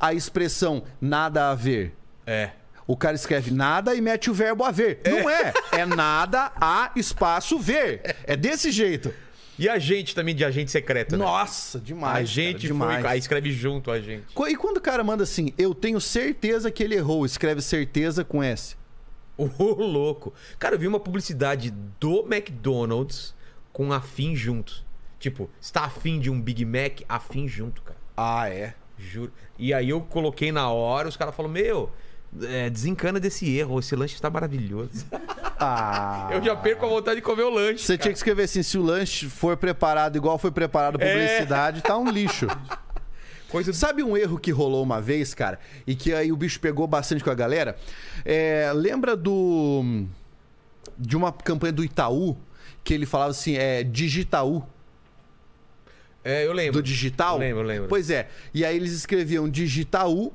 a 0.00 0.12
expressão 0.12 0.82
nada 1.00 1.50
a 1.50 1.54
ver. 1.54 1.94
É. 2.26 2.50
O 2.86 2.96
cara 2.96 3.14
escreve 3.14 3.50
nada 3.50 3.94
e 3.94 4.00
mete 4.00 4.30
o 4.30 4.34
verbo 4.34 4.64
haver. 4.64 5.00
Não 5.06 5.30
é. 5.30 5.52
É 5.72 5.86
nada 5.86 6.50
a 6.60 6.90
espaço 6.96 7.58
ver. 7.58 8.16
É 8.24 8.36
desse 8.36 8.70
jeito. 8.72 9.12
E 9.58 9.68
a 9.68 9.78
gente 9.78 10.14
também 10.14 10.34
de 10.34 10.44
agente 10.44 10.70
secreto, 10.70 11.16
né? 11.16 11.24
Nossa, 11.24 11.78
demais. 11.78 12.16
a 12.16 12.24
gente 12.24 12.66
demais. 12.66 13.02
foi. 13.02 13.10
Aí 13.10 13.18
escreve 13.18 13.52
junto 13.52 13.90
a 13.90 14.00
gente. 14.00 14.24
E 14.48 14.56
quando 14.56 14.78
o 14.78 14.80
cara 14.80 15.04
manda 15.04 15.22
assim, 15.22 15.52
eu 15.56 15.74
tenho 15.74 16.00
certeza 16.00 16.70
que 16.70 16.82
ele 16.82 16.96
errou, 16.96 17.24
escreve 17.24 17.60
certeza 17.62 18.24
com 18.24 18.42
S. 18.42 18.76
Ô, 19.36 19.46
louco. 19.74 20.32
Cara, 20.58 20.74
eu 20.74 20.78
vi 20.78 20.86
uma 20.86 21.00
publicidade 21.00 21.70
do 21.98 22.20
McDonald's 22.32 23.34
com 23.72 23.92
afim 23.92 24.36
juntos. 24.36 24.84
Tipo, 25.18 25.48
está 25.60 25.84
afim 25.84 26.18
de 26.18 26.30
um 26.30 26.40
Big 26.40 26.64
Mac, 26.64 27.00
afim 27.08 27.46
junto, 27.48 27.80
cara. 27.82 27.98
Ah, 28.16 28.48
é. 28.48 28.74
Juro. 28.98 29.32
E 29.58 29.72
aí 29.72 29.88
eu 29.88 30.00
coloquei 30.00 30.52
na 30.52 30.68
hora, 30.68 31.08
os 31.08 31.16
caras 31.16 31.34
falaram, 31.34 31.52
meu, 31.54 31.90
é, 32.42 32.68
desencana 32.68 33.18
desse 33.18 33.48
erro, 33.56 33.78
esse 33.78 33.94
lanche 33.96 34.14
está 34.14 34.28
maravilhoso. 34.30 35.06
Ah. 35.64 36.28
Eu 36.32 36.42
já 36.42 36.56
perco 36.56 36.84
a 36.84 36.88
vontade 36.88 37.16
de 37.20 37.22
comer 37.22 37.44
o 37.44 37.50
lanche. 37.50 37.84
Você 37.84 37.92
cara. 37.92 38.02
tinha 38.02 38.12
que 38.12 38.18
escrever 38.18 38.42
assim, 38.42 38.64
se 38.64 38.76
o 38.76 38.82
lanche 38.82 39.28
for 39.28 39.56
preparado 39.56 40.16
igual 40.16 40.36
foi 40.36 40.50
preparado 40.50 41.00
a 41.00 41.04
É. 41.04 41.12
publicidade, 41.12 41.82
tá 41.82 41.96
um 41.96 42.10
lixo. 42.10 42.48
Coisa. 43.52 43.72
Sabe 43.72 44.02
um 44.02 44.16
erro 44.16 44.38
que 44.38 44.50
rolou 44.50 44.82
uma 44.82 45.00
vez, 45.00 45.32
cara? 45.34 45.60
E 45.86 45.94
que 45.94 46.12
aí 46.12 46.32
o 46.32 46.36
bicho 46.36 46.58
pegou 46.58 46.86
bastante 46.86 47.22
com 47.22 47.30
a 47.30 47.34
galera? 47.34 47.78
É, 48.24 48.72
lembra 48.74 49.14
do. 49.14 50.04
De 50.98 51.16
uma 51.16 51.30
campanha 51.32 51.72
do 51.72 51.84
Itaú, 51.84 52.36
que 52.82 52.92
ele 52.94 53.06
falava 53.06 53.30
assim, 53.30 53.54
é 53.56 53.82
Digitaú, 53.84 54.64
É, 56.24 56.46
eu 56.46 56.52
lembro. 56.52 56.80
do 56.80 56.82
digital? 56.82 57.34
Eu 57.36 57.40
lembro, 57.40 57.60
eu 57.62 57.66
lembro. 57.66 57.88
Pois 57.88 58.10
é. 58.10 58.28
E 58.54 58.64
aí 58.64 58.74
eles 58.76 58.92
escreviam 58.92 59.48
Digitaú, 59.48 60.32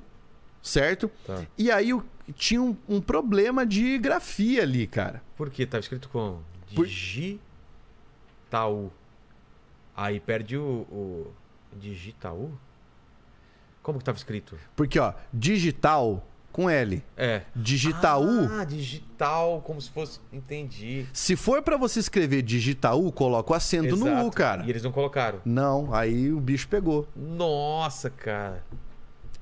certo? 0.62 1.10
Tá. 1.26 1.46
E 1.58 1.70
aí 1.72 1.94
o- 1.94 2.04
tinha 2.36 2.62
um, 2.62 2.76
um 2.90 3.00
problema 3.02 3.66
de 3.66 3.98
grafia 3.98 4.64
ali, 4.64 4.86
cara. 4.88 5.22
Por 5.38 5.50
quê? 5.50 5.66
Tava 5.66 5.80
escrito 5.82 6.10
como? 6.10 6.44
Digital. 6.70 7.40
Aí 9.96 10.20
perde 10.20 10.58
o, 10.58 10.86
o... 10.92 11.32
Digital? 11.80 12.50
Como 13.88 14.00
que 14.00 14.04
tava 14.04 14.18
escrito? 14.18 14.60
Porque, 14.76 15.00
ó, 15.00 15.14
digital 15.32 16.28
com 16.52 16.70
L. 16.70 17.02
É. 17.16 17.44
Digitaú. 17.56 18.50
Ah, 18.52 18.66
digital, 18.66 19.62
como 19.62 19.80
se 19.80 19.90
fosse... 19.90 20.20
Entendi. 20.34 21.08
Se 21.14 21.38
for 21.38 21.62
pra 21.62 21.78
você 21.78 22.02
escrever 22.02 22.42
Digitaú, 22.42 23.10
coloca 23.14 23.54
o 23.54 23.56
acento 23.56 23.96
no 23.96 24.04
U, 24.06 24.10
Exato. 24.10 24.32
cara. 24.32 24.66
E 24.66 24.70
eles 24.70 24.84
não 24.84 24.92
colocaram. 24.92 25.40
Não, 25.46 25.94
aí 25.94 26.34
o 26.34 26.40
bicho 26.42 26.68
pegou. 26.68 27.08
Nossa, 27.16 28.10
cara. 28.10 28.62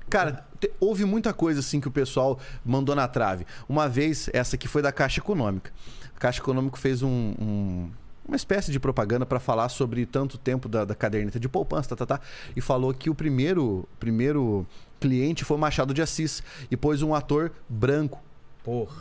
Cara, 0.08 0.46
houve 0.78 1.04
muita 1.04 1.32
coisa 1.32 1.58
assim 1.58 1.80
que 1.80 1.88
o 1.88 1.90
pessoal 1.90 2.38
mandou 2.64 2.94
na 2.94 3.08
trave. 3.08 3.44
Uma 3.68 3.88
vez, 3.88 4.30
essa 4.32 4.54
aqui 4.54 4.68
foi 4.68 4.80
da 4.80 4.92
Caixa 4.92 5.18
Econômica. 5.18 5.72
A 6.14 6.20
Caixa 6.20 6.40
Econômica 6.40 6.76
fez 6.76 7.02
um- 7.02 7.34
um- 7.36 7.90
uma 8.26 8.36
espécie 8.36 8.72
de 8.72 8.80
propaganda 8.80 9.24
para 9.24 9.38
falar 9.38 9.68
sobre 9.68 10.04
tanto 10.04 10.36
tempo 10.36 10.68
da, 10.68 10.84
da 10.84 10.94
caderneta 10.94 11.38
de 11.38 11.48
poupança, 11.48 11.90
tá, 11.94 11.96
tá, 12.04 12.18
tá, 12.18 12.20
e 12.54 12.60
falou 12.60 12.92
que 12.92 13.08
o 13.08 13.14
primeiro, 13.14 13.88
primeiro 14.00 14.66
cliente 15.00 15.44
foi 15.44 15.56
Machado 15.56 15.94
de 15.94 16.02
Assis 16.02 16.42
e 16.70 16.76
pôs 16.76 17.02
um 17.02 17.14
ator 17.14 17.52
branco 17.68 18.22
Porra. 18.64 18.96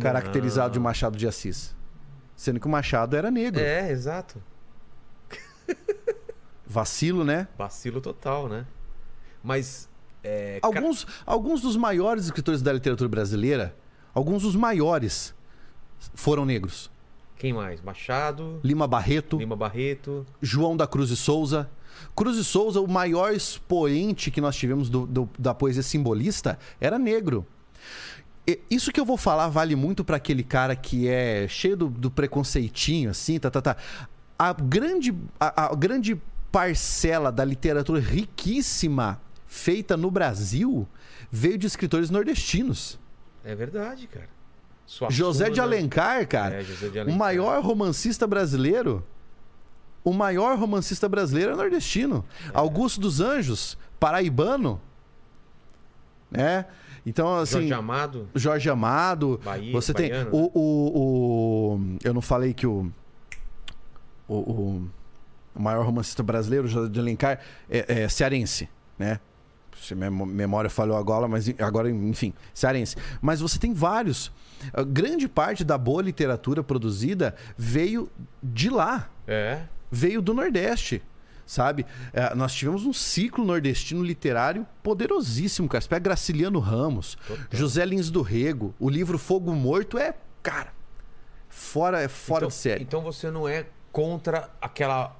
caracterizado 0.00 0.72
de 0.74 0.78
Não. 0.78 0.84
Machado 0.84 1.16
de 1.16 1.26
Assis. 1.26 1.74
Sendo 2.36 2.60
que 2.60 2.66
o 2.66 2.70
Machado 2.70 3.16
era 3.16 3.30
negro. 3.30 3.60
É, 3.60 3.90
exato. 3.90 4.42
Vacilo, 6.66 7.24
né? 7.24 7.48
Vacilo 7.56 8.00
total, 8.00 8.48
né? 8.48 8.66
Mas. 9.42 9.88
É, 10.22 10.58
Alguns, 10.62 11.06
alguns 11.26 11.60
dos 11.60 11.76
maiores 11.76 12.24
escritores 12.24 12.62
da 12.62 12.72
literatura 12.72 13.08
brasileira, 13.10 13.76
alguns 14.14 14.42
dos 14.42 14.56
maiores, 14.56 15.34
foram 16.14 16.46
negros. 16.46 16.90
Quem 17.44 17.52
mais? 17.52 17.82
Machado, 17.82 18.58
Lima 18.64 18.86
Barreto, 18.86 19.36
Lima 19.36 19.54
Barreto. 19.54 20.24
João 20.40 20.74
da 20.74 20.86
Cruz 20.86 21.10
e 21.10 21.16
Souza. 21.16 21.68
Cruz 22.16 22.38
e 22.38 22.42
Souza, 22.44 22.80
o 22.80 22.88
maior 22.88 23.34
expoente 23.34 24.30
que 24.30 24.40
nós 24.40 24.56
tivemos 24.56 24.88
do- 24.88 25.06
do- 25.06 25.28
da 25.38 25.52
poesia 25.52 25.82
simbolista, 25.82 26.58
era 26.80 26.98
negro. 26.98 27.46
E- 28.48 28.58
Isso 28.70 28.90
que 28.90 28.98
eu 28.98 29.04
vou 29.04 29.18
falar 29.18 29.48
vale 29.48 29.76
muito 29.76 30.02
para 30.02 30.16
aquele 30.16 30.42
cara 30.42 30.74
que 30.74 31.06
é 31.06 31.46
cheio 31.46 31.76
do, 31.76 31.88
do 31.90 32.10
preconceitinho, 32.10 33.10
assim, 33.10 33.38
tá, 33.38 33.50
tá, 33.50 33.60
tá. 33.60 33.76
A 34.38 34.54
grande, 34.54 35.14
a, 35.38 35.66
a 35.66 35.74
grande 35.74 36.18
parcela 36.50 37.30
da 37.30 37.44
literatura 37.44 38.00
riquíssima 38.00 39.20
feita 39.46 39.98
no 39.98 40.10
Brasil 40.10 40.88
veio 41.30 41.58
de 41.58 41.66
escritores 41.66 42.08
nordestinos. 42.08 42.98
É 43.44 43.54
verdade, 43.54 44.06
cara. 44.06 44.32
José 45.08 45.50
de. 45.50 45.60
Alencar, 45.60 46.26
cara, 46.28 46.56
É, 46.56 46.62
José 46.62 46.88
de 46.88 46.98
o 46.98 47.00
Alencar. 47.02 47.18
maior 47.18 47.62
romancista 47.62 48.26
brasileiro. 48.26 49.04
O 50.04 50.12
maior 50.12 50.58
romancista 50.58 51.08
brasileiro 51.08 51.52
é 51.52 51.56
nordestino. 51.56 52.24
Augusto 52.52 53.00
dos 53.00 53.20
Anjos, 53.20 53.78
paraibano. 53.98 54.78
Né? 56.30 56.66
Então, 57.06 57.36
assim. 57.38 57.60
Jorge 57.60 57.72
Amado. 57.74 58.28
Jorge 58.34 58.70
Amado. 58.70 59.40
Bahia, 59.44 59.72
você 59.72 59.94
tem. 59.94 60.10
baiano, 60.10 60.30
O, 60.32 60.42
né? 60.42 60.50
o, 60.54 61.74
o- 61.76 61.98
Eu 62.04 62.12
não 62.14 62.20
falei 62.22 62.52
que 62.52 62.66
o. 62.66 62.90
O, 64.26 64.34
o- 64.36 64.88
o 65.54 65.62
maior 65.62 65.84
romancista 65.86 66.22
brasileiro, 66.22 66.66
José 66.66 66.88
de 66.90 66.98
Alencar, 66.98 67.38
é, 67.70 68.02
é 68.04 68.08
cearense, 68.08 68.68
né? 68.98 69.20
Se 69.82 69.94
minha 69.94 70.10
mem- 70.10 70.26
memória 70.26 70.70
falhou 70.70 70.96
agora, 70.96 71.26
mas 71.28 71.48
agora, 71.58 71.90
enfim, 71.90 72.32
cearense. 72.52 72.96
Mas 73.20 73.40
você 73.40 73.58
tem 73.58 73.72
vários. 73.74 74.30
A 74.72 74.82
grande 74.82 75.28
parte 75.28 75.64
da 75.64 75.76
boa 75.76 76.00
literatura 76.02 76.62
produzida 76.62 77.34
veio 77.56 78.10
de 78.42 78.70
lá 78.70 79.10
É. 79.26 79.62
veio 79.90 80.22
do 80.22 80.32
Nordeste, 80.32 81.02
sabe? 81.44 81.84
É, 82.12 82.34
nós 82.34 82.54
tivemos 82.54 82.86
um 82.86 82.92
ciclo 82.92 83.44
nordestino 83.44 84.02
literário 84.02 84.66
poderosíssimo, 84.82 85.68
cara. 85.68 85.82
Você 85.82 85.88
pega 85.88 86.04
Graciliano 86.04 86.58
Ramos, 86.60 87.16
Total. 87.26 87.44
José 87.50 87.84
Lins 87.84 88.10
do 88.10 88.22
Rego, 88.22 88.74
o 88.78 88.88
livro 88.88 89.18
Fogo 89.18 89.52
Morto 89.52 89.98
é, 89.98 90.14
cara, 90.42 90.72
fora, 91.48 92.00
é 92.00 92.08
fora 92.08 92.38
então, 92.44 92.48
de 92.48 92.54
série. 92.54 92.82
Então 92.82 93.02
você 93.02 93.30
não 93.30 93.48
é 93.48 93.66
contra 93.92 94.48
aquela. 94.60 95.16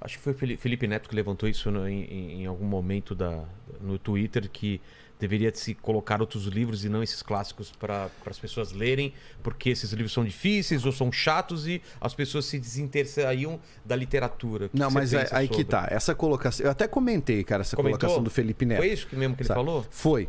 Acho 0.00 0.16
que 0.18 0.22
foi 0.24 0.32
o 0.32 0.36
Feli- 0.36 0.56
Felipe 0.56 0.86
Neto 0.86 1.08
que 1.08 1.14
levantou 1.14 1.48
isso 1.48 1.70
no- 1.70 1.88
em, 1.88 2.04
em- 2.04 2.42
em 2.42 2.46
algum 2.46 2.64
momento 2.66 3.14
da, 3.14 3.44
no 3.80 3.98
Twitter, 3.98 4.48
que 4.48 4.80
deveria 5.18 5.52
se 5.52 5.74
colocar 5.74 6.20
outros 6.20 6.44
livros 6.46 6.84
e 6.84 6.88
não 6.88 7.02
esses 7.02 7.22
clássicos 7.22 7.72
para 7.72 8.08
as 8.24 8.38
pessoas 8.38 8.70
lerem, 8.70 9.12
porque 9.42 9.68
esses 9.70 9.90
livros 9.90 10.12
são 10.12 10.24
difíceis 10.24 10.84
ou 10.86 10.92
são 10.92 11.10
chatos 11.10 11.66
e 11.66 11.82
as 12.00 12.14
pessoas 12.14 12.44
se 12.44 12.56
desinteressariam 12.60 13.58
da 13.84 13.96
literatura. 13.96 14.70
Não, 14.72 14.88
mas 14.90 15.12
é- 15.12 15.28
aí 15.32 15.48
que 15.48 15.64
tá. 15.64 15.88
Essa 15.90 16.14
colocação. 16.14 16.64
Eu 16.64 16.70
até 16.70 16.86
comentei, 16.86 17.42
cara, 17.42 17.62
essa 17.62 17.74
Comentou? 17.74 17.98
colocação 17.98 18.22
do 18.22 18.30
Felipe 18.30 18.64
Neto. 18.64 18.78
Foi 18.78 18.92
isso 18.92 19.06
que 19.08 19.16
mesmo 19.16 19.34
que 19.34 19.42
ele 19.42 19.48
sabe? 19.48 19.58
falou? 19.58 19.84
Foi. 19.90 20.28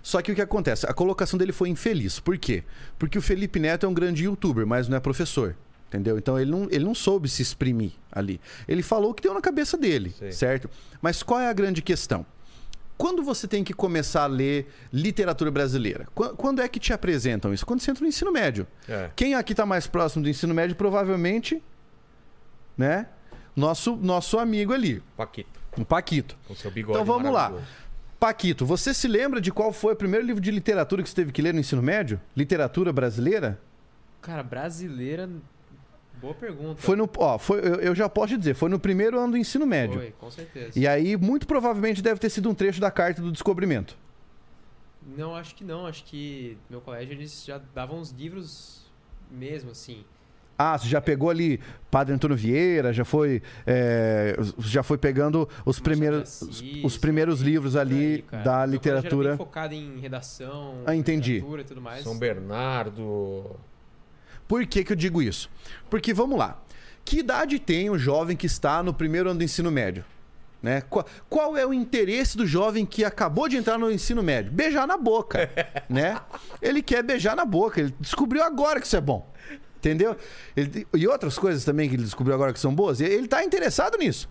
Só 0.00 0.22
que 0.22 0.30
o 0.30 0.34
que 0.36 0.40
acontece? 0.40 0.86
A 0.88 0.94
colocação 0.94 1.36
dele 1.36 1.50
foi 1.52 1.68
infeliz. 1.68 2.20
Por 2.20 2.38
quê? 2.38 2.62
Porque 2.96 3.18
o 3.18 3.22
Felipe 3.22 3.58
Neto 3.58 3.84
é 3.84 3.88
um 3.88 3.92
grande 3.94 4.24
youtuber, 4.24 4.64
mas 4.64 4.88
não 4.88 4.96
é 4.96 5.00
professor. 5.00 5.56
Entendeu? 5.88 6.18
Então 6.18 6.38
ele 6.38 6.50
não, 6.50 6.68
ele 6.70 6.84
não 6.84 6.94
soube 6.94 7.28
se 7.28 7.40
exprimir 7.42 7.92
ali. 8.12 8.38
Ele 8.68 8.82
falou 8.82 9.10
o 9.10 9.14
que 9.14 9.22
deu 9.22 9.32
na 9.34 9.40
cabeça 9.40 9.76
dele, 9.76 10.14
Sei. 10.18 10.32
certo? 10.32 10.68
Mas 11.00 11.22
qual 11.22 11.40
é 11.40 11.48
a 11.48 11.52
grande 11.52 11.80
questão? 11.80 12.24
Quando 12.98 13.22
você 13.22 13.46
tem 13.48 13.62
que 13.64 13.72
começar 13.72 14.24
a 14.24 14.26
ler 14.26 14.68
literatura 14.92 15.50
brasileira? 15.50 16.06
Qu- 16.14 16.34
Quando 16.36 16.60
é 16.60 16.68
que 16.68 16.78
te 16.80 16.92
apresentam 16.92 17.54
isso? 17.54 17.64
Quando 17.64 17.80
você 17.80 17.90
entra 17.92 18.02
no 18.02 18.08
ensino 18.08 18.30
médio. 18.32 18.66
É. 18.88 19.08
Quem 19.16 19.34
aqui 19.34 19.52
está 19.52 19.64
mais 19.64 19.86
próximo 19.86 20.22
do 20.24 20.28
ensino 20.28 20.52
médio, 20.52 20.74
provavelmente, 20.76 21.62
né? 22.76 23.06
Nosso, 23.56 23.96
nosso 23.96 24.38
amigo 24.38 24.72
ali, 24.72 25.02
Paquito, 25.16 25.60
o 25.76 25.84
Paquito. 25.84 26.36
com 26.46 26.54
seu 26.54 26.70
bigode 26.70 26.98
Então 26.98 27.04
vamos 27.04 27.32
lá. 27.32 27.52
Paquito, 28.20 28.66
você 28.66 28.92
se 28.92 29.08
lembra 29.08 29.40
de 29.40 29.50
qual 29.52 29.72
foi 29.72 29.92
o 29.94 29.96
primeiro 29.96 30.24
livro 30.26 30.40
de 30.40 30.50
literatura 30.50 31.02
que 31.02 31.08
você 31.08 31.14
teve 31.14 31.32
que 31.32 31.40
ler 31.42 31.54
no 31.54 31.60
ensino 31.60 31.82
médio? 31.82 32.20
Literatura 32.36 32.92
brasileira? 32.92 33.60
Cara, 34.20 34.42
brasileira. 34.42 35.28
Boa 36.20 36.34
pergunta. 36.34 36.80
Foi 36.80 36.96
no. 36.96 37.08
Ó, 37.16 37.38
foi, 37.38 37.58
eu, 37.60 37.74
eu 37.76 37.94
já 37.94 38.08
posso 38.08 38.28
te 38.34 38.38
dizer, 38.38 38.54
foi 38.54 38.68
no 38.68 38.78
primeiro 38.78 39.18
ano 39.18 39.32
do 39.32 39.36
ensino 39.38 39.66
médio. 39.66 40.00
Foi, 40.00 40.10
com 40.18 40.30
certeza. 40.30 40.78
E 40.78 40.86
aí, 40.86 41.16
muito 41.16 41.46
provavelmente, 41.46 42.02
deve 42.02 42.18
ter 42.20 42.28
sido 42.30 42.48
um 42.50 42.54
trecho 42.54 42.80
da 42.80 42.90
carta 42.90 43.22
do 43.22 43.30
descobrimento. 43.32 43.96
Não, 45.16 45.34
acho 45.34 45.54
que 45.54 45.64
não. 45.64 45.86
Acho 45.86 46.04
que 46.04 46.58
meu 46.68 46.80
colégio 46.80 47.12
eles 47.14 47.44
já 47.44 47.60
davam 47.74 48.00
os 48.00 48.10
livros 48.10 48.82
mesmo, 49.30 49.70
assim. 49.70 50.04
Ah, 50.60 50.76
você 50.76 50.88
já 50.88 51.00
pegou 51.00 51.30
ali 51.30 51.60
Padre 51.88 52.12
Antônio 52.12 52.36
Vieira, 52.36 52.92
já 52.92 53.04
foi, 53.04 53.40
é, 53.64 54.36
já 54.58 54.82
foi 54.82 54.98
pegando 54.98 55.48
os 55.64 55.78
primeiros, 55.78 56.42
Assis, 56.42 56.82
os 56.82 56.98
primeiros 56.98 57.40
livros 57.40 57.74
por 57.74 57.78
ali 57.80 57.94
aí, 57.96 58.22
da 58.22 58.26
Meu 58.26 58.34
colégio 58.34 58.48
Era 58.50 58.66
literatura. 58.66 59.28
bem 59.28 59.36
focado 59.38 59.74
em 59.74 60.00
redação, 60.00 60.82
Ah, 60.84 60.96
entendi. 60.96 61.34
literatura 61.34 61.62
e 61.62 61.64
tudo 61.64 61.80
mais. 61.80 62.02
São 62.02 62.18
Bernardo. 62.18 63.54
Por 64.48 64.66
que, 64.66 64.82
que 64.82 64.92
eu 64.92 64.96
digo 64.96 65.20
isso? 65.22 65.48
Porque 65.90 66.12
vamos 66.14 66.38
lá. 66.38 66.60
Que 67.04 67.18
idade 67.20 67.58
tem 67.58 67.90
o 67.90 67.98
jovem 67.98 68.36
que 68.36 68.46
está 68.46 68.82
no 68.82 68.92
primeiro 68.94 69.28
ano 69.30 69.38
do 69.38 69.44
ensino 69.44 69.70
médio? 69.70 70.04
Né? 70.60 70.80
Qual, 70.80 71.06
qual 71.28 71.56
é 71.56 71.64
o 71.64 71.72
interesse 71.72 72.36
do 72.36 72.46
jovem 72.46 72.84
que 72.84 73.04
acabou 73.04 73.48
de 73.48 73.56
entrar 73.56 73.78
no 73.78 73.90
ensino 73.90 74.22
médio? 74.22 74.50
Beijar 74.50 74.86
na 74.86 74.96
boca, 74.96 75.48
né? 75.88 76.20
Ele 76.60 76.82
quer 76.82 77.02
beijar 77.04 77.36
na 77.36 77.44
boca. 77.44 77.80
Ele 77.80 77.94
descobriu 78.00 78.42
agora 78.42 78.80
que 78.80 78.86
isso 78.86 78.96
é 78.96 79.00
bom. 79.00 79.30
Entendeu? 79.76 80.16
Ele- 80.56 80.86
e 80.92 81.06
outras 81.06 81.38
coisas 81.38 81.64
também 81.64 81.88
que 81.88 81.94
ele 81.94 82.02
descobriu 82.02 82.34
agora 82.34 82.52
que 82.52 82.58
são 82.58 82.74
boas. 82.74 83.00
Ele 83.00 83.26
está 83.26 83.44
interessado 83.44 83.96
nisso. 83.96 84.28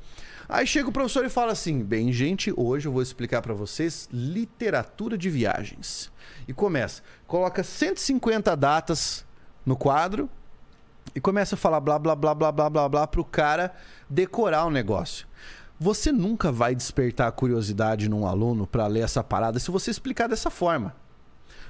Aí 0.49 0.67
chega 0.67 0.89
o 0.89 0.91
professor 0.91 1.25
e 1.25 1.29
fala 1.29 1.53
assim: 1.53 1.81
Bem, 1.83 2.11
gente, 2.11 2.53
hoje 2.55 2.87
eu 2.87 2.91
vou 2.91 3.01
explicar 3.01 3.41
para 3.41 3.53
vocês 3.53 4.09
literatura 4.11 5.17
de 5.17 5.29
viagens. 5.29 6.11
E 6.47 6.53
começa. 6.53 7.01
Coloca 7.25 7.63
150 7.63 8.55
datas 8.55 9.25
no 9.67 9.75
quadro 9.75 10.29
e 11.13 11.19
começa 11.19 11.55
a 11.55 11.57
falar 11.57 11.81
blá 11.81 11.99
blá 11.99 12.15
blá 12.15 12.33
blá 12.33 12.51
blá 12.51 12.69
blá 12.69 12.89
blá 12.89 13.05
pro 13.05 13.23
cara 13.23 13.75
decorar 14.09 14.65
o 14.65 14.71
negócio. 14.71 15.27
Você 15.77 16.11
nunca 16.11 16.51
vai 16.51 16.73
despertar 16.73 17.27
a 17.27 17.31
curiosidade 17.31 18.09
num 18.09 18.25
aluno 18.25 18.65
para 18.65 18.87
ler 18.87 19.01
essa 19.01 19.21
parada 19.21 19.59
se 19.59 19.69
você 19.69 19.91
explicar 19.91 20.27
dessa 20.27 20.49
forma. 20.49 20.95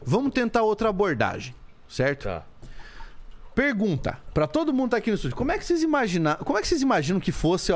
Vamos 0.06 0.32
tentar 0.32 0.62
outra 0.62 0.90
abordagem, 0.90 1.56
certo? 1.90 2.26
Tá. 2.26 2.44
Pergunta 3.56 4.20
para 4.32 4.46
todo 4.46 4.72
mundo 4.72 4.90
que 4.90 4.92
tá 4.92 4.98
aqui 4.98 5.10
no 5.10 5.16
estúdio. 5.16 5.36
Como 5.36 5.52
é 5.52 5.58
que 5.58 5.66
vocês 5.66 5.82
imaginam, 5.82 6.36
como 6.46 6.60
é 6.60 6.62
que 6.62 6.68
vocês 6.68 6.84
imaginam 6.84 7.20
que 7.20 7.32
fosse, 7.32 7.72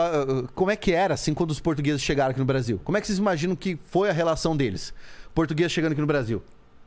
como 0.53 0.69
é 0.69 0.75
que 0.75 0.91
era 0.91 1.15
assim 1.15 1.33
quando 1.33 1.49
os 1.49 1.59
portugueses 1.59 2.03
chegaram 2.03 2.29
aqui 2.29 2.39
no 2.39 2.45
Brasil? 2.45 2.79
Como 2.83 2.95
é 2.95 3.01
que 3.01 3.07
vocês 3.07 3.17
imaginam 3.17 3.55
que 3.55 3.75
foi 3.85 4.07
a 4.07 4.13
relação 4.13 4.55
deles? 4.55 4.93
Portugueses 5.33 5.71
chegando 5.71 5.93
aqui 5.93 6.01
no 6.01 6.07
Brasil? 6.07 6.43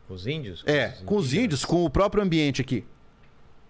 Os 0.08 0.26
índios? 0.28 0.62
É, 0.64 0.90
com 1.04 1.16
os 1.16 1.34
índios, 1.34 1.64
com 1.64 1.84
o 1.84 1.90
próprio 1.90 2.22
ambiente 2.22 2.60
aqui. 2.60 2.84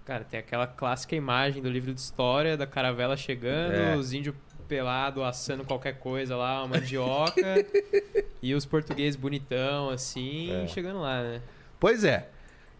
Cara, 0.04 0.22
tem 0.24 0.38
aquela 0.38 0.66
clássica 0.66 1.16
imagem 1.16 1.62
do 1.62 1.70
livro 1.70 1.92
de 1.94 2.00
história 2.00 2.56
da 2.56 2.66
caravela 2.66 3.16
chegando, 3.16 3.72
É. 3.74 3.96
os 3.96 4.12
índios 4.12 4.34
pelados 4.68 5.22
assando 5.22 5.64
qualquer 5.64 5.98
coisa 5.98 6.36
lá, 6.36 6.62
uma 6.62 6.76
mandioca, 6.78 7.34
e 8.42 8.54
os 8.54 8.64
portugueses 8.66 9.16
bonitão, 9.16 9.88
assim, 9.90 10.50
É. 10.52 10.66
chegando 10.66 11.00
lá, 11.00 11.22
né? 11.22 11.40
Pois 11.80 12.04
é. 12.04 12.28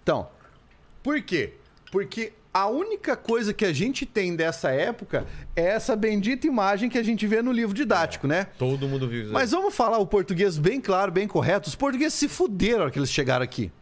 Então, 0.03 0.29
por 1.03 1.21
quê? 1.23 1.55
Porque 1.91 2.33
a 2.53 2.67
única 2.69 3.17
coisa 3.17 3.53
que 3.55 3.65
a 3.65 3.73
gente 3.73 4.05
tem 4.07 4.37
dessa 4.37 4.71
época 4.71 5.27
é 5.57 5.63
essa 5.65 5.97
bendita 5.97 6.47
imagem 6.47 6.89
que 6.91 6.99
a 6.99 7.03
gente 7.03 7.27
vê 7.27 7.41
no 7.43 7.53
livro 7.53 7.75
didático, 7.75 8.27
né? 8.27 8.49
Todo 8.59 8.87
mundo 8.87 9.09
viu 9.09 9.21
isso. 9.23 9.29
aí. 9.29 9.33
Mas 9.33 9.51
vamos 9.51 9.75
falar 9.75 9.99
o 9.99 10.07
português 10.07 10.57
bem 10.59 10.81
claro, 10.81 11.11
bem 11.11 11.27
correto. 11.27 11.69
Os 11.69 11.75
portugueses 11.75 12.15
se 12.15 12.29
fuderam 12.29 12.79
na 12.79 12.83
hora 12.85 12.91
que 12.93 12.99
eles 12.99 13.11
chegaram 13.11 13.43
aqui. 13.45 13.73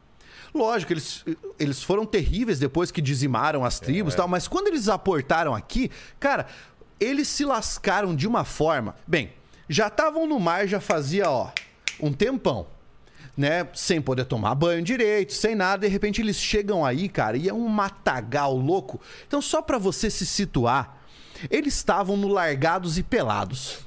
Lógico, 0.55 0.93
eles, 0.93 1.25
eles 1.59 1.83
foram 1.83 2.05
terríveis 2.05 2.59
depois 2.59 2.91
que 2.91 3.01
dizimaram 3.01 3.65
as 3.65 3.81
tribos 3.81 4.15
e 4.15 4.17
tal, 4.17 4.29
mas 4.29 4.47
quando 4.47 4.69
eles 4.69 4.89
aportaram 4.89 5.55
aqui, 5.55 5.91
cara, 6.21 6.47
eles 7.01 7.29
se 7.29 7.45
lascaram 7.45 8.15
de 8.15 8.27
uma 8.27 8.45
forma. 8.45 8.95
Bem, 9.07 9.33
já 9.69 9.87
estavam 9.87 10.27
no 10.27 10.39
mar 10.39 10.67
já 10.67 10.81
fazia, 10.81 11.31
ó, 11.31 11.51
um 12.01 12.13
tempão. 12.13 12.67
Né, 13.35 13.67
sem 13.73 13.99
poder 13.99 14.27
tomar 14.27 14.55
banho 14.55 14.83
direito, 14.83 15.33
sem 15.33 15.55
nada, 15.55 15.87
de 15.87 15.89
repente 15.91 16.21
eles 16.21 16.37
chegam 16.37 16.85
aí, 16.85 17.09
cara, 17.09 17.35
e 17.35 17.49
é 17.49 17.55
um 17.55 17.67
matagal 17.67 18.55
louco. 18.55 19.01
Então, 19.27 19.41
só 19.41 19.63
pra 19.63 19.79
você 19.79 20.11
se 20.11 20.27
situar, 20.27 20.99
eles 21.49 21.75
estavam 21.75 22.15
no 22.15 22.29
Largados 22.29 22.99
e 22.99 23.03
Pelados 23.03 23.79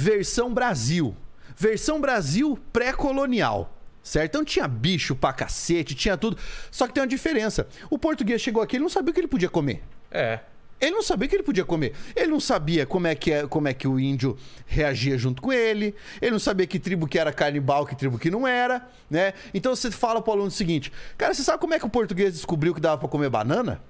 versão 0.00 0.52
Brasil. 0.52 1.14
Versão 1.56 2.00
Brasil 2.00 2.58
pré-colonial. 2.72 3.76
Certo? 4.02 4.30
Então 4.30 4.44
tinha 4.44 4.66
bicho 4.66 5.14
pra 5.14 5.32
cacete, 5.32 5.94
tinha 5.94 6.16
tudo. 6.16 6.36
Só 6.70 6.86
que 6.86 6.94
tem 6.94 7.02
uma 7.02 7.06
diferença. 7.06 7.66
O 7.90 7.98
português 7.98 8.40
chegou 8.40 8.62
aqui, 8.62 8.76
ele 8.76 8.82
não 8.82 8.88
sabia 8.88 9.10
o 9.10 9.14
que 9.14 9.20
ele 9.20 9.28
podia 9.28 9.48
comer. 9.48 9.82
É. 10.10 10.40
Ele 10.80 10.92
não 10.92 11.02
sabia 11.02 11.26
o 11.26 11.28
que 11.28 11.36
ele 11.36 11.42
podia 11.42 11.64
comer. 11.66 11.92
Ele 12.16 12.28
não 12.28 12.40
sabia 12.40 12.86
como 12.86 13.06
é 13.06 13.14
que, 13.14 13.30
é, 13.30 13.46
como 13.46 13.68
é 13.68 13.74
que 13.74 13.86
o 13.86 14.00
índio 14.00 14.38
reagia 14.66 15.18
junto 15.18 15.42
com 15.42 15.52
ele. 15.52 15.94
Ele 16.22 16.30
não 16.30 16.38
sabia 16.38 16.66
que 16.66 16.78
tribo 16.78 17.06
que 17.06 17.18
era 17.18 17.30
canibal, 17.30 17.84
que 17.84 17.94
tribo 17.94 18.18
que 18.18 18.30
não 18.30 18.48
era, 18.48 18.88
né? 19.10 19.34
Então 19.52 19.76
você 19.76 19.90
fala 19.90 20.22
pro 20.22 20.32
aluno 20.32 20.48
o 20.48 20.50
seguinte: 20.50 20.90
Cara, 21.18 21.34
você 21.34 21.42
sabe 21.44 21.58
como 21.60 21.74
é 21.74 21.78
que 21.78 21.84
o 21.84 21.90
português 21.90 22.32
descobriu 22.32 22.74
que 22.74 22.80
dava 22.80 22.96
pra 22.96 23.08
comer 23.10 23.28
banana? 23.28 23.82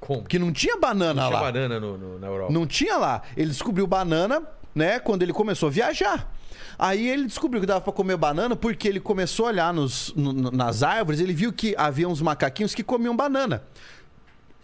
Como? 0.00 0.24
Que 0.24 0.38
não 0.38 0.50
tinha 0.50 0.78
banana 0.78 1.20
Tinha 1.26 1.34
lá. 1.34 1.40
banana 1.40 1.78
no, 1.78 1.98
no- 1.98 2.18
na 2.18 2.26
Europa. 2.28 2.50
Não 2.52 2.66
tinha 2.66 2.96
lá. 2.96 3.20
Ele 3.36 3.50
descobriu 3.50 3.86
banana, 3.86 4.42
né, 4.74 4.98
quando 4.98 5.22
ele 5.22 5.34
começou 5.34 5.68
a 5.68 5.70
viajar. 5.70 6.32
Aí 6.78 7.08
ele 7.08 7.26
descobriu 7.26 7.60
que 7.60 7.66
dava 7.66 7.80
pra 7.80 7.92
comer 7.92 8.16
banana 8.16 8.56
porque 8.56 8.88
ele 8.88 9.00
começou 9.00 9.46
a 9.46 9.48
olhar 9.48 9.74
nos, 9.74 10.12
no- 10.16 10.50
nas 10.50 10.82
árvores, 10.82 11.20
ele 11.20 11.32
viu 11.32 11.52
que 11.52 11.74
havia 11.76 12.08
uns 12.08 12.20
macaquinhos 12.20 12.74
que 12.74 12.82
comiam 12.82 13.14
banana. 13.16 13.62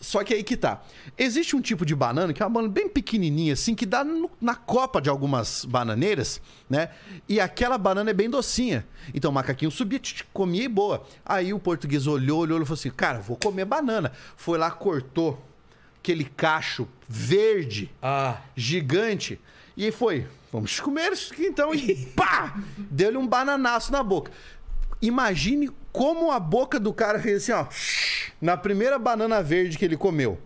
Só 0.01 0.23
que 0.23 0.33
aí 0.33 0.45
que 0.45 0.57
tá. 0.57 0.81
Existe 1.19 1.57
um 1.57 1.61
tipo 1.61 1.85
de 1.85 1.93
banana 1.93 2.33
que 2.33 2.41
é 2.41 2.47
uma 2.47 2.53
banana 2.53 2.73
bem 2.73 2.89
pequenininha, 2.89 3.55
assim, 3.55 3.75
que 3.75 3.85
dá 3.85 4.05
no- 4.05 4.31
na 4.41 4.55
copa 4.55 5.01
de 5.03 5.11
algumas 5.11 5.65
bananeiras, 5.65 6.41
né? 6.71 6.91
E 7.29 7.41
aquela 7.41 7.77
banana 7.77 8.11
é 8.11 8.15
bem 8.15 8.31
docinha. 8.31 8.87
Então 9.13 9.33
o 9.33 9.35
macaquinho 9.35 9.73
subia, 9.73 9.99
tch, 9.99 10.15
tch, 10.19 10.25
comia 10.33 10.63
e 10.63 10.69
boa. 10.69 11.05
Aí 11.27 11.53
o 11.53 11.59
português 11.59 12.07
olhou, 12.07 12.41
olhou 12.43 12.63
e 12.63 12.65
falou 12.65 12.75
assim: 12.79 12.91
Cara, 12.91 13.19
vou 13.19 13.37
comer 13.37 13.65
banana. 13.65 14.13
Foi 14.37 14.57
lá, 14.57 14.71
cortou 14.71 15.45
aquele 16.01 16.25
cacho 16.25 16.87
verde 17.09 17.91
Ah, 18.01 18.37
gigante. 18.55 19.41
E 19.77 19.91
foi, 19.91 20.29
vamos 20.53 20.79
comer 20.81 21.13
isso 21.13 21.33
aqui 21.33 21.47
então. 21.47 21.75
E 21.75 21.95
pá! 22.17 22.55
Deu-lhe 22.79 23.17
um 23.17 23.27
bananaço 23.27 23.93
na 23.93 24.03
boca. 24.03 24.31
Imagine 25.01 25.71
como 25.93 26.31
a 26.31 26.41
boca 26.41 26.79
do 26.81 26.93
cara 26.93 27.19
fez 27.21 27.43
assim, 27.49 27.53
ó. 27.53 27.67
Na 28.41 28.57
primeira 28.57 28.99
banana 28.99 29.43
verde 29.43 29.79
que 29.79 29.85
ele 29.85 29.97
comeu. 29.97 30.39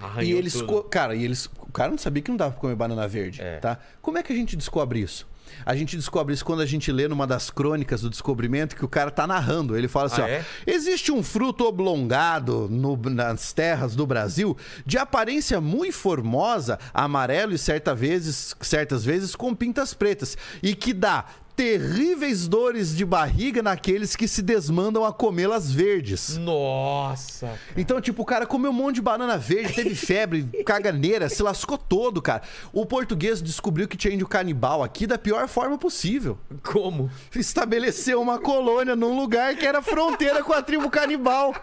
arranhou 0.00 0.22
e 0.36 0.38
eles, 0.38 0.54
tudo. 0.54 0.82
cara, 0.84 1.14
e 1.14 1.22
eles, 1.24 1.46
o 1.46 1.70
cara 1.72 1.90
não 1.90 1.98
sabia 1.98 2.22
que 2.22 2.30
não 2.30 2.36
dava 2.36 2.52
pra 2.52 2.60
comer 2.60 2.74
banana 2.74 3.06
verde, 3.06 3.40
É. 3.42 3.58
tá? 3.58 3.78
Como 4.00 4.16
é 4.18 4.22
que 4.22 4.32
a 4.32 4.36
gente 4.36 4.56
descobre 4.56 5.00
isso? 5.00 5.28
A 5.64 5.74
gente 5.76 5.96
descobre 5.96 6.34
isso 6.34 6.44
quando 6.44 6.60
a 6.60 6.66
gente 6.66 6.90
lê 6.92 7.06
numa 7.08 7.26
das 7.26 7.50
crônicas 7.50 8.00
do 8.02 8.10
descobrimento 8.10 8.76
que 8.76 8.84
o 8.84 8.88
cara 8.88 9.10
tá 9.10 9.26
narrando. 9.26 9.76
Ele 9.76 9.88
fala 9.88 10.06
assim: 10.06 10.20
Ah, 10.22 10.24
ó, 10.24 10.28
é? 10.28 10.44
existe 10.66 11.10
um 11.12 11.22
fruto 11.22 11.64
oblongado 11.64 12.68
no- 12.70 12.96
nas 13.10 13.52
terras 13.52 13.94
do 13.94 14.06
Brasil 14.06 14.56
de 14.86 14.98
aparência 14.98 15.60
muito 15.60 15.94
formosa, 15.94 16.78
amarelo 16.94 17.52
e 17.52 17.58
certa 17.58 17.94
vezes, 17.94 18.54
certas 18.60 19.04
vezes 19.04 19.34
com 19.36 19.54
pintas 19.54 19.92
pretas, 19.94 20.36
e 20.62 20.74
que 20.74 20.92
dá 20.92 21.24
terríveis 21.60 22.48
dores 22.48 22.96
de 22.96 23.04
barriga 23.04 23.62
naqueles 23.62 24.16
que 24.16 24.26
se 24.26 24.40
desmandam 24.40 25.04
a 25.04 25.12
comê-las 25.12 25.70
verdes. 25.70 26.38
Nossa. 26.38 27.52
Então, 27.76 28.00
tipo, 28.00 28.22
o 28.22 28.24
cara 28.24 28.46
comeu 28.46 28.70
um 28.70 28.74
monte 28.74 28.94
de 28.94 29.02
banana 29.02 29.36
verde, 29.36 29.74
teve 29.74 29.92
febre, 29.94 30.44
caganeira, 30.64 31.28
se 31.28 31.42
lascou 31.42 31.76
todo, 31.76 32.22
cara. 32.22 32.40
O 32.72 32.86
português 32.86 33.42
descobriu 33.42 33.86
que 33.86 33.94
tinha 33.98 34.14
índio 34.14 34.26
canibal 34.26 34.82
aqui 34.82 35.06
da 35.06 35.18
pior 35.18 35.46
forma 35.48 35.76
possível. 35.76 36.38
Como? 36.62 37.10
Estabeleceu 37.36 38.22
uma 38.22 38.38
colônia 38.38 38.96
num 38.96 39.14
lugar 39.14 39.54
que 39.54 39.66
era 39.66 39.82
fronteira 39.82 40.42
com 40.42 40.54
a 40.54 40.62
tribo 40.62 40.88
canibal. 40.88 41.54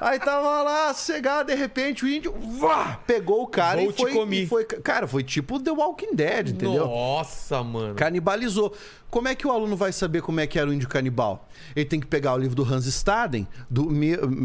Aí 0.00 0.18
tava 0.18 0.64
lá, 0.64 0.92
cegado, 0.92 1.52
de 1.52 1.54
repente 1.54 2.04
o 2.04 2.08
índio 2.08 2.34
vá, 2.58 2.98
pegou 3.06 3.44
o 3.44 3.46
cara 3.46 3.80
Vou 3.80 3.90
e 3.90 3.92
te 3.92 4.02
foi, 4.02 4.34
e 4.34 4.46
foi. 4.48 4.64
Cara, 4.64 5.06
foi 5.06 5.22
tipo 5.22 5.60
The 5.60 5.70
Walking 5.70 6.16
Dead, 6.16 6.48
entendeu? 6.48 6.88
Nossa, 6.88 7.62
mano. 7.62 7.94
Canibalizou. 7.94 8.74
Como 9.14 9.28
é 9.28 9.34
que 9.36 9.46
o 9.46 9.52
aluno 9.52 9.76
vai 9.76 9.92
saber 9.92 10.22
como 10.22 10.40
é 10.40 10.46
que 10.48 10.58
era 10.58 10.68
o 10.68 10.72
índio 10.72 10.88
canibal? 10.88 11.48
Ele 11.76 11.84
tem 11.84 12.00
que 12.00 12.06
pegar 12.08 12.34
o 12.34 12.36
livro 12.36 12.56
do 12.56 12.64
Hans 12.64 12.84
Staden, 12.84 13.46
do, 13.70 13.88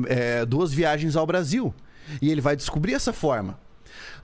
é, 0.07 0.45
Duas 0.45 0.71
Viagens 0.71 1.15
ao 1.15 1.25
Brasil. 1.25 1.73
E 2.21 2.29
ele 2.29 2.39
vai 2.39 2.55
descobrir 2.55 2.93
essa 2.93 3.11
forma. 3.11 3.57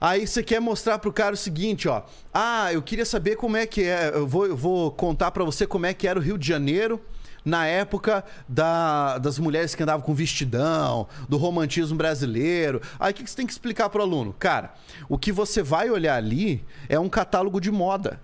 Aí 0.00 0.24
você 0.24 0.44
quer 0.44 0.60
mostrar 0.60 1.00
pro 1.00 1.12
cara 1.12 1.34
o 1.34 1.36
seguinte, 1.36 1.88
ó. 1.88 2.02
Ah, 2.32 2.72
eu 2.72 2.80
queria 2.80 3.04
saber 3.04 3.34
como 3.34 3.56
é 3.56 3.66
que 3.66 3.82
é. 3.82 4.12
Eu 4.14 4.24
vou, 4.24 4.46
eu 4.46 4.56
vou 4.56 4.92
contar 4.92 5.32
pra 5.32 5.42
você 5.42 5.66
como 5.66 5.84
é 5.84 5.92
que 5.92 6.06
era 6.06 6.16
o 6.16 6.22
Rio 6.22 6.38
de 6.38 6.46
Janeiro 6.46 7.00
na 7.44 7.66
época 7.66 8.24
da- 8.48 9.18
das 9.18 9.40
mulheres 9.40 9.74
que 9.74 9.82
andavam 9.82 10.06
com 10.06 10.14
vestidão, 10.14 11.08
do 11.28 11.36
romantismo 11.38 11.98
brasileiro. 11.98 12.80
Aí 13.00 13.10
o 13.10 13.14
que 13.16 13.24
que 13.24 13.30
você 13.30 13.36
tem 13.36 13.46
que 13.46 13.52
explicar 13.52 13.88
pro 13.90 14.00
aluno? 14.00 14.32
Cara, 14.38 14.74
o 15.08 15.18
que 15.18 15.32
você 15.32 15.60
vai 15.60 15.90
olhar 15.90 16.14
ali 16.14 16.64
é 16.88 17.00
um 17.00 17.08
catálogo 17.08 17.60
de 17.60 17.72
moda. 17.72 18.20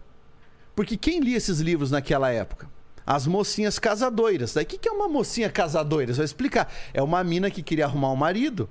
Porque 0.75 0.97
quem 0.97 1.21
lia 1.21 1.37
esses 1.37 1.61
livros 1.61 1.91
naquela 1.91 2.31
época? 2.31 2.69
As 3.05 3.27
mocinhas 3.27 3.79
casadoiras. 3.79 4.55
Daí, 4.55 4.65
o 4.65 4.67
que 4.67 4.89
é 4.89 4.93
uma 4.93 5.09
mocinha 5.09 5.51
casadoira? 5.51 6.13
Você 6.13 6.19
vai 6.19 6.25
explicar. 6.25 6.73
É 6.95 7.03
uma 7.03 7.23
mina 7.25 7.51
que 7.51 7.63
queria 7.63 7.85
arrumar 7.85 8.11
um 8.13 8.17
marido. 8.17 8.69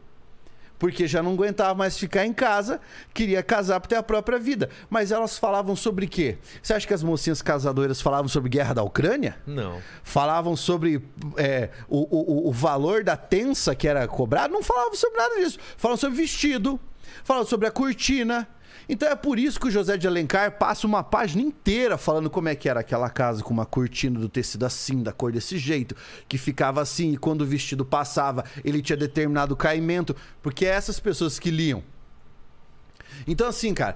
porque 0.80 1.06
já 1.06 1.22
não 1.22 1.34
aguentava 1.34 1.76
mais 1.76 1.96
ficar 1.96 2.26
em 2.26 2.34
casa, 2.34 2.82
queria 3.14 3.44
casar 3.44 3.80
para 3.80 3.90
ter 3.90 3.96
a 3.98 4.02
própria 4.02 4.40
vida. 4.40 4.68
Mas 4.90 5.12
elas 5.12 5.38
falavam 5.38 5.76
sobre 5.76 6.08
quê? 6.08 6.40
Você 6.60 6.74
acha 6.74 6.88
que 6.88 6.94
as 6.94 7.04
mocinhas 7.04 7.40
casadoras 7.40 8.02
falavam 8.02 8.28
sobre 8.28 8.50
guerra 8.50 8.74
da 8.74 8.82
Ucrânia? 8.82 9.38
Não. 9.46 9.80
Falavam 10.04 10.56
sobre 10.56 11.08
é, 11.38 11.70
o, 11.88 12.48
o, 12.48 12.50
o 12.50 12.52
valor 12.52 13.04
da 13.04 13.16
tensa 13.16 13.76
que 13.76 13.88
era 13.88 14.08
cobrado? 14.08 14.52
Não 14.52 14.64
falavam 14.64 14.96
sobre 14.96 15.20
nada 15.20 15.36
disso. 15.36 15.60
Falavam 15.78 16.00
sobre 16.00 16.18
vestido, 16.18 16.80
falavam 17.24 17.48
sobre 17.48 17.68
a 17.68 17.72
cortina. 17.72 18.48
Então 18.92 19.08
é 19.08 19.16
por 19.16 19.40
isso 19.40 19.58
que 19.58 19.70
o 19.70 19.72
José 19.72 19.96
de 19.96 20.06
Alencar 20.06 20.58
passa 20.58 20.86
uma 20.86 21.02
página 21.02 21.42
inteira 21.42 21.98
falando 21.98 22.30
como 22.30 22.50
é 22.50 22.56
que 22.56 22.68
era 22.68 22.82
aquela 22.82 23.10
casa 23.10 23.42
com 23.42 23.54
uma 23.54 23.66
cortina 23.66 24.20
do 24.20 24.28
tecido 24.28 24.66
assim, 24.66 25.02
da 25.02 25.14
cor 25.14 25.32
desse 25.32 25.58
jeito, 25.58 25.96
que 26.28 26.38
ficava 26.38 26.82
assim 26.82 27.14
e 27.14 27.18
quando 27.18 27.40
o 27.40 27.46
vestido 27.46 27.86
passava, 27.86 28.44
ele 28.66 28.82
tinha 28.82 28.98
determinado 28.98 29.56
caimento, 29.56 30.14
porque 30.42 30.66
é 30.66 30.72
essas 30.72 31.00
pessoas 31.00 31.40
que 31.40 31.50
liam. 31.50 31.82
Então 33.26 33.48
assim, 33.48 33.74
cara, 33.74 33.96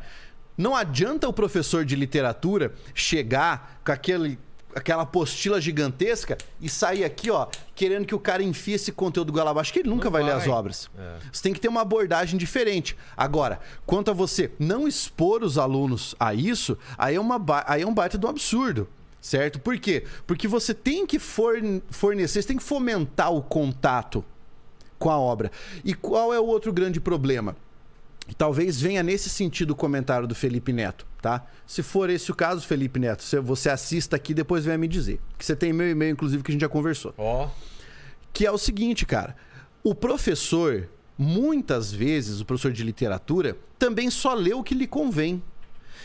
não 0.57 0.73
adianta 0.73 1.27
o 1.27 1.33
professor 1.33 1.83
de 1.83 1.97
literatura 1.97 2.73
chegar 2.93 3.81
com 3.83 3.91
aquele 3.91 4.39
aquela 4.75 5.03
apostila 5.03 5.59
gigantesca 5.61 6.37
e 6.61 6.67
sair 6.69 7.05
aqui, 7.05 7.31
ó, 7.31 7.47
querendo 7.73 8.05
que 8.05 8.13
o 8.13 8.19
cara 8.19 8.43
enfie 8.43 8.73
esse 8.73 8.91
conteúdo 8.91 9.31
goela 9.31 9.51
abaixo, 9.51 9.71
que 9.71 9.79
ele 9.79 9.89
nunca 9.89 10.09
vai, 10.09 10.21
ler 10.21 10.33
vai. 10.33 10.41
as 10.41 10.47
obras. 10.47 10.89
É. 10.97 11.15
Você 11.31 11.41
tem 11.41 11.53
que 11.53 11.59
ter 11.61 11.69
uma 11.69 11.81
abordagem 11.81 12.37
diferente. 12.37 12.95
Agora, 13.15 13.59
quanto 13.85 14.11
a 14.11 14.13
você 14.13 14.51
não 14.59 14.87
expor 14.87 15.43
os 15.43 15.57
alunos 15.57 16.13
a 16.19 16.33
isso, 16.33 16.77
aí 16.97 17.15
é, 17.15 17.19
uma, 17.19 17.41
aí 17.65 17.81
é 17.81 17.87
um 17.87 17.93
baita 17.93 18.17
do 18.17 18.27
absurdo. 18.27 18.87
Certo? 19.21 19.59
Por 19.59 19.79
quê? 19.79 20.03
Porque 20.27 20.47
você 20.47 20.71
tem 20.71 21.03
que 21.07 21.17
forne- 21.17 21.81
fornecer, 21.89 22.43
você 22.43 22.47
tem 22.49 22.57
que 22.57 22.63
fomentar 22.63 23.33
o 23.33 23.41
contato 23.41 24.23
com 24.99 25.09
a 25.09 25.17
obra. 25.17 25.51
E 25.83 25.95
qual 25.95 26.31
é 26.31 26.39
o 26.39 26.45
outro 26.45 26.71
grande 26.71 26.99
problema? 26.99 27.55
E 28.27 28.33
talvez 28.33 28.81
venha 28.81 29.03
nesse 29.03 29.29
sentido 29.29 29.71
o 29.71 29.75
comentário 29.75 30.27
do 30.27 30.33
Felipe 30.33 30.73
Neto, 30.73 31.05
tá? 31.21 31.45
Se 31.67 31.83
for 31.83 32.09
esse 32.09 32.31
o 32.31 32.35
caso, 32.35 32.65
Felipe 32.65 32.99
Neto, 32.99 33.23
você- 33.43 33.69
assista 33.69 34.15
aqui 34.15 34.31
e 34.31 34.35
depois 34.35 34.65
venha 34.65 34.77
me 34.77 34.87
dizer. 34.87 35.19
Que 35.37 35.45
você 35.45 35.55
tem 35.55 35.71
meu 35.71 35.89
e-mail, 35.89 36.13
inclusive, 36.13 36.41
que 36.41 36.51
a 36.51 36.53
gente 36.53 36.61
já 36.61 36.69
conversou. 36.69 37.13
Ó. 37.17 37.49
Que 38.33 38.45
é 38.45 38.51
o 38.51 38.57
seguinte, 38.57 39.05
cara. 39.05 39.35
O 39.83 39.93
professor, 39.93 40.89
muitas 41.17 41.91
vezes, 41.91 42.41
o 42.41 42.45
professor 42.45 42.71
de 42.71 42.83
literatura, 42.83 43.57
também 43.77 44.09
só 44.09 44.33
lê 44.33 44.53
o 44.53 44.63
que 44.63 44.73
lhe 44.73 44.87
convém. 44.87 45.41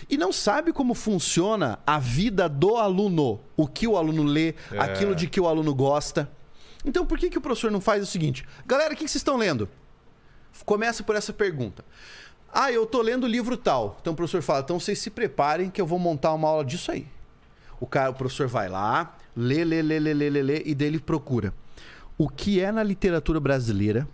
E 0.09 0.16
não 0.16 0.32
sabe 0.32 0.72
como 0.72 0.94
funciona 0.94 1.78
a 1.86 1.98
vida 1.98 2.48
do 2.48 2.76
aluno. 2.76 3.40
O 3.56 3.66
que 3.66 3.86
o 3.86 3.97
aluno 3.97 4.22
lê, 4.22 4.55
É. 4.72 4.78
aquilo 4.78 5.14
de 5.14 5.26
que 5.26 5.40
o 5.40 5.47
aluno 5.48 5.74
gosta. 5.74 6.30
Então 6.84 7.05
por 7.05 7.18
que, 7.18 7.28
que 7.30 7.38
o 7.38 7.40
professor 7.40 7.70
não 7.70 7.80
faz 7.80 8.02
o 8.02 8.06
seguinte? 8.06 8.44
Galera, 8.66 8.92
o 8.94 8.97
que, 8.97 9.05
que 9.05 9.10
vocês 9.10 9.20
estão 9.20 9.36
lendo? 9.36 9.68
Começa 10.65 11.03
por 11.03 11.16
essa 11.16 11.32
pergunta. 11.32 11.85
Ah, 12.53 12.73
eu 12.73 12.85
tô 12.85 13.01
lendo 13.01 13.24
o 13.24 13.28
livro 13.28 13.57
tal. 13.57 13.97
Então 14.01 14.12
o 14.12 14.16
professor 14.16 14.43
fala, 14.43 14.61
então 14.61 14.78
vocês 14.78 14.99
se 14.99 15.11
preparem 15.11 15.70
que 15.70 15.81
eu 15.81 15.87
vou 15.87 15.99
montar 15.99 16.32
uma 16.35 16.49
aula 16.49 16.65
disso 16.65 16.91
aí. 16.91 17.07
O 17.78 17.87
cara, 17.87 18.11
o 18.11 18.15
professor 18.15 18.47
vai 18.47 18.69
lá, 18.69 19.16
lê, 19.35 19.65
lê, 19.65 19.81
lê, 19.81 19.99
lê, 19.99 20.12
lê, 20.12 20.31
lê, 20.31 20.43
lê 20.43 20.62
e 20.66 20.74
dele 20.74 20.99
procura. 20.99 21.55
O 22.19 22.28
que 22.28 22.61
é 22.61 22.70
na 22.70 22.82
literatura 22.82 23.41
brasileira 23.41 24.07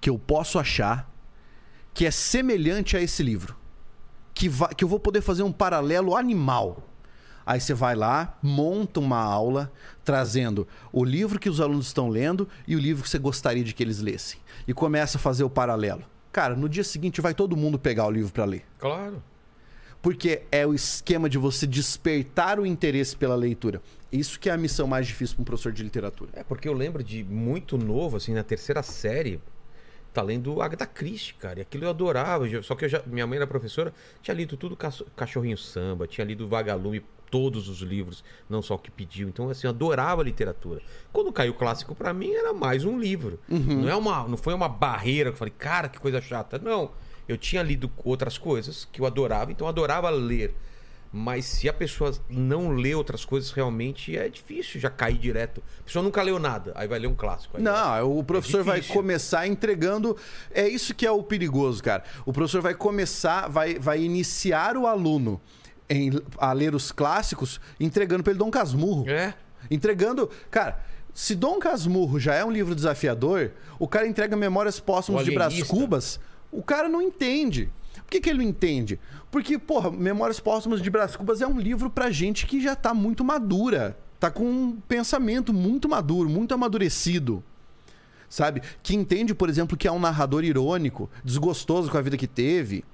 que 0.00 0.10
eu 0.10 0.18
posso 0.18 0.58
achar 0.58 1.08
que 1.94 2.06
é 2.06 2.10
semelhante 2.10 2.96
a 2.96 3.00
esse 3.00 3.22
livro? 3.22 3.56
Que, 4.34 4.48
que 4.76 4.82
eu 4.82 4.88
vou 4.88 4.98
poder 4.98 5.20
fazer 5.20 5.42
um 5.42 5.52
paralelo 5.52 6.16
animal. 6.16 6.82
Aí 7.50 7.60
você 7.60 7.74
vai 7.74 7.96
lá, 7.96 8.38
monta 8.40 9.00
uma 9.00 9.18
aula 9.18 9.72
trazendo 10.04 10.68
o 10.92 11.04
livro 11.04 11.36
que 11.36 11.50
os 11.50 11.60
alunos 11.60 11.88
estão 11.88 12.08
lendo 12.08 12.48
e 12.64 12.76
o 12.76 12.78
livro 12.78 13.02
que 13.02 13.10
você 13.10 13.18
gostaria 13.18 13.64
de 13.64 13.74
que 13.74 13.82
eles 13.82 14.00
lessem. 14.00 14.38
E 14.68 14.72
começa 14.72 15.18
a 15.18 15.20
fazer 15.20 15.42
o 15.42 15.50
paralelo. 15.50 16.04
Cara, 16.30 16.54
no 16.54 16.68
dia 16.68 16.84
seguinte 16.84 17.20
vai 17.20 17.34
todo 17.34 17.56
mundo 17.56 17.76
pegar 17.76 18.06
o 18.06 18.10
livro 18.12 18.30
para 18.30 18.44
ler. 18.44 18.64
Claro. 18.78 19.20
Porque 20.00 20.42
é 20.52 20.64
o 20.64 20.72
esquema 20.72 21.28
de 21.28 21.38
você 21.38 21.66
despertar 21.66 22.60
o 22.60 22.64
interesse 22.64 23.16
pela 23.16 23.34
leitura. 23.34 23.82
Isso 24.12 24.38
que 24.38 24.48
é 24.48 24.52
a 24.52 24.56
missão 24.56 24.86
mais 24.86 25.08
difícil 25.08 25.34
para 25.34 25.42
um 25.42 25.46
professor 25.46 25.72
de 25.72 25.82
literatura. 25.82 26.30
É, 26.34 26.44
porque 26.44 26.68
eu 26.68 26.72
lembro 26.72 27.02
de 27.02 27.24
muito 27.24 27.76
novo, 27.76 28.16
assim, 28.16 28.32
na 28.32 28.44
terceira 28.44 28.80
série, 28.80 29.40
tá 30.12 30.22
lendo 30.22 30.62
Agatha 30.62 30.86
Christie, 30.86 31.34
cara. 31.34 31.58
E 31.58 31.62
aquilo 31.62 31.82
eu 31.82 31.90
adorava. 31.90 32.44
Só 32.62 32.76
que 32.76 32.84
eu 32.84 32.88
já, 32.88 33.02
minha 33.06 33.26
mãe 33.26 33.38
era 33.38 33.46
professora, 33.48 33.92
tinha 34.22 34.36
lido 34.36 34.56
tudo 34.56 34.78
Cachorrinho 35.16 35.58
Samba, 35.58 36.06
tinha 36.06 36.24
lido 36.24 36.46
Vagalume, 36.46 37.04
todos 37.30 37.68
os 37.68 37.80
livros, 37.80 38.24
não 38.48 38.60
só 38.60 38.74
o 38.74 38.78
que 38.78 38.90
pediu. 38.90 39.28
Então, 39.28 39.48
assim, 39.48 39.66
eu 39.66 39.70
adorava 39.70 40.22
literatura. 40.22 40.82
Quando 41.12 41.32
caiu 41.32 41.52
o 41.52 41.56
clássico 41.56 41.94
pra 41.94 42.12
mim, 42.12 42.32
era 42.32 42.52
mais 42.52 42.84
um 42.84 42.98
livro. 42.98 43.38
Não, 43.48 43.88
é 43.88 43.94
uma, 43.94 44.26
não 44.26 44.36
foi 44.36 44.52
uma 44.52 44.68
barreira 44.68 45.30
que 45.30 45.34
eu 45.34 45.38
falei, 45.38 45.54
cara, 45.56 45.88
que 45.88 45.98
coisa 45.98 46.20
chata. 46.20 46.58
Não. 46.58 46.90
Eu 47.28 47.38
tinha 47.38 47.62
lido 47.62 47.90
outras 48.04 48.36
coisas 48.36 48.88
que 48.90 49.00
eu 49.00 49.06
adorava, 49.06 49.52
então 49.52 49.66
eu 49.66 49.68
adorava 49.68 50.10
ler. 50.10 50.54
Mas 51.12 51.44
se 51.44 51.68
a 51.68 51.72
pessoa 51.72 52.12
não 52.28 52.70
lê 52.70 52.94
outras 52.94 53.24
coisas, 53.24 53.50
realmente 53.50 54.16
é 54.16 54.28
difícil 54.28 54.80
já 54.80 54.88
cair 54.88 55.18
direto. 55.18 55.60
A 55.80 55.82
pessoa 55.82 56.04
nunca 56.04 56.22
leu 56.22 56.38
nada, 56.38 56.72
aí 56.76 56.86
vai 56.86 57.00
ler 57.00 57.08
um 57.08 57.16
clássico. 57.16 57.60
Não, 57.60 58.18
o 58.18 58.22
professor 58.22 58.62
vai 58.62 58.76
difícil. 58.76 59.00
começar 59.00 59.46
entregando. 59.46 60.16
É 60.52 60.68
isso 60.68 60.94
que 60.94 61.04
é 61.04 61.10
o 61.10 61.22
perigoso, 61.22 61.82
cara. 61.82 62.04
O 62.24 62.32
professor 62.32 62.62
vai 62.62 62.74
começar, 62.74 63.48
vai, 63.48 63.76
vai 63.76 64.00
iniciar 64.00 64.76
o 64.76 64.86
aluno 64.86 65.40
em, 65.90 66.12
a 66.38 66.52
ler 66.52 66.74
os 66.74 66.92
clássicos, 66.92 67.60
entregando 67.78 68.22
para 68.22 68.30
ele 68.30 68.38
Dom 68.38 68.50
Casmurro. 68.50 69.08
É. 69.08 69.34
Entregando. 69.68 70.30
Cara, 70.50 70.80
se 71.12 71.34
Dom 71.34 71.58
Casmurro 71.58 72.18
já 72.20 72.34
é 72.34 72.44
um 72.44 72.50
livro 72.50 72.74
desafiador, 72.74 73.50
o 73.78 73.88
cara 73.88 74.06
entrega 74.06 74.36
Memórias 74.36 74.78
Póstumas 74.78 75.24
de 75.24 75.32
Brás. 75.32 75.60
Cubas, 75.64 76.20
o 76.50 76.62
cara 76.62 76.88
não 76.88 77.02
entende. 77.02 77.70
Por 77.94 78.04
que, 78.10 78.20
que 78.20 78.30
ele 78.30 78.38
não 78.38 78.48
entende? 78.48 78.98
Porque, 79.30 79.58
porra, 79.58 79.90
Memórias 79.90 80.40
Póstumas 80.40 80.80
de 80.80 80.88
Brás 80.88 81.16
Cubas 81.16 81.42
é 81.42 81.46
um 81.46 81.58
livro 81.58 81.90
pra 81.90 82.10
gente 82.10 82.46
que 82.46 82.60
já 82.60 82.76
tá 82.76 82.94
muito 82.94 83.24
madura. 83.24 83.98
Tá 84.18 84.30
com 84.30 84.44
um 84.44 84.80
pensamento 84.86 85.52
muito 85.52 85.88
maduro, 85.88 86.28
muito 86.28 86.54
amadurecido. 86.54 87.42
Sabe? 88.28 88.62
Que 88.82 88.94
entende, 88.94 89.34
por 89.34 89.48
exemplo, 89.48 89.76
que 89.76 89.88
é 89.88 89.92
um 89.92 89.98
narrador 89.98 90.44
irônico, 90.44 91.10
desgostoso 91.24 91.90
com 91.90 91.98
a 91.98 92.02
vida 92.02 92.16
que 92.16 92.28
teve, 92.28 92.84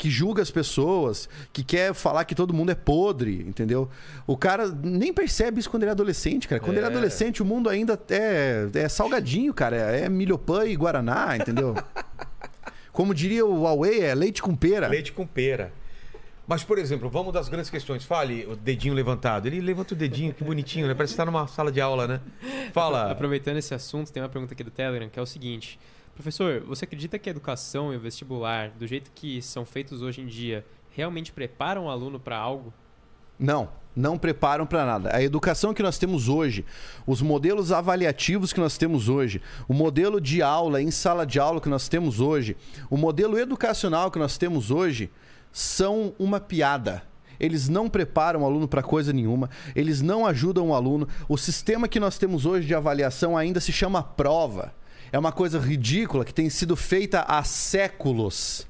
que 0.00 0.08
julga 0.08 0.40
as 0.42 0.50
pessoas, 0.50 1.28
que 1.52 1.62
quer 1.62 1.92
falar 1.92 2.24
que 2.24 2.34
todo 2.34 2.54
mundo 2.54 2.70
é 2.70 2.74
podre, 2.74 3.44
entendeu? 3.46 3.86
O 4.26 4.34
cara 4.34 4.66
nem 4.66 5.12
percebe 5.12 5.60
isso 5.60 5.68
quando 5.68 5.82
ele 5.82 5.90
é 5.90 5.92
adolescente, 5.92 6.48
cara. 6.48 6.58
Quando 6.58 6.78
ele 6.78 6.86
é 6.86 6.88
É. 6.88 6.90
adolescente, 6.90 7.42
o 7.42 7.44
mundo 7.44 7.68
ainda 7.68 8.00
é, 8.08 8.66
é 8.72 8.88
salgadinho, 8.88 9.52
cara. 9.52 9.76
É 9.76 10.08
milhopan 10.08 10.64
e 10.64 10.74
guaraná, 10.74 11.36
entendeu? 11.36 11.74
Como 12.94 13.14
diria 13.14 13.44
o 13.44 13.62
Huawei, 13.64 14.00
é 14.00 14.14
leite 14.14 14.40
com 14.40 14.56
pera. 14.56 14.88
Leite 14.88 15.12
com 15.12 15.26
pera. 15.26 15.70
Mas, 16.46 16.64
por 16.64 16.78
exemplo, 16.78 17.10
vamos 17.10 17.34
das 17.34 17.50
grandes 17.50 17.68
questões. 17.68 18.02
Fale 18.02 18.46
o 18.46 18.56
dedinho 18.56 18.94
levantado. 18.94 19.46
Ele 19.48 19.60
levanta 19.60 19.92
o 19.92 19.96
dedinho, 19.96 20.32
que 20.32 20.42
bonitinho, 20.42 20.88
né? 20.88 20.94
Parece 20.94 21.12
que 21.12 21.16
tá 21.18 21.26
numa 21.26 21.46
sala 21.46 21.70
de 21.70 21.78
aula, 21.80 22.08
né? 22.08 22.20
Fala. 22.72 23.12
Aproveitando 23.12 23.58
esse 23.58 23.74
assunto, 23.74 24.10
tem 24.10 24.22
uma 24.22 24.30
pergunta 24.30 24.54
aqui 24.54 24.64
do 24.64 24.70
Telegram 24.70 25.10
que 25.10 25.18
é 25.18 25.22
o 25.22 25.26
seguinte: 25.26 25.78
Professor, 26.20 26.60
você 26.66 26.84
acredita 26.84 27.18
que 27.18 27.30
a 27.30 27.32
educação 27.32 27.94
e 27.94 27.96
o 27.96 28.00
vestibular, 28.00 28.68
do 28.78 28.86
jeito 28.86 29.10
que 29.14 29.40
são 29.40 29.64
feitos 29.64 30.02
hoje 30.02 30.20
em 30.20 30.26
dia, 30.26 30.66
realmente 30.90 31.32
preparam 31.32 31.86
o 31.86 31.88
aluno 31.88 32.20
para 32.20 32.36
algo? 32.36 32.74
Não, 33.38 33.70
não 33.96 34.18
preparam 34.18 34.66
para 34.66 34.84
nada. 34.84 35.16
A 35.16 35.22
educação 35.22 35.72
que 35.72 35.82
nós 35.82 35.96
temos 35.96 36.28
hoje, 36.28 36.62
os 37.06 37.22
modelos 37.22 37.72
avaliativos 37.72 38.52
que 38.52 38.60
nós 38.60 38.76
temos 38.76 39.08
hoje, 39.08 39.40
o 39.66 39.72
modelo 39.72 40.20
de 40.20 40.42
aula 40.42 40.82
em 40.82 40.90
sala 40.90 41.24
de 41.24 41.40
aula 41.40 41.58
que 41.58 41.70
nós 41.70 41.88
temos 41.88 42.20
hoje, 42.20 42.54
o 42.90 42.98
modelo 42.98 43.38
educacional 43.38 44.10
que 44.10 44.18
nós 44.18 44.36
temos 44.36 44.70
hoje, 44.70 45.10
são 45.50 46.12
uma 46.18 46.38
piada. 46.38 47.02
Eles 47.40 47.66
não 47.66 47.88
preparam 47.88 48.42
o 48.42 48.44
aluno 48.44 48.68
para 48.68 48.82
coisa 48.82 49.10
nenhuma, 49.10 49.48
eles 49.74 50.02
não 50.02 50.26
ajudam 50.26 50.68
o 50.68 50.74
aluno. 50.74 51.08
O 51.26 51.38
sistema 51.38 51.88
que 51.88 51.98
nós 51.98 52.18
temos 52.18 52.44
hoje 52.44 52.66
de 52.66 52.74
avaliação 52.74 53.38
ainda 53.38 53.58
se 53.58 53.72
chama 53.72 54.02
prova. 54.02 54.78
É 55.12 55.18
uma 55.18 55.32
coisa 55.32 55.58
ridícula 55.58 56.24
que 56.24 56.32
tem 56.32 56.48
sido 56.48 56.76
feita 56.76 57.22
há 57.22 57.42
séculos. 57.42 58.66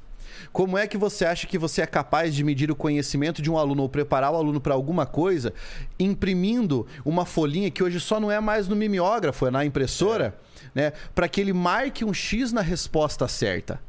Como 0.53 0.77
é 0.77 0.87
que 0.87 0.97
você 0.97 1.25
acha 1.25 1.47
que 1.47 1.59
você 1.59 1.83
é 1.83 1.87
capaz 1.87 2.35
de 2.35 2.43
medir 2.43 2.71
o 2.71 2.77
conhecimento 2.77 3.41
de 3.41 3.51
um 3.51 3.59
aluno 3.59 3.83
ou 3.83 3.89
preparar 3.89 4.33
o 4.33 4.37
aluno 4.37 4.61
para 4.61 4.75
alguma 4.75 5.07
coisa 5.07 5.53
imprimindo 5.99 6.87
uma 7.05 7.25
folhinha 7.25 7.71
que 7.71 7.83
hoje 7.83 8.01
só 8.01 8.19
não 8.19 8.33
é 8.33 8.41
mais 8.41 8.67
no 8.67 8.75
mimeógrafo, 8.75 9.47
é 9.47 9.51
na 9.51 9.65
impressora, 9.65 10.37
né, 10.75 10.93
para 11.15 11.29
que 11.29 11.41
ele 11.41 11.53
marque 11.53 12.05
um 12.05 12.12
X 12.12 12.53
na 12.53 12.62
resposta 12.62 13.29
certa? 13.29 13.81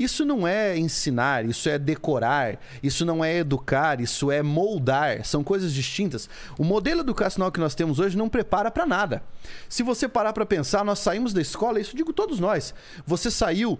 Isso 0.00 0.24
não 0.24 0.48
é 0.48 0.78
ensinar, 0.78 1.44
isso 1.44 1.68
é 1.68 1.78
decorar, 1.78 2.58
isso 2.82 3.04
não 3.04 3.22
é 3.22 3.36
educar, 3.36 4.00
isso 4.00 4.30
é 4.30 4.42
moldar, 4.42 5.26
são 5.26 5.44
coisas 5.44 5.74
distintas. 5.74 6.26
O 6.56 6.64
modelo 6.64 7.02
educacional 7.02 7.52
que 7.52 7.60
nós 7.60 7.74
temos 7.74 7.98
hoje 7.98 8.16
não 8.16 8.26
prepara 8.26 8.70
para 8.70 8.86
nada. 8.86 9.22
Se 9.68 9.82
você 9.82 10.08
parar 10.08 10.32
para 10.32 10.46
pensar, 10.46 10.86
nós 10.86 11.00
saímos 11.00 11.34
da 11.34 11.42
escola, 11.42 11.78
isso 11.78 11.94
digo 11.94 12.14
todos 12.14 12.40
nós. 12.40 12.72
Você 13.04 13.30
saiu 13.30 13.78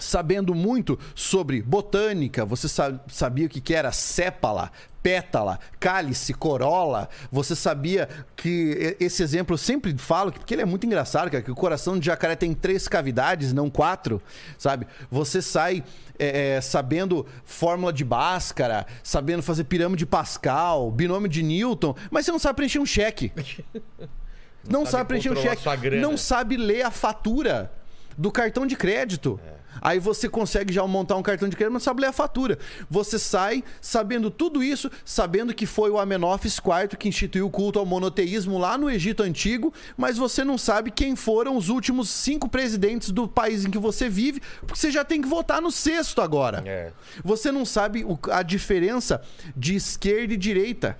sabendo 0.00 0.54
muito 0.54 0.98
sobre 1.14 1.62
botânica, 1.62 2.44
você 2.44 2.66
sabia 3.08 3.46
o 3.46 3.48
que 3.48 3.74
era 3.74 3.92
sépala, 3.92 4.70
pétala, 5.02 5.58
cálice, 5.78 6.32
corola. 6.34 7.08
Você 7.30 7.54
sabia 7.54 8.08
que 8.36 8.96
esse 8.98 9.22
exemplo 9.22 9.54
eu 9.54 9.58
sempre 9.58 9.96
falo, 9.96 10.32
porque 10.32 10.54
ele 10.54 10.62
é 10.62 10.66
muito 10.66 10.86
engraçado, 10.86 11.30
cara, 11.30 11.42
que 11.42 11.50
o 11.50 11.54
coração 11.54 11.98
de 11.98 12.06
jacaré 12.06 12.36
tem 12.36 12.54
três 12.54 12.86
cavidades, 12.88 13.52
não 13.52 13.70
quatro, 13.70 14.22
sabe? 14.58 14.86
Você 15.10 15.40
sai 15.42 15.82
é, 16.18 16.56
é, 16.56 16.60
sabendo 16.60 17.26
fórmula 17.44 17.92
de 17.92 18.04
Bhaskara, 18.04 18.86
sabendo 19.02 19.42
fazer 19.42 19.64
pirâmide 19.64 20.00
de 20.00 20.06
Pascal, 20.06 20.90
binômio 20.90 21.28
de 21.28 21.42
Newton, 21.42 21.94
mas 22.10 22.24
você 22.24 22.32
não 22.32 22.38
sabe 22.38 22.56
preencher 22.56 22.78
um 22.78 22.86
cheque. 22.86 23.32
não, 24.68 24.80
não 24.80 24.86
sabe, 24.86 24.90
sabe 24.90 25.08
preencher 25.08 25.30
um 25.30 25.36
cheque. 25.36 25.90
Não 25.96 26.16
sabe 26.16 26.56
ler 26.56 26.82
a 26.82 26.90
fatura 26.90 27.72
do 28.16 28.30
cartão 28.30 28.66
de 28.66 28.76
crédito. 28.76 29.40
É. 29.46 29.59
Aí 29.80 29.98
você 29.98 30.28
consegue 30.28 30.72
já 30.72 30.86
montar 30.86 31.16
um 31.16 31.22
cartão 31.22 31.48
de 31.48 31.56
crédito, 31.56 31.74
mas 31.74 31.82
sabe 31.82 32.02
ler 32.02 32.08
a 32.08 32.12
fatura. 32.12 32.58
Você 32.88 33.18
sai 33.18 33.62
sabendo 33.80 34.30
tudo 34.30 34.62
isso, 34.62 34.90
sabendo 35.04 35.54
que 35.54 35.66
foi 35.66 35.90
o 35.90 35.98
Amenófis 35.98 36.58
IV 36.58 36.96
que 36.96 37.08
instituiu 37.08 37.46
o 37.46 37.50
culto 37.50 37.78
ao 37.78 37.86
monoteísmo 37.86 38.58
lá 38.58 38.76
no 38.76 38.90
Egito 38.90 39.22
Antigo, 39.22 39.72
mas 39.96 40.16
você 40.16 40.44
não 40.44 40.58
sabe 40.58 40.90
quem 40.90 41.14
foram 41.16 41.56
os 41.56 41.68
últimos 41.68 42.08
cinco 42.08 42.48
presidentes 42.48 43.10
do 43.10 43.28
país 43.28 43.64
em 43.64 43.70
que 43.70 43.78
você 43.78 44.08
vive, 44.08 44.40
porque 44.60 44.78
você 44.78 44.90
já 44.90 45.04
tem 45.04 45.20
que 45.20 45.28
votar 45.28 45.60
no 45.60 45.70
sexto 45.70 46.20
agora. 46.20 46.62
É. 46.66 46.92
Você 47.24 47.52
não 47.52 47.64
sabe 47.64 48.04
a 48.30 48.42
diferença 48.42 49.22
de 49.56 49.74
esquerda 49.74 50.34
e 50.34 50.36
direita 50.36 50.96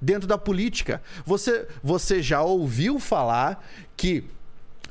dentro 0.00 0.26
da 0.28 0.38
política. 0.38 1.02
Você, 1.24 1.66
você 1.82 2.22
já 2.22 2.42
ouviu 2.42 2.98
falar 2.98 3.64
que 3.96 4.24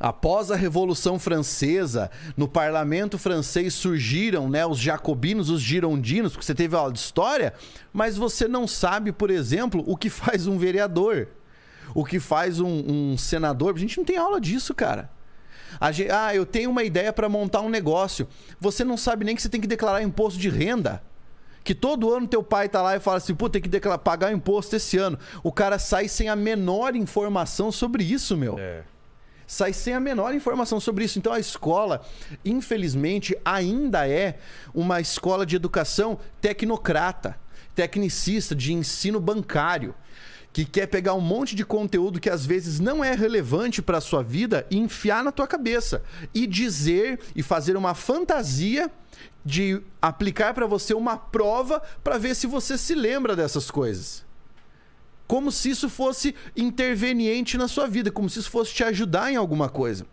Após 0.06 0.52
a 0.52 0.56
Revolução 0.56 1.18
Francesa, 1.18 2.11
no 2.38 2.48
parlamento 2.48 3.18
francês 3.18 3.73
surgiram 3.73 4.48
né, 4.48 4.64
os 4.64 4.77
jacobinos, 4.77 5.49
os 5.49 5.60
girondinos, 5.60 6.34
porque 6.34 6.45
você 6.45 6.53
teve 6.53 6.76
aula 6.76 6.94
de 6.94 6.99
história, 6.99 7.56
mas 7.91 8.15
você 8.15 8.48
não 8.48 8.68
sabe, 8.68 9.11
por 9.11 9.32
exemplo, 9.32 9.84
o 9.88 9.98
que 9.98 10.11
faz 10.11 10.45
um 10.45 10.60
vereador, 10.60 11.30
o 11.95 12.06
que 12.06 12.19
faz 12.19 12.60
um, 12.60 12.68
um 12.68 13.18
senador. 13.18 13.73
A 13.73 13.80
gente 13.80 13.98
não 13.98 14.06
tem 14.06 14.15
aula 14.15 14.40
disso, 14.40 14.76
cara. 14.76 15.10
Gente, 15.91 16.11
ah, 16.11 16.36
eu 16.36 16.45
tenho 16.45 16.69
uma 16.69 16.84
ideia 16.84 17.11
para 17.11 17.27
montar 17.27 17.61
um 17.61 17.69
negócio. 17.69 18.27
Você 18.60 18.84
não 18.84 18.98
sabe 18.98 19.26
nem 19.26 19.36
que 19.36 19.41
você 19.41 19.49
tem 19.49 19.60
que 19.60 19.65
declarar 19.65 20.03
imposto 20.03 20.40
de 20.40 20.49
renda. 20.49 21.02
Que 21.64 21.73
todo 21.73 22.14
ano 22.14 22.27
teu 22.27 22.44
pai 22.44 22.69
tá 22.69 22.80
lá 22.80 22.95
e 22.95 22.99
fala 22.99 23.18
assim, 23.18 23.34
pô, 23.34 23.49
tem 23.49 23.60
que 23.60 23.68
declarar, 23.68 23.98
pagar 23.98 24.32
imposto 24.32 24.76
esse 24.76 24.99
ano. 24.99 25.18
O 25.41 25.52
cara 25.52 25.80
sai 25.80 26.07
sem 26.07 26.30
a 26.30 26.36
menor 26.36 26.95
informação 26.95 27.72
sobre 27.72 28.03
isso, 28.03 28.38
meu. 28.38 28.60
É 28.60 28.84
sai 29.47 29.73
sem 29.73 29.93
a 29.93 29.99
menor 29.99 30.34
informação 30.34 30.80
sobre 30.80 31.05
isso. 31.05 31.19
Então 31.19 31.34
a 31.34 31.39
escola, 31.39 32.05
infelizmente, 32.43 33.38
ainda 33.43 34.07
é 34.07 34.39
uma 34.73 34.99
escola 34.99 35.45
de 35.45 35.55
educação 35.55 36.19
tecnocrata, 36.41 37.38
tecnicista, 37.73 38.55
de 38.55 38.73
ensino 38.73 39.19
bancário. 39.19 39.93
Que 40.51 40.63
quer 40.63 40.88
pegar 40.88 41.13
um 41.15 41.22
monte 41.22 41.53
de 41.53 41.65
conteúdo 41.65 42.17
que 42.17 42.30
às 42.30 42.45
vezes 42.45 42.80
não 42.80 43.03
é 43.03 43.13
relevante 43.13 43.81
para 43.81 43.97
a 43.97 44.01
sua 44.01 44.23
vida 44.23 44.65
e 44.72 44.77
enfiar 44.77 45.22
na 45.22 45.30
tua 45.30 45.45
cabeça. 45.45 46.01
E 46.34 46.47
dizer 46.47 47.19
e 47.35 47.43
fazer 47.43 47.76
uma 47.76 47.93
fantasia 47.93 48.89
de 49.43 49.81
aplicar 50.01 50.53
para 50.53 50.65
você 50.65 50.93
uma 50.93 51.17
prova 51.17 51.81
para 52.01 52.17
ver 52.17 52.35
se 52.35 52.47
você 52.47 52.77
se 52.77 52.95
lembra 52.95 53.35
dessas 53.35 53.69
coisas 53.69 54.26
como 55.27 55.52
se 55.52 55.69
isso 55.69 55.89
fosse 55.89 56.35
interveniente 56.56 57.57
na 57.57 57.68
sua 57.68 57.88
vida, 57.88 58.11
como 58.11 58.30
se 58.30 58.39
isso 58.39 58.49
fosse 58.49 58.73
te 58.73 58.84
ajudar 58.84 59.31
em 59.31 59.35
alguma 59.35 59.69
coisa. 59.69 60.06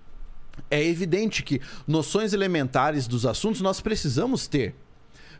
É 0.70 0.82
evidente 0.82 1.42
que 1.42 1.60
noções 1.86 2.32
elementares 2.32 3.06
dos 3.06 3.26
assuntos 3.26 3.60
nós 3.60 3.80
precisamos 3.80 4.46
ter. 4.46 4.74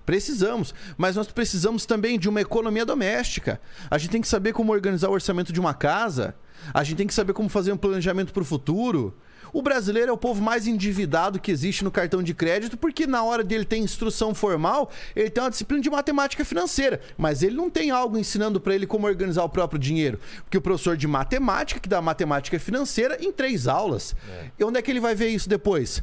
Precisamos, 0.04 0.74
mas 0.96 1.14
nós 1.14 1.28
precisamos 1.28 1.86
também 1.86 2.18
de 2.18 2.28
uma 2.28 2.40
economia 2.40 2.84
doméstica. 2.84 3.60
A 3.90 3.98
gente 3.98 4.10
tem 4.10 4.20
que 4.20 4.28
saber 4.28 4.52
como 4.52 4.72
organizar 4.72 5.08
o 5.08 5.12
orçamento 5.12 5.52
de 5.52 5.60
uma 5.60 5.74
casa, 5.74 6.34
a 6.72 6.82
gente 6.82 6.96
tem 6.96 7.06
que 7.06 7.14
saber 7.14 7.32
como 7.32 7.48
fazer 7.48 7.72
um 7.72 7.76
planejamento 7.76 8.32
para 8.32 8.42
o 8.42 8.44
futuro. 8.44 9.16
O 9.52 9.60
brasileiro 9.60 10.10
é 10.10 10.12
o 10.12 10.16
povo 10.16 10.42
mais 10.42 10.66
endividado 10.66 11.38
que 11.38 11.52
existe 11.52 11.84
no 11.84 11.90
cartão 11.90 12.22
de 12.22 12.32
crédito, 12.32 12.76
porque 12.76 13.06
na 13.06 13.22
hora 13.22 13.44
dele 13.44 13.66
ter 13.66 13.76
instrução 13.76 14.34
formal, 14.34 14.90
ele 15.14 15.28
tem 15.28 15.44
uma 15.44 15.50
disciplina 15.50 15.82
de 15.82 15.90
matemática 15.90 16.42
financeira, 16.44 17.00
mas 17.18 17.42
ele 17.42 17.54
não 17.54 17.68
tem 17.68 17.90
algo 17.90 18.16
ensinando 18.16 18.58
para 18.58 18.74
ele 18.74 18.86
como 18.86 19.06
organizar 19.06 19.44
o 19.44 19.48
próprio 19.48 19.78
dinheiro. 19.78 20.18
Porque 20.44 20.56
o 20.56 20.60
professor 20.62 20.96
de 20.96 21.06
matemática, 21.06 21.78
que 21.78 21.88
dá 21.88 22.00
matemática 22.00 22.58
financeira, 22.58 23.18
em 23.20 23.30
três 23.30 23.68
aulas. 23.68 24.16
É. 24.26 24.50
E 24.58 24.64
onde 24.64 24.78
é 24.78 24.82
que 24.82 24.90
ele 24.90 25.00
vai 25.00 25.14
ver 25.14 25.28
isso 25.28 25.48
depois? 25.48 26.02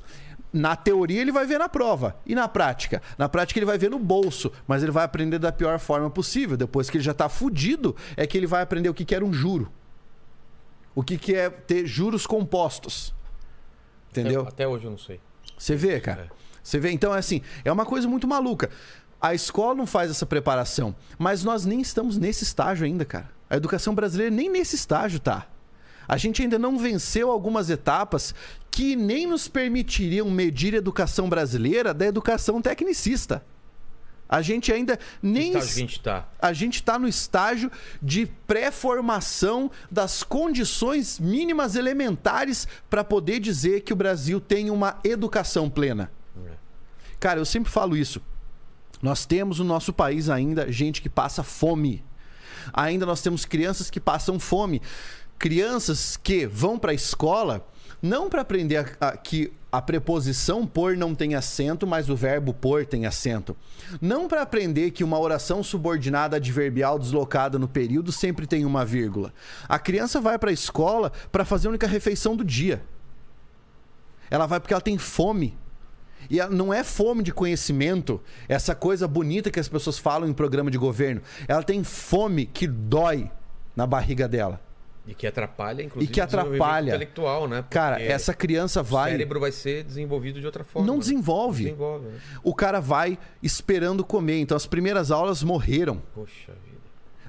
Na 0.53 0.75
teoria 0.75 1.21
ele 1.21 1.31
vai 1.31 1.45
ver 1.45 1.57
na 1.57 1.69
prova. 1.69 2.15
E 2.27 2.35
na 2.35 2.47
prática? 2.47 3.01
Na 3.17 3.27
prática 3.27 3.57
ele 3.57 3.65
vai 3.65 3.79
ver 3.79 3.89
no 3.89 3.97
bolso, 3.97 4.51
mas 4.67 4.83
ele 4.83 4.91
vai 4.91 5.03
aprender 5.03 5.39
da 5.39 5.51
pior 5.51 5.79
forma 5.79 6.09
possível. 6.09 6.55
Depois 6.55 6.87
que 6.87 6.97
ele 6.97 7.03
já 7.03 7.11
está 7.11 7.27
fudido, 7.27 7.95
é 8.15 8.27
que 8.27 8.37
ele 8.37 8.47
vai 8.47 8.61
aprender 8.61 8.89
o 8.89 8.93
que, 8.93 9.05
que 9.05 9.15
era 9.15 9.25
um 9.25 9.33
juro. 9.33 9.71
O 10.93 11.01
que, 11.01 11.17
que 11.17 11.33
é 11.33 11.49
ter 11.49 11.87
juros 11.87 12.27
compostos. 12.27 13.13
Entendeu? 14.11 14.41
Até, 14.41 14.49
até 14.49 14.67
hoje 14.67 14.85
eu 14.85 14.91
não 14.91 14.97
sei. 14.97 15.19
Você 15.57 15.75
vê, 15.75 15.99
cara. 15.99 16.29
É. 16.33 16.39
Você 16.63 16.79
vê? 16.79 16.91
Então, 16.91 17.13
é 17.15 17.19
assim, 17.19 17.41
é 17.63 17.71
uma 17.71 17.85
coisa 17.85 18.07
muito 18.07 18.27
maluca. 18.27 18.69
A 19.21 19.33
escola 19.33 19.75
não 19.75 19.85
faz 19.85 20.09
essa 20.09 20.25
preparação, 20.25 20.95
mas 21.17 21.43
nós 21.43 21.65
nem 21.65 21.81
estamos 21.81 22.17
nesse 22.17 22.43
estágio 22.43 22.85
ainda, 22.85 23.03
cara. 23.03 23.29
A 23.49 23.57
educação 23.57 23.93
brasileira 23.93 24.33
nem 24.33 24.49
nesse 24.49 24.75
estágio 24.75 25.19
tá. 25.19 25.47
A 26.07 26.17
gente 26.17 26.41
ainda 26.41 26.57
não 26.57 26.77
venceu 26.77 27.29
algumas 27.29 27.69
etapas 27.69 28.33
que 28.71 28.95
nem 28.95 29.27
nos 29.27 29.47
permitiriam 29.47 30.29
medir 30.29 30.73
a 30.73 30.77
educação 30.77 31.29
brasileira 31.29 31.93
da 31.93 32.05
educação 32.05 32.61
tecnicista. 32.61 33.43
A 34.29 34.43
gente 34.43 34.71
ainda 34.71 34.99
nem. 35.23 35.55
a 35.55 35.61
gente 35.61 35.97
está? 35.97 36.29
A 36.39 36.53
gente 36.53 36.75
está 36.75 36.99
no 36.99 37.07
estágio 37.07 37.71
de 37.99 38.27
pré-formação 38.45 39.71
das 39.89 40.21
condições 40.21 41.19
mínimas 41.19 41.75
elementares 41.75 42.67
para 42.87 43.03
poder 43.03 43.39
dizer 43.39 43.81
que 43.81 43.91
o 43.91 43.95
Brasil 43.95 44.39
tem 44.39 44.69
uma 44.69 44.99
educação 45.03 45.67
plena. 45.67 46.11
É. 46.45 46.51
Cara, 47.19 47.39
eu 47.39 47.45
sempre 47.45 47.71
falo 47.71 47.97
isso. 47.97 48.21
Nós 49.01 49.25
temos 49.25 49.57
no 49.57 49.65
nosso 49.65 49.91
país 49.91 50.29
ainda 50.29 50.71
gente 50.71 51.01
que 51.01 51.09
passa 51.09 51.41
fome. 51.41 52.05
Ainda 52.71 53.07
nós 53.07 53.23
temos 53.23 53.45
crianças 53.45 53.89
que 53.89 53.99
passam 53.99 54.39
fome. 54.39 54.79
Crianças 55.39 56.17
que 56.17 56.45
vão 56.45 56.77
para 56.77 56.91
a 56.91 56.93
escola 56.93 57.67
não 58.01 58.29
para 58.29 58.41
aprender 58.41 58.77
a, 58.77 59.09
a, 59.09 59.17
que 59.17 59.51
a 59.71 59.81
preposição 59.81 60.65
por 60.65 60.97
não 60.97 61.13
tem 61.13 61.35
acento, 61.35 61.85
mas 61.85 62.09
o 62.09 62.15
verbo 62.15 62.53
por 62.53 62.85
tem 62.85 63.05
acento. 63.05 63.55
Não 64.01 64.27
para 64.27 64.41
aprender 64.41 64.91
que 64.91 65.03
uma 65.03 65.19
oração 65.19 65.61
subordinada 65.61 66.37
adverbial 66.37 66.97
deslocada 66.97 67.59
no 67.59 67.67
período 67.67 68.11
sempre 68.11 68.47
tem 68.47 68.65
uma 68.65 68.83
vírgula. 68.83 69.33
A 69.67 69.77
criança 69.77 70.19
vai 70.19 70.39
para 70.39 70.49
a 70.49 70.53
escola 70.53 71.11
para 71.31 71.45
fazer 71.45 71.67
a 71.67 71.71
única 71.71 71.87
refeição 71.87 72.35
do 72.35 72.43
dia. 72.43 72.81
Ela 74.31 74.45
vai 74.45 74.59
porque 74.59 74.73
ela 74.73 74.81
tem 74.81 74.97
fome. 74.97 75.57
E 76.29 76.43
não 76.47 76.73
é 76.73 76.83
fome 76.83 77.23
de 77.23 77.31
conhecimento, 77.31 78.21
essa 78.47 78.75
coisa 78.75 79.07
bonita 79.07 79.49
que 79.49 79.59
as 79.59 79.69
pessoas 79.69 79.97
falam 79.97 80.27
em 80.27 80.33
programa 80.33 80.69
de 80.69 80.77
governo. 80.77 81.21
Ela 81.47 81.63
tem 81.63 81.83
fome 81.83 82.45
que 82.45 82.67
dói 82.67 83.31
na 83.75 83.87
barriga 83.87 84.27
dela. 84.27 84.61
E 85.09 85.15
que 85.15 85.25
atrapalha, 85.25 85.81
inclusive, 85.81 86.11
e 86.11 86.13
que 86.13 86.21
atrapalha. 86.21 86.89
intelectual, 86.89 87.47
né? 87.47 87.63
Porque 87.63 87.73
Cara, 87.73 87.99
essa 87.99 88.31
criança 88.31 88.83
vai. 88.83 89.09
O 89.09 89.13
cérebro 89.13 89.39
vai 89.39 89.51
ser 89.51 89.83
desenvolvido 89.83 90.39
de 90.39 90.45
outra 90.45 90.63
forma. 90.63 90.87
Não 90.87 90.95
né? 90.95 90.99
desenvolve. 90.99 91.63
Não 91.63 91.71
desenvolve 91.71 92.05
né? 92.05 92.19
O 92.43 92.53
cara 92.53 92.79
vai 92.79 93.17
esperando 93.41 94.05
comer. 94.05 94.39
Então 94.39 94.55
as 94.55 94.67
primeiras 94.67 95.09
aulas 95.09 95.41
morreram. 95.41 95.99
Poxa 96.13 96.53
vida. 96.63 96.77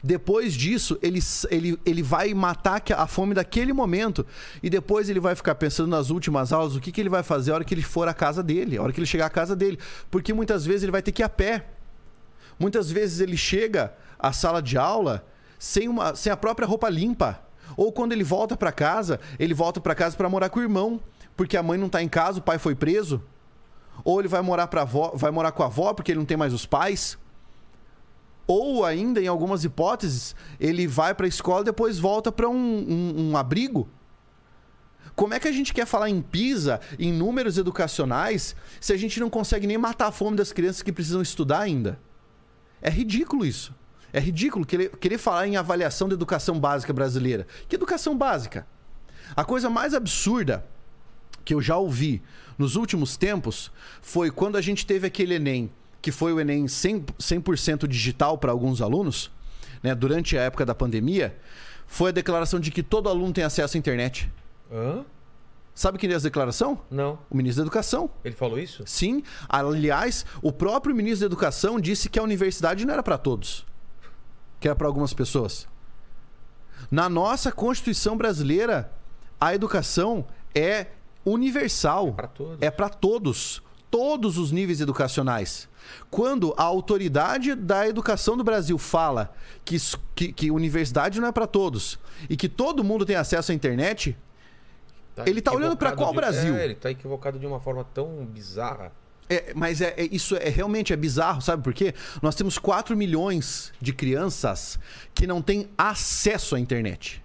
Depois 0.03 0.55
disso, 0.55 0.99
ele, 1.03 1.21
ele, 1.51 1.79
ele 1.85 2.03
vai 2.03 2.35
matar 2.35 2.83
a 2.97 3.07
fome 3.07 3.35
daquele 3.35 3.73
momento. 3.73 4.27
E 4.63 4.69
depois 4.69 5.09
ele 5.09 5.21
vai 5.21 5.35
ficar 5.35 5.55
pensando 5.55 5.89
nas 5.89 6.11
últimas 6.11 6.53
aulas, 6.53 6.77
o 6.77 6.81
que, 6.81 6.93
que 6.93 7.01
ele 7.01 7.11
vai 7.11 7.23
fazer 7.23 7.53
a 7.53 7.55
hora 7.55 7.65
que 7.65 7.75
ele 7.75 7.83
for 7.83 8.09
à 8.09 8.15
casa 8.15 8.43
dele, 8.43 8.77
a 8.77 8.83
hora 8.83 8.93
que 8.93 9.01
ele 9.01 9.07
chegar 9.07 9.27
à 9.27 9.31
casa 9.31 9.57
dele. 9.57 9.79
Porque 10.11 10.33
muitas 10.33 10.67
vezes 10.67 10.83
ele 10.83 10.93
vai 10.93 11.03
ter 11.03 11.13
que 11.13 11.23
ir 11.23 11.25
a 11.25 11.29
pé. 11.29 11.67
Muitas 12.59 12.91
vezes 12.91 13.21
ele 13.21 13.37
chega 13.37 13.95
à 14.19 14.33
sala 14.33 14.61
de 14.61 14.77
aula 14.77 15.27
sem, 15.59 15.89
uma, 15.89 16.15
sem 16.15 16.33
a 16.33 16.37
própria 16.37 16.67
roupa 16.67 16.89
limpa. 16.89 17.43
Ou 17.77 17.93
quando 17.93 18.13
ele 18.13 18.25
volta 18.25 18.57
para 18.57 18.73
casa, 18.73 19.21
ele 19.39 19.55
volta 19.55 19.81
para 19.81 19.95
casa 19.95 20.17
para 20.17 20.29
morar 20.29 20.49
com 20.51 20.61
o 20.61 20.63
irmão, 20.63 21.01
porque 21.37 21.57
a 21.57 21.63
mãe 21.63 21.79
não 21.79 21.89
tá 21.89 22.03
em 22.03 22.09
casa, 22.09 22.39
o 22.39 22.43
pai 22.43 22.59
foi 22.59 22.75
preso. 22.75 23.23
Ou 24.05 24.19
ele 24.21 24.29
vai 24.29 24.41
morar 24.41 24.67
para 24.67 24.85
vai 24.85 25.31
morar 25.31 25.53
com 25.53 25.63
a 25.63 25.67
avó 25.67 25.93
porque 25.93 26.13
ele 26.13 26.19
não 26.19 26.27
tem 26.27 26.37
mais 26.37 26.53
os 26.53 26.67
pais. 26.67 27.19
Ou 28.47 28.85
ainda, 28.85 29.21
em 29.21 29.29
algumas 29.29 29.65
hipóteses, 29.65 30.35
ele 30.59 30.87
vai 30.87 31.15
para 31.15 31.27
a 31.27 31.29
escola 31.29 31.63
depois 31.63 31.99
volta 31.99 32.33
para 32.33 32.49
um, 32.49 32.55
um, 32.57 33.31
um 33.31 33.37
abrigo. 33.37 33.89
Como 35.15 35.35
é 35.35 35.39
que 35.39 35.47
a 35.47 35.53
gente 35.53 35.75
quer 35.75 35.87
falar 35.87 36.09
em 36.09 36.21
PISA, 36.21 36.81
em 36.99 37.13
números 37.13 37.59
educacionais, 37.59 38.57
se 38.81 38.93
a 38.93 38.97
gente 38.97 39.21
não 39.21 39.31
consegue 39.31 39.67
nem 39.67 39.79
matar 39.79 40.07
a 40.07 40.13
fome 40.13 40.37
das 40.37 40.53
crianças 40.53 40.83
que 40.83 40.93
precisam 40.93 41.23
estudar 41.23 41.61
ainda? 41.61 42.01
É 42.81 42.91
ridículo 42.91 43.45
isso. 43.45 43.75
É 44.13 44.21
ridículo 44.21 44.65
querer, 44.65 44.91
querer 44.97 45.19
falar 45.19 45.47
em 45.47 45.57
avaliação 45.57 46.09
da 46.09 46.15
educação 46.15 46.59
básica 46.59 46.93
brasileira. 46.93 47.47
Que 47.69 47.77
educação 47.77 48.17
básica? 48.17 48.67
A 49.37 49.45
coisa 49.45 49.71
mais 49.71 49.95
absurda 49.95 50.65
que 51.45 51.55
eu 51.55 51.63
já 51.63 51.77
ouvi 51.77 52.23
nos 52.59 52.77
últimos 52.77 53.17
tempos 53.17 53.71
foi 54.03 54.31
quando 54.31 54.57
a 54.57 54.61
gente 54.61 54.85
teve 54.85 55.07
aquele 55.07 55.35
Enem, 55.35 55.71
que 56.03 56.11
foi 56.11 56.33
o 56.33 56.41
Enem 56.41 56.67
100%, 56.67 57.57
100 57.57 57.89
digital 57.89 58.37
para 58.39 58.53
alguns 58.53 58.83
alunos, 58.83 59.31
né, 59.83 59.95
durante 59.95 60.37
a 60.37 60.43
época 60.43 60.67
da 60.67 60.75
pandemia, 60.75 61.37
foi 61.87 62.11
a 62.11 62.13
declaração 62.13 62.61
de 62.61 62.71
que 62.71 62.83
todo 62.83 63.09
aluno 63.09 63.33
tem 63.33 63.45
acesso 63.45 63.77
à 63.77 63.79
internet. 63.79 64.31
Hã? 64.71 65.05
Sabe 65.75 65.99
quem 65.99 66.09
deu 66.09 66.17
essa 66.17 66.27
declaração? 66.27 66.83
Não. 66.91 67.19
O 67.31 67.37
ministro 67.37 67.63
da 67.63 67.67
Educação. 67.67 68.11
Ele 68.25 68.35
falou 68.35 68.59
isso? 68.59 68.83
Sim. 68.87 69.23
Aliás, 69.49 70.27
o 70.43 70.53
próprio 70.53 70.95
ministro 70.95 71.21
da 71.21 71.33
Educação 71.33 71.81
disse 71.81 72.09
que 72.09 72.19
a 72.19 72.23
universidade 72.23 72.85
não 72.85 72.93
era 72.93 73.03
para 73.03 73.17
todos, 73.17 73.65
que 74.61 74.69
era 74.69 74.77
para 74.77 74.87
algumas 74.87 75.13
pessoas. 75.15 75.67
Na 76.91 77.09
nossa 77.09 77.51
Constituição 77.51 78.17
brasileira, 78.17 78.93
a 79.41 79.55
educação 79.55 80.27
é 80.55 80.89
universal. 81.25 82.13
Para 82.13 82.29
todos. 82.29 82.59
É 82.61 82.71
para 82.71 82.89
todos. 82.89 83.63
Todos 83.91 84.39
os 84.39 84.53
níveis 84.53 84.81
educacionais. 84.81 85.69
Quando 86.11 86.55
a 86.57 86.63
autoridade 86.63 87.55
da 87.57 87.89
educação 87.89 88.37
do 88.37 88.45
Brasil 88.45 88.79
fala 88.79 89.35
que, 89.65 89.77
que, 90.15 90.33
que 90.33 90.51
universidade 90.51 91.21
não 91.21 91.27
é 91.29 91.33
para 91.33 91.47
todos 91.47 91.99
e 92.29 92.37
que 92.37 92.49
todo 92.49 92.85
mundo 92.85 93.05
tem 93.05 93.17
acesso 93.17 93.51
à 93.51 93.55
internet, 93.55 94.17
Ele 95.27 95.41
tá 95.43 95.51
olhando 95.51 95.73
equivocado 95.73 95.97
qual 95.97 96.11
de- 96.11 96.17
Brasil? 96.17 96.55
É, 96.55 96.65
ele 96.65 96.75
tá 96.77 96.91
equivocado 96.91 97.39
de 97.39 97.47
uma 97.47 97.59
forma 97.59 97.83
tão 97.93 98.25
bizarra. 98.27 98.93
É, 99.31 99.53
mas 99.55 99.81
é, 99.81 99.95
é- 99.97 100.09
isso 100.11 100.35
é 100.37 100.49
realmente 100.49 100.93
é 100.93 100.97
bizarro, 100.97 101.41
sabe 101.41 101.63
por 101.63 101.73
quê? 101.73 101.95
Nós 102.21 102.35
temos 102.35 102.59
4 102.59 102.97
milhões 102.97 103.73
de 103.81 103.93
crianças 103.93 104.77
que 105.15 105.25
não 105.25 105.41
têm 105.41 105.71
acesso 105.79 106.57
à 106.57 106.61
internet. 106.61 107.23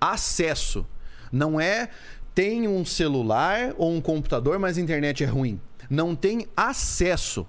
Acesso. 0.00 0.86
Não 1.30 1.60
é 1.60 1.90
tem 2.34 2.66
um 2.66 2.84
celular 2.86 3.74
ou 3.76 3.92
um 3.92 4.00
computador, 4.00 4.58
mas 4.58 4.78
a 4.78 4.80
internet 4.80 5.22
é 5.24 5.26
ruim. 5.26 5.60
Não 5.90 6.14
tem 6.14 6.46
acesso. 6.56 7.46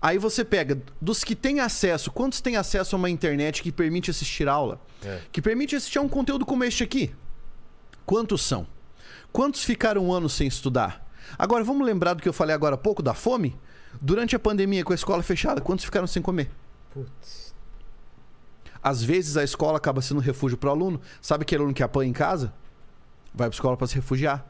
Aí 0.00 0.18
você 0.18 0.44
pega, 0.44 0.80
dos 1.00 1.22
que 1.22 1.36
têm 1.36 1.60
acesso, 1.60 2.10
quantos 2.10 2.40
têm 2.40 2.56
acesso 2.56 2.96
a 2.96 2.98
uma 2.98 3.10
internet 3.10 3.62
que 3.62 3.70
permite 3.70 4.10
assistir 4.10 4.48
aula? 4.48 4.80
É. 5.04 5.20
Que 5.30 5.40
permite 5.40 5.76
assistir 5.76 5.98
a 5.98 6.02
um 6.02 6.08
conteúdo 6.08 6.44
como 6.44 6.64
este 6.64 6.82
aqui? 6.82 7.14
Quantos 8.06 8.42
são? 8.42 8.66
Quantos 9.32 9.62
ficaram 9.62 10.06
um 10.06 10.12
ano 10.12 10.28
sem 10.28 10.46
estudar? 10.48 11.07
Agora, 11.36 11.64
vamos 11.64 11.86
lembrar 11.86 12.14
do 12.14 12.22
que 12.22 12.28
eu 12.28 12.32
falei 12.32 12.54
agora 12.54 12.76
há 12.76 12.78
pouco, 12.78 13.02
da 13.02 13.14
fome? 13.14 13.58
Durante 14.00 14.36
a 14.36 14.38
pandemia, 14.38 14.84
com 14.84 14.92
a 14.92 14.94
escola 14.94 15.22
fechada, 15.22 15.60
quantos 15.60 15.84
ficaram 15.84 16.06
sem 16.06 16.22
comer? 16.22 16.50
Putz. 16.92 17.54
Às 18.82 19.02
vezes 19.02 19.36
a 19.36 19.42
escola 19.42 19.76
acaba 19.76 20.00
sendo 20.00 20.18
um 20.18 20.22
refúgio 20.22 20.56
para 20.56 20.68
o 20.68 20.72
aluno. 20.72 21.00
Sabe 21.20 21.42
aquele 21.42 21.62
aluno 21.62 21.74
que 21.74 21.82
apanha 21.82 22.08
em 22.08 22.12
casa? 22.12 22.52
Vai 23.34 23.48
para 23.48 23.54
a 23.54 23.56
escola 23.56 23.76
para 23.76 23.86
se 23.86 23.94
refugiar. 23.96 24.46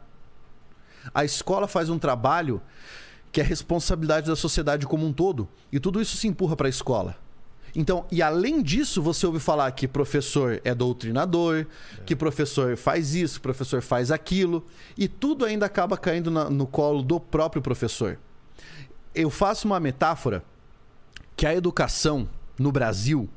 A 1.14 1.24
escola 1.24 1.66
faz 1.66 1.88
um 1.88 1.98
trabalho 1.98 2.60
que 3.32 3.40
é 3.40 3.44
responsabilidade 3.44 4.26
da 4.26 4.36
sociedade 4.36 4.86
como 4.86 5.06
um 5.06 5.12
todo. 5.12 5.48
E 5.72 5.80
tudo 5.80 6.00
isso 6.00 6.16
se 6.16 6.28
empurra 6.28 6.56
para 6.56 6.68
a 6.68 6.70
escola. 6.70 7.16
Então, 7.74 8.06
e 8.10 8.22
além 8.22 8.62
disso, 8.62 9.00
você 9.02 9.26
ouve 9.26 9.38
falar 9.38 9.70
que 9.72 9.86
professor 9.86 10.60
é 10.64 10.74
doutrinador, 10.74 11.66
que 12.06 12.16
professor 12.16 12.76
faz 12.76 13.14
isso, 13.14 13.40
professor 13.40 13.82
faz 13.82 14.10
aquilo, 14.10 14.64
e 14.96 15.06
tudo 15.06 15.44
ainda 15.44 15.66
acaba 15.66 15.96
caindo 15.96 16.30
na- 16.30 16.48
no 16.50 16.66
colo 16.66 17.02
do 17.02 17.20
próprio 17.20 17.60
professor. 17.62 18.18
Eu 19.14 19.30
faço 19.30 19.66
uma 19.66 19.78
metáfora 19.78 20.42
que 21.36 21.46
a 21.46 21.54
educação 21.54 22.28
no 22.58 22.72
Brasil 22.72 23.28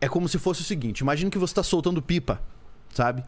é 0.00 0.08
como 0.08 0.28
se 0.28 0.38
fosse 0.38 0.60
o 0.62 0.64
seguinte: 0.64 1.00
imagine 1.00 1.30
que 1.30 1.38
você 1.38 1.52
está 1.52 1.62
soltando 1.62 2.00
pipa, 2.00 2.40
sabe? 2.92 3.22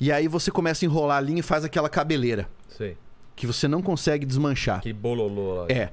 E 0.00 0.10
aí 0.12 0.28
você 0.28 0.50
começa 0.50 0.84
a 0.84 0.86
enrolar 0.86 1.18
a 1.18 1.20
linha 1.20 1.40
e 1.40 1.42
faz 1.42 1.64
aquela 1.64 1.88
cabeleira 1.88 2.48
Sei. 2.68 2.96
que 3.36 3.46
você 3.46 3.68
não 3.68 3.80
consegue 3.80 4.26
desmanchar. 4.26 4.78
Aquele 4.78 4.94
bololô 4.94 5.54
lá. 5.62 5.66
É. 5.68 5.90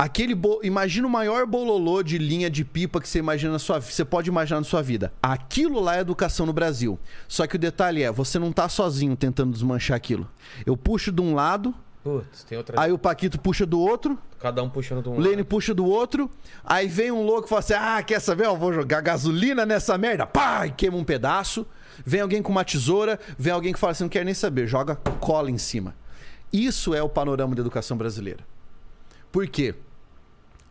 Aquele 0.00 0.34
bo... 0.34 0.60
imagina 0.62 1.06
o 1.06 1.10
maior 1.10 1.44
bololô 1.44 2.02
de 2.02 2.16
linha 2.16 2.48
de 2.48 2.64
pipa 2.64 3.02
que 3.02 3.06
você 3.06 3.18
imagina 3.18 3.52
na 3.52 3.58
sua 3.58 3.78
você 3.82 4.02
pode 4.02 4.30
imaginar 4.30 4.58
na 4.58 4.64
sua 4.64 4.80
vida. 4.80 5.12
Aquilo 5.22 5.78
lá 5.78 5.98
é 5.98 6.00
educação 6.00 6.46
no 6.46 6.54
Brasil. 6.54 6.98
Só 7.28 7.46
que 7.46 7.56
o 7.56 7.58
detalhe 7.58 8.02
é, 8.02 8.10
você 8.10 8.38
não 8.38 8.50
tá 8.50 8.66
sozinho 8.66 9.14
tentando 9.14 9.52
desmanchar 9.52 9.94
aquilo. 9.98 10.26
Eu 10.64 10.74
puxo 10.74 11.12
de 11.12 11.20
um 11.20 11.34
lado, 11.34 11.74
Putz, 12.02 12.44
tem 12.44 12.56
outra. 12.56 12.80
aí 12.80 12.90
o 12.90 12.96
Paquito 12.96 13.38
puxa 13.38 13.66
do 13.66 13.78
outro, 13.78 14.18
Cada 14.38 14.62
um 14.62 14.70
puxando 14.70 15.02
de 15.02 15.10
um 15.10 15.16
o 15.16 15.20
Lene 15.20 15.36
lado. 15.36 15.44
puxa 15.44 15.74
do 15.74 15.84
outro, 15.84 16.30
aí 16.64 16.88
vem 16.88 17.12
um 17.12 17.22
louco 17.22 17.44
e 17.46 17.50
fala 17.50 17.58
assim: 17.58 17.74
"Ah, 17.74 18.02
quer 18.02 18.20
saber? 18.20 18.46
Eu 18.46 18.56
vou 18.56 18.72
jogar 18.72 19.02
gasolina 19.02 19.66
nessa 19.66 19.98
merda". 19.98 20.24
Pá, 20.26 20.66
e 20.66 20.70
queima 20.70 20.96
um 20.96 21.04
pedaço. 21.04 21.66
Vem 22.06 22.22
alguém 22.22 22.42
com 22.42 22.50
uma 22.50 22.64
tesoura, 22.64 23.20
vem 23.38 23.52
alguém 23.52 23.74
que 23.74 23.78
fala 23.78 23.90
assim: 23.90 24.04
"Não 24.04 24.08
quer 24.08 24.24
nem 24.24 24.32
saber", 24.32 24.66
joga 24.66 24.96
cola 24.96 25.50
em 25.50 25.58
cima. 25.58 25.94
Isso 26.50 26.94
é 26.94 27.02
o 27.02 27.08
panorama 27.10 27.54
da 27.54 27.60
educação 27.60 27.98
brasileira. 27.98 28.42
Por 29.30 29.46
quê? 29.46 29.74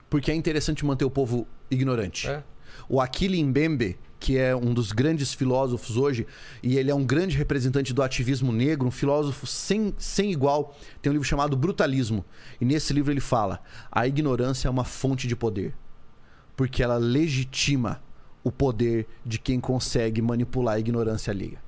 Porque 0.10 0.32
é 0.32 0.36
interessante 0.36 0.86
manter 0.86 1.06
o 1.06 1.12
povo 1.12 1.48
ignorante. 1.70 2.28
É. 2.28 2.44
O 2.88 3.00
Akili 3.00 3.44
Mbembe, 3.44 4.00
que 4.20 4.38
é 4.38 4.56
um 4.56 4.74
dos 4.74 4.92
grandes 4.92 5.34
filósofos 5.34 5.96
hoje, 5.96 6.26
e 6.62 6.78
ele 6.78 6.92
é 6.92 6.96
um 6.96 7.06
grande 7.06 7.38
representante 7.38 7.94
do 7.94 8.02
ativismo 8.02 8.52
negro, 8.52 8.88
um 8.88 8.92
filósofo 8.92 9.46
sem, 9.46 9.94
sem 9.98 10.32
igual, 10.32 10.76
tem 11.02 11.10
um 11.10 11.14
livro 11.14 11.28
chamado 11.28 11.56
Brutalismo. 11.56 12.26
E 12.60 12.66
nesse 12.66 12.92
livro 12.92 13.12
ele 13.12 13.22
fala: 13.22 13.62
a 13.92 14.08
ignorância 14.08 14.68
é 14.68 14.72
uma 14.72 14.84
fonte 14.84 15.28
de 15.28 15.36
poder. 15.36 15.76
Porque 16.56 16.84
ela 16.84 16.98
legitima 16.98 18.02
o 18.44 18.52
poder 18.52 19.08
de 19.26 19.40
quem 19.40 19.60
consegue 19.60 20.22
manipular 20.22 20.76
a 20.76 20.80
ignorância 20.80 21.32
alheia. 21.32 21.62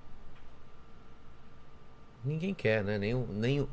Ninguém 2.24 2.54
quer, 2.54 2.84
né? 2.84 2.98
Nenhum, 2.98 3.26
nenhum, 3.28 3.68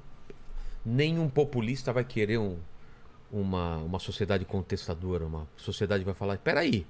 nenhum 0.85 1.29
populista 1.29 1.93
vai 1.93 2.05
querer 2.05 2.39
um, 2.39 2.57
uma, 3.31 3.79
uma 3.79 3.99
sociedade 3.99 4.45
contestadora. 4.45 5.27
Uma 5.27 5.49
sociedade 5.57 6.05
vai 6.05 6.15
falar: 6.15 6.39
peraí, 6.39 6.87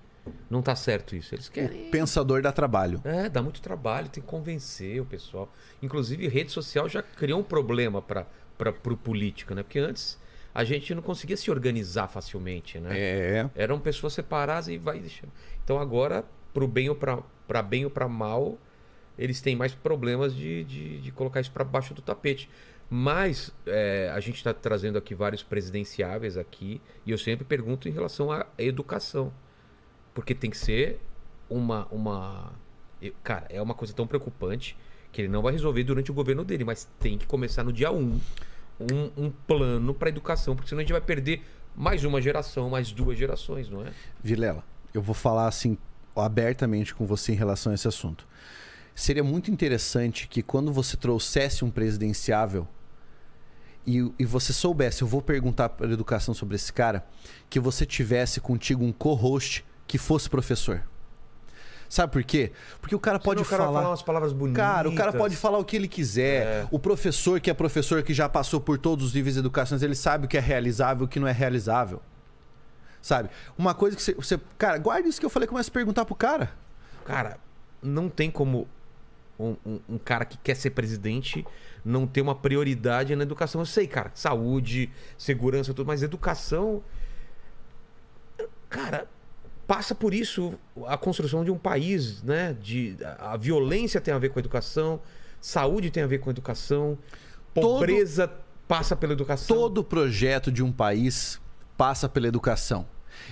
não 0.48 0.62
tá 0.62 0.74
certo 0.74 1.16
isso. 1.16 1.34
Eles 1.34 1.48
querem. 1.48 1.88
O 1.88 1.90
pensador 1.90 2.42
dá 2.42 2.52
trabalho. 2.52 3.00
É, 3.04 3.28
dá 3.28 3.42
muito 3.42 3.60
trabalho, 3.60 4.08
tem 4.08 4.22
que 4.22 4.28
convencer 4.28 5.00
o 5.00 5.04
pessoal. 5.04 5.52
Inclusive, 5.82 6.28
rede 6.28 6.52
social 6.52 6.88
já 6.88 7.02
criou 7.02 7.40
um 7.40 7.44
problema 7.44 8.00
para 8.02 8.26
o 8.70 8.96
político, 8.96 9.54
né? 9.54 9.62
Porque 9.62 9.78
antes 9.78 10.18
a 10.54 10.64
gente 10.64 10.94
não 10.94 11.02
conseguia 11.02 11.36
se 11.36 11.50
organizar 11.50 12.08
facilmente, 12.08 12.78
né? 12.80 12.90
É. 12.98 13.50
Eram 13.54 13.78
pessoas 13.78 14.12
separadas 14.12 14.68
e 14.68 14.78
vai 14.78 14.98
deixando. 14.98 15.30
Então 15.62 15.78
agora, 15.78 16.24
pro 16.52 16.66
bem 16.66 16.88
ou 16.88 16.96
pra, 16.96 17.22
pra 17.46 17.62
bem 17.62 17.84
ou 17.84 17.90
pra 17.90 18.08
mal, 18.08 18.58
eles 19.18 19.40
têm 19.40 19.54
mais 19.54 19.74
problemas 19.74 20.34
de, 20.34 20.64
de, 20.64 21.00
de 21.00 21.12
colocar 21.12 21.40
isso 21.40 21.50
para 21.50 21.64
baixo 21.64 21.94
do 21.94 22.02
tapete. 22.02 22.48
Mas 22.90 23.52
é, 23.66 24.10
a 24.14 24.20
gente 24.20 24.36
está 24.36 24.54
trazendo 24.54 24.96
aqui 24.96 25.14
vários 25.14 25.42
presidenciáveis 25.42 26.36
aqui 26.38 26.80
e 27.04 27.10
eu 27.10 27.18
sempre 27.18 27.44
pergunto 27.44 27.88
em 27.88 27.92
relação 27.92 28.32
à 28.32 28.46
educação. 28.56 29.32
Porque 30.14 30.34
tem 30.34 30.50
que 30.50 30.56
ser 30.56 31.00
uma. 31.48 31.86
uma... 31.90 32.52
Cara, 33.22 33.46
é 33.50 33.60
uma 33.60 33.74
coisa 33.74 33.92
tão 33.92 34.06
preocupante 34.06 34.76
que 35.12 35.22
ele 35.22 35.28
não 35.28 35.42
vai 35.42 35.52
resolver 35.52 35.84
durante 35.84 36.10
o 36.10 36.14
governo 36.14 36.44
dele, 36.44 36.64
mas 36.64 36.88
tem 36.98 37.16
que 37.16 37.26
começar 37.26 37.62
no 37.62 37.72
dia 37.72 37.90
1 37.90 38.20
um, 38.80 39.24
um 39.24 39.30
plano 39.30 39.94
para 39.94 40.08
educação, 40.08 40.54
porque 40.54 40.68
senão 40.68 40.80
a 40.80 40.82
gente 40.82 40.92
vai 40.92 41.00
perder 41.00 41.42
mais 41.74 42.04
uma 42.04 42.20
geração, 42.20 42.70
mais 42.70 42.90
duas 42.92 43.18
gerações, 43.18 43.68
não 43.68 43.84
é? 43.84 43.92
Vilela, 44.22 44.64
eu 44.92 45.02
vou 45.02 45.14
falar 45.14 45.46
assim 45.46 45.76
abertamente 46.16 46.94
com 46.94 47.06
você 47.06 47.32
em 47.32 47.36
relação 47.36 47.72
a 47.72 47.74
esse 47.74 47.86
assunto. 47.86 48.26
Seria 48.94 49.22
muito 49.22 49.50
interessante 49.50 50.26
que 50.26 50.42
quando 50.42 50.72
você 50.72 50.96
trouxesse 50.96 51.64
um 51.64 51.70
presidenciável 51.70 52.66
e, 53.88 54.12
e 54.18 54.24
você 54.26 54.52
soubesse, 54.52 55.00
eu 55.00 55.08
vou 55.08 55.22
perguntar 55.22 55.70
para 55.70 55.90
educação 55.90 56.34
sobre 56.34 56.56
esse 56.56 56.70
cara, 56.70 57.06
que 57.48 57.58
você 57.58 57.86
tivesse 57.86 58.38
contigo 58.38 58.84
um 58.84 58.92
co-host 58.92 59.64
que 59.86 59.96
fosse 59.96 60.28
professor. 60.28 60.82
Sabe 61.88 62.12
por 62.12 62.22
quê? 62.22 62.52
Porque 62.82 62.94
o 62.94 63.00
cara 63.00 63.18
pode 63.18 63.40
o 63.40 63.46
cara 63.46 63.64
falar. 63.64 63.78
falar 63.78 63.90
umas 63.90 64.02
palavras 64.02 64.34
bonitas. 64.34 64.62
Cara, 64.62 64.90
o 64.90 64.94
cara 64.94 65.10
pode 65.10 65.34
falar 65.36 65.56
o 65.56 65.64
que 65.64 65.74
ele 65.74 65.88
quiser. 65.88 66.46
É. 66.46 66.68
O 66.70 66.78
professor, 66.78 67.40
que 67.40 67.48
é 67.48 67.54
professor, 67.54 68.02
que 68.02 68.12
já 68.12 68.28
passou 68.28 68.60
por 68.60 68.76
todos 68.76 69.06
os 69.06 69.14
níveis 69.14 69.36
de 69.36 69.40
educação, 69.40 69.78
ele 69.80 69.94
sabe 69.94 70.26
o 70.26 70.28
que 70.28 70.36
é 70.36 70.40
realizável 70.40 71.04
e 71.04 71.06
o 71.06 71.08
que 71.08 71.18
não 71.18 71.26
é 71.26 71.32
realizável. 71.32 72.02
Sabe? 73.00 73.30
Uma 73.56 73.72
coisa 73.72 73.96
que 73.96 74.02
você, 74.02 74.12
você. 74.12 74.38
Cara, 74.58 74.76
guarda 74.76 75.08
isso 75.08 75.18
que 75.18 75.24
eu 75.24 75.30
falei, 75.30 75.48
começa 75.48 75.70
a 75.70 75.72
perguntar 75.72 76.04
pro 76.04 76.14
cara. 76.14 76.50
Cara, 77.06 77.38
não 77.82 78.10
tem 78.10 78.30
como 78.30 78.68
um, 79.38 79.56
um- 79.64 79.80
um 79.90 79.98
cara 79.98 80.24
que 80.24 80.36
quer 80.38 80.54
ser 80.56 80.70
presidente 80.70 81.44
não 81.84 82.06
ter 82.06 82.20
uma 82.20 82.34
prioridade 82.34 83.14
na 83.14 83.22
educação. 83.22 83.60
Eu 83.60 83.66
sei, 83.66 83.86
cara, 83.86 84.10
saúde, 84.14 84.90
segurança, 85.16 85.72
tudo, 85.72 85.86
mas 85.86 86.02
educação. 86.02 86.82
Cara, 88.68 89.08
passa 89.66 89.94
por 89.94 90.12
isso 90.12 90.58
a 90.86 90.96
construção 90.96 91.44
de 91.44 91.50
um 91.50 91.58
país, 91.58 92.22
né? 92.22 92.54
De, 92.60 92.96
a 93.18 93.32
a 93.32 93.36
violência 93.36 94.00
tem 94.00 94.12
a 94.12 94.18
ver 94.18 94.28
com 94.30 94.38
a 94.38 94.40
educação, 94.40 95.00
saúde 95.40 95.90
tem 95.90 96.02
a 96.02 96.06
ver 96.06 96.18
com 96.18 96.28
a 96.30 96.32
educação, 96.32 96.98
Todo- 97.54 97.78
pobreza 97.78 98.30
passa 98.66 98.94
pela 98.94 99.12
educação. 99.14 99.56
Todo 99.56 99.82
projeto 99.82 100.52
de 100.52 100.62
um 100.62 100.70
país 100.70 101.40
passa 101.76 102.08
pela 102.08 102.26
educação. 102.28 102.86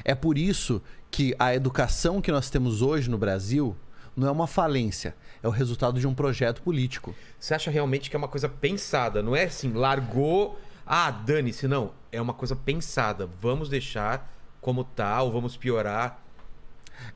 É 0.05 0.15
por 0.15 0.39
isso 0.39 0.81
que 1.11 1.35
a 1.39 1.55
educação 1.55 2.21
que 2.21 2.33
nós 2.33 2.49
temos 2.51 2.81
hoje 2.83 3.09
no 3.11 3.19
Brasil 3.19 3.77
não 4.17 4.29
é 4.29 4.31
uma 4.31 4.47
falência, 4.47 5.15
é 5.43 5.47
o 5.47 5.51
resultado 5.51 6.01
de 6.01 6.07
um 6.07 6.15
projeto 6.15 6.63
político. 6.63 7.15
Você 7.39 7.55
acha 7.55 7.71
realmente 7.71 8.09
que 8.09 8.17
é 8.17 8.19
uma 8.19 8.29
coisa 8.29 8.49
pensada? 8.49 9.23
Não 9.23 9.37
é 9.37 9.45
assim, 9.45 9.73
largou, 9.73 10.59
ah, 10.87 11.11
dane-se. 11.11 11.69
Não, 11.69 11.93
é 12.11 12.21
uma 12.21 12.33
coisa 12.33 12.57
pensada. 12.57 13.29
Vamos 13.41 13.69
deixar 13.69 14.33
como 14.61 14.83
tá 14.85 15.21
ou 15.23 15.31
vamos 15.31 15.57
piorar. 15.57 16.23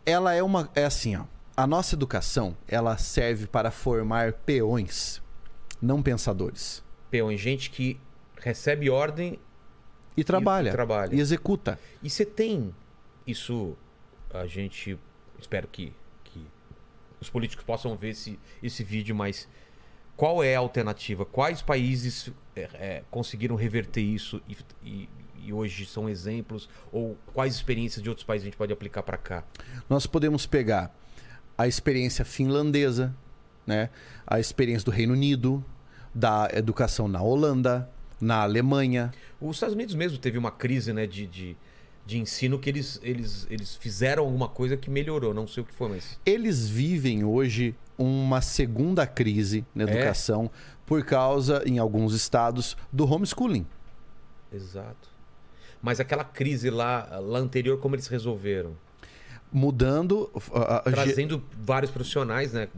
Ela 0.04 0.34
é 0.34 0.42
uma. 0.42 0.70
É 0.74 0.84
assim, 0.84 1.16
ó. 1.16 1.24
A 1.56 1.66
nossa 1.66 1.94
educação, 1.94 2.56
ela 2.68 2.96
serve 2.96 3.46
para 3.46 3.70
formar 3.70 4.32
peões, 4.32 5.22
não 5.80 6.02
pensadores. 6.02 6.82
Peões, 7.10 7.40
gente 7.40 7.70
que 7.70 7.98
recebe 8.38 8.88
ordem 8.88 9.38
E 10.16 10.24
trabalha. 10.24 10.68
e 10.68 10.72
trabalha. 10.72 11.14
E 11.14 11.20
executa. 11.20 11.78
E 12.02 12.08
você 12.08 12.24
tem 12.24 12.74
isso, 13.26 13.76
a 14.32 14.46
gente 14.46 14.98
espero 15.38 15.68
que, 15.68 15.92
que 15.99 15.99
os 17.20 17.28
políticos 17.30 17.64
possam 17.64 17.96
ver 17.96 18.10
esse, 18.10 18.38
esse 18.62 18.82
vídeo, 18.82 19.14
mas 19.14 19.48
qual 20.16 20.42
é 20.42 20.54
a 20.54 20.58
alternativa? 20.58 21.24
Quais 21.24 21.62
países 21.62 22.30
é, 22.54 22.62
é, 22.74 23.02
conseguiram 23.10 23.56
reverter 23.56 24.00
isso 24.02 24.40
e, 24.48 24.56
e- 24.84 25.08
e 25.46 25.52
hoje 25.52 25.86
são 25.86 26.08
exemplos? 26.08 26.68
Ou 26.92 27.16
quais 27.32 27.54
experiências 27.54 28.02
de 28.02 28.08
outros 28.08 28.24
países 28.26 28.44
a 28.44 28.48
gente 28.50 28.56
pode 28.58 28.72
aplicar 28.72 29.02
para 29.02 29.16
cá? 29.16 29.44
Nós 29.88 30.06
podemos 30.06 30.44
pegar 30.46 30.94
a 31.56 31.66
experiência 31.66 32.24
finlandesa, 32.24 33.14
né? 33.66 33.88
a 34.26 34.38
experiência 34.38 34.84
do 34.84 34.90
Reino 34.90 35.12
Unido, 35.14 35.64
da 36.14 36.48
educação 36.52 37.08
na 37.08 37.22
Holanda, 37.22 37.88
na 38.20 38.42
Alemanha. 38.42 39.12
Os 39.40 39.56
Estados 39.56 39.74
Unidos 39.74 39.94
mesmo 39.94 40.18
teve 40.18 40.36
uma 40.36 40.50
crise 40.50 40.92
né, 40.92 41.06
de, 41.06 41.26
de, 41.26 41.56
de 42.06 42.18
ensino 42.18 42.58
que 42.58 42.68
eles, 42.68 42.98
eles, 43.02 43.46
eles 43.50 43.76
fizeram 43.76 44.24
alguma 44.24 44.48
coisa 44.48 44.76
que 44.76 44.90
melhorou, 44.90 45.32
não 45.32 45.46
sei 45.46 45.62
o 45.62 45.66
que 45.66 45.72
foi, 45.74 45.88
mas. 45.90 46.18
Eles 46.26 46.68
vivem 46.68 47.24
hoje 47.24 47.74
uma 47.96 48.40
segunda 48.40 49.06
crise 49.06 49.64
na 49.74 49.84
É? 49.84 49.94
educação 49.94 50.50
por 50.86 51.04
causa, 51.04 51.62
em 51.66 51.78
alguns 51.78 52.14
estados, 52.14 52.76
do 52.92 53.04
homeschooling. 53.04 53.66
Exato. 54.52 55.08
Mas 55.80 56.00
aquela 56.00 56.24
crise 56.24 56.68
lá, 56.68 57.18
lá 57.20 57.38
anterior, 57.38 57.78
como 57.78 57.94
eles 57.94 58.06
resolveram? 58.08 58.76
Mudando. 59.52 60.30
a- 60.52 60.78
a- 60.78 60.90
ge- 60.90 60.94
Trazendo 60.94 61.42
vários 61.62 61.90
profissionais, 61.90 62.52
né? 62.52 62.68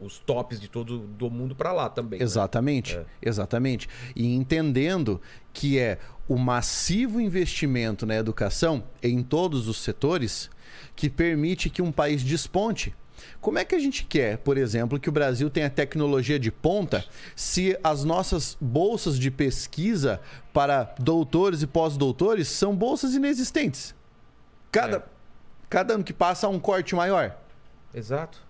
Os 0.00 0.18
tops 0.18 0.58
de 0.60 0.66
todo 0.68 0.98
do 0.98 1.30
mundo 1.30 1.54
para 1.54 1.72
lá 1.72 1.88
também. 1.88 2.18
né? 2.18 2.24
Exatamente, 2.24 2.96
É. 2.96 3.04
exatamente. 3.22 3.88
E 4.16 4.34
entendendo 4.34 5.20
que 5.52 5.78
é 5.78 5.98
o 6.26 6.36
massivo 6.36 7.20
investimento 7.20 8.04
na 8.04 8.16
educação 8.16 8.82
em 9.02 9.22
todos 9.22 9.68
os 9.68 9.76
setores 9.78 10.50
que 10.96 11.08
permite 11.08 11.70
que 11.70 11.80
um 11.80 11.92
país 11.92 12.22
desponte. 12.22 12.94
Como 13.40 13.58
é 13.58 13.64
que 13.64 13.74
a 13.74 13.78
gente 13.78 14.04
quer, 14.04 14.38
por 14.38 14.56
exemplo, 14.56 14.98
que 14.98 15.08
o 15.08 15.12
Brasil 15.12 15.48
tenha 15.50 15.68
tecnologia 15.70 16.38
de 16.38 16.50
ponta 16.50 17.04
se 17.36 17.76
as 17.82 18.04
nossas 18.04 18.56
bolsas 18.60 19.18
de 19.18 19.30
pesquisa 19.30 20.20
para 20.52 20.94
doutores 20.98 21.62
e 21.62 21.66
pós-doutores 21.66 22.48
são 22.48 22.74
bolsas 22.74 23.14
inexistentes? 23.14 23.94
Cada, 24.72 24.96
É. 24.98 25.02
cada 25.68 25.94
ano 25.94 26.04
que 26.04 26.12
passa 26.12 26.46
há 26.46 26.50
um 26.50 26.58
corte 26.60 26.94
maior 26.94 27.36
Exato. 27.94 28.46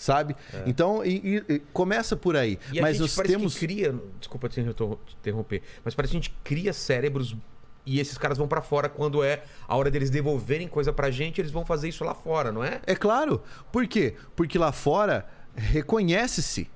Sabe? 0.00 0.34
Então, 0.64 1.04
e- 1.04 1.44
e- 1.46 1.58
começa 1.74 2.16
por 2.16 2.34
aí. 2.34 2.58
É. 2.70 2.76
E 2.76 2.78
a 2.78 2.82
Mas 2.82 2.92
gente 2.96 3.02
nós 3.02 3.14
parece 3.14 3.34
temos. 3.36 3.52
que 3.54 3.66
cria. 3.66 3.94
Desculpa 4.18 4.48
te 4.48 4.58
interrom- 4.60 4.96
te 5.06 5.14
interromper, 5.20 5.62
mas 5.84 5.94
parece 5.94 6.12
que 6.12 6.16
a 6.16 6.20
gente 6.22 6.34
cria 6.42 6.72
cérebros 6.72 7.36
e 7.84 8.00
esses 8.00 8.16
caras 8.16 8.38
vão 8.38 8.48
para 8.48 8.62
fora 8.62 8.88
quando 8.88 9.22
é 9.22 9.42
a 9.68 9.76
hora 9.76 9.90
deles 9.90 10.08
devolverem 10.08 10.68
coisa 10.68 10.90
pra 10.92 11.10
gente, 11.10 11.38
eles 11.40 11.50
vão 11.50 11.64
fazer 11.66 11.88
isso 11.90 12.02
lá 12.02 12.14
fora, 12.14 12.50
não 12.50 12.64
é? 12.64 12.80
É 12.86 12.94
claro. 12.94 13.42
Por 13.70 13.86
quê? 13.86 14.14
Porque 14.34 14.58
lá 14.58 14.72
fora 14.72 15.26
reconhece-se. 15.54 16.70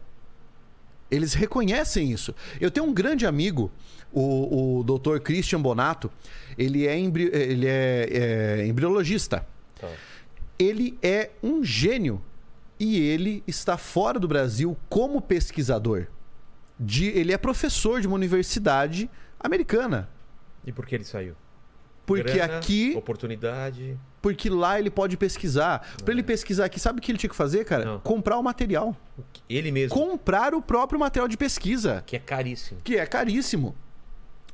Eles 1.10 1.32
reconhecem 1.34 2.10
isso. 2.10 2.34
Eu 2.60 2.70
tenho 2.70 2.86
um 2.86 2.92
grande 2.92 3.26
amigo, 3.26 3.70
o, 4.12 4.80
o 4.80 4.84
Dr. 4.84 5.18
Christian 5.20 5.60
Bonato. 5.62 6.10
Ele 6.58 6.86
é, 6.86 6.98
embri- 6.98 7.30
ele 7.32 7.66
é, 7.66 8.08
é 8.60 8.66
embriologista. 8.66 9.46
Tá. 9.80 9.88
Ele 10.58 10.98
é 11.02 11.30
um 11.42 11.62
gênio 11.64 12.20
e 12.84 13.00
ele 13.00 13.42
está 13.46 13.76
fora 13.76 14.18
do 14.18 14.28
Brasil 14.28 14.76
como 14.88 15.20
pesquisador. 15.20 16.06
De, 16.78 17.06
ele 17.06 17.32
é 17.32 17.38
professor 17.38 18.00
de 18.00 18.06
uma 18.06 18.16
universidade 18.16 19.10
americana. 19.40 20.08
E 20.66 20.72
por 20.72 20.86
que 20.86 20.94
ele 20.94 21.04
saiu? 21.04 21.34
Porque 22.06 22.34
Grana, 22.34 22.56
aqui 22.58 22.94
Oportunidade. 22.96 23.98
Porque 24.20 24.50
lá 24.50 24.78
ele 24.78 24.90
pode 24.90 25.16
pesquisar. 25.16 25.94
Pra 26.04 26.12
ele 26.12 26.22
pesquisar 26.22 26.66
aqui, 26.66 26.78
sabe 26.78 26.98
o 26.98 27.02
que 27.02 27.10
ele 27.10 27.18
tinha 27.18 27.30
que 27.30 27.36
fazer, 27.36 27.64
cara? 27.64 27.84
Não. 27.84 28.00
Comprar 28.00 28.38
o 28.38 28.42
material. 28.42 28.96
Ele 29.48 29.70
mesmo. 29.70 29.94
Comprar 29.96 30.54
o 30.54 30.60
próprio 30.60 30.98
material 30.98 31.28
de 31.28 31.36
pesquisa, 31.36 32.02
Que 32.06 32.16
é 32.16 32.18
caríssimo. 32.18 32.80
que 32.82 32.96
é 32.96 33.06
caríssimo. 33.06 33.74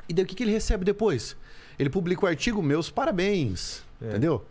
E 0.08 0.12
daí 0.12 0.24
o 0.24 0.26
que, 0.26 0.34
que 0.34 0.42
ele 0.42 0.52
recebe 0.52 0.84
depois? 0.84 1.36
Ele 1.78 1.88
publica 1.88 2.24
o 2.24 2.28
artigo, 2.28 2.62
meus 2.62 2.90
parabéns. 2.90 3.82
É. 4.02 4.08
Entendeu? 4.08 4.44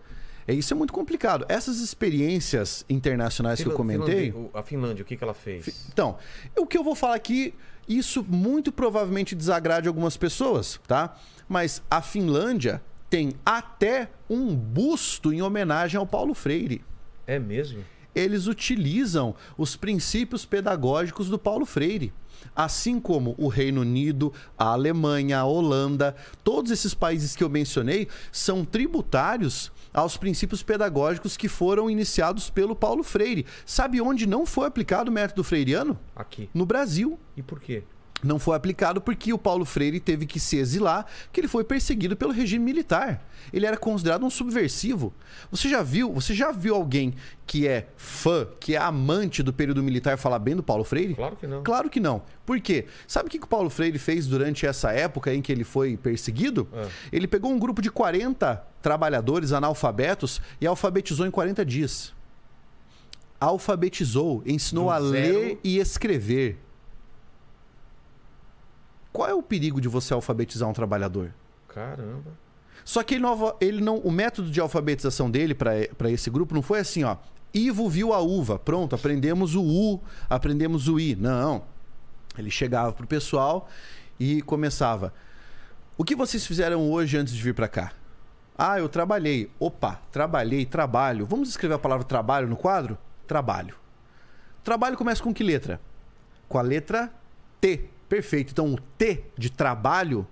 É, 0.50 0.54
isso 0.54 0.74
é 0.74 0.78
muito 0.78 0.92
complicado. 0.92 1.46
Essas 1.48 1.80
experiências 1.80 2.84
internacionais 2.90 3.62
que 3.62 3.68
eu 3.68 3.74
comentei. 3.74 4.32
O- 4.32 4.50
A 4.54 4.64
Finlândia, 4.64 5.04
o 5.04 5.06
que, 5.06 5.16
que 5.16 5.24
ela 5.24 5.34
fez? 5.34 5.88
Então, 5.92 6.18
o 6.58 6.66
que 6.66 6.78
eu 6.78 6.84
vou 6.84 6.96
falar 6.96 7.16
aqui, 7.16 7.54
isso 7.88 8.26
muito 8.28 8.72
provavelmente 8.72 9.36
desagrade 9.36 9.88
algumas 9.88 10.18
pessoas, 10.18 10.80
tá? 10.88 11.16
Mas 11.48 11.82
a 11.90 12.02
Finlândia 12.02 12.82
tem 13.10 13.34
até 13.46 14.10
um 14.30 14.56
busto 14.56 15.32
em 15.34 15.42
homenagem 15.42 15.98
ao 15.98 16.06
Paulo 16.06 16.34
Freire. 16.34 16.84
É 17.28 17.38
mesmo? 17.40 17.84
Eles 18.16 18.48
utilizam 18.48 19.36
os 19.58 19.76
princípios 19.76 20.46
pedagógicos 20.46 21.30
do 21.30 21.38
Paulo 21.38 21.66
Freire. 21.66 22.12
Assim 22.56 23.00
como 23.00 23.36
o 23.38 23.48
Reino 23.48 23.82
Unido, 23.82 24.34
a 24.58 24.66
Alemanha, 24.70 25.40
a 25.40 25.46
Holanda, 25.46 26.16
todos 26.44 26.72
esses 26.72 26.94
países 26.94 27.36
que 27.36 27.44
eu 27.44 27.50
mencionei 27.50 28.08
são 28.32 28.64
tributários 28.66 29.72
aos 29.94 30.18
princípios 30.18 30.64
pedagógicos 30.64 31.38
que 31.38 31.48
foram 31.48 31.90
iniciados 31.90 32.49
pelo 32.49 32.76
Paulo 32.76 33.03
Freire. 33.03 33.45
Sabe 33.66 34.02
onde 34.02 34.28
não 34.28 34.45
foi 34.45 34.68
aplicado 34.68 35.10
o 35.10 35.14
método 35.14 35.44
freiriano? 35.44 35.99
Aqui. 36.16 36.49
No 36.53 36.66
Brasil. 36.66 37.20
E 37.36 37.41
por 37.41 37.60
quê? 37.60 37.84
Não 38.22 38.38
foi 38.38 38.56
aplicado 38.58 39.00
porque 39.00 39.32
o 39.32 39.38
Paulo 39.38 39.64
Freire 39.64 40.00
teve 40.00 40.26
que 40.26 40.40
se 40.40 40.58
exilar, 40.58 41.06
que 41.32 41.40
ele 41.40 41.48
foi 41.48 41.64
perseguido 41.64 42.18
pelo 42.18 42.34
regime 42.34 42.64
militar. 42.66 43.26
Ele 43.54 43.66
era 43.66 43.78
considerado 43.78 44.26
um 44.26 44.30
subversivo. 44.30 45.14
Você 45.50 45.70
já 45.70 45.82
viu, 45.82 46.12
você 46.14 46.34
já 46.34 46.52
viu 46.52 46.76
alguém 46.76 47.14
que 47.48 47.66
é 47.66 47.88
fã, 47.96 48.46
que 48.60 48.76
é 48.76 48.78
amante 48.78 49.41
do 49.41 49.54
período 49.54 49.82
militar 49.82 50.18
falar 50.18 50.38
bem 50.40 50.54
do 50.56 50.62
Paulo 50.62 50.84
Freire? 50.84 51.16
Claro 51.16 51.36
que 51.38 51.48
não. 51.48 51.64
Claro 51.64 51.90
que 51.90 52.00
não. 52.02 52.22
Por 52.46 52.60
quê? 52.60 52.88
Sabe 53.08 53.28
o 53.28 53.32
que 53.32 53.40
que 53.40 53.46
o 53.46 53.50
Paulo 53.50 53.70
Freire 53.70 53.98
fez 53.98 54.28
durante 54.28 54.66
essa 54.66 54.91
época 54.91 55.34
em 55.34 55.41
que 55.41 55.52
ele 55.52 55.64
foi 55.64 55.96
perseguido? 55.96 56.68
Ah. 56.74 56.88
Ele 57.14 57.28
pegou 57.28 57.50
um 57.52 57.58
grupo 57.58 57.82
de 57.82 57.90
40 57.90 58.62
trabalhadores 58.82 59.54
analfabetos 59.54 60.41
e 60.60 60.68
alfabetizou 60.68 61.26
em 61.26 61.32
40 61.32 61.66
dias. 61.66 62.14
Alfabetizou, 63.40 64.44
ensinou 64.46 64.86
Do 64.86 64.91
a 64.91 65.02
zero. 65.02 65.40
ler 65.40 65.60
e 65.64 65.78
escrever. 65.78 66.58
Qual 69.11 69.27
é 69.27 69.34
o 69.34 69.41
perigo 69.41 69.81
de 69.81 69.88
você 69.88 70.14
alfabetizar 70.14 70.68
um 70.69 70.73
trabalhador? 70.73 71.34
Caramba. 71.68 72.31
Só 72.86 73.03
que 73.03 73.15
ele 73.15 73.22
não, 73.23 73.56
ele 73.60 73.81
não- 73.81 73.98
o 73.98 74.11
método 74.11 74.49
de 74.49 74.60
alfabetização 74.60 75.30
dele 75.30 75.53
para 75.53 76.10
esse 76.10 76.30
grupo 76.30 76.53
não 76.56 76.61
foi 76.61 76.80
assim, 76.80 77.03
ó. 77.03 77.18
Ivo 77.53 77.90
viu 77.90 78.14
a 78.14 78.19
uva, 78.19 78.60
pronto, 78.60 78.95
aprendemos 78.95 79.56
o 79.56 79.64
U, 79.64 80.02
aprendemos 80.30 80.88
o 80.88 80.99
I. 80.99 81.15
Não. 81.15 81.64
Ele 82.38 82.52
chegava 82.52 82.94
pro 82.94 83.07
pessoal 83.07 83.68
e 84.19 84.41
começava: 84.44 85.14
O 85.98 86.03
que 86.03 86.15
vocês 86.15 86.45
fizeram 86.45 86.90
hoje 86.91 87.18
antes 87.18 87.34
de 87.34 87.41
vir 87.41 87.53
para 87.56 87.68
cá? 87.68 87.91
Ah, 88.57 88.77
eu 88.80 88.88
trabalhei. 88.90 89.49
Opa, 89.60 89.99
trabalhei, 90.11 90.65
trabalho. 90.65 91.26
Vamos 91.26 91.49
escrever 91.49 91.76
a 91.76 91.80
palavra 91.80 92.06
trabalho 92.06 92.48
no 92.48 92.56
quadro? 92.57 92.98
Trabalho. 93.26 93.76
Trabalho 94.64 94.98
começa 94.98 95.23
com 95.23 95.34
que 95.34 95.44
letra? 95.44 95.80
Com 96.48 96.57
a 96.57 96.61
letra 96.61 97.11
T. 97.61 97.90
Perfeito. 98.10 98.52
Então 98.52 98.73
o 98.73 98.80
T 98.98 99.23
de 99.38 99.52
trabalho 99.52 100.27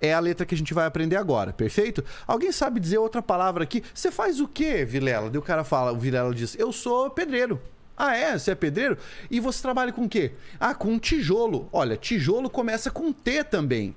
é 0.00 0.14
a 0.14 0.20
letra 0.20 0.46
que 0.46 0.54
a 0.54 0.58
gente 0.58 0.72
vai 0.72 0.86
aprender 0.86 1.16
agora, 1.16 1.52
perfeito? 1.52 2.04
Alguém 2.26 2.52
sabe 2.52 2.78
dizer 2.78 2.98
outra 2.98 3.20
palavra 3.20 3.64
aqui? 3.64 3.82
Você 3.92 4.10
faz 4.10 4.40
o 4.40 4.46
quê, 4.46 4.84
Vilela? 4.84 5.28
Daí 5.28 5.38
o 5.38 5.42
cara 5.42 5.64
fala, 5.64 5.92
o 5.92 5.98
Vilela 5.98 6.34
diz: 6.34 6.56
Eu 6.58 6.72
sou 6.72 7.10
pedreiro. 7.10 7.60
Ah, 7.96 8.14
é? 8.14 8.38
Você 8.38 8.50
é 8.50 8.54
pedreiro? 8.54 8.98
E 9.30 9.40
você 9.40 9.62
trabalha 9.62 9.92
com 9.92 10.04
o 10.04 10.08
quê? 10.08 10.32
Ah, 10.60 10.74
com 10.74 10.98
tijolo. 10.98 11.68
Olha, 11.72 11.96
tijolo 11.96 12.50
começa 12.50 12.90
com 12.90 13.10
T 13.10 13.42
também. 13.42 13.96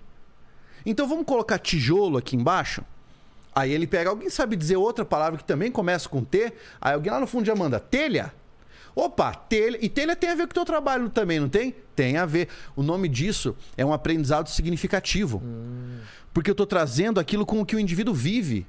Então 0.86 1.06
vamos 1.06 1.26
colocar 1.26 1.60
tijolo 1.60 2.18
aqui 2.18 2.38
embaixo? 2.38 2.84
Aí 3.54 3.74
ele 3.74 3.86
pega, 3.86 4.10
alguém 4.10 4.30
sabe 4.30 4.56
dizer 4.56 4.78
outra 4.78 5.04
palavra 5.04 5.38
que 5.38 5.44
também 5.44 5.70
começa 5.70 6.08
com 6.08 6.24
T? 6.24 6.54
Aí 6.80 6.94
alguém 6.94 7.12
lá 7.12 7.20
no 7.20 7.28
fundo 7.28 7.46
já 7.46 7.54
manda 7.54 7.78
telha. 7.78 8.34
Opa, 8.96 9.34
telha. 9.34 9.78
E 9.82 9.90
telha 9.90 10.16
tem 10.16 10.30
a 10.30 10.36
ver 10.36 10.48
com 10.48 10.52
o 10.52 10.54
teu 10.54 10.66
trabalho 10.66 11.10
também, 11.10 11.40
não 11.40 11.50
tem? 11.50 11.76
Tem 12.00 12.16
a 12.16 12.26
ver. 12.26 12.48
O 12.78 12.82
nome 12.82 13.10
disso 13.10 13.54
é 13.76 13.86
um 13.86 13.92
aprendizado 13.92 14.48
significativo. 14.48 15.44
Porque 16.34 16.50
eu 16.50 16.56
tô 16.56 16.66
trazendo 16.66 17.20
aquilo 17.20 17.46
com 17.46 17.60
o 17.60 17.66
que 17.66 17.76
o 17.76 17.80
indivíduo 17.80 18.14
vive. 18.14 18.66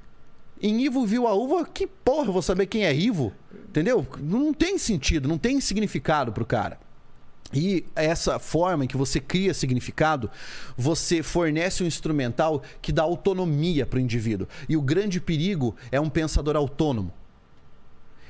Em 0.61 0.83
Ivo 0.83 1.05
viu 1.05 1.25
a 1.25 1.33
uva, 1.33 1.63
que 1.65 1.87
porra, 1.87 2.27
eu 2.27 2.33
vou 2.33 2.41
saber 2.41 2.65
quem 2.65 2.83
é 2.83 2.93
Ivo? 2.93 3.31
Entendeu? 3.69 4.05
Não 4.19 4.53
tem 4.53 4.77
sentido, 4.77 5.29
não 5.29 5.37
tem 5.37 5.61
significado 5.61 6.33
pro 6.33 6.45
cara. 6.45 6.77
E 7.53 7.85
essa 7.95 8.37
forma 8.37 8.83
em 8.83 8.87
que 8.87 8.97
você 8.97 9.21
cria 9.21 9.53
significado, 9.53 10.29
você 10.75 11.23
fornece 11.23 11.85
um 11.85 11.87
instrumental 11.87 12.61
que 12.81 12.91
dá 12.91 13.03
autonomia 13.03 13.85
para 13.85 13.95
o 13.95 14.01
indivíduo. 14.01 14.45
E 14.67 14.75
o 14.75 14.81
grande 14.81 15.21
perigo 15.21 15.73
é 15.89 16.01
um 16.01 16.09
pensador 16.09 16.57
autônomo. 16.57 17.13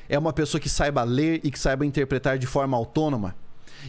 É 0.07 0.19
uma 0.19 0.31
pessoa 0.31 0.61
que 0.61 0.69
saiba 0.69 1.01
ler 1.01 1.41
e 1.43 1.49
que 1.49 1.57
saiba 1.57 1.87
interpretar 1.87 2.37
de 2.37 2.45
forma 2.45 2.77
autônoma. 2.77 3.35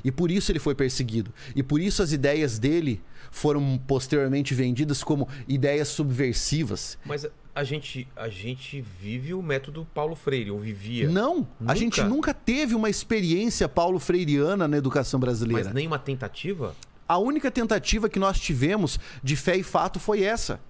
E 0.05 0.11
por 0.11 0.31
isso 0.31 0.51
ele 0.53 0.59
foi 0.59 0.75
perseguido. 0.75 1.33
E 1.57 1.63
por 1.63 1.81
isso 1.81 2.03
as 2.03 2.13
ideias 2.13 2.59
dele 2.59 3.01
foram 3.31 3.79
posteriormente 3.87 4.55
vendidas 4.55 5.03
como 5.03 5.29
ideias 5.49 5.89
subversivas. 5.89 6.99
Mas 7.05 7.27
a 7.55 7.65
gente, 7.65 8.09
a 8.17 8.29
gente 8.29 8.81
vive 8.81 9.35
o 9.35 9.43
método 9.43 9.87
Paulo 9.95 10.15
Freire, 10.15 10.51
ou 10.51 10.59
vivia. 10.59 11.09
Não, 11.09 11.37
Nunca? 11.61 11.73
a 11.73 11.75
gente 11.75 12.03
nunca 12.03 12.33
teve 12.35 12.75
uma 12.75 12.89
experiência 12.91 13.69
paulo 13.69 13.99
freireana 13.99 14.67
na 14.69 14.77
educação 14.77 15.19
brasileira. 15.21 15.65
Mas 15.65 15.75
nenhuma 15.75 15.99
tentativa? 15.99 16.75
A 17.09 17.19
única 17.19 17.51
tentativa 17.51 18.09
que 18.09 18.19
nós 18.19 18.41
tivemos 18.41 18.99
de 19.23 19.37
fé 19.37 19.57
e 19.57 19.63
fato 19.63 20.01
foi 20.01 20.23
essa. 20.23 20.61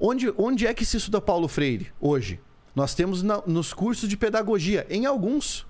Onde, 0.00 0.32
onde 0.38 0.66
é 0.66 0.72
que 0.74 0.84
se 0.84 0.96
estuda 0.96 1.20
Paulo 1.20 1.48
Freire 1.48 1.88
hoje? 2.00 2.40
Nós 2.74 2.94
temos 2.94 3.22
na- 3.22 3.42
nos 3.46 3.72
cursos 3.74 4.08
de 4.08 4.16
pedagogia, 4.16 4.86
em 4.88 5.06
alguns. 5.06 5.66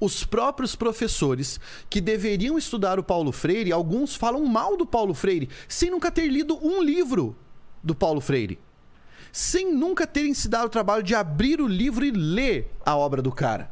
Os 0.00 0.24
próprios 0.24 0.74
professores 0.74 1.60
que 1.90 2.00
deveriam 2.00 2.56
estudar 2.56 2.98
o 2.98 3.04
Paulo 3.04 3.30
Freire, 3.30 3.70
alguns 3.70 4.16
falam 4.16 4.46
mal 4.46 4.74
do 4.74 4.86
Paulo 4.86 5.12
Freire, 5.12 5.50
sem 5.68 5.90
nunca 5.90 6.10
ter 6.10 6.26
lido 6.26 6.58
um 6.66 6.82
livro 6.82 7.36
do 7.84 7.94
Paulo 7.94 8.20
Freire. 8.20 8.58
Sem 9.30 9.72
nunca 9.72 10.06
terem 10.06 10.32
se 10.32 10.48
dado 10.48 10.66
o 10.66 10.70
trabalho 10.70 11.02
de 11.02 11.14
abrir 11.14 11.60
o 11.60 11.68
livro 11.68 12.04
e 12.04 12.10
ler 12.10 12.72
a 12.84 12.96
obra 12.96 13.20
do 13.20 13.30
cara. 13.30 13.70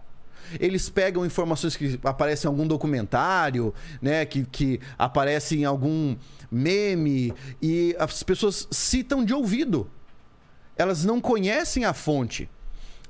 Eles 0.60 0.88
pegam 0.88 1.26
informações 1.26 1.76
que 1.76 1.98
aparecem 2.04 2.46
em 2.46 2.52
algum 2.52 2.66
documentário, 2.66 3.74
né, 4.00 4.24
que, 4.24 4.44
que 4.44 4.80
aparecem 4.98 5.62
em 5.62 5.64
algum 5.64 6.14
meme, 6.50 7.34
e 7.60 7.96
as 7.98 8.22
pessoas 8.22 8.68
citam 8.70 9.24
de 9.24 9.34
ouvido. 9.34 9.90
Elas 10.76 11.04
não 11.04 11.20
conhecem 11.20 11.84
a 11.84 11.92
fonte. 11.92 12.48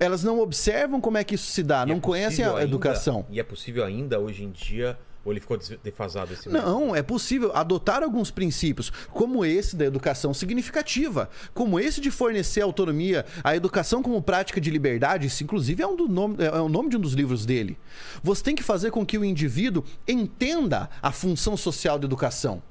Elas 0.01 0.23
não 0.23 0.41
observam 0.41 1.01
como 1.01 1.19
é 1.19 1.25
que 1.25 1.35
isso 1.35 1.51
se 1.51 1.63
dá, 1.63 1.83
E 1.85 1.87
não 1.87 1.97
é 1.97 2.01
conhecem 2.01 2.45
a 2.45 2.49
ainda- 2.51 2.63
educação. 2.63 3.27
E 3.31 3.41
é 3.41 3.43
possível 3.43 3.85
ainda, 3.85 4.19
hoje 4.21 4.45
em 4.45 4.51
dia, 4.51 4.99
ou 5.25 5.33
ele 5.33 5.41
ficou 5.41 5.59
defasado 5.83 6.33
esse 6.33 6.49
método? 6.49 6.71
Não, 6.71 6.95
é 6.97 7.03
possível 7.03 7.51
adotar 7.55 8.03
alguns 8.03 8.31
princípios, 8.31 8.91
como 9.11 9.45
esse 9.45 9.75
da 9.77 9.85
educação 9.85 10.33
significativa, 10.33 11.29
como 11.53 11.79
esse 11.81 12.01
de 12.01 12.11
fornecer 12.11 12.61
autonomia, 12.63 13.27
a 13.43 13.55
educação 13.57 14.03
como 14.03 14.23
prática 14.23 14.61
de 14.61 14.71
liberdade, 14.71 15.27
isso 15.27 15.43
inclusive 15.43 15.83
é, 15.83 15.87
um 15.87 15.97
do 15.97 16.09
nome, 16.09 16.37
é 16.43 16.61
o 16.61 16.69
nome 16.69 16.89
de 16.91 16.97
um 16.97 17.01
dos 17.01 17.13
livros 17.13 17.45
dele. 17.45 17.77
Você 18.23 18.43
tem 18.43 18.55
que 18.55 18.63
fazer 18.63 18.91
com 18.91 19.05
que 19.05 19.19
o 19.19 19.25
indivíduo 19.25 19.85
entenda 20.07 20.89
a 21.03 21.13
função 21.13 21.57
social 21.57 21.99
da 21.99 22.07
educação. 22.07 22.63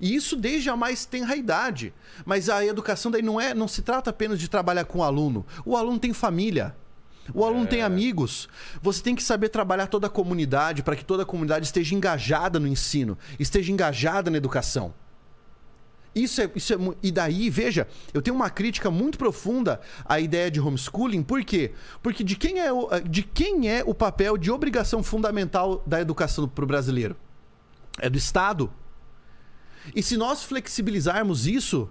E 0.00 0.14
isso 0.14 0.36
desde 0.36 0.70
a 0.70 0.76
mais 0.76 1.04
tenra 1.04 1.36
idade. 1.36 1.92
Mas 2.24 2.48
a 2.48 2.64
educação 2.64 3.10
daí 3.10 3.22
não 3.22 3.40
é, 3.40 3.54
não 3.54 3.68
se 3.68 3.82
trata 3.82 4.10
apenas 4.10 4.38
de 4.38 4.48
trabalhar 4.48 4.84
com 4.84 5.00
o 5.00 5.02
aluno. 5.02 5.44
O 5.64 5.76
aluno 5.76 5.98
tem 5.98 6.12
família. 6.12 6.74
O 7.34 7.44
aluno 7.44 7.66
tem 7.66 7.82
amigos. 7.82 8.48
Você 8.80 9.02
tem 9.02 9.14
que 9.14 9.22
saber 9.22 9.48
trabalhar 9.48 9.86
toda 9.86 10.06
a 10.06 10.10
comunidade 10.10 10.82
para 10.82 10.96
que 10.96 11.04
toda 11.04 11.24
a 11.24 11.26
comunidade 11.26 11.66
esteja 11.66 11.94
engajada 11.94 12.58
no 12.58 12.66
ensino, 12.66 13.18
esteja 13.38 13.72
engajada 13.72 14.30
na 14.30 14.36
educação. 14.36 14.94
Isso 16.14 16.40
é, 16.40 16.50
isso 16.54 16.72
é 16.72 16.76
e 17.02 17.12
daí, 17.12 17.50
veja, 17.50 17.86
eu 18.12 18.22
tenho 18.22 18.34
uma 18.34 18.50
crítica 18.50 18.90
muito 18.90 19.18
profunda 19.18 19.80
à 20.04 20.18
ideia 20.18 20.50
de 20.50 20.60
homeschooling, 20.60 21.22
por 21.22 21.44
quê? 21.44 21.72
Porque 22.02 22.24
de 22.24 22.34
quem 22.34 22.58
é 22.58 22.72
o, 22.72 22.88
de 23.00 23.22
quem 23.22 23.70
é 23.70 23.84
o 23.86 23.94
papel 23.94 24.36
de 24.36 24.50
obrigação 24.50 25.02
fundamental 25.02 25.82
da 25.86 26.00
educação 26.00 26.48
para 26.48 26.64
o 26.64 26.66
brasileiro? 26.66 27.16
É 28.00 28.08
do 28.08 28.18
Estado. 28.18 28.72
E 29.94 30.02
se 30.02 30.16
nós 30.16 30.44
flexibilizarmos 30.44 31.46
isso 31.46 31.90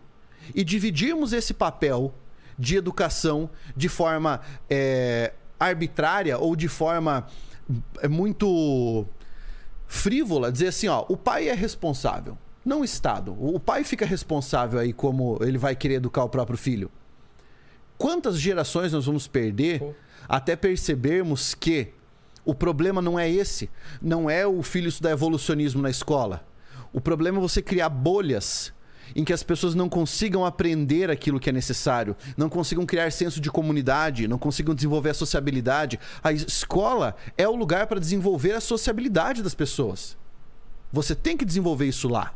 e 0.53 0.63
dividirmos 0.63 1.33
esse 1.33 1.53
papel 1.53 2.13
de 2.57 2.75
educação 2.75 3.49
de 3.75 3.87
forma 3.87 4.41
é, 4.69 5.33
arbitrária 5.59 6.37
ou 6.37 6.55
de 6.55 6.67
forma 6.67 7.27
é, 8.01 8.07
muito 8.07 9.05
frívola, 9.85 10.51
dizer 10.51 10.67
assim, 10.67 10.87
ó, 10.87 11.05
o 11.07 11.15
pai 11.15 11.49
é 11.49 11.53
responsável, 11.53 12.37
não 12.65 12.81
o 12.81 12.83
Estado. 12.83 13.35
O 13.39 13.59
pai 13.59 13.83
fica 13.83 14.05
responsável 14.05 14.79
aí 14.79 14.91
como 14.91 15.37
ele 15.41 15.57
vai 15.57 15.75
querer 15.75 15.95
educar 15.95 16.23
o 16.23 16.29
próprio 16.29 16.57
filho. 16.57 16.91
Quantas 17.97 18.39
gerações 18.39 18.91
nós 18.91 19.05
vamos 19.05 19.27
perder 19.27 19.79
Pô. 19.79 19.93
até 20.27 20.55
percebermos 20.55 21.55
que 21.55 21.93
o 22.45 22.53
problema 22.53 23.01
não 23.01 23.17
é 23.19 23.29
esse, 23.29 23.69
não 24.01 24.29
é 24.29 24.45
o 24.45 24.61
filho 24.61 24.87
estudar 24.87 25.11
evolucionismo 25.11 25.81
na 25.81 25.89
escola. 25.89 26.45
O 26.97 26.99
problema 26.99 27.37
é 27.37 27.41
você 27.41 27.61
criar 27.61 27.89
bolhas 27.89 28.73
em 29.15 29.23
que 29.23 29.31
as 29.31 29.43
pessoas 29.43 29.75
não 29.75 29.87
consigam 29.87 30.43
aprender 30.43 31.11
aquilo 31.11 31.39
que 31.39 31.47
é 31.47 31.53
necessário, 31.53 32.15
não 32.35 32.49
consigam 32.49 32.87
criar 32.87 33.11
senso 33.11 33.39
de 33.39 33.51
comunidade, 33.51 34.27
não 34.27 34.39
consigam 34.39 34.73
desenvolver 34.73 35.11
a 35.11 35.13
sociabilidade. 35.13 35.99
A 36.23 36.31
escola 36.31 37.15
é 37.37 37.47
o 37.47 37.55
lugar 37.55 37.85
para 37.85 37.99
desenvolver 37.99 38.53
a 38.53 38.59
sociabilidade 38.59 39.43
das 39.43 39.53
pessoas. 39.53 40.17
Você 40.91 41.13
tem 41.13 41.37
que 41.37 41.45
desenvolver 41.45 41.85
isso 41.85 42.07
lá, 42.07 42.33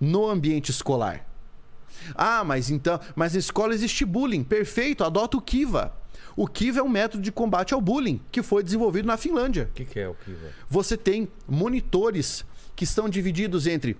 no 0.00 0.26
ambiente 0.26 0.70
escolar. 0.70 1.26
Ah, 2.14 2.42
mas 2.42 2.70
então, 2.70 2.98
mas 3.14 3.34
na 3.34 3.40
escola 3.40 3.74
existe 3.74 4.06
bullying. 4.06 4.42
Perfeito, 4.42 5.04
adota 5.04 5.36
o 5.36 5.42
Kiva. 5.42 5.94
O 6.34 6.46
Kiva 6.46 6.80
é 6.80 6.82
um 6.82 6.88
método 6.88 7.22
de 7.22 7.30
combate 7.30 7.74
ao 7.74 7.80
bullying 7.82 8.22
que 8.32 8.42
foi 8.42 8.62
desenvolvido 8.62 9.04
na 9.04 9.18
Finlândia. 9.18 9.68
O 9.70 9.74
que, 9.74 9.84
que 9.84 10.00
é 10.00 10.08
o 10.08 10.14
Kiva? 10.14 10.48
Você 10.70 10.96
tem 10.96 11.28
monitores 11.46 12.48
que 12.80 12.84
estão 12.84 13.10
divididos 13.10 13.66
entre 13.66 13.94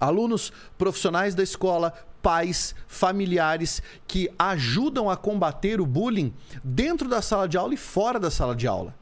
alunos 0.00 0.52
profissionais 0.76 1.32
da 1.32 1.44
escola, 1.44 1.92
pais, 2.20 2.74
familiares 2.88 3.80
que 4.08 4.28
ajudam 4.36 5.08
a 5.08 5.16
combater 5.16 5.80
o 5.80 5.86
bullying 5.86 6.34
dentro 6.64 7.08
da 7.08 7.22
sala 7.22 7.46
de 7.46 7.56
aula 7.56 7.72
e 7.72 7.76
fora 7.76 8.18
da 8.18 8.28
sala 8.28 8.56
de 8.56 8.66
aula. 8.66 8.96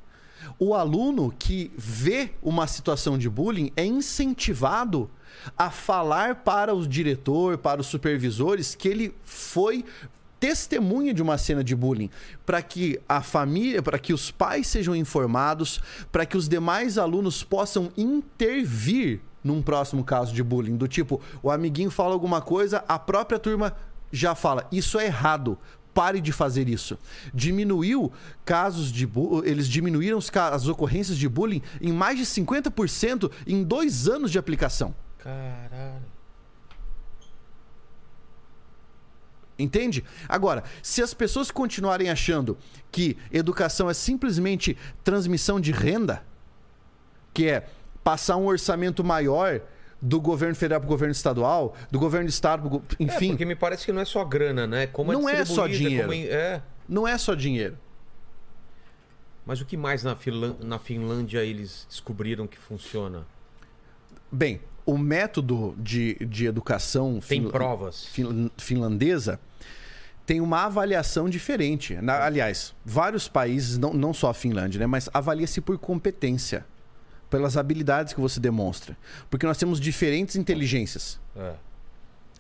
O 0.59 0.75
aluno 0.75 1.35
que 1.39 1.73
vê 1.75 2.33
uma 2.43 2.67
situação 2.67 3.17
de 3.17 3.31
bullying 3.31 3.73
é 3.75 3.83
incentivado 3.87 5.11
a 5.57 5.71
falar 5.71 6.35
para 6.35 6.75
o 6.75 6.87
diretor, 6.87 7.57
para 7.57 7.81
os 7.81 7.87
supervisores, 7.87 8.75
que 8.75 8.89
ele 8.89 9.15
foi 9.25 9.87
testemunha 10.39 11.13
de 11.13 11.23
uma 11.23 11.37
cena 11.39 11.63
de 11.63 11.75
bullying, 11.75 12.11
para 12.47 12.63
que 12.63 13.01
a 13.09 13.23
família, 13.23 13.83
para 13.83 13.99
que 13.99 14.13
os 14.13 14.31
pais 14.31 14.67
sejam 14.67 14.95
informados, 14.95 15.81
para 16.11 16.25
que 16.25 16.37
os 16.37 16.49
demais 16.49 16.99
alunos 16.99 17.43
possam 17.43 17.91
intervir 17.97 19.21
num 19.43 19.63
próximo 19.63 20.05
caso 20.05 20.35
de 20.35 20.43
bullying, 20.43 20.77
do 20.77 20.89
tipo, 20.89 21.21
o 21.43 21.51
amiguinho 21.51 21.91
fala 21.91 22.13
alguma 22.13 22.41
coisa, 22.41 22.85
a 22.89 22.99
própria 22.99 23.39
turma 23.39 23.75
já 24.13 24.35
fala, 24.35 24.67
isso 24.71 24.99
é 24.99 25.07
errado. 25.07 25.59
Pare 25.95 26.21
de 26.21 26.31
fazer 26.31 26.69
isso. 26.69 26.97
Diminuiu 27.35 28.13
casos 28.45 28.93
de 28.93 29.09
eles 29.43 29.67
diminuíram 29.67 30.19
as 30.53 30.69
ocorrências 30.69 31.19
de 31.19 31.29
bullying 31.29 31.61
em 31.81 31.93
mais 31.93 32.17
de 32.17 32.25
50% 32.25 33.33
em 33.45 33.65
dois 33.65 34.07
anos 34.07 34.31
de 34.31 34.39
aplicação. 34.39 34.95
Caralho. 35.19 36.18
Entende? 39.59 40.05
Agora, 40.29 40.63
se 40.83 41.03
as 41.03 41.13
pessoas 41.13 41.51
continuarem 41.51 42.09
achando 42.11 42.57
que 42.93 43.17
educação 43.33 43.91
é 43.91 43.95
simplesmente 43.95 44.77
transmissão 45.03 45.59
de 45.61 45.73
renda, 45.73 46.23
que 47.35 47.49
é 47.49 47.67
passar 48.05 48.37
um 48.37 48.47
orçamento 48.47 49.03
maior 49.03 49.61
do 50.01 50.21
governo 50.21 50.55
federal 50.55 50.81
para 50.81 50.87
o 50.87 50.89
governo 50.89 51.11
estadual, 51.13 51.75
do 51.91 51.99
governo 51.99 52.27
do 52.27 52.31
estado, 52.31 52.69
pro 52.81 52.97
É, 53.01 53.03
enfim, 53.05 53.31
porque 53.31 53.45
me 53.45 53.57
parece 53.57 53.85
que 53.85 53.93
não 53.93 54.01
é 54.01 54.05
só 54.05 54.25
grana, 54.25 54.67
né? 54.67 54.87
Como 54.87 55.13
Não 55.13 55.29
é 55.29 55.45
só 55.45 55.67
dinheiro. 55.67 56.09
como 56.09 56.15
É. 56.15 56.63
não 56.89 57.07
é 57.07 57.19
só 57.19 57.35
dinheiro. 57.35 57.77
Mas 59.45 59.61
o 59.61 59.65
que 59.65 59.77
mais 59.77 60.05
na 60.05 60.79
Finlândia 60.79 61.43
eles 61.43 61.87
descobriram 61.89 62.47
que 62.47 62.59
funciona? 62.59 63.27
Bem, 64.31 64.61
o 64.91 64.97
método 64.97 65.75
de, 65.79 66.15
de 66.15 66.47
educação 66.47 67.21
Tem 67.21 67.41
finla- 67.41 67.53
provas? 67.53 68.07
fin- 68.07 68.51
finlandesa 68.57 69.39
tem 70.25 70.41
uma 70.41 70.65
avaliação 70.65 71.29
diferente. 71.29 71.95
Na- 71.97 72.25
aliás, 72.25 72.75
vários 72.85 73.29
países, 73.29 73.79
não, 73.79 73.93
não 73.95 74.13
só 74.15 74.31
a 74.31 74.35
Finlândia, 74.35 74.79
né, 74.81 74.87
mas 74.87 75.09
avalia-se 75.13 75.61
por 75.61 75.79
competência, 75.79 76.65
pelas 77.31 77.57
habilidades 77.57 78.13
que 78.15 78.21
você 78.21 78.39
demonstra. 78.41 78.97
Porque 79.31 79.47
nós 79.47 79.57
temos 79.59 79.79
diferentes 79.81 80.37
inteligências. 80.37 81.19
É. 81.37 81.53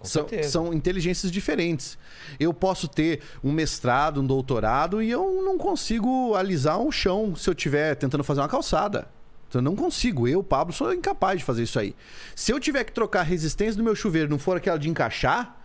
São, 0.03 0.27
são 0.45 0.73
inteligências 0.73 1.31
diferentes. 1.33 1.99
Eu 2.39 2.55
posso 2.55 2.87
ter 2.89 3.20
um 3.43 3.51
mestrado, 3.53 4.20
um 4.23 4.27
doutorado 4.27 5.03
e 5.03 5.11
eu 5.11 5.43
não 5.43 5.59
consigo 5.59 6.35
alisar 6.37 6.79
um 6.79 6.93
chão 6.93 7.35
se 7.35 7.49
eu 7.51 7.53
estiver 7.53 7.95
tentando 7.97 8.23
fazer 8.23 8.41
uma 8.41 8.49
calçada. 8.49 9.09
Eu 9.53 9.62
não 9.62 9.75
consigo. 9.75 10.29
Eu, 10.29 10.43
Pablo, 10.43 10.73
sou 10.73 10.93
incapaz 10.93 11.39
de 11.39 11.45
fazer 11.45 11.62
isso 11.62 11.79
aí. 11.79 11.95
Se 12.35 12.53
eu 12.53 12.61
tiver 12.61 12.85
que 12.85 12.93
trocar 12.93 13.20
a 13.20 13.25
resistência 13.25 13.77
do 13.77 13.83
meu 13.83 13.95
chuveiro 13.95 14.29
não 14.29 14.39
for 14.39 14.57
aquela 14.57 14.79
de 14.79 14.89
encaixar, 14.89 15.59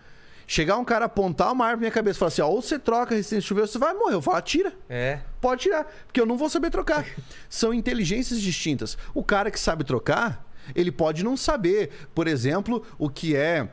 Chegar 0.45 0.77
um 0.77 0.84
cara 0.84 1.05
apontar 1.05 1.51
uma 1.51 1.65
arma 1.65 1.77
pra 1.77 1.80
minha 1.81 1.91
cabeça 1.91 2.18
e 2.18 2.19
falar 2.19 2.27
assim: 2.27 2.41
ó, 2.41 2.47
ou 2.47 2.61
você 2.61 2.77
troca 2.77 3.14
a 3.14 3.15
resistência 3.15 3.41
de 3.41 3.47
chuveiro, 3.47 3.68
você 3.68 3.77
vai 3.77 3.93
morrer. 3.93 4.15
Eu 4.15 4.22
falo, 4.22 4.41
tira. 4.41 4.73
É. 4.89 5.19
Pode 5.39 5.61
tirar, 5.64 5.85
porque 6.05 6.19
eu 6.19 6.26
não 6.26 6.38
vou 6.38 6.49
saber 6.49 6.69
trocar. 6.69 7.05
São 7.49 7.73
inteligências 7.73 8.41
distintas. 8.41 8.97
O 9.14 9.23
cara 9.23 9.49
que 9.49 9.60
sabe 9.60 9.84
trocar, 9.84 10.45
ele 10.76 10.91
pode 10.91 11.23
não 11.23 11.38
saber, 11.38 11.91
por 12.14 12.27
exemplo, 12.27 12.85
o 12.97 13.10
que 13.10 13.35
é 13.35 13.69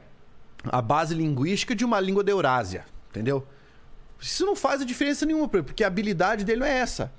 a 0.64 0.80
base 0.80 1.14
linguística 1.14 1.74
de 1.74 1.84
uma 1.84 1.98
língua 1.98 2.22
da 2.22 2.30
Eurásia, 2.30 2.84
entendeu? 3.10 3.46
Isso 4.20 4.44
não 4.44 4.54
faz 4.54 4.82
a 4.82 4.84
diferença 4.84 5.24
nenhuma, 5.24 5.48
porque 5.48 5.82
a 5.82 5.86
habilidade 5.86 6.44
dele 6.44 6.60
não 6.60 6.66
é 6.66 6.78
essa. 6.78 7.12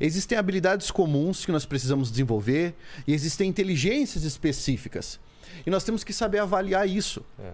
Existem 0.00 0.36
habilidades 0.36 0.90
comuns 0.90 1.44
que 1.44 1.52
nós 1.52 1.64
precisamos 1.64 2.10
desenvolver 2.10 2.74
e 3.06 3.12
existem 3.12 3.48
inteligências 3.48 4.24
específicas. 4.24 5.20
E 5.64 5.70
nós 5.70 5.84
temos 5.84 6.02
que 6.02 6.12
saber 6.12 6.38
avaliar 6.38 6.88
isso. 6.88 7.24
É. 7.38 7.52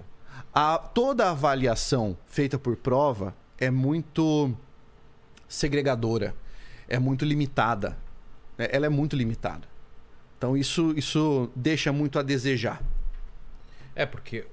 A, 0.55 0.79
toda 0.79 1.27
a 1.27 1.31
avaliação 1.31 2.17
feita 2.27 2.59
por 2.59 2.77
prova 2.77 3.35
é 3.59 3.71
muito 3.71 4.53
segregadora, 5.49 6.35
é 6.89 6.99
muito 6.99 7.25
limitada. 7.25 7.97
né? 8.57 8.69
Ela 8.71 8.87
é 8.87 8.89
muito 8.89 9.17
limitada. 9.17 9.69
Então 10.39 10.57
isso, 10.57 10.95
isso 10.97 11.51
deixa 11.55 11.93
muito 11.93 12.19
a 12.19 12.23
desejar. 12.23 12.83
É, 13.95 14.07
porque 14.07 14.47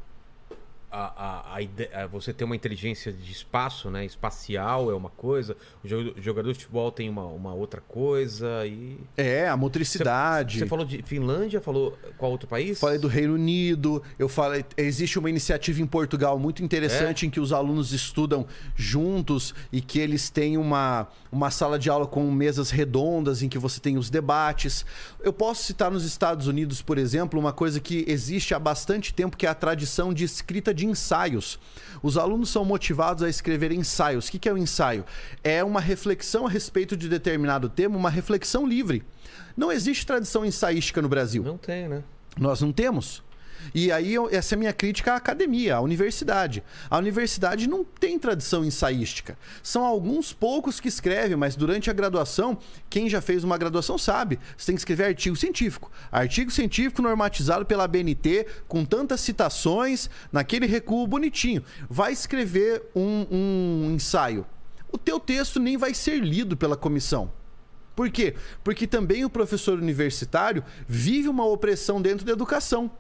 a, 1.06 1.58
a, 1.58 2.04
a 2.04 2.08
você 2.08 2.34
tem 2.34 2.46
uma 2.46 2.56
inteligência 2.56 3.12
de 3.12 3.32
espaço, 3.32 3.90
né? 3.90 4.06
Espacial 4.06 4.90
é 4.90 4.96
uma 4.96 5.10
coisa, 5.10 5.56
o 5.84 5.88
jo- 5.88 6.14
o 6.18 6.22
jogador 6.22 6.52
de 6.54 6.60
futebol 6.60 6.92
tem 6.92 7.10
uma, 7.10 7.26
uma 7.26 7.54
outra 7.54 7.82
coisa 7.82 8.66
e. 8.66 8.98
É, 9.16 9.48
a 9.48 9.56
motricidade. 9.56 10.60
Você 10.60 10.66
falou 10.66 10.86
de 10.86 11.02
Finlândia, 11.04 11.62
falou 11.62 11.98
qual 12.18 12.32
outro 12.32 12.48
país? 12.48 12.80
Falei 12.80 12.98
do 12.98 13.08
Reino 13.08 13.34
Unido, 13.36 14.02
eu 14.18 14.28
falei, 14.28 14.66
existe 14.76 15.20
uma 15.20 15.30
iniciativa 15.30 15.82
em 15.82 15.86
Portugal 15.86 16.40
muito 16.40 16.64
interessante 16.64 17.26
em 17.26 17.30
que 17.30 17.40
os 17.40 17.54
alunos 17.54 17.94
estudam 17.94 18.48
juntos 18.76 19.54
e 19.72 19.82
que 19.82 20.00
eles 20.00 20.30
têm 20.30 20.58
uma, 20.58 21.08
uma 21.32 21.52
sala 21.52 21.78
de 21.78 21.90
aula 21.90 22.08
com 22.08 22.30
mesas 22.32 22.72
redondas 22.72 23.44
em 23.44 23.50
que 23.50 23.58
você 23.60 23.80
tem 23.80 23.98
os 23.98 24.10
debates. 24.10 24.86
Eu 25.22 25.34
posso 25.34 25.64
citar 25.64 25.92
nos 25.92 26.06
Estados 26.06 26.48
Unidos, 26.48 26.82
por 26.82 26.98
exemplo, 26.98 27.40
uma 27.40 27.54
coisa 27.54 27.80
que 27.80 28.06
existe 28.08 28.54
há 28.54 28.60
bastante 28.60 29.14
tempo, 29.14 29.38
que 29.38 29.46
é 29.46 29.50
a 29.50 29.54
tradição 29.56 30.14
de 30.14 30.24
escrita 30.24 30.74
de 30.74 30.87
ensaios. 30.88 31.60
Os 32.02 32.18
alunos 32.18 32.50
são 32.50 32.64
motivados 32.64 33.24
a 33.24 33.30
escrever 33.30 33.72
ensaios. 33.72 34.28
O 34.28 34.32
que 34.32 34.48
é 34.48 34.54
o 34.54 34.58
ensaio? 34.58 35.06
É 35.44 35.64
uma 35.64 35.82
reflexão 35.82 36.48
a 36.48 36.50
respeito 36.50 36.96
de 36.96 37.10
determinado 37.10 37.70
tema, 37.70 37.98
uma 37.98 38.10
reflexão 38.10 38.66
livre. 38.66 39.04
Não 39.56 39.72
existe 39.72 40.06
tradição 40.06 40.46
ensaística 40.46 41.02
no 41.02 41.10
Brasil. 41.10 41.44
Não 41.44 41.58
tem, 41.58 41.88
né? 41.88 42.04
Nós 42.40 42.62
não 42.62 42.72
temos. 42.72 43.24
E 43.74 43.92
aí, 43.92 44.16
essa 44.32 44.54
é 44.54 44.56
a 44.56 44.60
minha 44.60 44.74
crítica 44.74 45.14
à 45.14 45.16
academia, 45.16 45.76
à 45.76 45.82
universidade. 45.82 46.64
A 46.90 46.98
universidade 46.98 47.68
não 47.68 47.84
tem 47.84 48.18
tradição 48.18 48.64
ensaística. 48.64 49.38
São 49.62 49.84
alguns 49.84 50.34
poucos 50.34 50.80
que 50.80 50.88
escrevem, 50.88 51.38
mas 51.38 51.56
durante 51.56 51.90
a 51.90 51.94
graduação, 51.94 52.58
quem 52.90 53.10
já 53.10 53.22
fez 53.22 53.44
uma 53.44 53.58
graduação 53.58 53.98
sabe, 53.98 54.40
você 54.58 54.68
tem 54.68 54.76
que 54.76 54.82
escrever 54.82 55.06
artigo 55.06 55.36
científico. 55.36 55.92
Artigo 56.12 56.52
científico 56.52 57.02
normatizado 57.02 57.66
pela 57.66 57.88
BNT, 57.88 58.48
com 58.68 58.86
tantas 58.86 59.22
citações, 59.22 60.10
naquele 60.32 60.66
recuo 60.66 61.08
bonitinho. 61.08 61.64
Vai 61.90 62.14
escrever 62.14 62.84
um, 62.96 63.26
um 63.30 63.92
ensaio. 63.94 64.46
O 64.92 64.98
teu 64.98 65.20
texto 65.20 65.60
nem 65.60 65.78
vai 65.78 65.94
ser 65.94 66.20
lido 66.20 66.56
pela 66.56 66.78
comissão. 66.78 67.32
Por 67.98 68.12
quê? 68.12 68.36
Porque 68.64 68.86
também 68.86 69.26
o 69.26 69.30
professor 69.30 69.80
universitário 69.80 70.64
vive 70.88 71.28
uma 71.28 71.46
opressão 71.46 72.00
dentro 72.00 72.24
da 72.26 72.32
educação. 72.32 72.92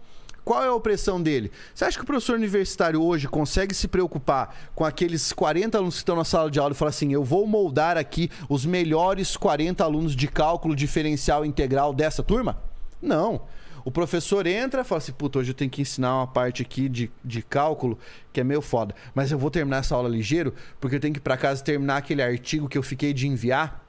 Qual 0.48 0.64
é 0.64 0.68
a 0.68 0.74
opressão 0.74 1.22
dele? 1.22 1.52
Você 1.76 1.84
acha 1.84 1.98
que 1.98 2.03
o 2.06 2.07
professor 2.07 2.36
universitário 2.38 3.03
hoje 3.03 3.28
consegue 3.28 3.76
se 3.76 3.86
preocupar 3.86 4.56
com 4.74 4.86
aqueles 4.86 5.34
40 5.34 5.78
alunos 5.78 5.95
que 5.95 5.99
estão 5.99 6.15
na 6.15 6.24
sala 6.24 6.49
de 6.49 6.57
aula 6.57 6.72
e 6.72 6.74
falar 6.74 6.88
assim: 6.88 7.11
eu 7.11 7.22
vou 7.22 7.45
moldar 7.45 7.98
aqui 7.98 8.32
os 8.48 8.65
melhores 8.65 9.36
40 9.36 9.84
alunos 9.84 10.15
de 10.15 10.26
cálculo 10.26 10.74
diferencial 10.74 11.44
integral 11.44 11.94
dessa 11.94 12.24
turma? 12.24 12.64
Não. 13.02 13.41
O 13.84 13.91
professor 13.91 14.48
entra 14.48 14.84
e 14.84 14.86
fala 14.86 14.99
assim: 14.99 15.11
puta, 15.11 15.40
hoje 15.40 15.52
eu 15.52 15.53
tenho 15.53 15.69
que 15.69 15.82
ensinar 15.82 16.15
uma 16.15 16.28
parte 16.28 16.61
aqui 16.61 16.88
de, 16.88 17.11
de 17.26 17.41
cálculo 17.41 17.99
que 18.32 18.40
é 18.40 18.44
meio 18.45 18.61
foda. 18.61 18.95
Mas 19.14 19.34
eu 19.34 19.38
vou 19.38 19.52
terminar 19.52 19.80
essa 19.80 19.95
aula 19.95 20.07
ligeiro 20.07 20.53
porque 20.80 20.95
eu 20.95 20.99
tenho 21.02 21.14
que 21.14 21.19
ir 21.19 21.24
para 21.24 21.36
casa 21.36 21.61
terminar 21.61 21.98
aquele 21.98 22.24
artigo 22.24 22.69
que 22.69 22.78
eu 22.78 22.84
fiquei 22.84 23.11
de 23.11 23.28
enviar 23.28 23.86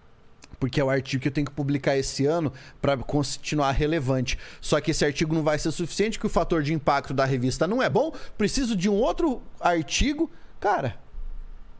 porque 0.58 0.80
é 0.80 0.84
o 0.84 0.90
artigo 0.90 1.22
que 1.22 1.28
eu 1.28 1.32
tenho 1.32 1.46
que 1.46 1.52
publicar 1.52 1.96
esse 1.96 2.26
ano 2.26 2.52
para 2.80 2.96
continuar 2.96 3.70
relevante. 3.72 4.38
Só 4.60 4.80
que 4.80 4.90
esse 4.90 5.04
artigo 5.04 5.34
não 5.34 5.42
vai 5.42 5.58
ser 5.58 5.70
suficiente, 5.70 6.18
que 6.18 6.26
o 6.26 6.30
fator 6.30 6.62
de 6.62 6.72
impacto 6.72 7.14
da 7.14 7.24
revista 7.24 7.66
não 7.66 7.82
é 7.82 7.88
bom, 7.88 8.12
preciso 8.36 8.76
de 8.76 8.88
um 8.88 8.94
outro 8.94 9.42
artigo. 9.60 10.30
Cara, 10.58 10.98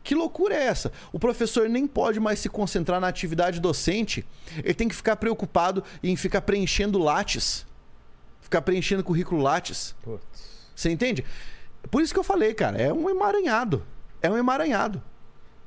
que 0.05 0.15
loucura 0.15 0.55
é 0.55 0.65
essa? 0.65 0.93
O 1.13 1.19
professor 1.19 1.69
nem 1.69 1.87
pode 1.87 2.21
mais 2.21 2.39
se 2.39 2.49
concentrar 2.49 3.01
na 3.01 3.09
atividade 3.09 3.61
docente. 3.61 4.25
Ele 4.65 4.75
tem 4.75 4.89
que 4.89 4.95
ficar 4.95 5.17
preocupado 5.17 5.83
em 6.03 6.17
ficar 6.17 6.41
preenchendo 6.43 6.99
lattes. 6.99 7.67
Ficar 8.41 8.63
preenchendo 8.63 9.05
currículo 9.05 9.43
lattes. 9.43 9.95
Putz. 10.03 10.25
Você 10.75 10.91
entende? 10.91 11.25
Por 11.91 12.03
isso 12.03 12.13
que 12.13 12.19
eu 12.19 12.25
falei, 12.25 12.55
cara, 12.55 12.81
é 12.81 12.93
um 12.93 13.11
emaranhado. 13.11 13.85
É 14.23 14.31
um 14.31 14.37
emaranhado. 14.37 15.03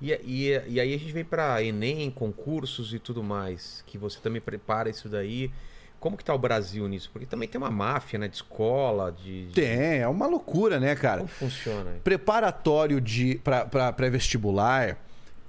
E, 0.02 0.12
e, 0.24 0.62
e 0.68 0.80
aí 0.80 0.94
a 0.94 0.98
gente 0.98 1.12
vem 1.14 1.24
pra 1.24 1.62
Enem, 1.64 2.10
concursos 2.10 2.94
e 2.94 3.00
tudo 3.00 3.22
mais, 3.24 3.84
que 3.86 3.98
você 3.98 4.20
também 4.20 4.42
prepara 4.42 4.90
isso 4.90 5.08
daí. 5.08 5.52
Como 6.00 6.18
que 6.18 6.24
tá 6.26 6.34
o 6.34 6.40
Brasil 6.40 6.88
nisso? 6.88 7.12
Porque 7.14 7.28
também 7.28 7.48
tem 7.48 7.62
uma 7.62 7.70
máfia, 7.70 8.18
né? 8.18 8.28
De 8.28 8.36
escola, 8.38 9.12
de... 9.12 9.46
de- 9.48 9.54
Tem, 9.54 10.00
é 10.00 10.08
uma 10.08 10.26
loucura, 10.26 10.80
né, 10.80 10.96
cara? 10.96 11.18
Como 11.20 11.30
funciona? 11.30 11.92
preparatório 12.04 13.00
de 13.00 13.40
para 13.44 13.94
pré-vestibular 13.94 14.98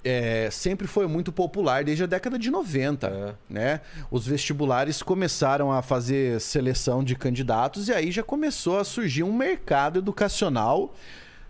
é, 0.04 0.50
sempre 0.50 0.86
foi 0.88 1.06
muito 1.06 1.30
popular 1.32 1.84
desde 1.84 2.02
a 2.02 2.06
década 2.06 2.36
de 2.38 2.50
90, 2.50 3.06
É. 3.06 3.34
né? 3.48 3.80
Os 4.10 4.26
vestibulares 4.26 5.00
começaram 5.02 5.70
a 5.72 5.80
fazer 5.80 6.38
seleção 6.40 7.02
de 7.04 7.14
candidatos 7.14 7.88
e 7.88 7.92
aí 7.94 8.10
já 8.10 8.22
começou 8.22 8.78
a 8.80 8.84
surgir 8.84 9.22
um 9.22 9.32
mercado 9.32 10.00
educacional 10.00 10.92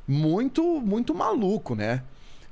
muito 0.07 0.63
muito 0.81 1.15
maluco, 1.15 1.75
né? 1.75 2.03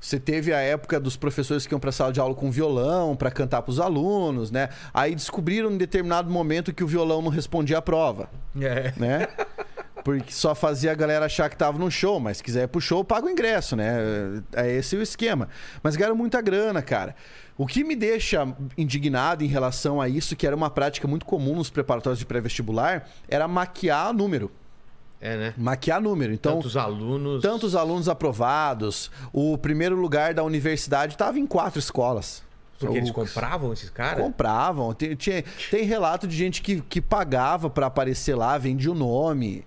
Você 0.01 0.19
teve 0.19 0.51
a 0.51 0.59
época 0.59 0.99
dos 0.99 1.15
professores 1.15 1.67
que 1.67 1.73
iam 1.75 1.79
para 1.79 1.91
sala 1.91 2.11
de 2.11 2.19
aula 2.19 2.33
com 2.33 2.49
violão 2.49 3.15
para 3.15 3.29
cantar 3.29 3.61
para 3.61 3.69
os 3.69 3.79
alunos, 3.79 4.49
né? 4.49 4.69
Aí 4.91 5.13
descobriram 5.13 5.71
em 5.71 5.77
determinado 5.77 6.27
momento 6.27 6.73
que 6.73 6.83
o 6.83 6.87
violão 6.87 7.21
não 7.21 7.29
respondia 7.29 7.77
à 7.77 7.81
prova 7.83 8.27
É. 8.59 8.91
né? 8.97 9.27
Porque 10.03 10.31
só 10.31 10.55
fazia 10.55 10.91
a 10.91 10.95
galera 10.95 11.25
achar 11.27 11.47
que 11.47 11.55
tava 11.55 11.77
no 11.77 11.91
show, 11.91 12.19
mas 12.19 12.37
se 12.37 12.43
quiser 12.43 12.63
ir 12.63 12.67
pro 12.67 12.81
show, 12.81 13.03
paga 13.03 13.27
o 13.27 13.29
ingresso, 13.29 13.75
né? 13.75 14.41
É 14.53 14.71
esse 14.71 14.95
o 14.95 15.01
esquema. 15.03 15.47
Mas 15.83 15.95
ganharam 15.95 16.15
muita 16.15 16.41
grana, 16.41 16.81
cara. 16.81 17.15
O 17.55 17.67
que 17.67 17.83
me 17.83 17.95
deixa 17.95 18.47
indignado 18.75 19.43
em 19.43 19.47
relação 19.47 20.01
a 20.01 20.09
isso, 20.09 20.35
que 20.35 20.47
era 20.47 20.55
uma 20.55 20.71
prática 20.71 21.07
muito 21.07 21.27
comum 21.27 21.55
nos 21.55 21.69
preparatórios 21.69 22.17
de 22.17 22.25
pré-vestibular, 22.25 23.07
era 23.29 23.47
maquiar 23.47 24.11
número. 24.11 24.51
É, 25.21 25.37
né? 25.37 25.53
Maquiar 25.55 26.01
número. 26.01 26.33
Então, 26.33 26.55
Tantos 26.55 26.75
alunos... 26.75 27.41
tantos 27.43 27.75
alunos 27.75 28.09
aprovados. 28.09 29.11
O 29.31 29.57
primeiro 29.57 29.95
lugar 29.95 30.33
da 30.33 30.43
universidade 30.43 31.13
estava 31.13 31.37
em 31.39 31.45
quatro 31.45 31.77
escolas. 31.79 32.41
Porque 32.79 32.97
eles 32.97 33.11
compravam 33.11 33.71
esses 33.71 33.91
caras? 33.91 34.23
Compravam. 34.23 34.91
Tem, 34.95 35.13
tinha- 35.15 35.43
tem 35.69 35.83
relato 35.85 36.27
de 36.27 36.35
gente 36.35 36.63
que, 36.63 36.81
que 36.81 36.99
pagava 36.99 37.69
pra 37.69 37.85
aparecer 37.85 38.33
lá, 38.35 38.57
vendia 38.57 38.91
o 38.91 38.95
nome. 38.95 39.63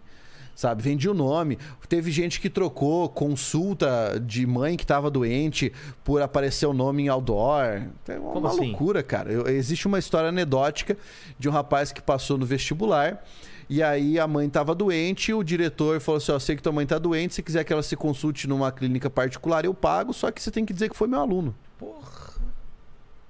Sabe, 0.56 0.82
vendia 0.82 1.10
o 1.10 1.14
nome. 1.14 1.56
Teve 1.88 2.10
gente 2.10 2.40
que 2.40 2.48
trocou 2.50 3.08
consulta 3.08 4.20
de 4.24 4.46
mãe 4.46 4.76
que 4.76 4.86
tava 4.86 5.10
doente 5.10 5.72
por 6.02 6.22
aparecer 6.22 6.66
o 6.66 6.72
nome 6.72 7.04
em 7.04 7.08
outdoor. 7.08 7.82
É 8.08 8.18
uma 8.18 8.48
assim? 8.48 8.68
loucura, 8.70 9.02
cara. 9.02 9.30
Eu- 9.32 9.46
existe 9.48 9.86
uma 9.86 9.98
história 9.98 10.28
anedótica 10.28 10.96
de 11.38 11.48
um 11.48 11.52
rapaz 11.52 11.92
que 11.92 12.00
passou 12.02 12.36
no 12.38 12.46
vestibular. 12.46 13.22
E 13.68 13.82
aí 13.82 14.18
a 14.18 14.26
mãe 14.26 14.48
tava 14.48 14.74
doente, 14.74 15.32
o 15.32 15.42
diretor 15.42 16.00
falou 16.00 16.18
assim: 16.18 16.32
ó, 16.32 16.38
sei 16.38 16.56
que 16.56 16.62
tua 16.62 16.72
mãe 16.72 16.86
tá 16.86 16.98
doente, 16.98 17.34
se 17.34 17.42
quiser 17.42 17.64
que 17.64 17.72
ela 17.72 17.82
se 17.82 17.96
consulte 17.96 18.48
numa 18.48 18.70
clínica 18.70 19.08
particular, 19.08 19.64
eu 19.64 19.74
pago, 19.74 20.12
só 20.12 20.30
que 20.30 20.42
você 20.42 20.50
tem 20.50 20.64
que 20.64 20.72
dizer 20.72 20.88
que 20.88 20.96
foi 20.96 21.08
meu 21.08 21.20
aluno. 21.20 21.54
Porra. 21.78 22.24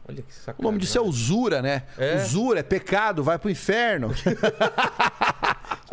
Olha 0.07 0.23
que 0.23 0.35
sacanagem. 0.35 0.61
O 0.61 0.63
nome 0.63 0.79
disso 0.79 0.99
é 0.99 1.01
usura, 1.01 1.63
né? 1.63 1.85
É. 1.97 2.17
Usura 2.17 2.61
é 2.61 2.63
pecado, 2.63 3.25
vai 3.25 3.39
pro 3.39 3.51
inferno. 3.51 4.11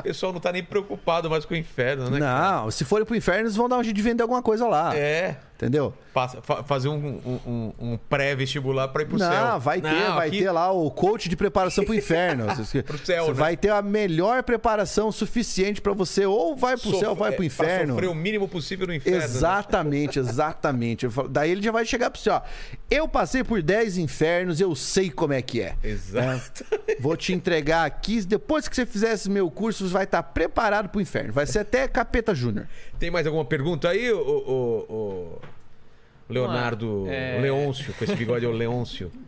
O 0.02 0.04
pessoal 0.04 0.34
não 0.34 0.40
tá 0.40 0.52
nem 0.52 0.64
preocupado 0.64 1.30
mais 1.30 1.46
com 1.46 1.54
o 1.54 1.58
inferno, 1.58 2.10
né? 2.10 2.20
cara? 2.20 2.64
Não, 2.64 2.72
se 2.72 2.84
forem 2.84 3.06
pro 3.06 3.16
inferno, 3.16 3.42
eles 3.42 3.56
vão 3.56 3.70
dar 3.70 3.78
um 3.78 3.84
jeito 3.84 3.96
de 3.96 4.02
vender 4.02 4.24
alguma 4.24 4.42
coisa 4.42 4.68
lá. 4.68 4.96
É. 4.98 5.38
Entendeu? 5.62 5.94
Passa- 6.12 6.42
fa- 6.42 6.64
fazer 6.64 6.90
um, 6.90 6.96
um- 7.46 7.74
um- 7.80 7.98
pré-vestibular 8.10 8.88
pra 8.88 9.04
ir 9.04 9.06
pro 9.06 9.18
Não, 9.20 9.32
céu. 9.32 9.60
vai 9.60 9.80
ter, 9.80 9.92
Não, 9.92 10.16
vai 10.16 10.28
aqui- 10.28 10.40
ter 10.40 10.52
lá 10.52 10.72
o 10.72 10.90
coach 10.90 11.30
de 11.30 11.36
preparação 11.36 11.86
pro 11.86 11.94
inferno. 11.94 12.46
Você- 12.56 12.82
Pro 12.82 12.98
céu, 12.98 13.26
você 13.26 13.32
né? 13.32 13.38
vai 13.38 13.56
ter 13.56 13.70
a 13.70 13.82
melhor 13.82 14.42
preparação 14.44 15.12
suficiente 15.12 15.80
pra 15.80 15.94
você 15.94 16.26
ou 16.26 16.56
vai 16.56 16.76
pro 16.78 16.90
Sof- 16.90 17.00
céu 17.00 17.10
ou 17.12 17.16
vai 17.16 17.30
é, 17.30 17.32
pro 17.32 17.38
Pra 17.38 17.46
inferno. 17.46 17.94
sofrer 17.94 18.10
o 18.10 18.16
mínimo 18.16 18.48
possível 18.48 18.88
no 18.88 18.94
inferno. 18.94 19.20
né? 19.20 19.24
Exatamente, 19.26 20.18
exatamente. 20.20 21.06
Eu 21.06 21.12
falo- 21.12 21.28
Daí 21.30 21.52
ele 21.52 21.62
já 21.62 21.72
vai 21.72 21.86
chegar 21.86 22.10
pra 22.10 22.20
você, 22.20 22.30
ó. 22.32 22.42
Eu 22.90 23.08
passei 23.08 23.44
por 23.44 23.62
10 23.62 23.98
infernos, 23.98 24.60
eu 24.60 24.76
sei 24.76 25.10
como 25.12 25.34
é 25.34 25.42
que 25.42 25.62
é. 25.62 25.76
Exato. 25.84 26.66
Vou 27.00 27.16
te 27.16 27.34
entregar 27.34 27.86
aqui. 27.86 28.22
Depois 28.26 28.68
que 28.68 28.76
você 28.76 28.86
fizer 28.86 29.14
esse 29.14 29.30
meu 29.30 29.50
curso, 29.52 29.88
você 29.88 29.94
vai 29.94 30.04
estar 30.06 30.24
preparado 30.24 30.90
pro 30.90 31.00
inferno. 31.00 31.32
Vai 31.32 31.46
ser 31.46 31.60
até 31.60 31.88
capeta 31.88 32.34
júnior. 32.36 32.68
Tem 33.00 33.10
mais 33.12 33.26
alguma 33.26 33.46
pergunta 33.46 33.90
aí, 33.90 34.12
o, 34.12 34.20
o- 34.20 34.86
o 34.90 35.42
Leonardo 36.32 37.06
É. 37.08 37.40
Leôncio, 37.42 37.94
com 37.94 38.04
esse 38.04 38.16
bigode 38.16 38.46
é 38.46 38.48
o 38.48 38.52
Leôncio. 38.52 39.12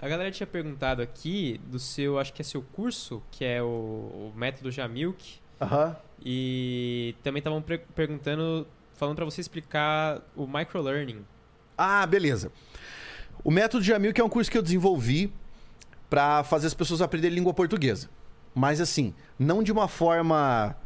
A 0.00 0.08
galera 0.08 0.30
tinha 0.30 0.46
perguntado 0.46 1.02
aqui 1.02 1.60
do 1.66 1.78
seu, 1.78 2.20
acho 2.20 2.32
que 2.32 2.40
é 2.40 2.44
seu 2.44 2.62
curso, 2.62 3.20
que 3.32 3.44
é 3.44 3.60
o, 3.60 3.66
o 3.66 4.32
método 4.36 4.70
Jamilk. 4.70 5.40
Aham. 5.60 5.96
E 6.24 7.16
também 7.22 7.38
estavam 7.40 7.62
perguntando, 7.94 8.64
falando 8.94 9.16
pra 9.16 9.24
você 9.24 9.40
explicar 9.40 10.20
o 10.36 10.46
microlearning. 10.46 11.24
Ah, 11.76 12.06
beleza. 12.06 12.52
O 13.42 13.50
método 13.50 13.82
Jamil, 13.82 14.12
que 14.12 14.20
é 14.20 14.24
um 14.24 14.28
curso 14.28 14.48
que 14.50 14.58
eu 14.58 14.62
desenvolvi 14.62 15.32
para 16.08 16.44
fazer 16.44 16.68
as 16.68 16.74
pessoas 16.74 17.02
aprenderem 17.02 17.34
língua 17.34 17.52
portuguesa. 17.52 18.08
Mas 18.54 18.80
assim, 18.80 19.12
não 19.38 19.62
de 19.62 19.70
uma 19.72 19.88
forma 19.88 20.76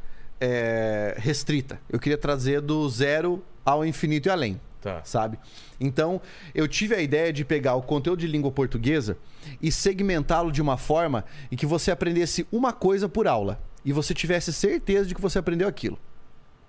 é, 0.40 1.14
restrita. 1.18 1.80
Eu 1.88 1.98
queria 1.98 2.18
trazer 2.18 2.60
do 2.60 2.88
zero 2.88 3.44
ao 3.64 3.84
infinito 3.84 4.26
e 4.26 4.30
além. 4.30 4.60
Tá. 4.82 5.00
Sabe? 5.04 5.38
Então, 5.80 6.20
eu 6.52 6.66
tive 6.66 6.96
a 6.96 7.00
ideia 7.00 7.32
de 7.32 7.44
pegar 7.44 7.76
o 7.76 7.82
conteúdo 7.82 8.18
de 8.18 8.26
língua 8.26 8.50
portuguesa 8.50 9.16
e 9.62 9.70
segmentá-lo 9.70 10.50
de 10.50 10.60
uma 10.60 10.76
forma 10.76 11.24
em 11.52 11.56
que 11.56 11.64
você 11.64 11.92
aprendesse 11.92 12.44
uma 12.50 12.72
coisa 12.72 13.08
por 13.08 13.28
aula 13.28 13.62
e 13.84 13.92
você 13.92 14.12
tivesse 14.12 14.52
certeza 14.52 15.06
de 15.06 15.14
que 15.14 15.20
você 15.20 15.38
aprendeu 15.38 15.68
aquilo. 15.68 15.98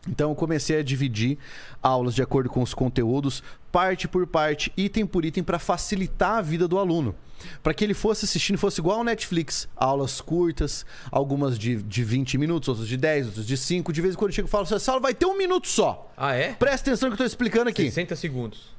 Então 0.08 0.32
eu 0.32 0.36
comecei 0.36 0.80
a 0.80 0.84
dividir 0.84 1.38
aulas 1.82 2.14
de 2.14 2.22
acordo 2.22 2.50
com 2.50 2.62
os 2.62 2.74
conteúdos, 2.74 3.42
parte 3.72 4.08
por 4.08 4.28
parte, 4.28 4.72
item 4.76 5.06
por 5.06 5.24
item, 5.24 5.44
para 5.44 5.58
facilitar 5.58 6.38
a 6.38 6.42
vida 6.42 6.68
do 6.68 6.78
aluno. 6.78 7.16
Para 7.62 7.74
que 7.74 7.84
ele 7.84 7.94
fosse 7.94 8.26
assistindo, 8.26 8.58
fosse 8.58 8.80
igual 8.80 9.00
ao 9.00 9.04
Netflix. 9.04 9.68
Aulas 9.76 10.22
curtas, 10.22 10.86
algumas 11.12 11.58
de, 11.58 11.82
de 11.82 12.04
20 12.04 12.38
minutos, 12.38 12.70
outras 12.70 12.88
de 12.88 12.98
10, 12.98 13.28
outras 13.28 13.46
de 13.46 13.58
5. 13.58 13.92
De 13.92 14.02
vez 14.02 14.14
em 14.14 14.18
quando 14.18 14.32
eu 14.32 14.36
chego 14.36 14.48
e 14.48 14.52
falo, 14.52 14.68
essa 14.70 14.92
aula 14.92 15.02
vai 15.02 15.14
ter 15.14 15.26
um 15.26 15.38
minuto 15.38 15.68
só. 15.68 16.12
Ah, 16.16 16.34
é? 16.34 16.54
Presta 16.54 16.90
atenção 16.90 17.10
no 17.10 17.16
que 17.16 17.22
eu 17.22 17.26
estou 17.26 17.34
explicando 17.34 17.70
aqui. 17.70 17.84
60 17.84 18.16
segundos. 18.16 18.74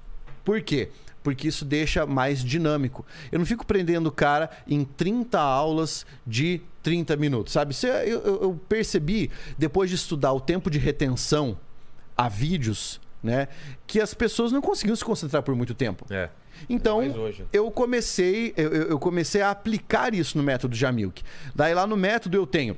Por 0.45 0.61
quê? 0.63 0.91
Porque 1.25 1.49
isso 1.49 1.65
deixa 1.65 2.07
mais 2.07 2.45
dinâmico. 2.45 3.05
Eu 3.33 3.41
não 3.41 3.47
fico 3.47 3.67
prendendo 3.67 4.07
o 4.09 4.13
cara 4.13 4.49
em 4.69 4.85
30 4.85 5.41
aulas 5.41 6.07
de 6.25 6.61
30 6.83 7.17
minutos, 7.17 7.53
sabe? 7.55 7.75
Eu, 8.07 8.61
percebi, 8.69 9.31
depois 9.59 9.89
de 9.91 9.97
estudar 9.97 10.33
o 10.35 10.41
tempo 10.41 10.71
de 10.71 10.79
retenção 10.79 11.59
a 12.17 12.29
vídeos, 12.29 13.01
né? 13.23 13.49
Que 13.87 14.01
as 14.01 14.13
pessoas 14.15 14.53
não 14.53 14.61
conseguiam 14.61 14.95
se 14.95 15.05
concentrar 15.05 15.43
por 15.43 15.57
muito 15.57 15.75
tempo. 15.75 16.05
É. 16.11 16.29
Então, 16.69 17.01
eu 17.53 17.71
comecei, 17.71 18.53
eu- 18.57 18.71
eu 18.73 18.99
comecei 18.99 19.41
a 19.41 19.51
aplicar 19.51 20.15
isso 20.15 20.37
no 20.39 20.45
método 20.45 20.77
Jamilk. 20.77 21.23
Daí 21.55 21.75
lá 21.75 21.87
no 21.87 21.97
método 21.97 22.37
eu 22.37 22.47
tenho 22.47 22.77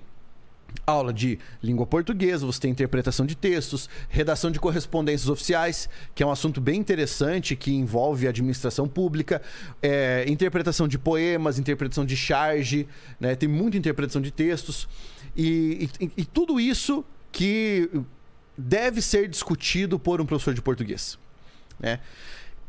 aula 0.86 1.12
de 1.12 1.38
língua 1.62 1.84
portuguesa, 1.86 2.46
você 2.46 2.60
tem 2.60 2.70
interpretação 2.70 3.26
de 3.26 3.34
textos, 3.34 3.88
redação 4.08 4.50
de 4.50 4.60
correspondências 4.60 5.28
oficiais, 5.28 5.88
que 6.14 6.22
é 6.22 6.26
um 6.26 6.30
assunto 6.30 6.60
bem 6.60 6.78
interessante 6.78 7.56
que 7.56 7.72
envolve 7.72 8.28
administração 8.28 8.86
pública, 8.86 9.42
é, 9.82 10.24
interpretação 10.28 10.86
de 10.86 10.98
poemas, 10.98 11.58
interpretação 11.58 12.04
de 12.04 12.16
charge, 12.16 12.86
né? 13.18 13.34
tem 13.34 13.48
muita 13.48 13.76
interpretação 13.76 14.22
de 14.22 14.30
textos 14.30 14.88
e, 15.36 15.88
e- 16.00 16.10
e 16.18 16.24
tudo 16.24 16.60
isso 16.60 17.04
que 17.32 17.90
deve 18.56 19.02
ser 19.02 19.28
discutido 19.28 19.98
por 19.98 20.20
um 20.20 20.26
professor 20.26 20.54
de 20.54 20.62
português. 20.62 21.18
Né? 21.80 21.98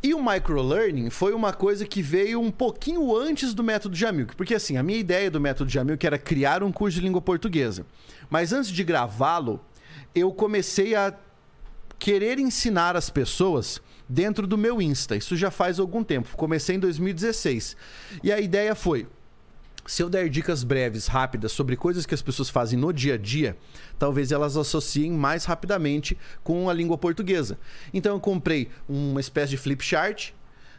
E 0.02 0.14
o 0.14 0.24
microlearning 0.24 1.10
foi 1.10 1.34
uma 1.34 1.52
coisa 1.52 1.86
que 1.86 2.02
veio 2.02 2.40
um 2.40 2.52
pouquinho 2.52 3.16
antes 3.16 3.54
do 3.54 3.64
método 3.64 3.96
Jamilk. 3.96 4.36
Porque 4.36 4.54
assim, 4.54 4.78
a 4.78 4.84
minha 4.84 5.00
ideia 5.00 5.32
do 5.32 5.42
método 5.42 5.70
Jamilk 5.70 6.06
era 6.06 6.18
criar 6.18 6.64
um 6.64 6.72
curso 6.72 7.00
de 7.00 7.06
língua 7.06 7.22
portuguesa. 7.22 7.86
Mas 8.30 8.54
antes 8.54 8.70
de 8.70 8.84
gravá-lo, 8.84 9.60
eu 10.14 10.32
comecei 10.32 10.96
a 10.96 11.14
querer 11.98 12.38
ensinar 12.38 12.96
as 12.96 13.10
pessoas 13.10 13.82
dentro 14.08 14.46
do 14.46 14.58
meu 14.58 14.82
Insta. 14.82 15.16
Isso 15.16 15.36
já 15.36 15.50
faz 15.50 15.80
algum 15.80 16.04
tempo. 16.04 16.38
Comecei 16.38 16.76
em 16.76 16.80
2016. 16.80 17.76
E 18.24 18.32
a 18.32 18.40
ideia 18.40 18.76
foi: 18.76 19.08
se 19.88 20.04
eu 20.04 20.10
der 20.10 20.30
dicas 20.30 20.64
breves, 20.64 21.08
rápidas, 21.08 21.52
sobre 21.52 21.76
coisas 21.76 22.06
que 22.06 22.14
as 22.14 22.22
pessoas 22.22 22.50
fazem 22.50 22.78
no 22.78 22.92
dia 22.94 23.14
a 23.16 23.18
dia, 23.18 23.58
talvez 23.98 24.32
elas 24.32 24.56
associem 24.58 25.12
mais 25.14 25.46
rapidamente 25.46 26.18
com 26.44 26.70
a 26.70 26.74
língua 26.74 26.98
portuguesa. 26.98 27.58
Então 27.94 28.14
eu 28.16 28.20
comprei 28.20 28.70
uma 28.88 29.20
espécie 29.20 29.52
de 29.52 29.58
flip 29.58 29.84
chart, 29.84 30.32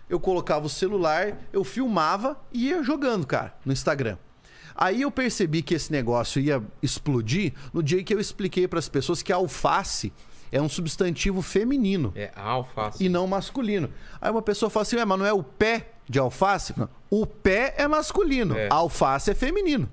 eu 0.08 0.20
colocava 0.20 0.66
o 0.66 0.70
celular, 0.70 1.36
eu 1.52 1.64
filmava 1.64 2.38
e 2.52 2.68
ia 2.68 2.82
jogando, 2.82 3.26
cara, 3.26 3.54
no 3.64 3.72
Instagram. 3.72 4.16
Aí 4.74 5.02
eu 5.02 5.10
percebi 5.10 5.60
que 5.62 5.74
esse 5.74 5.90
negócio 5.90 6.40
ia 6.40 6.62
explodir 6.82 7.52
no 7.72 7.82
dia 7.82 8.02
que 8.04 8.14
eu 8.14 8.20
expliquei 8.20 8.68
para 8.68 8.78
as 8.78 8.88
pessoas 8.88 9.22
que 9.22 9.32
a 9.32 9.36
alface 9.36 10.12
é 10.52 10.62
um 10.62 10.68
substantivo 10.68 11.42
feminino 11.42 12.12
É 12.14 12.30
alface. 12.36 13.04
e 13.04 13.08
não 13.08 13.26
masculino. 13.26 13.90
Aí 14.20 14.30
uma 14.30 14.40
pessoa 14.40 14.70
fala 14.70 14.82
assim, 14.82 14.96
Ué, 14.96 15.04
mas 15.04 15.18
não 15.18 15.26
é 15.26 15.32
o 15.32 15.42
pé 15.42 15.90
de 16.08 16.18
alface? 16.18 16.74
O 17.10 17.26
pé 17.26 17.74
é 17.76 17.86
masculino, 17.88 18.56
É. 18.56 18.68
a 18.70 18.74
alface 18.76 19.30
é 19.30 19.34
feminino. 19.34 19.88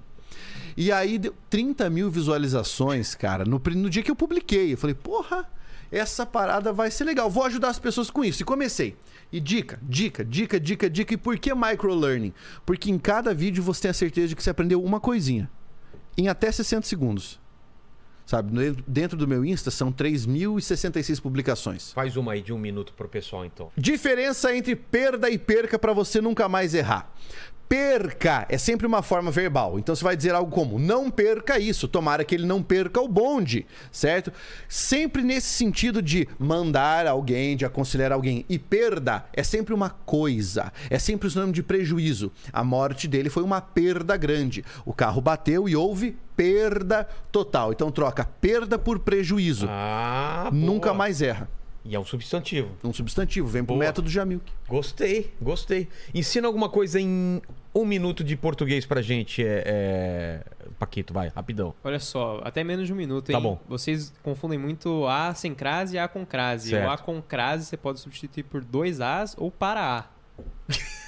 E 0.78 0.92
aí 0.92 1.18
deu 1.18 1.34
30 1.50 1.90
mil 1.90 2.10
visualizações, 2.12 3.16
cara, 3.16 3.46
no, 3.46 3.62
no 3.76 3.90
dia 3.90 4.04
que 4.04 4.12
eu 4.12 4.16
publiquei. 4.16 4.74
Eu 4.74 4.78
falei, 4.78 4.94
porra, 4.94 5.50
essa 5.92 6.26
parada 6.26 6.74
vai 6.74 6.92
ser 6.92 7.06
legal. 7.06 7.30
Vou 7.30 7.44
ajudar 7.46 7.70
as 7.70 7.80
pessoas 7.80 8.10
com 8.10 8.26
isso. 8.26 8.42
E 8.42 8.46
comecei. 8.46 8.98
E 9.32 9.40
dica, 9.40 9.80
dica, 9.82 10.24
dica, 10.26 10.60
dica, 10.60 10.90
dica. 10.90 11.14
E 11.14 11.18
por 11.18 11.38
que 11.40 11.54
microlearning? 11.56 12.34
Porque 12.66 12.92
em 12.92 12.98
cada 13.00 13.34
vídeo 13.34 13.64
você 13.64 13.84
tem 13.84 13.92
a 13.92 13.94
certeza 13.94 14.28
de 14.30 14.36
que 14.36 14.44
você 14.44 14.50
aprendeu 14.50 14.84
uma 14.84 15.00
coisinha. 15.00 15.50
Em 16.18 16.28
até 16.28 16.52
60 16.52 16.86
segundos. 16.86 17.40
Sabe? 18.26 18.76
Dentro 18.88 19.18
do 19.18 19.28
meu 19.28 19.46
Insta 19.46 19.70
são 19.70 19.92
3.066 19.92 21.22
publicações. 21.22 21.94
Faz 21.94 22.18
uma 22.18 22.34
aí 22.34 22.42
de 22.42 22.52
um 22.52 22.58
minuto 22.58 22.94
pro 22.94 23.08
pessoal, 23.08 23.46
então. 23.46 23.72
Diferença 23.78 24.56
entre 24.56 24.76
perda 24.76 25.30
e 25.30 25.38
perca 25.38 25.78
para 25.78 25.94
você 25.94 26.20
nunca 26.20 26.50
mais 26.50 26.74
errar. 26.74 27.12
Perca 27.68 28.46
é 28.48 28.60
sempre 28.60 28.86
uma 28.86 29.02
forma 29.02 29.32
verbal. 29.32 29.80
Então 29.80 29.96
você 29.96 30.04
vai 30.04 30.16
dizer 30.16 30.36
algo 30.36 30.52
como: 30.52 30.78
não 30.78 31.10
perca 31.10 31.58
isso, 31.58 31.88
tomara 31.88 32.24
que 32.24 32.36
ele 32.36 32.46
não 32.46 32.62
perca 32.62 33.02
o 33.02 33.08
bonde, 33.08 33.66
certo? 33.92 34.32
Sempre 34.70 35.24
nesse 35.24 35.48
sentido 35.48 36.00
de 36.00 36.28
mandar 36.38 37.08
alguém, 37.08 37.58
de 37.58 37.66
aconselhar 37.66 38.12
alguém. 38.12 38.46
E 38.48 38.60
perda 38.60 39.26
é 39.34 39.42
sempre 39.42 39.74
uma 39.74 39.90
coisa, 39.90 40.72
é 40.92 41.00
sempre 41.00 41.28
o 41.28 41.32
sinônimo 41.32 41.54
de 41.54 41.64
prejuízo. 41.64 42.32
A 42.54 42.64
morte 42.64 43.08
dele 43.08 43.32
foi 43.32 43.42
uma 43.42 43.62
perda 43.62 44.16
grande. 44.16 44.64
O 44.86 44.94
carro 44.94 45.20
bateu 45.20 45.68
e 45.68 45.76
houve 45.76 46.16
perda 46.36 47.08
total. 47.32 47.72
Então 47.72 47.92
troca 47.92 48.26
perda 48.26 48.78
por 48.78 49.00
prejuízo. 49.00 49.68
Ah, 49.70 50.50
Nunca 50.52 50.90
boa. 50.90 50.98
mais 50.98 51.22
erra. 51.22 51.50
E 51.88 51.94
é 51.96 52.00
um 52.00 52.04
substantivo. 52.06 52.70
Um 52.84 52.92
substantivo, 52.92 53.48
vem 53.48 53.64
pro 53.64 53.76
Boa. 53.76 53.86
método 53.86 54.10
Jamilk. 54.10 54.52
Gostei, 54.68 55.32
gostei. 55.40 55.88
Ensina 56.16 56.48
alguma 56.48 56.68
coisa 56.68 57.00
em 57.00 57.40
um 57.76 57.86
minuto 57.86 58.24
de 58.24 58.36
português 58.36 58.88
pra 58.88 59.04
gente, 59.04 59.46
é, 59.46 59.64
é... 59.68 60.44
Paquito, 60.80 61.14
vai, 61.14 61.28
rapidão. 61.28 61.76
Olha 61.84 62.00
só, 62.00 62.42
até 62.44 62.64
menos 62.64 62.88
de 62.88 62.94
um 62.94 62.96
minuto, 62.96 63.30
hein? 63.30 63.36
Tá 63.36 63.40
bom. 63.40 63.60
Vocês 63.68 64.12
confundem 64.24 64.58
muito 64.58 65.06
A 65.06 65.36
sem 65.36 65.54
crase 65.54 65.96
e 65.96 66.00
A 66.00 66.08
com 66.08 66.26
crase. 66.26 66.72
Certo. 66.72 66.88
O 66.88 66.90
A 66.90 66.98
com 66.98 67.22
crase 67.22 67.66
você 67.66 67.78
pode 67.78 68.00
substituir 68.00 68.44
por 68.44 68.64
dois 68.64 69.00
As 69.00 69.36
ou 69.38 69.52
para 69.52 70.00
A. 70.00 70.06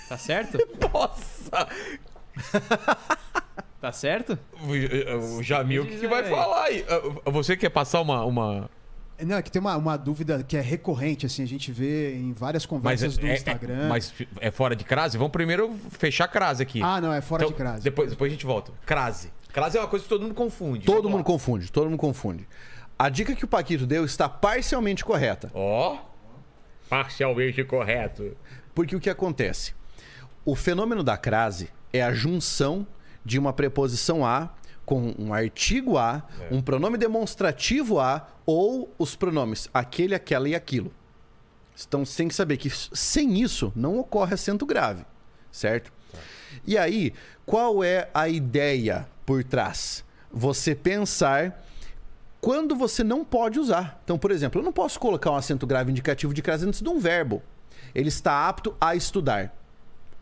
Tá 0.08 0.18
certo? 0.18 0.60
Nossa! 0.94 1.68
Tá 3.80 3.92
certo? 3.92 4.38
O, 4.62 5.38
o 5.38 5.44
Jamil 5.44 5.86
que, 5.86 6.00
que 6.00 6.08
vai 6.08 6.24
aí. 6.24 6.30
falar 6.30 6.64
aí. 6.64 6.86
Ah, 7.26 7.30
Você 7.32 7.56
quer 7.56 7.70
passar 7.70 8.02
uma. 8.02 8.24
uma... 8.26 8.70
Não, 9.24 9.38
é 9.38 9.42
que 9.42 9.52
tem 9.52 9.60
uma, 9.60 9.76
uma 9.78 9.98
dúvida 9.98 10.44
que 10.44 10.56
é 10.56 10.62
recorrente, 10.62 11.26
assim, 11.26 11.42
a 11.42 11.48
gente 11.48 11.72
vê 11.72 12.16
em 12.16 12.34
várias 12.34 12.66
conversas 12.68 13.18
do 13.18 13.26
é, 13.26 13.34
Instagram. 13.34 13.86
É, 13.86 13.88
mas 13.90 14.14
é 14.40 14.52
fora 14.52 14.76
de 14.76 14.84
crase? 14.84 15.18
Vamos 15.18 15.32
primeiro 15.32 15.76
fechar 15.92 16.26
a 16.26 16.28
crase 16.28 16.62
aqui. 16.62 16.82
Ah, 16.84 17.02
não, 17.02 17.12
é 17.12 17.20
fora 17.22 17.44
Então, 17.44 17.52
de 17.52 17.58
crase. 17.58 17.84
Depois, 17.84 18.10
depois 18.12 18.32
a 18.32 18.34
gente 18.34 18.46
volta. 18.46 18.72
Crase. 18.86 19.32
Crase 19.52 19.78
é 19.78 19.82
uma 19.82 19.88
coisa 19.88 20.04
que 20.04 20.10
todo 20.10 20.22
mundo 20.22 20.36
confunde. 20.36 20.86
Todo 20.86 20.96
Vamos 20.98 21.12
mundo 21.12 21.20
lá. 21.20 21.24
confunde, 21.26 21.72
todo 21.72 21.90
mundo 21.90 22.00
confunde. 22.00 22.48
A 22.98 23.10
dica 23.10 23.34
que 23.36 23.44
o 23.46 23.48
Paquito 23.48 23.88
deu 23.88 24.06
está 24.06 24.30
parcialmente 24.30 25.04
correta. 25.04 25.50
Ó. 25.54 25.98
Parcialmente 26.90 27.64
correto. 27.64 28.36
Porque 28.74 28.96
o 28.96 29.00
que 29.00 29.10
acontece? 29.10 29.74
O 30.46 30.56
fenômeno 30.56 31.04
da 31.04 31.18
crase 31.18 31.70
é 31.92 32.02
a 32.04 32.14
junção 32.14 32.86
de 33.28 33.38
uma 33.38 33.52
preposição 33.52 34.26
a 34.26 34.50
com 34.86 35.14
um 35.20 35.34
artigo 35.34 35.98
a, 35.98 36.24
É. 36.40 36.56
um 36.56 36.62
pronome 36.62 36.98
demonstrativo 36.98 38.00
a 38.00 38.26
ou 38.46 38.90
os 38.98 39.16
pronomes 39.18 39.68
aquele, 39.74 40.16
aquela 40.16 40.48
e 40.48 40.56
aquilo. 40.56 40.94
Então 41.86 42.06
você 42.06 42.18
tem 42.18 42.30
que 42.30 42.34
saber 42.34 42.56
que 42.56 42.70
sem 42.70 43.42
isso 43.42 43.72
não 43.76 44.00
ocorre 44.00 44.34
acento 44.34 44.66
grave, 44.66 45.06
certo? 45.52 45.92
E 46.66 46.78
aí, 46.78 47.14
qual 47.46 47.84
é 47.84 48.10
a 48.14 48.30
ideia 48.30 49.06
por 49.26 49.44
trás? 49.44 50.06
Você 50.32 50.74
pensar 50.74 51.64
quando 52.40 52.74
você 52.76 53.04
não 53.04 53.26
pode 53.26 53.60
usar. 53.60 54.00
Então, 54.06 54.18
por 54.18 54.32
exemplo, 54.32 54.62
eu 54.62 54.66
não 54.66 54.72
posso 54.72 54.98
colocar 55.00 55.32
um 55.32 55.36
acento 55.36 55.68
grave 55.68 55.92
indicativo 55.92 56.34
de 56.34 56.42
crase 56.42 56.66
antes 56.66 56.82
de 56.82 56.88
um 56.88 56.98
verbo. 56.98 57.44
Ele 57.94 58.08
está 58.08 58.48
apto 58.48 58.76
a 58.80 58.96
estudar. 58.96 59.54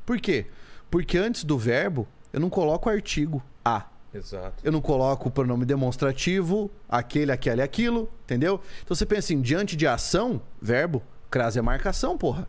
Por 0.05 0.19
quê? 0.19 0.47
Porque 0.89 1.17
antes 1.17 1.43
do 1.43 1.57
verbo, 1.57 2.07
eu 2.35 2.41
não 2.41 2.49
coloco 2.49 2.89
artigo 2.89 3.41
a. 3.63 3.85
Exato. 4.13 4.61
Eu 4.61 4.69
não 4.69 4.81
coloco 4.81 5.29
o 5.29 5.31
pronome 5.31 5.63
demonstrativo, 5.63 6.69
aquele, 6.87 7.31
aquele, 7.31 7.61
aquilo, 7.61 8.11
entendeu? 8.25 8.59
Então 8.83 8.93
você 8.93 9.05
pensa 9.05 9.27
assim, 9.27 9.41
diante 9.41 9.77
de 9.77 9.87
ação, 9.87 10.41
verbo, 10.61 11.01
crase 11.31 11.57
é 11.57 11.61
marcação, 11.61 12.17
porra. 12.17 12.45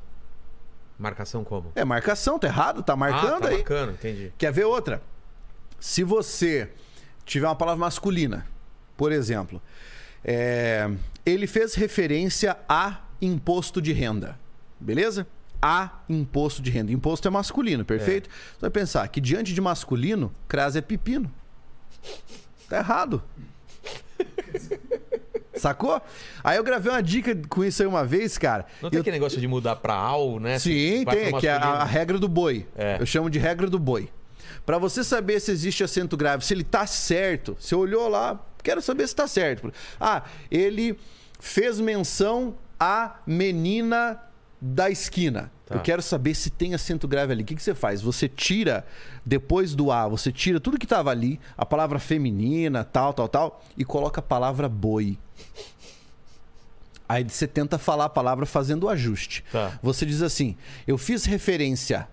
Marcação 0.99 1.45
como? 1.45 1.71
É 1.77 1.85
marcação, 1.85 2.37
tá 2.37 2.49
errado? 2.49 2.83
Tá 2.83 2.97
marcando 2.97 3.37
ah, 3.37 3.41
tá 3.41 3.49
aí. 3.49 3.55
marcando, 3.59 3.93
entendi. 3.93 4.33
Quer 4.37 4.53
ver 4.53 4.65
outra? 4.65 5.01
Se 5.79 6.03
você 6.03 6.69
tiver 7.25 7.47
uma 7.47 7.55
palavra 7.55 7.79
masculina, 7.79 8.45
por 8.97 9.13
exemplo, 9.13 9.63
é, 10.25 10.91
ele 11.25 11.47
fez 11.47 11.75
referência 11.75 12.57
a 12.69 13.03
imposto 13.23 13.81
de 13.81 13.93
renda, 13.93 14.37
beleza? 14.81 15.29
A 15.61 16.01
imposto 16.09 16.61
de 16.63 16.71
renda. 16.71 16.93
Imposto 16.93 17.27
é 17.27 17.31
masculino, 17.31 17.85
perfeito? 17.85 18.29
Você 18.29 18.61
vai 18.61 18.71
pensar 18.71 19.07
que 19.09 19.21
diante 19.21 19.53
de 19.55 19.61
masculino, 19.61 20.33
crase 20.47 20.79
é 20.79 20.83
pepino. 20.83 21.33
Tá 22.69 22.79
errado. 22.79 23.23
Sacou? 25.55 26.01
Aí 26.45 26.59
eu 26.59 26.65
gravei 26.65 26.93
uma 26.93 27.03
dica 27.03 27.35
com 27.49 27.65
isso 27.65 27.83
aí 27.83 27.89
uma 27.89 28.05
vez, 28.05 28.37
cara. 28.37 28.67
Não 28.83 28.91
tem 28.91 28.99
Eu- 28.99 29.01
aquele 29.01 29.17
negócio 29.17 29.41
de 29.41 29.49
mudar 29.49 29.77
pra 29.77 29.95
al, 29.95 30.39
né? 30.39 30.59
Sim, 30.59 31.05
tem, 31.07 31.39
que 31.39 31.47
é 31.49 31.53
a, 31.53 31.59
a 31.59 31.85
regra 31.85 32.19
do 32.19 32.29
boi. 32.29 32.67
É. 32.77 32.99
Eu 33.01 33.07
chamo 33.07 33.31
de 33.31 33.39
regra 33.39 33.69
do 33.69 33.79
boi. 33.79 34.11
Pra 34.67 34.79
você 34.79 35.03
saber 35.03 35.41
se 35.41 35.51
existe 35.51 35.83
acento 35.83 36.17
grave, 36.17 36.45
se 36.45 36.53
ele 36.53 36.65
tá 36.65 36.87
certo, 36.87 37.57
você 37.59 37.75
olhou 37.75 38.09
lá, 38.09 38.39
quero 38.63 38.83
saber 38.83 39.07
se 39.09 39.15
tá 39.17 39.27
certo. 39.27 39.73
Ah, 39.99 40.25
ele 40.51 40.99
fez 41.41 41.81
menção 41.81 42.57
à 42.79 43.17
menina 43.27 44.21
da 44.61 44.91
esquina. 44.91 45.51
Tá. 45.67 45.75
Eu 45.75 45.81
quero 45.81 46.01
saber 46.01 46.35
se 46.35 46.51
tem 46.51 46.75
acento 46.75 47.09
grave 47.09 47.33
ali. 47.33 47.43
O 47.43 47.47
que, 47.47 47.55
que 47.55 47.63
você 47.63 47.75
faz? 47.75 48.01
Você 48.01 48.29
tira, 48.29 48.87
depois 49.25 49.75
do 49.75 49.91
A, 49.91 50.07
você 50.07 50.31
tira 50.31 50.61
tudo 50.61 50.79
que 50.79 50.87
tava 50.87 51.11
ali, 51.11 51.41
a 51.57 51.67
palavra 51.67 51.99
feminina, 51.99 52.85
tal, 52.85 53.13
tal, 53.13 53.29
tal, 53.29 53.65
e 53.77 53.85
coloca 53.85 54.21
a 54.21 54.23
palavra 54.23 54.69
boi. 54.69 55.19
Aí 57.09 57.25
você 57.25 57.47
tenta 57.47 57.79
falar 57.79 58.07
a 58.07 58.09
palavra 58.09 58.47
fazendo 58.47 58.85
o 58.85 58.89
ajuste. 58.89 59.45
Tá. 59.53 59.79
Você 59.83 60.05
diz 60.05 60.23
assim: 60.23 60.57
eu 60.87 60.99
fiz 60.99 61.25
referência 61.25 62.09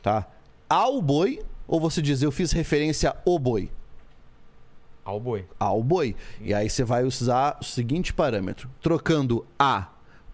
tá, 0.00 0.28
ao 0.68 1.00
boi, 1.00 1.40
ou 1.66 1.80
você 1.80 2.02
diz 2.02 2.22
eu 2.22 2.32
fiz 2.32 2.52
referência 2.52 3.14
ao 3.24 3.38
boi? 3.38 3.70
Ao 5.04 5.18
boi. 5.18 5.46
Ao 5.58 5.82
boi. 5.82 6.14
E 6.40 6.54
aí 6.54 6.70
você 6.70 6.84
vai 6.84 7.04
usar 7.04 7.58
o 7.60 7.64
seguinte 7.64 8.12
parâmetro: 8.12 8.70
trocando 8.80 9.44
a 9.58 9.91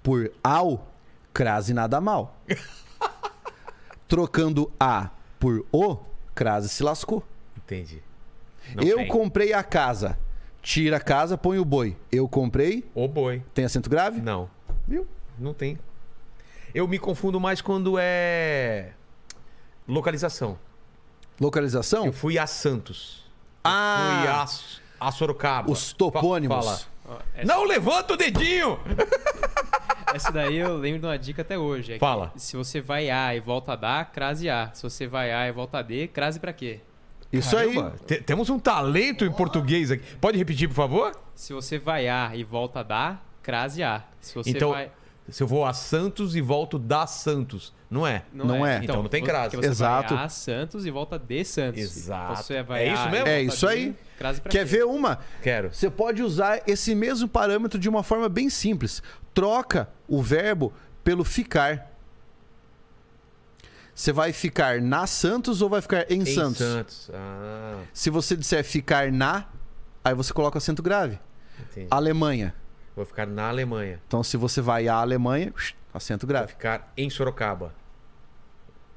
por 0.09 0.33
ao, 0.43 0.89
crase 1.35 1.75
nada 1.75 2.01
mal. 2.01 2.35
trocando 4.09 4.73
a 4.81 5.11
por 5.39 5.67
o, 5.71 5.99
crase 6.35 6.67
se 6.71 6.83
lascou. 6.83 7.23
Entendi. 7.59 8.03
Não 8.75 8.83
eu 8.85 8.97
tem. 8.97 9.09
comprei 9.09 9.53
a 9.53 9.63
casa. 9.63 10.19
Tira 10.63 10.97
a 10.97 11.01
casa, 11.01 11.37
põe 11.37 11.59
o 11.59 11.65
boi. 11.65 11.95
Eu 12.11 12.27
comprei. 12.27 12.91
O 12.95 13.07
boi. 13.07 13.43
Tem 13.53 13.67
acento 13.67 13.91
grave? 13.91 14.23
Não. 14.23 14.49
Viu? 14.87 15.07
Não 15.39 15.53
tem. 15.53 15.79
Eu 16.75 16.89
me 16.89 16.99
confundo 16.99 17.39
mais 17.39 17.61
quando 17.61 17.97
é. 17.99 18.93
Localização. 19.87 20.59
Localização? 21.39 22.07
Eu 22.07 22.15
fui 22.15 22.39
a 22.39 22.47
Santos. 22.47 23.31
Ah! 23.63 24.47
Fui 24.49 24.79
a, 25.01 25.09
a 25.09 25.13
Sorocaba. 25.13 25.71
Os 25.71 25.93
topônimos. 25.93 26.57
Fa- 26.57 26.63
Fala. 27.05 27.25
Não 27.45 27.65
levanta 27.65 28.15
o 28.15 28.17
dedinho! 28.17 28.79
essa 30.15 30.31
daí 30.33 30.57
eu 30.57 30.77
lembro 30.77 31.01
de 31.01 31.07
uma 31.07 31.19
dica 31.19 31.43
até 31.43 31.59
hoje. 31.59 31.93
é 31.93 31.95
que 31.95 32.01
Fala. 32.01 32.33
Se 32.37 32.57
você 32.57 32.81
vai 32.81 33.11
A 33.11 33.35
e 33.35 33.41
volta 33.41 33.73
a 33.73 33.77
D, 33.77 34.11
crase 34.13 34.49
A. 34.49 34.71
Se 34.73 34.83
você 34.83 35.07
vai 35.07 35.33
A 35.33 35.49
e 35.49 35.53
volta 35.53 35.79
a 35.79 35.83
D, 35.83 36.09
crase 36.09 36.39
pra 36.41 36.53
quê? 36.53 36.81
Isso 37.33 37.55
Caramba, 37.55 37.95
te- 38.07 38.23
temos 38.23 38.49
um 38.49 38.59
talento 38.59 39.25
em 39.25 39.31
português 39.33 39.91
aqui. 39.91 40.03
Pode 40.17 40.39
repetir, 40.39 40.67
por 40.69 40.75
favor? 40.75 41.13
Se 41.35 41.53
você 41.53 41.79
vai 41.79 42.09
A 42.09 42.31
e 42.35 42.43
volta 42.43 42.81
a 42.81 42.83
D, 43.13 43.19
crase 43.43 43.83
A. 43.83 44.03
Se 44.21 44.35
você 44.35 44.51
então, 44.51 44.71
vai... 44.71 44.91
se 45.29 45.43
eu 45.43 45.47
vou 45.47 45.67
a 45.67 45.75
Santos 45.75 46.35
e 46.35 46.41
volto 46.41 46.79
da 46.79 47.07
Santos, 47.07 47.75
não 47.91 48.07
é? 48.07 48.23
Não 48.33 48.65
é. 48.67 48.81
Então 48.83 49.03
não 49.03 49.11
tem 49.11 49.21
você- 49.23 49.31
crase. 49.31 49.57
Você 49.57 49.67
Exato. 49.69 50.15
vai 50.15 50.25
A 50.25 50.29
Santos 50.31 50.87
e 50.87 50.91
volta 50.91 51.19
D 51.19 51.45
Santos. 51.45 51.83
Exato. 51.83 52.33
Então 52.33 52.43
você 52.45 52.63
vai 52.63 52.87
É 52.89 52.93
isso 52.95 53.03
A 53.03 53.09
mesmo? 53.11 53.29
É 53.29 53.43
isso 53.43 53.69
aí. 53.69 53.95
Crase 54.17 54.41
pra 54.41 54.51
Quer 54.51 54.61
quê? 54.61 54.65
ver 54.65 54.85
uma? 54.85 55.19
Quero. 55.43 55.73
Você 55.73 55.89
pode 55.91 56.23
usar 56.23 56.63
esse 56.67 56.95
mesmo 56.95 57.29
parâmetro 57.29 57.79
de 57.79 57.89
uma 57.91 58.03
forma 58.03 58.29
bem 58.29 58.49
simples. 58.51 59.03
Troca 59.39 59.89
o 60.09 60.21
verbo 60.21 60.73
pelo 61.05 61.23
ficar. 61.23 61.93
Você 63.95 64.13
vai 64.13 64.33
ficar 64.33 64.81
na 64.81 65.07
Santos 65.07 65.63
ou 65.63 65.69
vai 65.69 65.81
ficar 65.81 66.11
em, 66.11 66.23
Em 66.23 66.27
Santos? 66.27 66.59
Santos. 66.59 67.11
Ah, 67.15 67.81
Se 67.93 68.11
você 68.11 68.37
disser 68.37 68.65
ficar 68.65 69.13
na, 69.13 69.45
aí 70.05 70.13
você 70.13 70.33
coloca 70.33 70.59
acento 70.59 70.83
grave. 70.83 71.21
entendi. 71.71 71.87
Alemanha. 71.89 72.53
Vou 72.97 73.05
ficar 73.05 73.29
na 73.29 73.49
Alemanha. 73.49 74.01
Então, 74.09 74.25
se 74.25 74.37
você 74.37 74.61
vai 74.61 74.89
à 74.89 74.95
Alemanha, 74.97 75.53
acento 75.95 76.27
Vou 76.27 76.33
grave. 76.33 76.49
ficar 76.49 76.93
em 76.97 77.09
Sorocaba. 77.09 77.73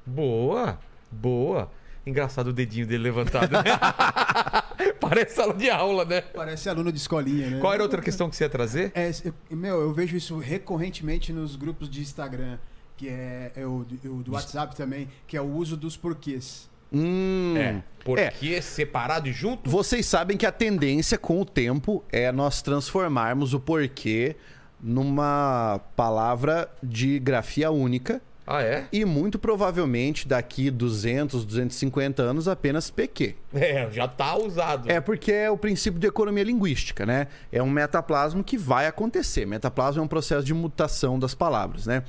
Boa, 0.04 0.76
boa. 1.08 1.70
Engraçado 2.06 2.48
o 2.48 2.52
dedinho 2.52 2.86
dele 2.86 3.04
levantado. 3.04 3.50
né? 3.52 3.62
Parece 5.00 5.34
sala 5.36 5.54
de 5.54 5.70
aula, 5.70 6.04
né? 6.04 6.20
Parece 6.20 6.68
aluno 6.68 6.90
de 6.90 6.98
escolinha, 6.98 7.50
né? 7.50 7.60
Qual 7.60 7.72
era 7.72 7.82
outra 7.82 8.00
questão 8.02 8.28
que 8.28 8.34
você 8.36 8.44
ia 8.44 8.48
trazer? 8.50 8.90
É, 8.94 9.10
eu- 9.24 9.56
meu, 9.56 9.80
eu 9.80 9.92
vejo 9.92 10.16
isso 10.16 10.38
recorrentemente 10.38 11.32
nos 11.32 11.54
grupos 11.54 11.88
de 11.88 12.00
Instagram, 12.00 12.58
que 12.96 13.08
é, 13.08 13.52
é 13.54 13.66
o, 13.66 13.86
o 14.04 14.22
do 14.22 14.32
WhatsApp 14.32 14.74
também, 14.74 15.08
que 15.26 15.36
é 15.36 15.40
o 15.40 15.46
uso 15.46 15.76
dos 15.76 15.96
porquês. 15.96 16.68
Hum. 16.92 17.54
É. 17.56 17.82
Porque 18.04 18.60
separado 18.60 19.28
e 19.28 19.32
junto? 19.32 19.70
Vocês 19.70 20.04
sabem 20.04 20.36
que 20.36 20.44
a 20.44 20.52
tendência 20.52 21.16
com 21.16 21.40
o 21.40 21.44
tempo 21.44 22.04
é 22.10 22.30
nós 22.32 22.60
transformarmos 22.60 23.54
o 23.54 23.60
porquê 23.60 24.36
numa 24.80 25.80
palavra 25.96 26.68
de 26.82 27.18
grafia 27.20 27.70
única 27.70 28.20
Ah, 28.46 28.62
é? 28.62 28.88
e 28.92 29.04
muito 29.04 29.38
provavelmente 29.38 30.26
daqui 30.26 30.70
200, 30.70 31.44
250 31.44 32.22
anos 32.22 32.48
apenas 32.48 32.90
PQ. 32.90 33.36
É, 33.54 33.88
já 33.90 34.08
tá 34.08 34.36
usado. 34.36 34.90
É 34.90 35.00
porque 35.00 35.30
é 35.30 35.50
o 35.50 35.56
princípio 35.56 36.00
de 36.00 36.06
economia 36.06 36.42
linguística, 36.42 37.06
né? 37.06 37.28
É 37.52 37.62
um 37.62 37.70
metaplasmo 37.70 38.42
que 38.42 38.58
vai 38.58 38.86
acontecer. 38.86 39.46
Metaplasmo 39.46 40.02
é 40.02 40.04
um 40.04 40.08
processo 40.08 40.44
de 40.44 40.52
mutação 40.52 41.18
das 41.18 41.34
palavras, 41.34 41.86
né? 41.86 42.02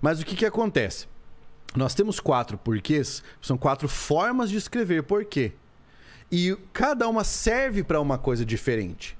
Mas 0.00 0.20
o 0.20 0.26
que, 0.26 0.34
que 0.34 0.44
acontece? 0.44 1.06
Nós 1.76 1.94
temos 1.94 2.18
quatro 2.18 2.58
porquês, 2.58 3.22
são 3.40 3.56
quatro 3.56 3.88
formas 3.88 4.50
de 4.50 4.56
escrever 4.56 5.02
porquê. 5.02 5.52
E 6.32 6.56
cada 6.72 7.08
uma 7.08 7.22
serve 7.22 7.84
para 7.84 8.00
uma 8.00 8.18
coisa 8.18 8.44
diferente. 8.44 9.16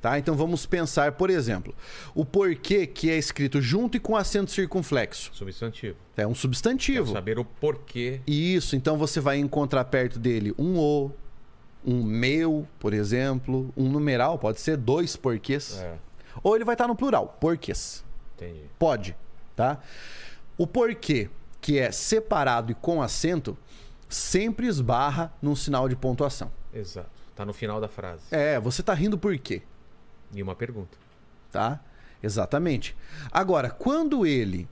Tá? 0.00 0.16
Então 0.18 0.36
vamos 0.36 0.64
pensar, 0.64 1.12
por 1.12 1.28
exemplo, 1.28 1.74
o 2.14 2.24
porquê 2.24 2.86
que 2.86 3.10
é 3.10 3.16
escrito 3.16 3.60
junto 3.60 3.96
e 3.96 4.00
com 4.00 4.16
acento 4.16 4.50
circunflexo. 4.50 5.30
Substantivo. 5.34 5.96
É 6.16 6.24
um 6.24 6.30
Quero 6.30 6.40
substantivo. 6.40 7.12
saber 7.12 7.38
o 7.38 7.44
porquê. 7.44 8.20
Isso, 8.26 8.76
então 8.76 8.96
você 8.96 9.18
vai 9.20 9.38
encontrar 9.38 9.84
perto 9.86 10.18
dele 10.18 10.54
um 10.56 10.78
o, 10.78 11.10
um 11.84 12.02
meu, 12.02 12.66
por 12.78 12.94
exemplo, 12.94 13.72
um 13.76 13.88
numeral, 13.88 14.38
pode 14.38 14.60
ser 14.60 14.76
dois 14.76 15.16
porquês. 15.16 15.78
É, 15.80 15.96
Ou 16.42 16.54
ele 16.54 16.64
vai 16.64 16.74
estar 16.76 16.86
no 16.86 16.94
plural, 16.94 17.36
porquês. 17.40 18.04
entendi. 18.36 18.62
Pode, 18.78 19.16
tá? 19.56 19.80
O 20.56 20.64
porquê, 20.66 21.28
que 21.60 21.76
é 21.78 21.90
separado 21.90 22.70
e 22.70 22.74
com 22.74 23.02
acento, 23.02 23.58
sempre 24.08 24.68
esbarra 24.68 25.32
num 25.42 25.56
sinal 25.56 25.88
de 25.88 25.96
pontuação. 25.96 26.52
Exato. 26.72 27.10
Tá 27.34 27.44
no 27.44 27.52
final 27.52 27.80
da 27.80 27.88
frase. 27.88 28.22
É, 28.30 28.58
você 28.60 28.82
tá 28.82 28.94
rindo 28.94 29.16
por 29.18 29.36
quê? 29.38 29.62
E 30.34 30.42
uma 30.42 30.54
pergunta. 30.54 30.96
tá? 31.50 31.80
Exatamente. 32.22 32.96
Agora, 33.30 33.70
quando 33.70 34.26
ele 34.26 34.68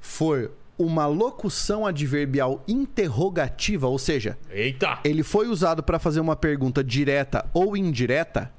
for 0.00 0.52
uma 0.78 1.06
locução 1.06 1.84
adverbial 1.86 2.62
interrogativa, 2.68 3.86
ou 3.88 3.98
seja, 3.98 4.38
Eita! 4.50 5.00
ele 5.04 5.22
foi 5.22 5.48
usado 5.48 5.82
para 5.82 5.98
fazer 5.98 6.20
uma 6.20 6.36
pergunta 6.36 6.84
direta 6.84 7.44
ou 7.52 7.76
indireta, 7.76 8.52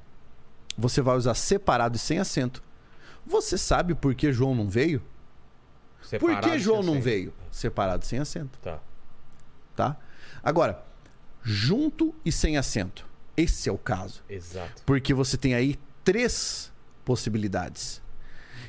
você 0.76 1.00
vai 1.00 1.16
usar 1.16 1.34
separado 1.34 1.96
e 1.96 1.98
sem 1.98 2.18
acento. 2.18 2.62
Você 3.26 3.56
sabe 3.58 3.94
por 3.94 4.14
que 4.14 4.32
João 4.32 4.54
não 4.54 4.68
veio? 4.68 5.00
Por 6.00 6.06
Separado, 6.06 6.48
que 6.50 6.58
João 6.58 6.82
não 6.82 6.92
acento. 6.94 7.04
veio? 7.04 7.34
Separado 7.50 8.04
e 8.04 8.06
sem 8.06 8.18
acento, 8.18 8.58
Tá. 8.60 8.78
tá? 9.76 9.96
Agora, 10.42 10.82
junto 11.42 12.14
e 12.24 12.30
sem 12.32 12.56
acento. 12.56 13.06
Esse 13.36 13.68
é 13.68 13.72
o 13.72 13.78
caso. 13.78 14.22
Exato. 14.28 14.82
Porque 14.86 15.12
você 15.14 15.36
tem 15.36 15.54
aí 15.54 15.78
três 16.08 16.72
possibilidades. 17.04 18.00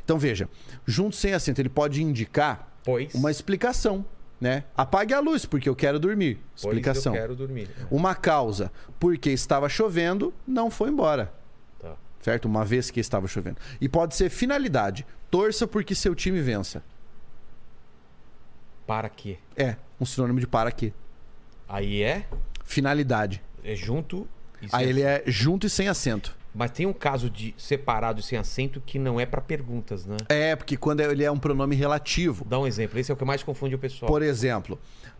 Então 0.03 0.19
veja, 0.19 0.49
junto 0.85 1.15
sem 1.15 1.33
acento, 1.33 1.61
ele 1.61 1.69
pode 1.69 2.03
indicar 2.03 2.69
Pois. 2.83 3.13
uma 3.15 3.31
explicação, 3.31 4.05
né? 4.41 4.65
Apague 4.75 5.13
a 5.13 5.21
luz 5.21 5.45
porque 5.45 5.69
eu 5.69 5.75
quero 5.75 5.97
dormir. 6.01 6.37
Explicação. 6.53 7.13
quero 7.13 7.37
dormir. 7.37 7.69
Uma 7.89 8.13
causa, 8.13 8.69
porque 8.99 9.29
estava 9.29 9.69
chovendo, 9.69 10.33
não 10.45 10.69
foi 10.69 10.89
embora. 10.89 11.31
Tá. 11.79 11.95
Certo? 12.21 12.43
Uma 12.43 12.65
vez 12.65 12.91
que 12.91 12.99
estava 12.99 13.25
chovendo. 13.25 13.55
E 13.79 13.87
pode 13.87 14.17
ser 14.17 14.29
finalidade. 14.29 15.07
Torça 15.31 15.65
porque 15.65 15.95
seu 15.95 16.13
time 16.13 16.41
vença. 16.41 16.83
Para 18.85 19.07
quê? 19.07 19.37
É, 19.55 19.77
um 19.97 20.05
sinônimo 20.05 20.41
de 20.41 20.47
para 20.47 20.73
quê? 20.73 20.91
Aí 21.69 22.01
é, 22.01 22.27
Finalidade. 22.65 23.41
é 23.63 23.77
junto 23.77 24.27
e 24.61 24.67
sem 24.67 24.77
Aí 24.77 24.89
ele 24.89 25.03
é 25.03 25.23
junto 25.25 25.67
e 25.67 25.69
sem 25.69 25.87
acento. 25.87 26.37
Mas 26.53 26.71
tem 26.71 26.85
um 26.85 26.93
caso 26.93 27.29
de 27.29 27.53
separado 27.57 28.19
e 28.19 28.23
sem 28.23 28.37
acento 28.37 28.81
que 28.81 28.97
não 28.97 29.19
é 29.19 29.25
pra 29.25 29.39
perguntas, 29.39 30.05
né? 30.05 30.17
É, 30.29 30.55
porque 30.55 30.75
quando 30.75 30.99
ele 31.01 31.23
é 31.23 31.31
um 31.31 31.37
pronome 31.37 31.75
relativo. 31.75 32.43
Dá 32.45 32.57
um 32.59 32.65
exemplo. 32.65 32.99
Esse 32.99 33.11
é 33.11 33.13
o 33.13 33.17
que 33.17 33.23
mais 33.25 33.43
confunde 33.43 33.75
o 33.75 33.79
pessoal. 33.79 34.11
Por 34.11 34.21
exemplo, 34.21 34.79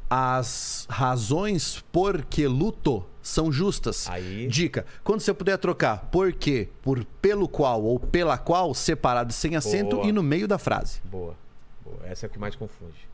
as 0.10 0.88
razões 0.90 1.84
por 1.92 2.24
que 2.24 2.48
luto 2.48 3.06
são 3.22 3.52
justas. 3.52 4.10
Aí- 4.10 4.48
Dica: 4.48 4.86
quando 5.04 5.20
você 5.22 5.34
puder 5.34 5.58
trocar 5.58 6.10
por 6.12 6.34
quê 6.34 6.70
por 6.82 7.06
pelo 7.22 7.48
qual 7.48 7.84
ou 7.84 8.00
pela 8.00 8.38
qual, 8.38 8.74
separado 8.74 9.30
e 9.30 9.34
sem 9.34 9.56
acento 9.56 9.98
Boa. 9.98 10.08
e 10.08 10.12
no 10.12 10.24
meio 10.24 10.48
da 10.48 10.58
frase. 10.58 11.00
Boa. 11.04 11.36
Boa. 11.84 12.00
Essa 12.06 12.26
é 12.26 12.28
o 12.28 12.30
que 12.30 12.40
mais 12.40 12.56
confunde. 12.56 13.08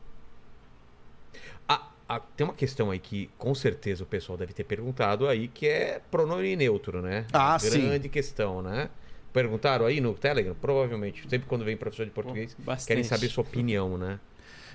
Ah, 2.08 2.20
tem 2.20 2.46
uma 2.46 2.54
questão 2.54 2.92
aí 2.92 3.00
que 3.00 3.30
com 3.38 3.56
certeza 3.56 4.04
o 4.04 4.06
pessoal 4.06 4.38
deve 4.38 4.54
ter 4.54 4.64
perguntado 4.64 5.28
aí, 5.28 5.48
que 5.48 5.68
é 5.68 6.00
pronome 6.12 6.56
neutro, 6.56 7.02
né? 7.02 7.26
Ah, 7.34 7.58
sim. 7.58 7.88
Grande 7.88 8.10
questão, 8.10 8.62
né? 8.62 8.90
Perguntaram 9.34 9.86
aí 9.86 10.00
no 10.00 10.14
Telegram? 10.14 10.56
Provavelmente. 10.56 11.28
Sempre 11.28 11.48
quando 11.48 11.66
vem 11.66 11.76
professor 11.76 12.06
de 12.06 12.12
português, 12.12 12.56
bastante. 12.60 12.88
querem 12.88 13.04
saber 13.04 13.28
sua 13.30 13.44
opinião, 13.44 13.98
né? 13.98 14.20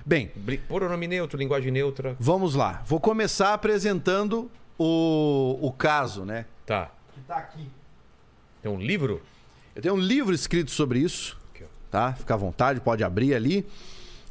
Bem, 0.04 0.30
Pronome 0.66 1.06
neutro, 1.06 1.38
linguagem 1.38 1.70
neutra. 1.70 2.16
vamos 2.18 2.54
lá. 2.54 2.82
Vou 2.86 2.98
começar 2.98 3.54
apresentando 3.54 4.50
o, 4.78 5.58
o 5.60 5.72
caso, 5.72 6.24
né? 6.24 6.46
Tá. 6.66 6.90
Que 7.14 7.20
tá 7.20 7.36
aqui. 7.36 7.68
Tem 8.62 8.70
um 8.72 8.80
livro? 8.80 9.22
Eu 9.74 9.82
tenho 9.82 9.94
um 9.94 9.98
livro 9.98 10.34
escrito 10.34 10.70
sobre 10.70 10.98
isso, 10.98 11.38
Aqui, 11.54 11.64
tá? 11.90 12.12
Fica 12.14 12.34
à 12.34 12.36
vontade, 12.36 12.80
pode 12.80 13.04
abrir 13.04 13.34
ali. 13.34 13.66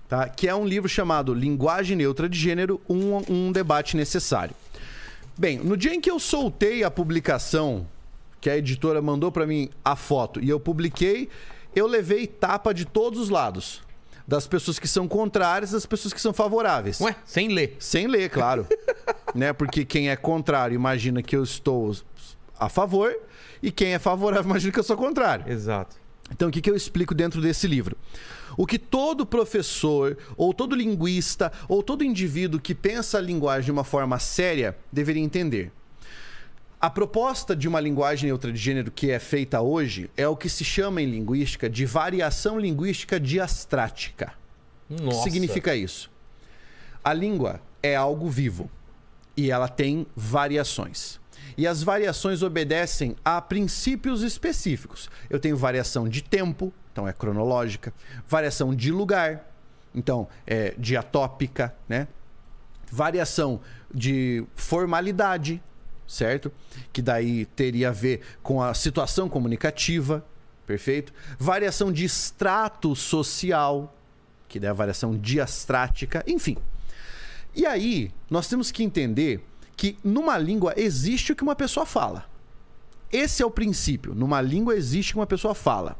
Tá? 0.10 0.28
Que 0.28 0.48
é 0.48 0.56
um 0.56 0.66
livro 0.66 0.90
chamado 0.90 1.36
Linguagem 1.36 1.96
Neutra 1.96 2.28
de 2.28 2.38
Gênero, 2.38 2.82
um, 2.90 3.22
um 3.30 3.52
debate 3.52 3.96
necessário. 3.96 4.56
Bem, 5.38 5.60
no 5.60 5.78
dia 5.78 5.94
em 5.94 6.02
que 6.02 6.10
eu 6.10 6.20
soltei 6.20 6.84
a 6.84 6.90
publicação, 6.90 7.88
que 8.42 8.50
a 8.50 8.58
editora 8.58 9.04
mandou 9.04 9.32
para 9.32 9.46
mim 9.46 9.70
a 9.86 9.96
foto 9.96 10.44
e 10.44 10.50
eu 10.50 10.60
publiquei, 10.60 11.30
eu 11.76 11.86
levei 11.86 12.26
tapa 12.26 12.74
de 12.74 12.86
todos 12.86 13.20
os 13.20 13.30
lados. 13.30 13.84
Das 14.28 14.48
pessoas 14.48 14.80
que 14.80 14.88
são 14.88 15.08
contrárias, 15.08 15.72
das 15.72 15.86
pessoas 15.86 16.14
que 16.14 16.22
são 16.22 16.34
favoráveis. 16.34 17.00
Ué, 17.02 17.16
sem 17.24 17.48
ler. 17.50 17.76
Sem 17.80 18.08
ler, 18.08 18.30
claro. 18.30 18.68
né? 19.34 19.54
Porque 19.54 19.86
quem 19.86 20.10
é 20.10 20.16
contrário 20.16 20.76
imagina 20.76 21.22
que 21.22 21.36
eu 21.36 21.44
estou 21.44 21.96
a 22.60 22.68
favor 22.68 23.16
e 23.62 23.72
quem 23.72 23.94
é 23.94 24.00
favorável 24.00 24.50
imagina 24.50 24.74
que 24.74 24.80
eu 24.80 24.84
sou 24.84 24.98
contrário. 24.98 25.52
Exato. 25.52 25.96
Então, 26.32 26.50
o 26.50 26.52
que, 26.52 26.62
que 26.62 26.70
eu 26.70 26.76
explico 26.76 27.16
dentro 27.16 27.42
desse 27.42 27.68
livro? 27.68 27.96
O 28.60 28.68
que 28.68 28.78
todo 28.78 29.26
professor, 29.26 30.18
ou 30.36 30.54
todo 30.54 30.76
linguista, 30.76 31.50
ou 31.70 31.82
todo 31.82 32.04
indivíduo 32.04 32.60
que 32.60 32.76
pensa 32.76 33.18
a 33.18 33.22
linguagem 33.22 33.64
de 33.64 33.72
uma 33.72 33.86
forma 33.86 34.20
séria 34.20 34.78
deveria 34.92 35.24
entender. 35.24 35.72
A 36.78 36.90
proposta 36.90 37.56
de 37.56 37.70
uma 37.70 37.80
linguagem 37.80 38.28
neutra 38.28 38.52
de 38.52 38.60
gênero 38.60 38.92
que 38.92 39.12
é 39.12 39.18
feita 39.18 39.62
hoje 39.62 40.12
é 40.18 40.28
o 40.28 40.36
que 40.36 40.50
se 40.50 40.66
chama 40.66 41.02
em 41.02 41.06
linguística 41.06 41.70
de 41.70 41.86
variação 41.86 42.60
linguística 42.60 43.18
diastrática. 43.18 44.34
O 44.90 44.96
que 44.96 45.04
Nossa. 45.04 45.24
significa 45.24 45.74
isso? 45.74 46.12
A 47.02 47.14
língua 47.14 47.62
é 47.82 47.96
algo 47.96 48.28
vivo 48.28 48.70
e 49.38 49.50
ela 49.52 49.70
tem 49.70 50.06
variações. 50.14 51.18
E 51.58 51.66
as 51.66 51.82
variações 51.82 52.44
obedecem 52.44 53.16
a 53.24 53.40
princípios 53.40 54.22
específicos. 54.22 55.10
Eu 55.30 55.40
tenho 55.40 55.56
variação 55.56 56.10
de 56.10 56.22
tempo, 56.22 56.74
então 57.00 57.08
é 57.08 57.14
cronológica, 57.14 57.94
variação 58.28 58.76
de 58.76 58.92
lugar, 58.92 59.50
então 59.96 60.28
é 60.46 60.76
diatópica, 60.78 61.74
né? 61.88 62.10
Variação 62.92 63.62
de 63.94 64.46
formalidade, 64.54 65.64
certo? 66.06 66.52
Que 66.92 67.02
daí 67.02 67.46
teria 67.46 67.88
a 67.88 67.92
ver 67.94 68.22
com 68.44 68.62
a 68.62 68.74
situação 68.74 69.30
comunicativa, 69.30 70.26
perfeito? 70.68 71.14
Variação 71.38 71.90
de 71.90 72.04
extrato 72.04 72.94
social, 72.98 73.96
que 74.50 74.60
é 74.60 74.68
a 74.68 74.74
variação 74.74 75.18
diastrática, 75.18 76.22
enfim. 76.28 76.58
E 77.56 77.66
aí, 77.66 78.12
nós 78.30 78.50
temos 78.50 78.72
que 78.72 78.84
entender 78.84 79.42
que 79.78 79.98
numa 80.04 80.38
língua 80.38 80.74
existe 80.76 81.32
o 81.32 81.36
que 81.36 81.44
uma 81.44 81.56
pessoa 81.56 81.86
fala. 81.86 82.26
Esse 83.10 83.42
é 83.42 83.46
o 83.46 83.50
princípio. 83.52 84.14
Numa 84.14 84.42
língua 84.42 84.76
existe 84.76 85.12
o 85.12 85.14
que 85.14 85.20
uma 85.20 85.28
pessoa 85.28 85.56
fala. 85.56 85.98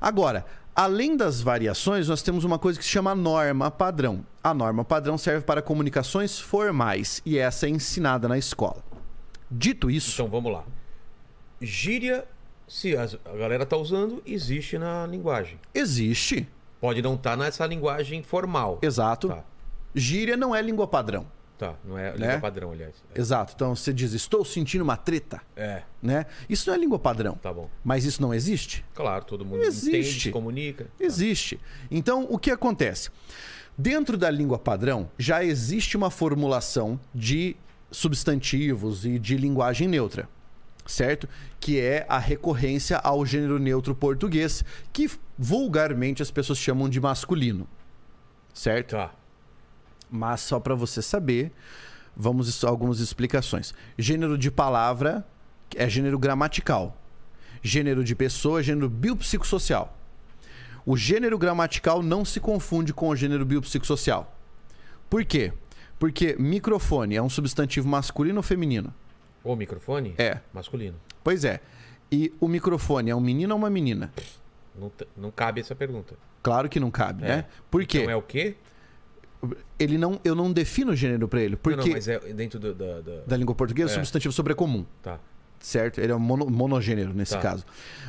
Agora, 0.00 0.44
além 0.74 1.16
das 1.16 1.40
variações, 1.40 2.08
nós 2.08 2.22
temos 2.22 2.44
uma 2.44 2.58
coisa 2.58 2.78
que 2.78 2.84
se 2.84 2.90
chama 2.90 3.14
norma 3.14 3.70
padrão. 3.70 4.24
A 4.42 4.52
norma 4.52 4.84
padrão 4.84 5.16
serve 5.16 5.44
para 5.44 5.62
comunicações 5.62 6.38
formais 6.38 7.22
e 7.24 7.38
essa 7.38 7.66
é 7.66 7.70
ensinada 7.70 8.28
na 8.28 8.36
escola. 8.38 8.82
Dito 9.50 9.90
isso, 9.90 10.12
Então 10.14 10.28
vamos 10.28 10.52
lá. 10.52 10.64
Gíria, 11.60 12.26
se 12.68 12.96
a 12.96 13.06
galera 13.36 13.64
tá 13.64 13.76
usando, 13.76 14.22
existe 14.26 14.76
na 14.78 15.06
linguagem. 15.06 15.58
existe. 15.72 16.48
Pode 16.80 17.00
não 17.00 17.14
estar 17.14 17.34
nessa 17.36 17.64
linguagem 17.66 18.22
formal. 18.22 18.78
Exato. 18.82 19.28
Tá, 19.28 19.42
Gíria 19.94 20.36
não 20.36 20.54
é 20.54 20.60
língua 20.60 20.86
padrão. 20.86 21.26
Tá. 21.58 21.74
Não 21.84 21.96
é 21.98 22.10
Né? 22.12 22.26
língua 22.26 22.40
padrão, 22.40 22.72
aliás. 22.72 22.94
Exato. 23.14 23.52
Então 23.54 23.74
você 23.76 23.92
diz, 23.92 24.12
estou 24.12 24.44
sentindo 24.44 24.82
uma 24.82 24.96
treta, 24.96 25.40
É, 25.56 25.82
né? 26.02 26.26
Isso 26.48 26.68
não 26.68 26.74
é 26.76 26.78
língua 26.78 26.98
padrão. 26.98 27.34
tá 27.36 27.52
bom. 27.52 27.68
Mas 27.82 28.04
isso 28.04 28.20
não 28.20 28.32
existe? 28.34 28.84
Claro, 28.94 29.24
todo 29.24 29.44
mundo 29.44 29.62
Existe. 29.62 29.88
entende, 29.98 30.30
comunica. 30.30 30.86
Existe. 30.98 31.60
Então, 31.90 32.26
o 32.30 32.38
que 32.38 32.50
acontece? 32.50 33.10
Dentro 33.76 34.16
da 34.16 34.30
língua 34.30 34.58
padrão, 34.58 35.10
já 35.18 35.42
existe 35.44 35.96
uma 35.96 36.10
formulação 36.10 36.98
de 37.14 37.56
substantivos 37.90 39.04
e 39.04 39.18
de 39.18 39.36
linguagem 39.36 39.88
neutra, 39.88 40.28
certo? 40.86 41.28
Que 41.58 41.80
é 41.80 42.06
a 42.08 42.18
recorrência 42.18 42.98
ao 42.98 43.24
gênero 43.26 43.58
neutro 43.58 43.94
português, 43.94 44.64
que 44.92 45.10
vulgarmente 45.38 46.22
as 46.22 46.30
pessoas 46.30 46.58
chamam 46.58 46.88
de 46.88 47.00
masculino, 47.00 47.66
certo? 48.52 48.90
Tá. 48.92 49.12
Mas 50.16 50.42
só 50.42 50.60
para 50.60 50.76
você 50.76 51.02
saber, 51.02 51.50
vamos 52.16 52.62
algumas 52.64 53.00
explicações. 53.00 53.74
Gênero 53.98 54.38
de 54.38 54.48
palavra 54.48 55.26
é 55.74 55.88
gênero 55.88 56.20
gramatical. 56.20 56.96
Gênero 57.60 58.04
de 58.04 58.14
pessoa 58.14 58.60
é 58.60 58.62
gênero 58.62 58.88
biopsicossocial. 58.88 59.98
O 60.86 60.96
gênero 60.96 61.36
gramatical 61.36 62.00
não 62.00 62.24
se 62.24 62.38
confunde 62.38 62.94
com 62.94 63.08
o 63.08 63.16
gênero 63.16 63.44
biopsicossocial. 63.44 64.32
Por 65.10 65.24
quê? 65.24 65.52
Porque 65.98 66.36
microfone 66.38 67.16
é 67.16 67.22
um 67.22 67.28
substantivo 67.28 67.88
masculino 67.88 68.36
ou 68.36 68.42
feminino? 68.42 68.94
O 69.42 69.56
microfone? 69.56 70.14
É. 70.16 70.38
Masculino. 70.52 70.94
Pois 71.24 71.44
é. 71.44 71.60
E 72.12 72.32
o 72.38 72.46
microfone 72.46 73.10
é 73.10 73.16
um 73.16 73.20
menino 73.20 73.52
ou 73.52 73.58
uma 73.58 73.68
menina? 73.68 74.12
Não, 74.78 74.92
não 75.16 75.30
cabe 75.32 75.60
essa 75.60 75.74
pergunta. 75.74 76.14
Claro 76.40 76.68
que 76.68 76.78
não 76.78 76.90
cabe, 76.90 77.24
É. 77.24 77.28
né? 77.28 77.44
Por 77.68 77.84
quê? 77.84 77.98
Então 78.02 78.10
é 78.12 78.16
o 78.16 78.22
quê? 78.22 78.56
Ele 79.78 79.96
não, 79.98 80.20
eu 80.24 80.34
não 80.34 80.52
defino 80.52 80.94
gênero 80.94 81.26
para 81.28 81.40
ele. 81.40 81.56
Porque 81.56 81.76
Não, 81.78 81.84
não, 81.86 81.92
mas 81.92 82.08
é 82.08 82.18
dentro 82.32 82.58
do, 82.58 82.74
da, 82.74 83.00
da- 83.00 83.20
da 83.26 83.36
língua 83.36 83.54
portuguesa, 83.54 83.92
É. 83.92 83.94
substantivo 83.96 84.32
sobrecomum. 84.32 84.84
Tá. 85.02 85.18
certo? 85.60 85.98
Ele 85.98 86.12
é 86.12 86.14
um 86.14 86.18
mono- 86.18 86.50
monogênero 86.50 87.14
nesse 87.14 87.32
Tá. 87.32 87.40
caso. 87.40 87.64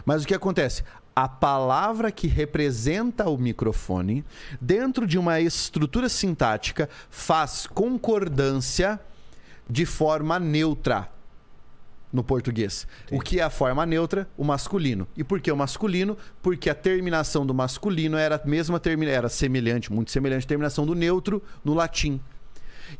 Mas 0.05 0.23
o 0.23 0.27
que 0.27 0.33
acontece? 0.33 0.83
A 1.15 1.25
palavra 1.29 2.11
que 2.11 2.27
representa 2.27 3.29
o 3.29 3.37
microfone, 3.37 4.25
dentro 4.59 5.07
de 5.07 5.17
uma 5.17 5.39
estrutura 5.39 6.09
sintática, 6.09 6.89
faz 7.09 7.65
concordância 7.65 8.99
de 9.69 9.85
forma 9.85 10.37
neutra 10.37 11.09
no 12.15 12.23
português. 12.23 12.87
O 13.11 13.19
que 13.19 13.39
é 13.39 13.43
a 13.43 13.49
forma 13.49 13.85
neutra? 13.85 14.27
O 14.37 14.43
masculino. 14.43 15.07
E 15.15 15.23
por 15.23 15.39
que 15.41 15.51
o 15.51 15.55
masculino? 15.57 16.17
Porque 16.41 16.69
a 16.69 16.75
terminação 16.75 17.45
do 17.45 17.53
masculino 17.53 18.17
era 18.17 18.41
a 18.43 18.47
mesma 18.47 18.79
termina 18.79 19.11
era 19.11 19.27
semelhante, 19.29 19.91
muito 19.91 20.09
semelhante 20.11 20.45
à 20.45 20.47
terminação 20.47 20.85
do 20.85 20.95
neutro 20.95 21.43
no 21.63 21.73
latim. 21.73 22.19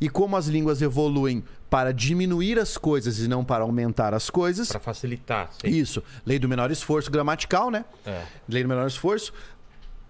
E 0.00 0.08
como 0.08 0.36
as 0.36 0.46
línguas 0.48 0.82
evoluem 0.82 1.42
para 1.70 1.92
diminuir 1.92 2.58
as 2.58 2.76
coisas 2.76 3.18
e 3.20 3.26
não 3.28 3.44
para 3.44 3.62
aumentar 3.64 4.12
as 4.12 4.28
coisas, 4.28 4.68
Pra 4.68 4.78
facilitar. 4.80 5.48
sim. 5.60 5.68
isso, 5.68 6.02
lei 6.24 6.38
do 6.38 6.48
menor 6.48 6.70
esforço 6.70 7.10
gramatical, 7.10 7.70
né? 7.70 7.84
É. 8.04 8.22
Lei 8.48 8.62
do 8.62 8.68
menor 8.68 8.86
esforço, 8.86 9.32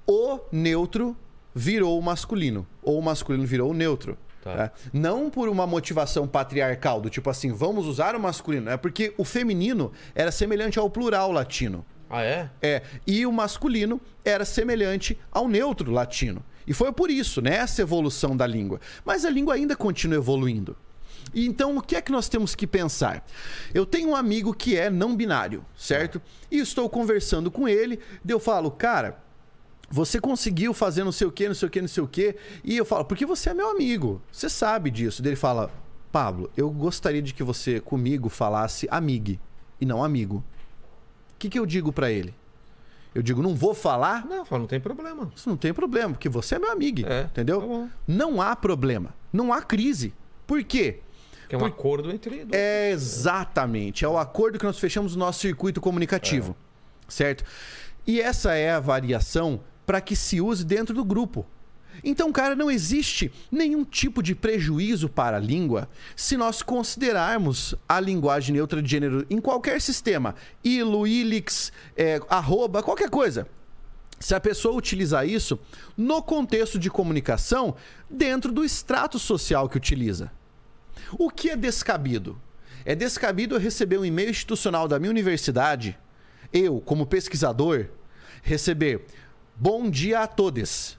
o 0.07 0.41
neutro 0.51 1.17
virou 1.55 1.99
o 1.99 2.03
masculino, 2.03 2.67
ou 2.83 2.99
o 2.99 3.03
masculino 3.03 3.47
virou 3.47 3.71
o 3.71 3.75
neutro. 3.75 4.17
Tá. 4.47 4.69
tá? 4.69 4.73
Não 4.93 5.29
por 5.29 5.49
uma 5.49 5.67
motivação 5.67 6.29
patriarcal, 6.29 7.01
do 7.01 7.11
tipo 7.11 7.29
assim, 7.29 7.53
vamos 7.53 7.87
usar 7.87 8.15
o 8.15 8.21
masculino. 8.21 8.71
É 8.71 8.77
porque 8.77 9.13
o 9.19 9.25
feminino 9.25 9.91
era 10.15 10.31
semelhante 10.31 10.79
ao 10.79 10.89
plural 10.89 11.33
latino. 11.33 11.85
Ah, 12.09 12.23
é? 12.23 12.49
É, 12.63 12.83
e 13.05 13.27
o 13.27 13.33
masculino 13.33 14.01
era 14.25 14.45
semelhante 14.45 15.19
ao 15.33 15.49
neutro 15.49 15.91
latino. 15.91 16.45
E 16.65 16.73
foi 16.73 16.93
por 16.93 17.11
isso, 17.11 17.41
né, 17.41 17.57
essa 17.57 17.83
evolução 17.83 18.37
da 18.37 18.47
língua. 18.47 18.81
Mas 19.05 19.25
a 19.25 19.31
língua 19.31 19.55
ainda 19.55 19.75
continua 19.75 20.19
evoluindo. 20.19 20.77
E 21.35 21.45
então, 21.45 21.77
o 21.77 21.83
que 21.83 21.97
é 21.97 22.01
que 22.01 22.13
nós 22.13 22.29
temos 22.29 22.55
que 22.55 22.67
pensar? 22.67 23.27
Eu 23.75 23.85
tenho 23.85 24.11
um 24.11 24.17
amigo 24.17 24.55
que 24.55 24.77
é 24.77 24.89
não 24.89 25.17
binário, 25.17 25.65
certo? 25.77 26.23
E 26.51 26.59
estou 26.59 26.89
conversando 26.89 27.51
com 27.51 27.69
ele, 27.69 27.99
e 28.25 28.31
eu 28.31 28.39
falo, 28.39 28.71
cara, 28.71 29.19
você 29.89 30.21
conseguiu 30.21 30.75
fazer 30.75 31.05
não 31.05 31.13
sei 31.13 31.27
o 31.27 31.33
que, 31.33 31.47
não 31.47 31.55
sei 31.55 31.69
o 31.69 31.71
que, 31.71 31.81
não 31.81 31.89
sei 31.89 32.03
o 32.03 32.09
que. 32.09 32.37
E 32.65 32.77
eu 32.77 32.85
falo, 32.85 33.05
porque 33.05 33.25
você 33.25 33.51
é 33.51 33.55
meu 33.55 33.71
amigo, 33.71 34.21
você 34.31 34.49
sabe 34.49 34.91
disso. 34.91 35.23
Daí 35.23 35.31
ele 35.31 35.37
fala, 35.37 35.71
Pablo, 36.11 36.51
eu 36.57 36.71
gostaria 36.71 37.23
de 37.23 37.33
que 37.33 37.43
você 37.43 37.81
comigo 37.81 38.29
falasse 38.29 38.89
amigue 38.91 39.41
e 39.81 39.87
não 39.87 40.03
amigo. 40.03 40.45
O 41.35 41.39
que, 41.39 41.49
que 41.49 41.59
eu 41.59 41.67
digo 41.67 41.93
para 41.93 42.11
ele? 42.11 42.35
Eu 43.15 43.23
digo, 43.23 43.43
não 43.43 43.55
vou 43.55 43.73
falar? 43.73 44.27
Não, 44.27 44.45
fala, 44.45 44.61
não 44.61 44.67
tem 44.67 44.81
problema. 44.81 45.31
Isso 45.35 45.49
não 45.49 45.57
tem 45.57 45.73
problema, 45.73 46.11
porque 46.11 46.29
você 46.29 46.57
é 46.57 46.59
meu 46.59 46.71
amigo. 46.71 47.07
É, 47.07 47.23
entendeu? 47.23 47.61
tá 47.61 47.97
não 48.07 48.43
há 48.43 48.55
problema. 48.55 49.15
Não 49.33 49.53
há 49.53 49.63
crise. 49.63 50.13
Por 50.47 50.63
quê? 50.63 51.01
Que 51.49 51.55
é 51.55 51.59
um 51.59 51.65
acordo 51.65 52.11
entre 52.11 52.45
dois. 52.45 52.51
É 52.53 52.91
exatamente. 52.91 54.05
É 54.05 54.09
o 54.09 54.19
acordo 54.19 54.59
que 54.59 54.65
nós 54.67 54.79
fechamos 54.79 55.15
no 55.15 55.21
nosso 55.25 55.41
circuito 55.41 55.81
comunicativo. 55.81 56.57
Certo? 57.09 57.45
E 58.07 58.21
essa 58.21 58.55
é 58.55 58.73
a 58.73 58.81
variação 58.81 59.61
para 59.87 60.01
que 60.01 60.17
se 60.17 60.41
use 60.41 60.65
dentro 60.65 60.95
do 60.95 61.05
grupo. 61.05 61.47
Então, 62.05 62.31
cara, 62.31 62.55
não 62.55 62.71
existe 62.71 63.33
nenhum 63.51 63.85
tipo 63.85 64.23
de 64.23 64.35
prejuízo 64.35 65.09
para 65.09 65.39
a 65.39 65.41
língua 65.41 65.89
se 66.15 66.37
nós 66.37 66.63
considerarmos 66.63 67.75
a 67.89 67.99
linguagem 68.01 68.55
neutra 68.55 68.83
de 68.83 68.91
gênero 68.91 69.27
em 69.31 69.41
qualquer 69.41 69.81
sistema, 69.81 70.35
ilo, 70.63 71.07
ilix, 71.07 71.73
é, 71.97 72.21
arroba, 72.29 72.83
qualquer 72.83 73.09
coisa. 73.09 73.49
Se 74.19 74.35
a 74.35 74.41
pessoa 74.41 74.77
utilizar 74.77 75.27
isso 75.27 75.59
no 75.97 76.23
contexto 76.23 76.79
de 76.79 76.91
comunicação 76.91 77.77
dentro 78.09 78.51
do 78.51 78.65
extrato 78.65 79.19
social 79.19 79.69
que 79.69 79.77
utiliza. 79.77 80.31
O 81.19 81.31
que 81.31 81.51
é 81.51 81.57
descabido? 81.57 82.41
É 82.85 82.95
descabido 82.95 83.55
eu 83.55 83.61
receber 83.61 83.99
um 83.99 84.05
e-mail 84.05 84.31
institucional 84.31 84.89
da 84.89 84.99
minha 84.99 85.11
universidade, 85.11 85.99
eu, 86.53 86.81
como 86.81 87.07
pesquisador, 87.07 87.87
receber 88.43 89.05
bom 89.57 89.91
dia 89.91 90.21
a 90.21 90.27
todos. 90.27 90.99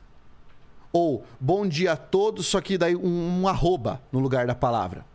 Ou 0.91 1.23
bom 1.39 1.67
dia 1.67 1.93
a 1.93 1.97
todos, 1.97 2.47
só 2.47 2.59
que 2.61 2.77
daí 2.77 2.95
um, 2.95 3.41
um 3.41 3.47
arroba 3.47 4.01
no 4.11 4.19
lugar 4.19 4.47
da 4.47 4.55
palavra. 4.55 5.05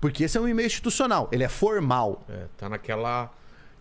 Porque 0.00 0.24
esse 0.24 0.36
é 0.38 0.40
um 0.40 0.48
e-mail 0.48 0.66
institucional, 0.66 1.28
ele 1.30 1.44
é 1.44 1.48
formal. 1.48 2.24
É, 2.28 2.46
tá 2.56 2.68
naquela. 2.68 3.30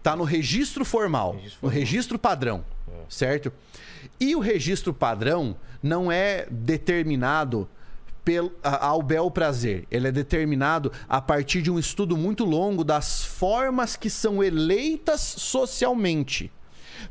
Tá 0.04 0.16
no 0.16 0.24
registro 0.24 0.86
formal, 0.86 1.32
Registro 1.34 1.56
no 1.56 1.60
formal. 1.62 1.80
registro 1.80 2.20
padrão, 2.20 2.66
certo? 3.10 3.52
E 4.20 4.36
o 4.36 4.40
registro 4.40 4.94
padrão 4.94 5.56
não 5.82 6.12
é 6.12 6.46
determinado 6.52 7.68
pelo, 8.24 8.52
ao 8.62 9.02
bel 9.02 9.32
prazer. 9.32 9.88
Ele 9.90 10.08
é 10.08 10.12
determinado 10.12 10.92
a 11.10 11.20
partir 11.20 11.64
de 11.64 11.72
um 11.72 11.80
estudo 11.80 12.16
muito 12.16 12.46
longo 12.46 12.84
das 12.84 13.24
formas 13.26 13.96
que 13.96 14.10
são 14.10 14.44
eleitas 14.44 15.22
socialmente. 15.22 16.52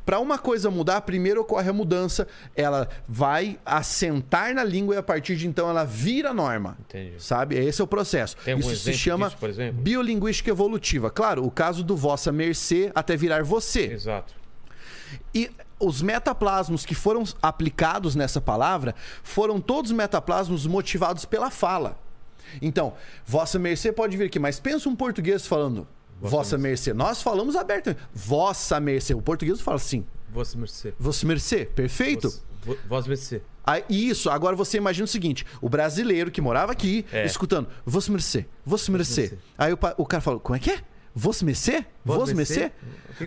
Para 0.05 0.21
uma 0.21 0.39
coisa 0.39 0.71
mudar, 0.71 1.01
primeiro 1.01 1.41
ocorre 1.41 1.71
a 1.71 1.73
mudança, 1.73 2.29
ela 2.55 2.89
vai 3.09 3.59
assentar 3.65 4.55
na 4.55 4.63
língua 4.63 4.95
e 4.95 4.99
a 4.99 5.03
partir 5.03 5.37
de 5.37 5.47
então 5.47 5.69
ela 5.69 5.85
vira 5.85 6.35
norma. 6.35 6.77
Entendi. 6.81 7.15
Sabe? 7.19 7.57
Esse 7.57 7.81
é 7.81 7.85
o 7.85 7.87
processo. 7.87 8.37
Tem 8.45 8.59
Isso 8.59 8.77
se 8.77 8.93
chama 8.93 9.27
disso, 9.27 9.39
por 9.39 9.49
exemplo? 9.49 9.81
biolinguística 9.81 10.51
evolutiva. 10.51 11.11
Claro, 11.11 11.45
o 11.45 11.51
caso 11.51 11.83
do 11.83 11.97
vossa 11.97 12.31
mercê 12.31 12.93
até 12.95 13.17
virar 13.17 13.43
você. 13.43 13.93
Exato. 13.93 14.35
E 15.35 15.51
os 15.81 16.03
metaplasmos 16.03 16.85
que 16.85 16.95
foram 16.95 17.25
aplicados 17.41 18.15
nessa 18.15 18.41
palavra 18.41 18.95
foram 19.23 19.61
todos 19.61 19.91
metaplasmos 19.91 20.67
motivados 20.67 21.25
pela 21.25 21.51
fala. 21.51 21.99
Então, 22.61 22.95
vossa 23.25 23.59
mercê 23.59 23.93
pode 23.93 24.17
vir 24.17 24.27
aqui, 24.27 24.39
mas 24.39 24.61
pensa 24.61 24.89
um 24.89 24.95
português 24.95 25.47
falando 25.47 25.87
Vossa 26.21 26.57
mercê. 26.57 26.93
Nós 26.95 27.21
falamos 27.23 27.55
abertamente. 27.57 28.01
Vossa 28.15 28.81
mercê. 28.81 29.15
O 29.15 29.21
português 29.23 29.61
fala 29.61 29.77
assim. 29.77 30.05
Vossa 30.31 30.57
mercê. 30.59 30.95
Vossa 30.99 31.27
mercê. 31.27 31.65
Perfeito? 31.67 32.29
Vossa- 32.29 32.43
vo- 32.65 32.79
Vossa 32.89 33.09
mercê. 33.09 33.43
Aí, 33.67 33.83
isso, 33.89 34.29
agora 34.31 34.55
você 34.57 34.77
imagina 34.77 35.05
o 35.05 35.09
seguinte: 35.09 35.47
o 35.61 35.69
brasileiro 35.69 36.31
que 36.31 36.41
morava 36.41 36.73
aqui, 36.73 37.05
É. 37.13 37.25
escutando, 37.25 37.69
Vossa 37.85 38.11
mercê, 38.13 38.47
Vossa 38.65 38.91
mercê. 38.93 39.21
mercê. 39.23 39.39
Aí 39.57 39.73
o, 39.73 39.79
o 39.99 40.05
cara 40.07 40.21
fala, 40.21 40.39
como 40.39 40.55
é 40.57 40.59
que 40.59 40.71
é? 40.71 40.81
Vossa 41.15 41.45
mercê? 41.45 41.85
Vossa 42.05 42.21
Vossa 42.21 42.35
mercê? 42.35 42.73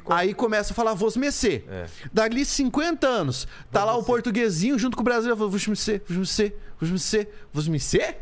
Aí 0.10 0.34
começa 0.34 0.74
a 0.74 0.76
falar 0.76 0.94
Vossa 0.94 1.18
mercê. 1.20 1.64
É. 1.70 1.86
Dali 2.14 2.46
50 2.46 3.08
anos, 3.08 3.48
tá 3.72 3.86
lá 3.86 3.96
o 3.96 4.04
portuguesinho 4.04 4.78
junto 4.78 4.96
com 4.98 5.02
o 5.02 5.06
brasileiro, 5.06 5.38
Vossa 5.50 5.70
mercê, 5.70 6.02
Vossa 6.06 6.18
mercê, 6.20 6.56
Vossa 6.80 6.92
mercê, 6.92 7.28
Vossa 7.54 7.70
mercê? 7.72 8.16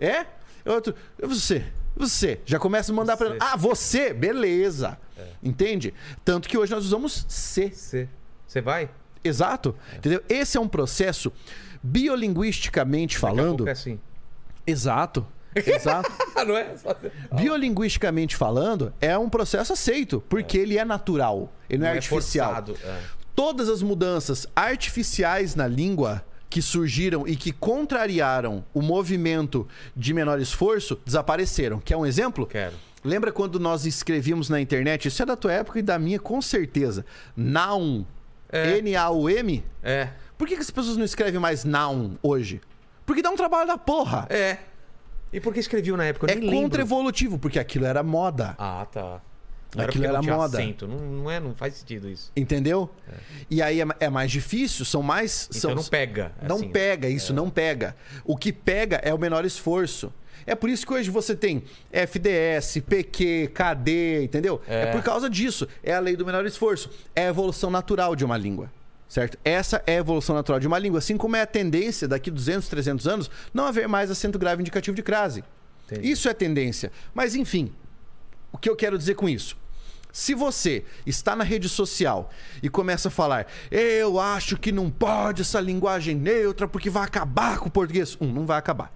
É? 0.00 0.26
Outro, 0.66 0.94
você, 1.22 1.64
você. 2.00 2.40
Já 2.44 2.58
começa 2.58 2.92
a 2.92 2.94
mandar 2.94 3.16
Você. 3.16 3.36
Ah, 3.40 3.56
você, 3.56 4.12
beleza. 4.12 4.98
Entende? 5.42 5.94
Tanto 6.24 6.48
que 6.48 6.56
hoje 6.58 6.72
nós 6.72 6.84
usamos 6.84 7.24
C. 7.28 7.70
Você. 7.70 8.08
Você 8.46 8.60
vai? 8.60 8.90
Exato. 9.22 9.74
Entendeu? 9.96 10.22
Esse 10.28 10.56
é 10.56 10.60
um 10.60 10.68
processo 10.68 11.32
biolinguisticamente 11.82 13.14
Daqui 13.20 13.20
falando. 13.36 13.68
É 13.68 13.72
assim. 13.72 13.98
Exato. 14.66 15.26
Exato. 15.54 16.10
Ah, 16.34 16.44
não 16.46 16.56
é? 16.56 16.76
Só- 16.76 16.96
Biolinguisticamente 17.32 18.36
falando, 18.36 18.92
é 19.00 19.16
um 19.18 19.28
processo 19.28 19.72
aceito, 19.72 20.22
porque 20.28 20.56
ele 20.56 20.78
é 20.78 20.84
natural, 20.84 21.52
ele 21.68 21.82
não, 21.82 21.88
é 21.88 21.92
artificial. 21.92 22.48
forçado. 22.48 22.78
É. 22.84 23.00
Todas 23.34 23.68
as 23.68 23.82
mudanças 23.82 24.46
artificiais 24.54 25.54
na 25.54 25.66
língua 25.66 26.24
que 26.50 26.60
surgiram 26.60 27.26
e 27.28 27.36
que 27.36 27.52
contrariaram 27.52 28.64
o 28.74 28.82
movimento 28.82 29.66
de 29.96 30.12
menor 30.12 30.40
esforço 30.40 31.00
desapareceram. 31.06 31.78
Quer 31.78 31.96
um 31.96 32.04
exemplo? 32.04 32.44
Quero. 32.44 32.74
Lembra 33.04 33.32
quando 33.32 33.58
nós 33.60 33.86
escrevíamos 33.86 34.50
na 34.50 34.60
internet? 34.60 35.06
Isso 35.06 35.22
é 35.22 35.26
da 35.26 35.36
tua 35.36 35.52
época 35.52 35.78
e 35.78 35.82
da 35.82 35.98
minha, 35.98 36.18
com 36.18 36.42
certeza. 36.42 37.06
Noun. 37.36 38.04
É. 38.52 38.78
N-A-U-M? 38.78 39.64
É. 39.82 40.08
Por 40.36 40.48
que, 40.48 40.56
que 40.56 40.60
as 40.60 40.70
pessoas 40.70 40.96
não 40.96 41.04
escrevem 41.04 41.40
mais 41.40 41.64
noun 41.64 42.16
hoje? 42.20 42.60
Porque 43.06 43.22
dá 43.22 43.30
um 43.30 43.36
trabalho 43.36 43.68
da 43.68 43.78
porra. 43.78 44.26
É. 44.28 44.58
E 45.32 45.40
por 45.40 45.54
que 45.54 45.60
escreveu 45.60 45.96
na 45.96 46.04
época? 46.04 46.30
Eu 46.32 46.36
É 46.36 46.50
contra-evolutivo, 46.50 47.38
porque 47.38 47.58
aquilo 47.58 47.86
era 47.86 48.02
moda. 48.02 48.56
Ah, 48.58 48.86
tá. 48.90 49.22
Aquilo 49.76 50.04
era 50.04 50.20
moda. 50.22 50.58
Acento. 50.58 50.86
Não, 50.88 50.98
não 50.98 51.30
é, 51.30 51.38
não 51.38 51.54
faz 51.54 51.74
sentido 51.74 52.08
isso. 52.08 52.32
Entendeu? 52.34 52.90
E 53.48 53.62
aí 53.62 53.80
é, 53.80 53.86
é 54.00 54.10
mais 54.10 54.30
difícil, 54.30 54.84
são 54.84 55.02
mais. 55.02 55.48
Então 55.50 55.60
são, 55.60 55.74
não 55.74 55.84
pega. 55.84 56.32
Não 56.42 56.56
assim. 56.56 56.68
pega, 56.70 57.08
isso 57.08 57.32
não 57.32 57.48
pega. 57.48 57.94
O 58.24 58.36
que 58.36 58.52
pega 58.52 58.96
é 58.96 59.14
o 59.14 59.18
menor 59.18 59.44
esforço. 59.44 60.12
É 60.46 60.54
por 60.54 60.70
isso 60.70 60.86
que 60.86 60.92
hoje 60.92 61.10
você 61.10 61.36
tem 61.36 61.62
FDS, 61.92 62.78
PQ, 62.88 63.52
KD, 63.54 64.24
entendeu? 64.24 64.60
É. 64.66 64.82
É. 64.82 64.86
por 64.86 65.02
causa 65.02 65.28
disso. 65.28 65.68
É 65.82 65.92
a 65.92 66.00
lei 66.00 66.16
do 66.16 66.24
menor 66.24 66.44
esforço. 66.46 66.90
É 67.14 67.26
a 67.26 67.28
evolução 67.28 67.70
natural 67.70 68.16
de 68.16 68.24
uma 68.24 68.36
língua. 68.36 68.72
Certo? 69.08 69.36
Essa 69.44 69.82
é 69.86 69.96
a 69.96 69.98
evolução 69.98 70.34
natural 70.34 70.60
de 70.60 70.66
uma 70.66 70.78
língua. 70.78 70.98
Assim 70.98 71.16
como 71.16 71.36
é 71.36 71.42
a 71.42 71.46
tendência, 71.46 72.06
daqui 72.06 72.30
200, 72.30 72.68
300 72.68 73.08
anos, 73.08 73.30
não 73.52 73.66
haver 73.66 73.88
mais 73.88 74.10
acento 74.10 74.38
grave 74.38 74.62
indicativo 74.62 74.94
de 74.94 75.02
crase. 75.02 75.44
Entendi. 75.86 76.10
Isso 76.10 76.28
é 76.28 76.34
tendência. 76.34 76.92
Mas 77.12 77.34
enfim, 77.34 77.72
o 78.52 78.58
que 78.58 78.70
eu 78.70 78.76
quero 78.76 78.96
dizer 78.96 79.14
com 79.14 79.28
isso? 79.28 79.56
Se 80.12 80.34
você 80.34 80.84
está 81.06 81.36
na 81.36 81.44
rede 81.44 81.68
social 81.68 82.30
e 82.62 82.68
começa 82.68 83.08
a 83.08 83.10
falar, 83.10 83.46
eu 83.70 84.18
acho 84.18 84.56
que 84.56 84.72
não 84.72 84.90
pode 84.90 85.42
essa 85.42 85.60
linguagem 85.60 86.14
neutra 86.14 86.66
porque 86.66 86.90
vai 86.90 87.04
acabar 87.04 87.58
com 87.58 87.68
o 87.68 87.70
português. 87.70 88.16
Um, 88.20 88.32
não 88.32 88.46
vai 88.46 88.58
acabar. 88.58 88.92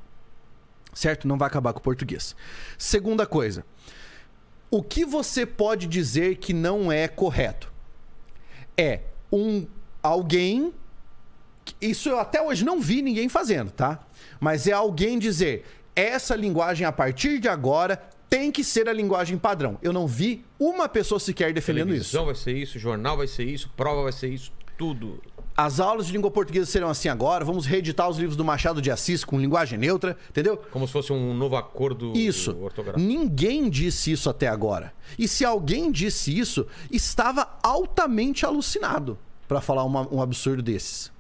Certo? 0.92 1.26
Não 1.26 1.36
vai 1.36 1.48
acabar 1.48 1.72
com 1.72 1.80
o 1.80 1.82
português. 1.82 2.34
Segunda 2.78 3.26
coisa. 3.26 3.64
O 4.70 4.82
que 4.82 5.04
você 5.04 5.46
pode 5.46 5.86
dizer 5.86 6.36
que 6.36 6.52
não 6.52 6.90
é 6.90 7.06
correto? 7.06 7.72
É 8.76 9.00
um 9.32 9.66
alguém. 10.02 10.72
Isso 11.80 12.08
eu 12.08 12.18
até 12.18 12.42
hoje 12.42 12.64
não 12.64 12.80
vi 12.80 13.00
ninguém 13.02 13.28
fazendo, 13.28 13.70
tá? 13.70 14.04
Mas 14.40 14.66
é 14.66 14.72
alguém 14.72 15.18
dizer 15.18 15.64
essa 15.96 16.34
linguagem 16.34 16.86
a 16.86 16.92
partir 16.92 17.38
de 17.38 17.48
agora 17.48 18.02
tem 18.28 18.50
que 18.50 18.64
ser 18.64 18.88
a 18.88 18.92
linguagem 18.92 19.38
padrão. 19.38 19.78
Eu 19.82 19.92
não 19.92 20.06
vi 20.06 20.44
uma 20.58 20.88
pessoa 20.88 21.18
sequer 21.20 21.52
defendendo 21.52 21.88
isso. 21.94 22.10
Televisão 22.12 22.26
vai 22.26 22.34
ser 22.34 22.52
isso, 22.56 22.78
jornal 22.78 23.16
vai 23.16 23.26
ser 23.26 23.44
isso, 23.44 23.70
prova 23.76 24.02
vai 24.02 24.12
ser 24.12 24.28
isso, 24.28 24.52
tudo. 24.76 25.22
As 25.56 25.78
aulas 25.78 26.06
de 26.08 26.12
língua 26.12 26.32
portuguesa 26.32 26.68
serão 26.68 26.88
assim 26.90 27.08
agora. 27.08 27.44
Vamos 27.44 27.64
reeditar 27.64 28.08
os 28.08 28.18
livros 28.18 28.36
do 28.36 28.44
Machado 28.44 28.82
de 28.82 28.90
Assis 28.90 29.22
com 29.24 29.38
linguagem 29.38 29.78
neutra, 29.78 30.16
entendeu? 30.28 30.56
Como 30.56 30.84
se 30.84 30.92
fosse 30.92 31.12
um 31.12 31.32
novo 31.32 31.54
acordo 31.54 32.12
Isso. 32.16 32.56
ortográfico. 32.60 33.06
Ninguém 33.06 33.70
disse 33.70 34.10
isso 34.10 34.28
até 34.28 34.48
agora. 34.48 34.92
E 35.16 35.28
se 35.28 35.44
alguém 35.44 35.92
disse 35.92 36.36
isso, 36.36 36.66
estava 36.90 37.56
altamente 37.62 38.44
alucinado 38.44 39.16
para 39.46 39.60
falar 39.60 39.84
uma- 39.84 40.12
um 40.12 40.20
absurdo 40.20 40.60
desses. 40.60 41.12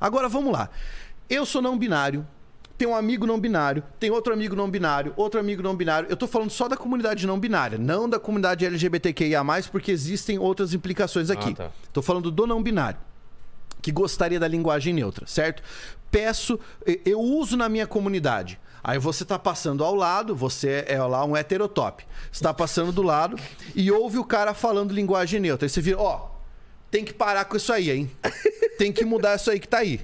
Agora 0.00 0.30
vamos 0.30 0.50
lá. 0.50 0.70
Eu 1.28 1.44
sou 1.44 1.60
não 1.60 1.76
binário, 1.76 2.26
tem 2.78 2.86
um 2.86 2.94
amigo 2.94 3.26
não 3.26 3.40
binário, 3.40 3.82
tem 3.98 4.08
outro 4.08 4.32
amigo 4.32 4.54
não 4.54 4.70
binário, 4.70 5.12
outro 5.16 5.40
amigo 5.40 5.60
não 5.60 5.74
binário. 5.74 6.08
Eu 6.08 6.16
tô 6.16 6.28
falando 6.28 6.50
só 6.50 6.68
da 6.68 6.76
comunidade 6.76 7.26
não 7.26 7.38
binária, 7.38 7.76
não 7.76 8.08
da 8.08 8.20
comunidade 8.20 8.64
LGBTQIA, 8.64 9.42
porque 9.72 9.90
existem 9.90 10.38
outras 10.38 10.72
implicações 10.72 11.28
aqui. 11.28 11.50
Ah, 11.54 11.64
tá. 11.64 11.70
Tô 11.92 12.00
falando 12.00 12.30
do 12.30 12.46
não 12.46 12.62
binário, 12.62 13.00
que 13.82 13.90
gostaria 13.90 14.38
da 14.38 14.46
linguagem 14.46 14.94
neutra, 14.94 15.26
certo? 15.26 15.60
Peço, 16.08 16.58
eu 17.04 17.20
uso 17.20 17.56
na 17.56 17.68
minha 17.68 17.86
comunidade. 17.86 18.60
Aí 18.82 18.96
você 18.96 19.24
tá 19.24 19.40
passando 19.40 19.82
ao 19.82 19.96
lado, 19.96 20.36
você 20.36 20.84
é 20.86 21.02
lá 21.02 21.24
um 21.24 21.36
heterotop. 21.36 22.06
Você 22.30 22.44
tá 22.44 22.54
passando 22.54 22.92
do 22.92 23.02
lado 23.02 23.36
e 23.74 23.90
ouve 23.90 24.18
o 24.18 24.24
cara 24.24 24.54
falando 24.54 24.94
linguagem 24.94 25.40
neutra. 25.40 25.66
Aí 25.66 25.68
você 25.68 25.80
vira, 25.80 25.98
ó, 25.98 26.16
oh, 26.16 26.38
tem 26.92 27.04
que 27.04 27.12
parar 27.12 27.44
com 27.44 27.56
isso 27.56 27.72
aí, 27.72 27.90
hein? 27.90 28.10
Tem 28.78 28.92
que 28.92 29.04
mudar 29.04 29.34
isso 29.34 29.50
aí 29.50 29.58
que 29.58 29.66
tá 29.66 29.78
aí. 29.78 30.00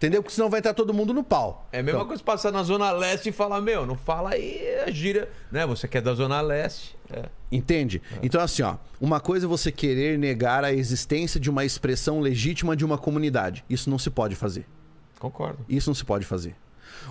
Entendeu? 0.00 0.22
Porque 0.22 0.34
senão 0.34 0.48
vai 0.48 0.60
estar 0.60 0.72
todo 0.72 0.94
mundo 0.94 1.12
no 1.12 1.22
pau. 1.22 1.68
É 1.70 1.80
a 1.80 1.82
mesma 1.82 1.98
então... 1.98 2.08
coisa 2.08 2.22
passar 2.22 2.50
na 2.50 2.62
Zona 2.62 2.90
Leste 2.90 3.28
e 3.28 3.32
falar, 3.32 3.60
meu, 3.60 3.84
não 3.84 3.96
fala 3.96 4.30
aí, 4.30 4.56
é 4.58 4.90
gira. 4.90 5.28
Né? 5.52 5.66
Você 5.66 5.86
quer 5.86 6.00
da 6.00 6.14
Zona 6.14 6.40
Leste. 6.40 6.96
É. 7.12 7.28
Entende? 7.52 8.00
É. 8.12 8.20
Então, 8.22 8.40
assim, 8.40 8.62
ó, 8.62 8.76
uma 8.98 9.20
coisa 9.20 9.44
é 9.44 9.46
você 9.46 9.70
querer 9.70 10.18
negar 10.18 10.64
a 10.64 10.72
existência 10.72 11.38
de 11.38 11.50
uma 11.50 11.66
expressão 11.66 12.18
legítima 12.18 12.74
de 12.74 12.82
uma 12.82 12.96
comunidade. 12.96 13.62
Isso 13.68 13.90
não 13.90 13.98
se 13.98 14.08
pode 14.08 14.34
fazer. 14.34 14.64
Concordo. 15.18 15.66
Isso 15.68 15.90
não 15.90 15.94
se 15.94 16.02
pode 16.06 16.24
fazer. 16.24 16.56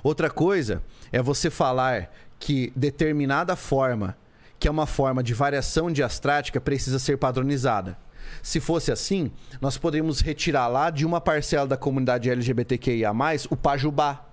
Outra 0.02 0.28
coisa 0.28 0.82
é 1.12 1.22
você 1.22 1.52
falar 1.52 2.12
que 2.40 2.74
determinada 2.76 3.56
forma, 3.56 4.18
que 4.58 4.68
é 4.68 4.72
uma 4.72 4.88
forma 4.88 5.22
de 5.22 5.36
variação 5.36 5.92
diastrática, 5.92 6.60
precisa 6.60 6.98
ser 6.98 7.20
padronizada. 7.20 7.96
Se 8.42 8.60
fosse 8.60 8.92
assim, 8.92 9.32
nós 9.62 9.78
poderíamos 9.78 10.22
retirar 10.22 10.68
lá 10.68 10.90
de 10.90 11.06
uma 11.06 11.22
parcela 11.22 11.68
da 11.68 11.78
comunidade 11.78 12.30
LGBTQIA, 12.30 13.12
o 13.50 13.56
Pajubá, 13.56 14.26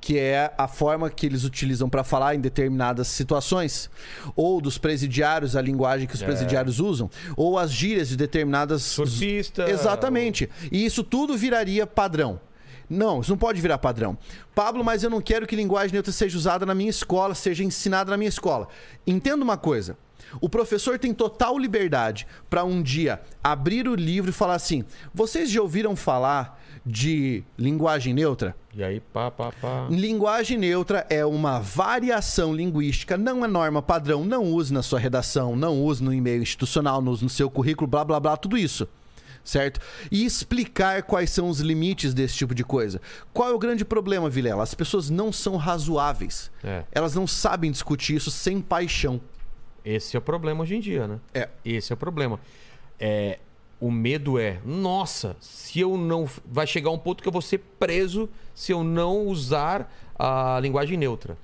que 0.00 0.18
é 0.18 0.52
a 0.56 0.66
forma 0.66 1.10
que 1.10 1.26
eles 1.26 1.44
utilizam 1.44 1.88
para 1.88 2.02
falar 2.02 2.34
em 2.34 2.40
determinadas 2.40 3.08
situações, 3.08 3.90
ou 4.34 4.60
dos 4.60 4.78
presidiários, 4.78 5.54
a 5.54 5.60
linguagem 5.60 6.06
que 6.08 6.14
os 6.14 6.22
é. 6.22 6.24
presidiários 6.24 6.80
usam, 6.80 7.10
ou 7.36 7.58
as 7.58 7.70
gírias 7.70 8.08
de 8.08 8.16
determinadas. 8.16 8.82
Surfista. 8.82 9.70
Exatamente. 9.70 10.44
Ou... 10.44 10.68
E 10.72 10.84
isso 10.84 11.04
tudo 11.04 11.36
viraria 11.36 11.86
padrão. 11.86 12.40
Não, 12.88 13.20
isso 13.20 13.30
não 13.30 13.38
pode 13.38 13.60
virar 13.60 13.78
padrão. 13.78 14.18
Pablo, 14.52 14.82
mas 14.82 15.04
eu 15.04 15.10
não 15.10 15.20
quero 15.20 15.46
que 15.46 15.54
linguagem 15.54 15.92
neutra 15.92 16.10
seja 16.10 16.36
usada 16.36 16.66
na 16.66 16.74
minha 16.74 16.90
escola, 16.90 17.36
seja 17.36 17.62
ensinada 17.62 18.10
na 18.10 18.16
minha 18.16 18.28
escola. 18.28 18.66
Entenda 19.06 19.44
uma 19.44 19.56
coisa. 19.56 19.96
O 20.40 20.48
professor 20.48 20.98
tem 20.98 21.12
total 21.12 21.58
liberdade 21.58 22.26
para 22.48 22.64
um 22.64 22.82
dia 22.82 23.20
abrir 23.42 23.88
o 23.88 23.94
livro 23.94 24.30
e 24.30 24.32
falar 24.32 24.54
assim: 24.54 24.84
vocês 25.12 25.50
já 25.50 25.60
ouviram 25.60 25.94
falar 25.96 26.60
de 26.84 27.44
linguagem 27.58 28.14
neutra? 28.14 28.56
E 28.74 28.82
aí, 28.82 29.00
pá, 29.00 29.30
pá, 29.30 29.52
pá. 29.60 29.86
Linguagem 29.90 30.56
neutra 30.56 31.06
é 31.10 31.24
uma 31.24 31.58
variação 31.58 32.54
linguística, 32.54 33.16
não 33.16 33.44
é 33.44 33.48
norma 33.48 33.82
padrão, 33.82 34.24
não 34.24 34.44
use 34.44 34.72
na 34.72 34.82
sua 34.82 34.98
redação, 34.98 35.56
não 35.56 35.82
use 35.82 36.02
no 36.02 36.12
e-mail 36.12 36.42
institucional, 36.42 37.02
não 37.02 37.12
use 37.12 37.24
no 37.24 37.30
seu 37.30 37.50
currículo, 37.50 37.88
blá, 37.88 38.04
blá, 38.04 38.20
blá, 38.20 38.36
tudo 38.36 38.56
isso 38.56 38.88
certo? 39.44 39.80
E 40.10 40.24
explicar 40.24 41.02
quais 41.02 41.30
são 41.30 41.48
os 41.48 41.60
limites 41.60 42.14
desse 42.14 42.36
tipo 42.36 42.54
de 42.54 42.64
coisa. 42.64 43.00
Qual 43.32 43.48
é 43.48 43.52
o 43.52 43.58
grande 43.58 43.84
problema, 43.84 44.28
Vilela? 44.28 44.62
As 44.62 44.74
pessoas 44.74 45.10
não 45.10 45.32
são 45.32 45.56
razoáveis. 45.56 46.50
É. 46.62 46.84
Elas 46.92 47.14
não 47.14 47.26
sabem 47.26 47.70
discutir 47.70 48.16
isso 48.16 48.30
sem 48.30 48.60
paixão. 48.60 49.20
Esse 49.84 50.16
é 50.16 50.18
o 50.18 50.22
problema 50.22 50.62
hoje 50.62 50.76
em 50.76 50.80
dia, 50.80 51.06
né? 51.06 51.20
É. 51.34 51.48
Esse 51.64 51.92
é 51.92 51.94
o 51.94 51.96
problema. 51.96 52.38
É, 52.98 53.38
o 53.80 53.90
medo 53.90 54.38
é, 54.38 54.60
nossa, 54.64 55.36
se 55.40 55.80
eu 55.80 55.96
não. 55.96 56.28
Vai 56.44 56.66
chegar 56.66 56.90
um 56.90 56.98
ponto 56.98 57.22
que 57.22 57.28
eu 57.28 57.32
vou 57.32 57.42
ser 57.42 57.58
preso 57.78 58.28
se 58.54 58.72
eu 58.72 58.84
não 58.84 59.26
usar 59.26 59.90
a 60.18 60.58
linguagem 60.60 60.98
neutra. 60.98 61.36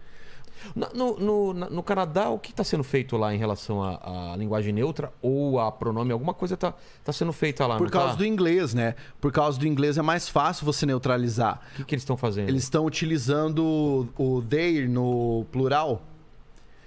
No, 0.74 1.18
no, 1.18 1.54
no, 1.54 1.82
Canadá, 1.82 2.28
o 2.30 2.38
que 2.38 2.50
está 2.50 2.64
sendo 2.64 2.82
feito 2.82 3.16
lá 3.16 3.32
em 3.34 3.38
relação 3.38 3.82
à, 3.82 4.32
à, 4.32 4.36
linguagem 4.36 4.72
neutra 4.72 5.12
ou 5.22 5.60
a 5.60 5.70
pronome? 5.70 6.12
Alguma 6.12 6.34
coisa 6.34 6.54
está 6.54 6.74
tá 7.04 7.12
sendo 7.12 7.32
feita 7.32 7.66
lá, 7.66 7.76
Por 7.76 7.90
causa 7.90 8.10
tá? 8.10 8.14
do 8.16 8.24
inglês, 8.24 8.74
né? 8.74 8.94
Por 9.20 9.30
causa 9.30 9.58
do 9.58 9.66
inglês 9.66 9.96
é 9.96 10.02
mais 10.02 10.28
fácil 10.28 10.64
você 10.64 10.84
neutralizar. 10.84 11.60
O 11.74 11.76
que, 11.76 11.84
que 11.84 11.94
eles 11.94 12.02
estão 12.02 12.16
fazendo? 12.16 12.48
Eles 12.48 12.64
estão 12.64 12.84
utilizando 12.84 14.08
o 14.18 14.42
they 14.42 14.88
no 14.88 15.46
plural. 15.52 16.02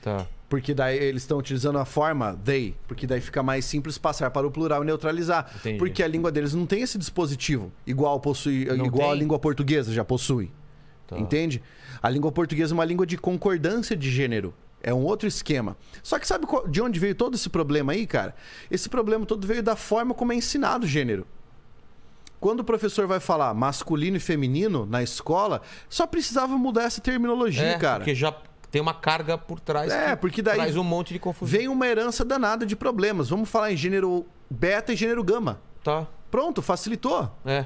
Tá. 0.01 0.27
Porque 0.49 0.73
daí 0.73 0.97
eles 0.97 1.21
estão 1.21 1.37
utilizando 1.37 1.77
a 1.77 1.85
forma 1.85 2.35
they, 2.43 2.75
porque 2.87 3.05
daí 3.05 3.21
fica 3.21 3.43
mais 3.43 3.63
simples 3.65 3.99
passar 3.99 4.31
para 4.31 4.47
o 4.47 4.51
plural 4.51 4.81
e 4.81 4.85
neutralizar. 4.85 5.49
Entendi. 5.57 5.77
Porque 5.77 6.01
a 6.01 6.07
língua 6.07 6.31
deles 6.31 6.55
não 6.55 6.65
tem 6.65 6.81
esse 6.81 6.97
dispositivo 6.97 7.71
igual 7.85 8.19
possui, 8.19 8.65
não 8.65 8.85
igual 8.87 9.09
tem? 9.09 9.11
a 9.11 9.21
língua 9.21 9.37
portuguesa 9.37 9.93
já 9.93 10.03
possui. 10.03 10.51
Tá. 11.05 11.19
Entende? 11.19 11.61
A 12.01 12.09
língua 12.09 12.31
portuguesa 12.31 12.73
é 12.73 12.75
uma 12.75 12.85
língua 12.85 13.05
de 13.05 13.15
concordância 13.17 13.95
de 13.95 14.09
gênero. 14.09 14.53
É 14.81 14.93
um 14.93 15.03
outro 15.03 15.27
esquema. 15.27 15.77
Só 16.01 16.17
que 16.17 16.25
sabe 16.25 16.47
de 16.69 16.81
onde 16.81 16.99
veio 16.99 17.13
todo 17.13 17.35
esse 17.35 17.49
problema 17.49 17.91
aí, 17.91 18.07
cara? 18.07 18.33
Esse 18.71 18.89
problema 18.89 19.25
todo 19.25 19.45
veio 19.45 19.61
da 19.61 19.75
forma 19.75 20.13
como 20.13 20.31
é 20.31 20.35
ensinado 20.35 20.85
o 20.85 20.87
gênero. 20.87 21.27
Quando 22.39 22.61
o 22.61 22.63
professor 22.63 23.05
vai 23.05 23.19
falar 23.19 23.53
masculino 23.53 24.15
e 24.15 24.19
feminino 24.19 24.85
na 24.85 25.03
escola, 25.03 25.61
só 25.89 26.07
precisava 26.07 26.57
mudar 26.57 26.83
essa 26.83 27.01
terminologia, 27.01 27.71
é, 27.71 27.77
cara. 27.77 27.99
Porque 27.99 28.15
já 28.15 28.31
tem 28.71 28.81
uma 28.81 28.93
carga 28.93 29.37
por 29.37 29.59
trás 29.59 29.91
é, 29.91 30.15
porque 30.15 30.41
daí 30.41 30.55
traz 30.55 30.77
um 30.77 30.83
monte 30.83 31.13
de 31.13 31.19
confusão. 31.19 31.57
Vem 31.57 31.67
uma 31.67 31.87
herança 31.87 32.23
danada 32.23 32.65
de 32.65 32.75
problemas. 32.75 33.29
Vamos 33.29 33.49
falar 33.49 33.71
em 33.71 33.77
gênero 33.77 34.25
beta 34.49 34.93
e 34.93 34.95
gênero 34.95 35.23
gama. 35.23 35.61
Tá. 35.83 36.07
Pronto, 36.29 36.61
facilitou. 36.61 37.31
É. 37.45 37.65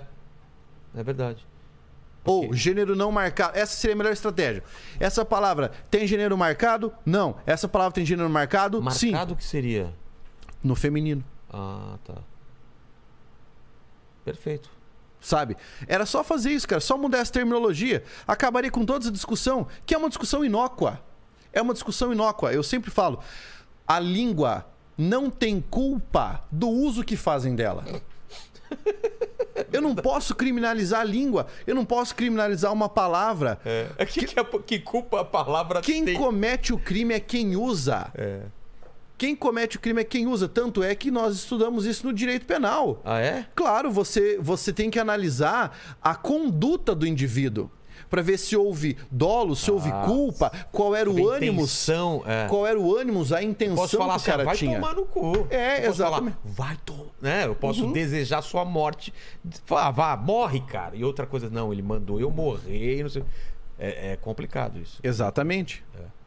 É 0.95 1.03
verdade. 1.03 1.45
Ou 2.23 2.53
gênero 2.53 2.95
não 2.95 3.11
marcado. 3.11 3.57
Essa 3.57 3.75
seria 3.75 3.95
a 3.95 3.97
melhor 3.97 4.13
estratégia. 4.13 4.63
Essa 4.97 5.25
palavra 5.25 5.71
tem 5.91 6.07
gênero 6.07 6.37
marcado? 6.37 6.93
Não. 7.05 7.35
Essa 7.45 7.67
palavra 7.67 7.93
tem 7.93 8.05
gênero 8.05 8.29
marcado? 8.29 8.81
Marcado 8.81 8.99
Sim. 8.99 9.11
Marcado 9.11 9.35
que 9.35 9.43
seria? 9.43 9.93
No 10.63 10.75
feminino. 10.75 11.23
Ah, 11.51 11.97
tá. 12.05 12.15
Perfeito 14.23 14.82
sabe? 15.23 15.57
Era 15.87 16.05
só 16.05 16.23
fazer 16.23 16.51
isso, 16.51 16.67
cara, 16.67 16.81
só 16.81 16.97
mudar 16.97 17.19
essa 17.19 17.31
terminologia. 17.31 18.03
Acabaria 18.27 18.69
com 18.69 18.85
toda 18.85 19.05
essa 19.05 19.11
discussão, 19.11 19.67
que 19.85 19.95
é 19.95 19.97
uma 19.97 20.09
discussão 20.09 20.43
inócua. 20.45 21.01
É 21.51 21.61
uma 21.61 21.73
discussão 21.73 22.11
inócua. 22.11 22.53
Eu 22.53 22.61
sempre 22.61 22.91
falo, 22.91 23.19
a 23.87 23.99
língua 23.99 24.65
não 24.97 25.29
tem 25.29 25.61
culpa 25.61 26.43
do 26.51 26.69
uso 26.69 27.03
que 27.03 27.15
fazem 27.15 27.55
dela. 27.55 27.85
Eu 29.71 29.81
não 29.81 29.95
posso 29.95 30.33
criminalizar 30.35 31.01
a 31.01 31.03
língua. 31.03 31.47
Eu 31.65 31.75
não 31.75 31.85
posso 31.85 32.15
criminalizar 32.15 32.73
uma 32.73 32.89
palavra. 32.89 33.59
É. 33.65 33.87
é 33.97 34.05
que, 34.05 34.25
que, 34.25 34.43
que, 34.65 34.79
culpa 34.79 35.21
a 35.21 35.25
palavra 35.25 35.81
Quem 35.81 36.03
tem? 36.03 36.17
comete 36.17 36.73
o 36.73 36.77
crime 36.77 37.13
é 37.13 37.19
quem 37.19 37.55
usa. 37.55 38.11
É. 38.15 38.41
Quem 39.23 39.37
comete 39.37 39.77
o 39.77 39.79
crime 39.79 40.01
é 40.01 40.03
quem 40.03 40.27
usa. 40.27 40.49
Tanto 40.49 40.83
é 40.83 40.93
que 40.93 41.09
nós 41.09 41.33
estudamos 41.33 41.85
isso 41.85 42.05
no 42.05 42.11
direito 42.11 42.45
penal. 42.45 43.01
Ah, 43.05 43.21
é? 43.21 43.45
Claro, 43.55 43.89
você, 43.89 44.37
você 44.37 44.73
tem 44.73 44.89
que 44.89 44.99
analisar 44.99 45.95
a 46.01 46.13
conduta 46.13 46.93
do 46.93 47.07
indivíduo 47.07 47.71
para 48.09 48.21
ver 48.21 48.37
se 48.37 48.57
houve 48.57 48.97
dolo, 49.09 49.55
se 49.55 49.71
houve 49.71 49.89
ah, 49.89 50.03
culpa, 50.05 50.51
qual 50.73 50.93
era 50.93 51.09
o 51.09 51.29
ânimo, 51.29 51.65
é. 52.25 52.47
qual 52.49 52.67
era 52.67 52.77
o 52.77 52.93
ânimo, 52.97 53.25
a 53.33 53.41
intenção 53.41 53.77
posso 53.77 53.97
falar 53.97 54.15
que 54.15 54.23
o 54.23 54.25
cara 54.25 54.41
assim, 54.41 54.45
vai 54.45 54.57
tinha. 54.57 54.75
tomar 54.75 54.93
no 54.93 55.05
cu. 55.05 55.47
É, 55.49 55.85
exatamente. 55.85 56.37
Vai 56.43 56.77
tomar, 56.83 57.05
né? 57.21 57.45
Eu 57.45 57.55
posso 57.55 57.85
uhum. 57.85 57.93
desejar 57.93 58.41
sua 58.41 58.65
morte, 58.65 59.13
falar, 59.63 59.91
vá, 59.91 60.17
morre, 60.17 60.59
cara. 60.59 60.97
E 60.97 61.03
outra 61.05 61.25
coisa, 61.25 61.49
não, 61.49 61.71
ele 61.71 61.81
mandou 61.81 62.19
eu 62.19 62.29
morrer, 62.29 63.03
não 63.03 63.09
sei. 63.09 63.23
É, 63.79 64.11
é 64.11 64.15
complicado 64.17 64.81
isso. 64.81 64.99
Exatamente. 65.01 65.81
É. 65.97 66.22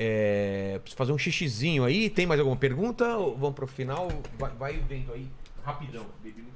É, 0.00 0.78
preciso 0.78 0.96
fazer 0.96 1.12
um 1.12 1.18
xixizinho 1.18 1.84
aí. 1.84 2.08
Tem 2.08 2.24
mais 2.24 2.38
alguma 2.38 2.56
pergunta? 2.56 3.16
Ou 3.16 3.36
vamos 3.36 3.56
pro 3.56 3.66
final? 3.66 4.08
Vai, 4.38 4.50
vai 4.52 4.78
vendo 4.78 5.12
aí. 5.12 5.26
Rapidão. 5.64 6.06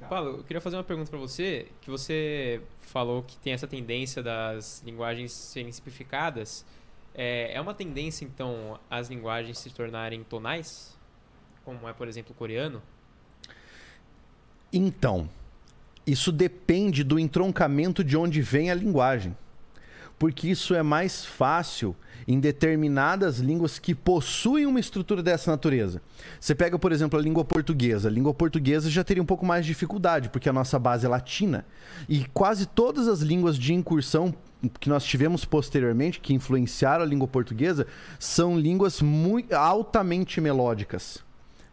Paulo, 0.09 0.37
eu 0.37 0.43
queria 0.43 0.61
fazer 0.61 0.77
uma 0.77 0.83
pergunta 0.83 1.09
para 1.09 1.19
você. 1.19 1.67
Que 1.81 1.89
você 1.89 2.61
falou 2.79 3.21
que 3.21 3.37
tem 3.37 3.51
essa 3.51 3.67
tendência 3.67 4.23
das 4.23 4.81
linguagens 4.85 5.33
serem 5.33 5.71
simplificadas. 5.71 6.65
É, 7.13 7.53
é 7.53 7.61
uma 7.61 7.73
tendência, 7.73 8.23
então, 8.25 8.79
as 8.89 9.09
linguagens 9.09 9.59
se 9.59 9.69
tornarem 9.69 10.23
tonais? 10.23 10.97
Como 11.65 11.87
é, 11.87 11.93
por 11.93 12.07
exemplo, 12.07 12.31
o 12.31 12.35
coreano? 12.35 12.81
Então, 14.71 15.29
isso 16.07 16.31
depende 16.31 17.03
do 17.03 17.19
entroncamento 17.19 18.03
de 18.03 18.17
onde 18.17 18.41
vem 18.41 18.71
a 18.71 18.73
linguagem. 18.73 19.35
Porque 20.17 20.47
isso 20.47 20.73
é 20.73 20.81
mais 20.81 21.25
fácil 21.25 21.95
em 22.27 22.39
determinadas 22.39 23.39
línguas 23.39 23.79
que 23.79 23.93
possuem 23.93 24.65
uma 24.65 24.79
estrutura 24.79 25.21
dessa 25.21 25.51
natureza. 25.51 26.01
Você 26.39 26.55
pega, 26.55 26.77
por 26.79 26.91
exemplo, 26.91 27.19
a 27.19 27.21
língua 27.21 27.43
portuguesa. 27.43 28.07
A 28.07 28.11
língua 28.11 28.33
portuguesa 28.33 28.89
já 28.89 29.03
teria 29.03 29.23
um 29.23 29.25
pouco 29.25 29.45
mais 29.45 29.65
de 29.65 29.71
dificuldade, 29.71 30.29
porque 30.29 30.49
a 30.49 30.53
nossa 30.53 30.77
base 30.79 31.05
é 31.05 31.09
latina. 31.09 31.65
E 32.07 32.25
quase 32.33 32.65
todas 32.65 33.07
as 33.07 33.21
línguas 33.21 33.57
de 33.57 33.73
incursão 33.73 34.33
que 34.79 34.89
nós 34.89 35.03
tivemos 35.03 35.43
posteriormente, 35.43 36.19
que 36.19 36.33
influenciaram 36.33 37.03
a 37.03 37.07
língua 37.07 37.27
portuguesa, 37.27 37.85
são 38.17 38.57
línguas 38.57 39.01
muito 39.01 39.53
altamente 39.53 40.39
melódicas 40.39 41.23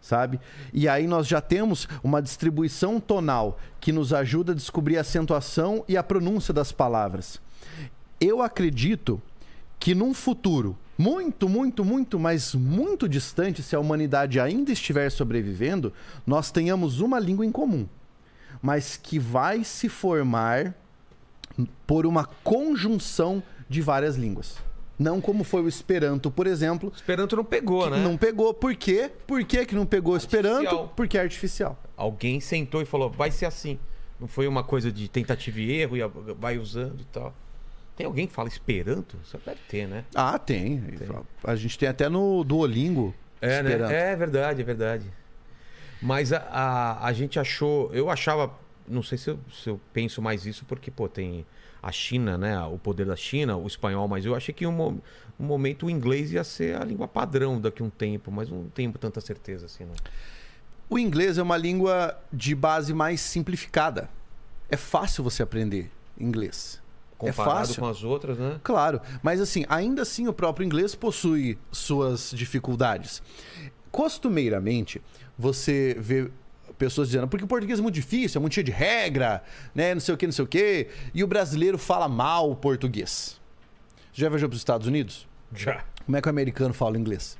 sabe? 0.00 0.40
E 0.72 0.88
aí 0.88 1.06
nós 1.06 1.26
já 1.26 1.40
temos 1.40 1.86
uma 2.02 2.22
distribuição 2.22 2.98
tonal 2.98 3.58
que 3.80 3.92
nos 3.92 4.12
ajuda 4.12 4.52
a 4.52 4.54
descobrir 4.54 4.96
a 4.96 5.02
acentuação 5.02 5.84
e 5.86 5.96
a 5.96 6.02
pronúncia 6.02 6.54
das 6.54 6.72
palavras. 6.72 7.40
eu 8.20 8.42
acredito 8.42 9.20
que 9.80 9.94
num 9.94 10.12
futuro 10.12 10.76
muito, 10.96 11.48
muito, 11.48 11.82
muito, 11.82 12.20
mas 12.20 12.54
muito 12.54 13.08
distante, 13.08 13.62
se 13.62 13.74
a 13.74 13.80
humanidade 13.80 14.38
ainda 14.38 14.70
estiver 14.70 15.10
sobrevivendo, 15.10 15.94
nós 16.26 16.50
tenhamos 16.50 17.00
uma 17.00 17.18
língua 17.18 17.46
em 17.46 17.50
comum, 17.50 17.88
mas 18.60 18.98
que 18.98 19.18
vai 19.18 19.64
se 19.64 19.88
formar 19.88 20.74
por 21.86 22.04
uma 22.04 22.26
conjunção 22.44 23.42
de 23.66 23.80
várias 23.80 24.16
línguas. 24.16 24.58
Não 24.98 25.18
como 25.18 25.42
foi 25.42 25.62
o 25.62 25.68
Esperanto, 25.68 26.30
por 26.30 26.46
exemplo. 26.46 26.92
Esperanto 26.94 27.34
não 27.34 27.44
pegou, 27.44 27.88
né? 27.88 27.96
Não 28.04 28.18
pegou. 28.18 28.52
Por 28.52 28.74
quê? 28.74 29.10
Por 29.26 29.42
que, 29.44 29.64
que 29.64 29.74
não 29.74 29.86
pegou 29.86 30.12
artificial. 30.12 30.62
Esperanto? 30.62 30.90
Porque 30.94 31.16
é 31.16 31.22
artificial. 31.22 31.82
Alguém 31.96 32.38
sentou 32.38 32.82
e 32.82 32.84
falou, 32.84 33.08
vai 33.08 33.30
ser 33.30 33.46
assim. 33.46 33.78
Não 34.20 34.28
foi 34.28 34.46
uma 34.46 34.62
coisa 34.62 34.92
de 34.92 35.08
tentativa 35.08 35.58
e 35.58 35.72
erro 35.72 35.96
e 35.96 36.00
vai 36.34 36.58
usando 36.58 37.00
e 37.00 37.04
tal. 37.04 37.34
Tem 38.00 38.06
alguém 38.06 38.26
que 38.26 38.32
fala 38.32 38.48
Esperanto? 38.48 39.18
Só 39.24 39.36
deve 39.44 39.60
ter, 39.68 39.86
né? 39.86 40.06
Ah, 40.14 40.38
tem. 40.38 40.80
tem. 40.80 41.06
A 41.44 41.54
gente 41.54 41.78
tem 41.78 41.86
até 41.86 42.08
no 42.08 42.42
Duolingo. 42.42 43.14
É, 43.42 43.62
né? 43.62 43.72
É 43.72 44.16
verdade, 44.16 44.62
é 44.62 44.64
verdade. 44.64 45.12
Mas 46.00 46.32
a, 46.32 46.38
a, 46.38 47.06
a, 47.06 47.12
gente 47.12 47.38
achou. 47.38 47.92
Eu 47.92 48.08
achava. 48.08 48.54
Não 48.88 49.02
sei 49.02 49.18
se 49.18 49.28
eu, 49.28 49.38
se 49.52 49.68
eu 49.68 49.78
penso 49.92 50.22
mais 50.22 50.46
isso, 50.46 50.64
porque, 50.64 50.90
pô, 50.90 51.10
tem 51.10 51.44
a 51.82 51.92
China, 51.92 52.38
né? 52.38 52.58
O 52.62 52.78
poder 52.78 53.04
da 53.04 53.16
China, 53.16 53.58
o 53.58 53.66
espanhol, 53.66 54.08
mas 54.08 54.24
eu 54.24 54.34
achei 54.34 54.54
que 54.54 54.66
um, 54.66 54.80
um 54.80 55.00
momento 55.38 55.84
o 55.84 55.90
inglês 55.90 56.32
ia 56.32 56.42
ser 56.42 56.80
a 56.80 56.84
língua 56.86 57.06
padrão 57.06 57.60
daqui 57.60 57.82
a 57.82 57.84
um 57.84 57.90
tempo, 57.90 58.30
mas 58.32 58.48
não 58.48 58.64
tenho 58.70 58.92
tanta 58.92 59.20
certeza 59.20 59.66
assim, 59.66 59.84
não. 59.84 59.94
O 60.88 60.98
inglês 60.98 61.36
é 61.36 61.42
uma 61.42 61.58
língua 61.58 62.18
de 62.32 62.54
base 62.54 62.94
mais 62.94 63.20
simplificada. 63.20 64.08
É 64.70 64.76
fácil 64.78 65.22
você 65.22 65.42
aprender 65.42 65.90
inglês. 66.18 66.80
É 67.26 67.30
Comparado 67.30 67.56
é 67.56 67.66
fácil. 67.66 67.80
com 67.82 67.88
as 67.88 68.02
outras, 68.02 68.38
né? 68.38 68.60
Claro, 68.62 69.00
mas 69.22 69.40
assim, 69.40 69.64
ainda 69.68 70.02
assim 70.02 70.26
o 70.28 70.32
próprio 70.32 70.64
inglês 70.64 70.94
possui 70.94 71.58
suas 71.70 72.30
dificuldades. 72.34 73.22
Costumeiramente, 73.90 75.02
você 75.38 75.96
vê 75.98 76.30
pessoas 76.78 77.08
dizendo, 77.08 77.28
porque 77.28 77.44
o 77.44 77.48
português 77.48 77.78
é 77.78 77.82
muito 77.82 77.94
difícil, 77.94 78.38
é 78.38 78.40
muito 78.40 78.54
cheio 78.54 78.64
de 78.64 78.72
regra, 78.72 79.42
né, 79.74 79.92
não 79.92 80.00
sei 80.00 80.14
o 80.14 80.16
que, 80.16 80.26
não 80.26 80.32
sei 80.32 80.44
o 80.44 80.48
que, 80.48 80.88
e 81.14 81.22
o 81.22 81.26
brasileiro 81.26 81.76
fala 81.76 82.08
mal 82.08 82.50
o 82.50 82.56
português. 82.56 83.40
Já 84.12 84.28
viajou 84.28 84.48
para 84.48 84.54
os 84.54 84.60
Estados 84.60 84.86
Unidos? 84.86 85.28
Já. 85.54 85.84
Como 86.06 86.16
é 86.16 86.20
que 86.20 86.28
o 86.28 86.30
americano 86.30 86.72
fala 86.72 86.98
inglês? 86.98 87.38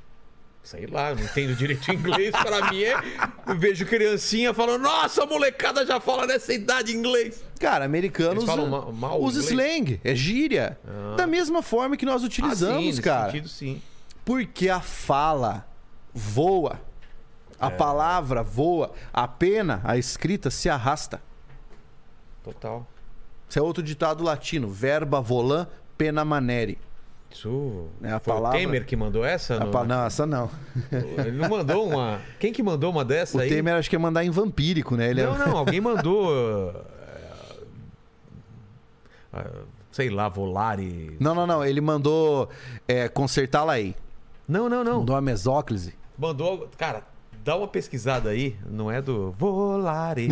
Sei 0.63 0.85
lá, 0.85 1.13
não 1.15 1.23
entendo 1.23 1.55
direito 1.55 1.89
inglês. 1.91 2.31
Para 2.31 2.71
mim 2.71 2.83
é. 2.83 2.95
Eu 3.47 3.57
vejo 3.57 3.85
criancinha 3.85 4.53
falando, 4.53 4.83
nossa, 4.83 5.23
a 5.23 5.25
molecada 5.25 5.85
já 5.85 5.99
fala 5.99 6.27
nessa 6.27 6.53
idade 6.53 6.95
inglês. 6.95 7.43
Cara, 7.59 7.85
americanos 7.85 8.43
usa, 8.43 8.55
mal, 8.55 8.91
mal 8.91 9.21
usa 9.21 9.39
slang, 9.39 9.99
é 10.03 10.15
gíria. 10.15 10.77
Ah. 10.87 11.15
Da 11.15 11.27
mesma 11.27 11.61
forma 11.61 11.97
que 11.97 12.05
nós 12.05 12.23
utilizamos, 12.23 12.89
ah, 12.89 12.95
sim, 12.95 13.01
cara. 13.01 13.31
Sentido, 13.31 13.47
sim. 13.49 13.81
Porque 14.23 14.69
a 14.69 14.79
fala 14.79 15.67
voa. 16.13 16.79
A 17.59 17.67
é. 17.67 17.69
palavra 17.71 18.43
voa. 18.43 18.91
A 19.11 19.27
pena, 19.27 19.81
a 19.83 19.97
escrita, 19.97 20.49
se 20.49 20.69
arrasta. 20.69 21.21
Total. 22.43 22.87
Isso 23.49 23.59
é 23.59 23.61
outro 23.61 23.83
ditado 23.83 24.23
latino. 24.23 24.69
Verba 24.69 25.21
volam, 25.21 25.67
pena 25.97 26.23
manere. 26.23 26.77
Isso. 27.31 27.87
É 28.03 28.11
a 28.11 28.19
Foi 28.19 28.33
palavra... 28.33 28.57
o 28.57 28.61
Temer 28.61 28.85
que 28.85 28.95
mandou 28.95 29.23
essa? 29.23 29.59
No... 29.59 29.71
Pa... 29.71 29.83
Não, 29.85 30.05
essa 30.05 30.25
não. 30.25 30.49
Ele 30.91 31.31
não 31.31 31.49
mandou 31.49 31.87
uma. 31.87 32.19
Quem 32.39 32.51
que 32.51 32.61
mandou 32.61 32.91
uma 32.91 33.05
dessa 33.05 33.37
o 33.37 33.41
aí? 33.41 33.47
O 33.47 33.51
Temer 33.51 33.75
acho 33.75 33.89
que 33.89 33.95
ia 33.95 33.99
mandar 33.99 34.23
em 34.25 34.29
vampírico, 34.29 34.95
né? 34.95 35.09
Ele 35.09 35.23
não, 35.23 35.35
é... 35.35 35.37
não, 35.37 35.57
alguém 35.57 35.79
mandou. 35.79 36.29
Uh, 36.29 36.75
uh, 39.33 39.67
sei 39.91 40.09
lá, 40.09 40.27
Volare. 40.27 41.15
Não, 41.19 41.33
não, 41.33 41.47
não. 41.47 41.65
Ele 41.65 41.79
mandou 41.79 42.49
é, 42.87 43.07
consertá-la 43.07 43.73
aí. 43.73 43.95
Não, 44.47 44.67
não, 44.67 44.83
não. 44.83 44.99
Mandou 44.99 45.15
a 45.15 45.21
mesóclise. 45.21 45.95
Mandou. 46.17 46.69
Cara, 46.77 47.03
dá 47.43 47.55
uma 47.55 47.67
pesquisada 47.67 48.29
aí. 48.29 48.57
Não 48.69 48.91
é 48.91 49.01
do 49.01 49.31
Volare. 49.31 50.29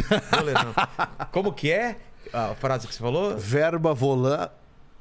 Como 1.31 1.53
que 1.53 1.71
é 1.71 1.97
a 2.33 2.53
frase 2.55 2.87
que 2.87 2.93
você 2.93 2.99
falou? 2.99 3.37
Verba 3.37 3.93
volar 3.93 4.58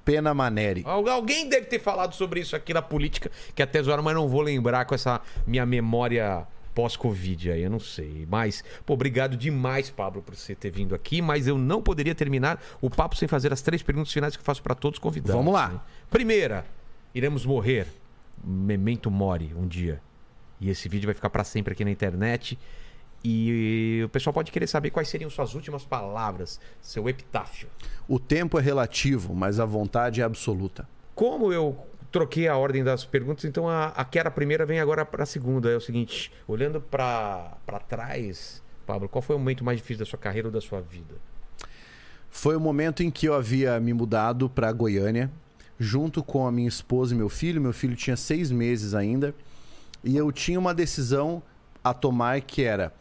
Pena 0.09 0.33
Maneri. 0.33 0.83
Alguém 0.87 1.51
deve 1.51 1.67
ter 1.67 1.79
falado 1.79 2.15
sobre 2.15 2.41
isso 2.41 2.57
aqui 2.57 2.73
na 2.73 2.81
política, 2.81 3.31
que 3.55 3.63
até 3.63 3.79
agora, 3.81 4.01
mas 4.01 4.15
não 4.15 4.27
vou 4.27 4.41
lembrar 4.41 4.87
com 4.87 4.95
essa 4.95 5.21
minha 5.47 5.67
memória 5.67 6.47
pós-Covid 6.75 7.51
aí, 7.51 7.63
eu 7.63 7.69
não 7.69 7.79
sei. 7.79 8.27
Mas, 8.27 8.65
pô, 8.87 8.95
obrigado 8.95 9.37
demais, 9.37 9.91
Pablo, 9.91 10.23
por 10.23 10.35
você 10.35 10.55
ter 10.55 10.71
vindo 10.71 10.95
aqui. 10.95 11.21
Mas 11.21 11.47
eu 11.47 11.59
não 11.59 11.83
poderia 11.83 12.15
terminar 12.15 12.59
o 12.81 12.89
papo 12.89 13.17
sem 13.17 13.29
fazer 13.29 13.53
as 13.53 13.61
três 13.61 13.83
perguntas 13.83 14.11
finais 14.11 14.35
que 14.35 14.41
eu 14.41 14.45
faço 14.45 14.63
para 14.63 14.75
todos 14.75 14.97
os 14.97 15.03
convidados. 15.03 15.35
Vamos 15.35 15.53
lá. 15.53 15.69
Né? 15.69 15.81
Primeira, 16.09 16.65
iremos 17.15 17.45
morrer. 17.45 17.87
Memento 18.43 19.11
mori 19.11 19.53
um 19.55 19.67
dia. 19.67 20.01
E 20.59 20.71
esse 20.71 20.89
vídeo 20.89 21.07
vai 21.07 21.15
ficar 21.15 21.29
para 21.29 21.45
sempre 21.45 21.75
aqui 21.75 21.85
na 21.85 21.91
internet. 21.91 22.59
E 23.23 24.03
o 24.05 24.09
pessoal 24.09 24.33
pode 24.33 24.53
querer 24.53 24.67
saber 24.67 24.91
quais 24.91 25.09
seriam 25.09 25.29
suas 25.29 25.55
últimas 25.55 25.85
palavras, 25.85 26.61
seu 26.81 27.09
epitáfio. 27.09 27.69
O 28.07 28.19
tempo 28.19 28.59
é 28.59 28.63
relativo, 28.63 29.35
mas 29.35 29.59
a 29.59 29.65
vontade 29.65 30.21
é 30.21 30.25
absoluta. 30.25 30.89
Como 31.15 31.53
eu 31.53 31.77
troquei 32.13 32.49
a 32.49 32.57
ordem 32.57 32.83
das 32.85 33.05
perguntas, 33.05 33.45
então 33.45 33.69
a, 33.69 33.89
a 33.89 34.05
que 34.05 34.19
era 34.19 34.29
a 34.29 34.33
primeira 34.33 34.65
vem 34.65 34.81
agora 34.81 35.05
para 35.05 35.25
a 35.25 35.27
segunda. 35.27 35.71
É 35.71 35.77
o 35.77 35.81
seguinte: 35.81 36.33
olhando 36.47 36.81
para 36.81 37.59
trás, 37.89 38.63
Pablo, 38.87 39.09
qual 39.09 39.21
foi 39.21 39.37
o 39.37 39.39
momento 39.39 39.65
mais 39.65 39.79
difícil 39.79 40.05
da 40.05 40.09
sua 40.09 40.19
carreira 40.19 40.49
ou 40.49 40.53
da 40.53 40.61
sua 40.61 40.81
vida? 40.81 41.15
Foi 42.31 42.57
o 42.57 42.61
momento 42.61 43.03
em 43.03 43.11
que 43.11 43.27
eu 43.27 43.35
havia 43.35 43.81
me 43.81 43.93
mudado 43.93 44.49
para 44.49 44.71
Goiânia, 44.71 45.31
junto 45.79 46.23
com 46.23 46.47
a 46.47 46.53
minha 46.53 46.69
esposa 46.69 47.15
e 47.15 47.19
meu 47.19 47.29
filho. 47.29 47.61
Meu 47.61 47.73
filho 47.73 47.97
tinha 47.97 48.17
seis 48.17 48.51
meses 48.51 48.95
ainda. 48.95 49.35
E 50.05 50.17
eu 50.17 50.31
tinha 50.31 50.59
uma 50.59 50.73
decisão 50.73 51.43
a 51.83 51.93
tomar 51.93 52.41
que 52.41 52.63
era 52.63 52.93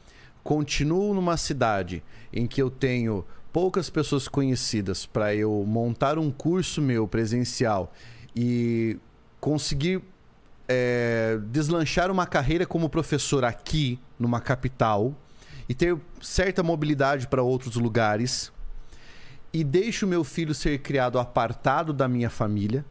continuo 0.48 1.14
numa 1.14 1.36
cidade 1.36 2.02
em 2.32 2.48
que 2.48 2.62
eu 2.62 2.70
tenho 2.72 3.26
poucas 3.52 3.90
pessoas 3.90 4.30
conhecidas 4.30 5.06
para 5.06 5.36
eu 5.36 5.66
montar 5.68 6.18
um 6.18 6.32
curso 6.32 6.82
meu 6.82 7.06
presencial 7.06 7.92
e 8.34 8.98
conseguir 9.42 10.02
é, 10.66 11.38
deslanchar 11.48 12.10
uma 12.10 12.26
carreira 12.26 12.66
como 12.66 12.88
professor 12.88 13.44
aqui 13.44 14.00
numa 14.18 14.40
capital 14.40 15.14
e 15.68 15.76
ter 15.76 15.98
certa 16.22 16.64
mobilidade 16.64 17.28
para 17.28 17.44
outros 17.44 17.76
lugares 17.76 18.50
e 19.52 19.66
deixo 19.66 20.08
meu 20.08 20.24
filho 20.24 20.56
ser 20.56 20.78
criado 20.78 21.20
apartado 21.20 21.92
da 21.92 22.08
minha 22.08 22.30
família 22.30 22.86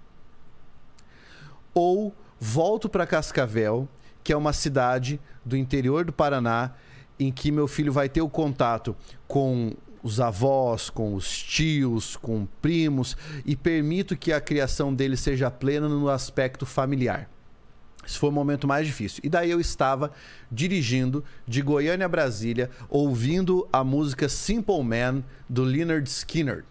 ou 1.72 2.14
volto 2.38 2.86
para 2.86 3.06
Cascavel, 3.06 3.88
que 4.22 4.30
é 4.30 4.36
uma 4.36 4.52
cidade 4.52 5.18
do 5.42 5.56
interior 5.56 6.04
do 6.04 6.12
Paraná 6.12 6.74
em 7.18 7.32
que 7.32 7.50
meu 7.50 7.66
filho 7.66 7.92
vai 7.92 8.08
ter 8.08 8.20
o 8.20 8.28
contato 8.28 8.96
com 9.26 9.74
os 10.02 10.20
avós, 10.20 10.88
com 10.88 11.14
os 11.14 11.28
tios, 11.42 12.16
com 12.16 12.46
primos 12.62 13.16
e 13.44 13.56
permito 13.56 14.16
que 14.16 14.32
a 14.32 14.40
criação 14.40 14.94
dele 14.94 15.16
seja 15.16 15.50
plena 15.50 15.88
no 15.88 16.08
aspecto 16.08 16.64
familiar. 16.64 17.28
Esse 18.06 18.18
foi 18.18 18.28
o 18.28 18.32
momento 18.32 18.68
mais 18.68 18.86
difícil. 18.86 19.20
E 19.24 19.28
daí 19.28 19.50
eu 19.50 19.60
estava 19.60 20.12
dirigindo 20.50 21.24
de 21.46 21.60
Goiânia 21.60 22.06
a 22.06 22.08
Brasília, 22.08 22.70
ouvindo 22.88 23.68
a 23.72 23.82
música 23.82 24.28
Simple 24.28 24.84
Man 24.84 25.24
do 25.48 25.64
Leonard 25.64 26.08
Skinner. 26.08 26.64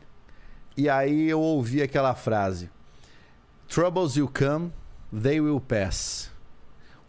E 0.77 0.87
aí 0.87 1.29
eu 1.29 1.41
ouvi 1.41 1.81
aquela 1.81 2.15
frase: 2.15 2.69
Troubles 3.67 4.15
will 4.15 4.31
come, 4.31 4.71
they 5.11 5.41
will 5.41 5.59
pass. 5.59 6.31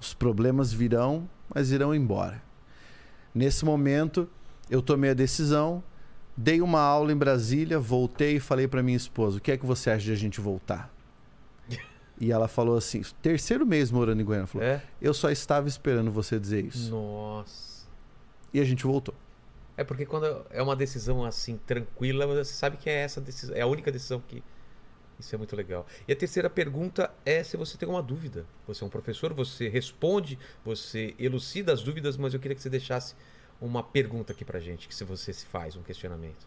Os 0.00 0.12
problemas 0.12 0.72
virão, 0.72 1.28
mas 1.54 1.70
irão 1.70 1.94
embora. 1.94 2.45
Nesse 3.36 3.66
momento, 3.66 4.26
eu 4.70 4.80
tomei 4.80 5.10
a 5.10 5.14
decisão, 5.14 5.84
dei 6.34 6.62
uma 6.62 6.80
aula 6.80 7.12
em 7.12 7.16
Brasília, 7.16 7.78
voltei 7.78 8.36
e 8.36 8.40
falei 8.40 8.66
para 8.66 8.82
minha 8.82 8.96
esposa: 8.96 9.36
o 9.36 9.40
que 9.42 9.52
é 9.52 9.58
que 9.58 9.66
você 9.66 9.90
acha 9.90 10.06
de 10.06 10.12
a 10.12 10.16
gente 10.16 10.40
voltar? 10.40 10.90
E 12.18 12.32
ela 12.32 12.48
falou 12.48 12.78
assim: 12.78 13.02
terceiro 13.20 13.66
mês 13.66 13.90
morando 13.90 14.22
em 14.22 14.24
Goiânia. 14.24 14.46
Falou, 14.46 14.66
é? 14.66 14.82
Eu 15.02 15.12
só 15.12 15.30
estava 15.30 15.68
esperando 15.68 16.10
você 16.10 16.40
dizer 16.40 16.64
isso. 16.64 16.90
Nossa. 16.90 17.86
E 18.54 18.58
a 18.58 18.64
gente 18.64 18.86
voltou. 18.86 19.14
É 19.76 19.84
porque 19.84 20.06
quando 20.06 20.46
é 20.48 20.62
uma 20.62 20.74
decisão 20.74 21.22
assim, 21.22 21.60
tranquila, 21.66 22.26
você 22.26 22.54
sabe 22.54 22.78
que 22.78 22.88
é 22.88 23.02
essa 23.02 23.20
decisão, 23.20 23.54
é 23.54 23.60
a 23.60 23.66
única 23.66 23.92
decisão 23.92 24.18
que. 24.26 24.42
Isso 25.18 25.34
é 25.34 25.38
muito 25.38 25.56
legal. 25.56 25.86
E 26.06 26.12
a 26.12 26.16
terceira 26.16 26.50
pergunta 26.50 27.10
é 27.24 27.42
se 27.42 27.56
você 27.56 27.78
tem 27.78 27.86
alguma 27.86 28.02
dúvida. 28.02 28.44
Você 28.66 28.84
é 28.84 28.86
um 28.86 28.90
professor, 28.90 29.32
você 29.32 29.68
responde, 29.68 30.38
você 30.64 31.14
elucida 31.18 31.72
as 31.72 31.82
dúvidas, 31.82 32.16
mas 32.16 32.34
eu 32.34 32.40
queria 32.40 32.54
que 32.54 32.62
você 32.62 32.70
deixasse 32.70 33.14
uma 33.60 33.82
pergunta 33.82 34.32
aqui 34.32 34.44
pra 34.44 34.60
gente, 34.60 34.86
que 34.86 34.94
se 34.94 35.04
você 35.04 35.32
se 35.32 35.46
faz, 35.46 35.76
um 35.76 35.82
questionamento. 35.82 36.46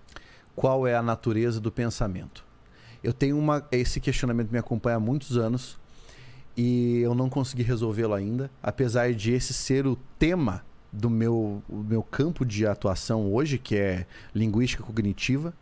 Qual 0.55 0.85
é 0.85 0.95
a 0.95 1.01
natureza 1.01 1.59
do 1.59 1.71
pensamento? 1.71 2.45
Eu 3.03 3.13
tenho 3.13 3.37
uma. 3.37 3.67
Esse 3.71 3.99
questionamento 3.99 4.51
me 4.51 4.59
acompanha 4.59 4.97
há 4.97 4.99
muitos 4.99 5.37
anos 5.37 5.79
e 6.55 6.99
eu 6.99 7.15
não 7.15 7.29
consegui 7.29 7.63
resolvê-lo 7.63 8.13
ainda, 8.13 8.51
apesar 8.61 9.13
de 9.13 9.31
esse 9.31 9.53
ser 9.53 9.87
o 9.87 9.97
tema 10.17 10.63
do 10.91 11.09
meu, 11.09 11.63
meu 11.69 12.03
campo 12.03 12.45
de 12.45 12.65
atuação 12.65 13.31
hoje, 13.31 13.57
que 13.57 13.75
é 13.77 14.05
linguística 14.33 14.83
cognitiva. 14.83 15.53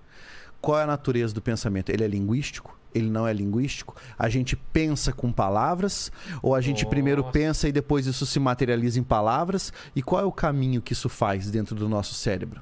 Qual 0.60 0.80
é 0.80 0.84
a 0.84 0.88
natureza 0.88 1.34
do 1.34 1.42
pensamento? 1.42 1.92
Ele 1.92 2.04
é 2.04 2.08
linguístico? 2.08 2.77
Ele 2.94 3.10
não 3.10 3.28
é 3.28 3.34
linguístico? 3.34 3.96
A 4.18 4.30
gente 4.30 4.56
pensa 4.56 5.12
com 5.14 5.32
palavras? 5.32 6.12
Ou 6.42 6.56
a 6.56 6.62
gente 6.62 6.84
Nossa. 6.84 6.90
primeiro 6.90 7.24
pensa 7.26 7.68
e 7.68 7.72
depois 7.72 8.08
isso 8.08 8.26
se 8.26 8.40
materializa 8.40 9.00
em 9.00 9.04
palavras? 9.04 9.72
E 9.96 10.02
qual 10.02 10.22
é 10.22 10.26
o 10.26 10.32
caminho 10.32 10.82
que 10.82 10.94
isso 10.94 11.10
faz 11.10 11.52
dentro 11.52 11.76
do 11.76 11.88
nosso 11.88 12.14
cérebro? 12.14 12.62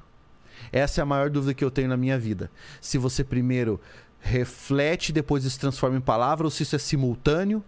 Essa 0.72 1.00
é 1.00 1.02
a 1.02 1.06
maior 1.06 1.30
dúvida 1.30 1.54
que 1.54 1.64
eu 1.64 1.70
tenho 1.70 1.88
na 1.88 1.96
minha 1.96 2.18
vida. 2.18 2.50
Se 2.80 2.98
você 2.98 3.22
primeiro 3.22 3.80
reflete 4.20 5.10
e 5.10 5.12
depois 5.12 5.44
isso 5.44 5.54
se 5.54 5.60
transforma 5.60 5.96
em 5.96 6.00
palavra, 6.00 6.46
ou 6.46 6.50
se 6.50 6.62
isso 6.62 6.74
é 6.74 6.78
simultâneo. 6.78 7.62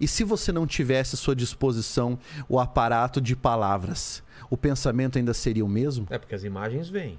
E 0.00 0.06
se 0.06 0.22
você 0.22 0.52
não 0.52 0.66
tivesse 0.66 1.16
à 1.16 1.18
sua 1.18 1.34
disposição 1.34 2.18
o 2.48 2.60
aparato 2.60 3.20
de 3.20 3.34
palavras, 3.34 4.22
o 4.48 4.56
pensamento 4.56 5.18
ainda 5.18 5.34
seria 5.34 5.64
o 5.64 5.68
mesmo? 5.68 6.06
É 6.08 6.18
porque 6.18 6.34
as 6.34 6.44
imagens 6.44 6.88
vêm. 6.88 7.18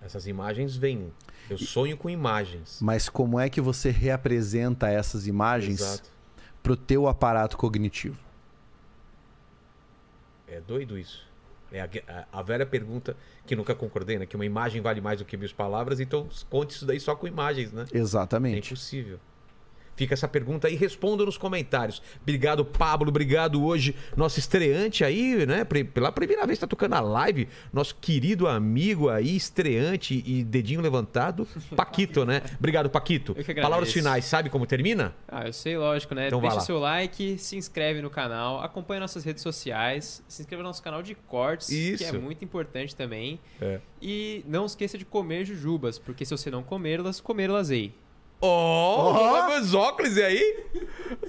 Essas 0.00 0.26
imagens 0.26 0.74
vêm. 0.76 1.12
Eu 1.50 1.58
sonho 1.58 1.96
com 1.96 2.08
imagens. 2.08 2.78
Mas 2.80 3.08
como 3.08 3.38
é 3.38 3.50
que 3.50 3.60
você 3.60 3.90
reapresenta 3.90 4.88
essas 4.88 5.26
imagens 5.26 5.80
Exato. 5.80 6.08
pro 6.62 6.76
teu 6.76 7.08
aparato 7.08 7.56
cognitivo? 7.56 8.18
É 10.46 10.60
doido 10.60 10.96
isso. 10.98 11.28
É 11.72 11.80
a, 11.80 11.88
a, 12.32 12.40
a 12.40 12.42
velha 12.42 12.66
pergunta 12.66 13.16
que 13.46 13.54
nunca 13.54 13.74
concordei, 13.74 14.18
né? 14.18 14.26
Que 14.26 14.36
uma 14.36 14.44
imagem 14.46 14.80
vale 14.80 15.00
mais 15.00 15.18
do 15.18 15.24
que 15.24 15.36
mil 15.36 15.48
palavras, 15.54 16.00
então 16.00 16.28
conte 16.48 16.70
isso 16.74 16.86
daí 16.86 16.98
só 16.98 17.14
com 17.14 17.26
imagens, 17.26 17.72
né? 17.72 17.84
É 17.92 17.98
Exatamente. 17.98 18.68
impossível. 18.68 19.18
Fica 20.00 20.14
essa 20.14 20.26
pergunta 20.26 20.66
aí, 20.66 20.76
responda 20.76 21.26
nos 21.26 21.36
comentários. 21.36 22.00
Obrigado, 22.22 22.64
Pablo. 22.64 23.10
Obrigado 23.10 23.62
hoje, 23.62 23.94
nosso 24.16 24.38
estreante 24.38 25.04
aí, 25.04 25.44
né? 25.44 25.62
Pela 25.62 26.10
primeira 26.10 26.46
vez 26.46 26.58
tá 26.58 26.66
tocando 26.66 26.94
a 26.94 27.00
live, 27.00 27.46
nosso 27.70 27.94
querido 27.96 28.48
amigo 28.48 29.10
aí, 29.10 29.36
estreante 29.36 30.24
e 30.26 30.42
dedinho 30.42 30.80
levantado, 30.80 31.46
Paquito, 31.76 32.24
né? 32.24 32.40
Obrigado, 32.58 32.88
Paquito. 32.88 33.36
Palavras 33.60 33.92
finais, 33.92 34.24
sabe 34.24 34.48
como 34.48 34.64
termina? 34.64 35.14
Ah, 35.28 35.46
eu 35.46 35.52
sei, 35.52 35.76
lógico, 35.76 36.14
né? 36.14 36.28
Então 36.28 36.40
Deixa 36.40 36.60
seu 36.60 36.78
like, 36.78 37.36
se 37.36 37.58
inscreve 37.58 38.00
no 38.00 38.08
canal, 38.08 38.62
acompanha 38.62 39.00
nossas 39.00 39.22
redes 39.22 39.42
sociais, 39.42 40.24
se 40.26 40.40
inscreva 40.40 40.62
no 40.62 40.70
nosso 40.70 40.82
canal 40.82 41.02
de 41.02 41.14
cortes, 41.14 41.68
que 41.68 42.02
é 42.02 42.06
Isso. 42.06 42.18
muito 42.18 42.42
importante 42.42 42.96
também. 42.96 43.38
É. 43.60 43.80
E 44.00 44.42
não 44.48 44.64
esqueça 44.64 44.96
de 44.96 45.04
comer 45.04 45.44
jujubas, 45.44 45.98
porque 45.98 46.24
se 46.24 46.34
você 46.34 46.50
não 46.50 46.62
comê-las, 46.62 47.20
comê-las-ei. 47.20 47.92
Ó, 48.40 49.44
oh, 49.44 49.48
meus 49.48 49.74
óculos 49.74 50.16
aí? 50.16 50.64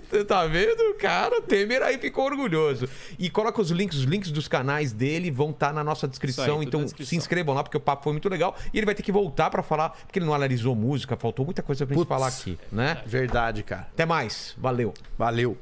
Você 0.10 0.24
tá 0.24 0.46
vendo? 0.46 0.94
Cara, 0.96 1.40
o 1.40 1.42
Temer 1.42 1.82
aí 1.82 1.98
ficou 1.98 2.26
orgulhoso. 2.26 2.88
E 3.20 3.30
coloca 3.30 3.62
os 3.62 3.70
links, 3.70 3.98
os 3.98 4.04
links 4.04 4.32
dos 4.32 4.48
canais 4.48 4.94
dele 4.94 5.30
vão 5.30 5.52
estar 5.52 5.74
na 5.74 5.84
nossa 5.84 6.08
descrição. 6.08 6.60
Aí, 6.60 6.66
então 6.66 6.84
descrição. 6.84 7.10
se 7.10 7.16
inscrevam 7.16 7.56
lá, 7.56 7.64
porque 7.64 7.78
o 7.78 7.82
papo 7.82 8.04
foi 8.04 8.14
muito 8.14 8.30
legal. 8.30 8.56
E 8.74 8.78
ele 8.78 8.86
vai 8.86 8.96
ter 8.96 9.04
que 9.04 9.12
voltar 9.12 9.50
pra 9.50 9.62
falar, 9.62 9.90
porque 9.90 10.20
ele 10.20 10.26
não 10.26 10.34
analisou 10.34 10.76
música, 10.76 11.16
faltou 11.18 11.46
muita 11.46 11.62
coisa 11.62 11.86
pra 11.86 11.96
gente 11.96 12.08
falar 12.08 12.28
aqui, 12.28 12.58
né? 12.72 13.02
Verdade, 13.06 13.64
cara. 13.64 13.88
Até 13.94 14.06
mais. 14.06 14.56
Valeu. 14.58 14.94
Valeu. 15.18 15.58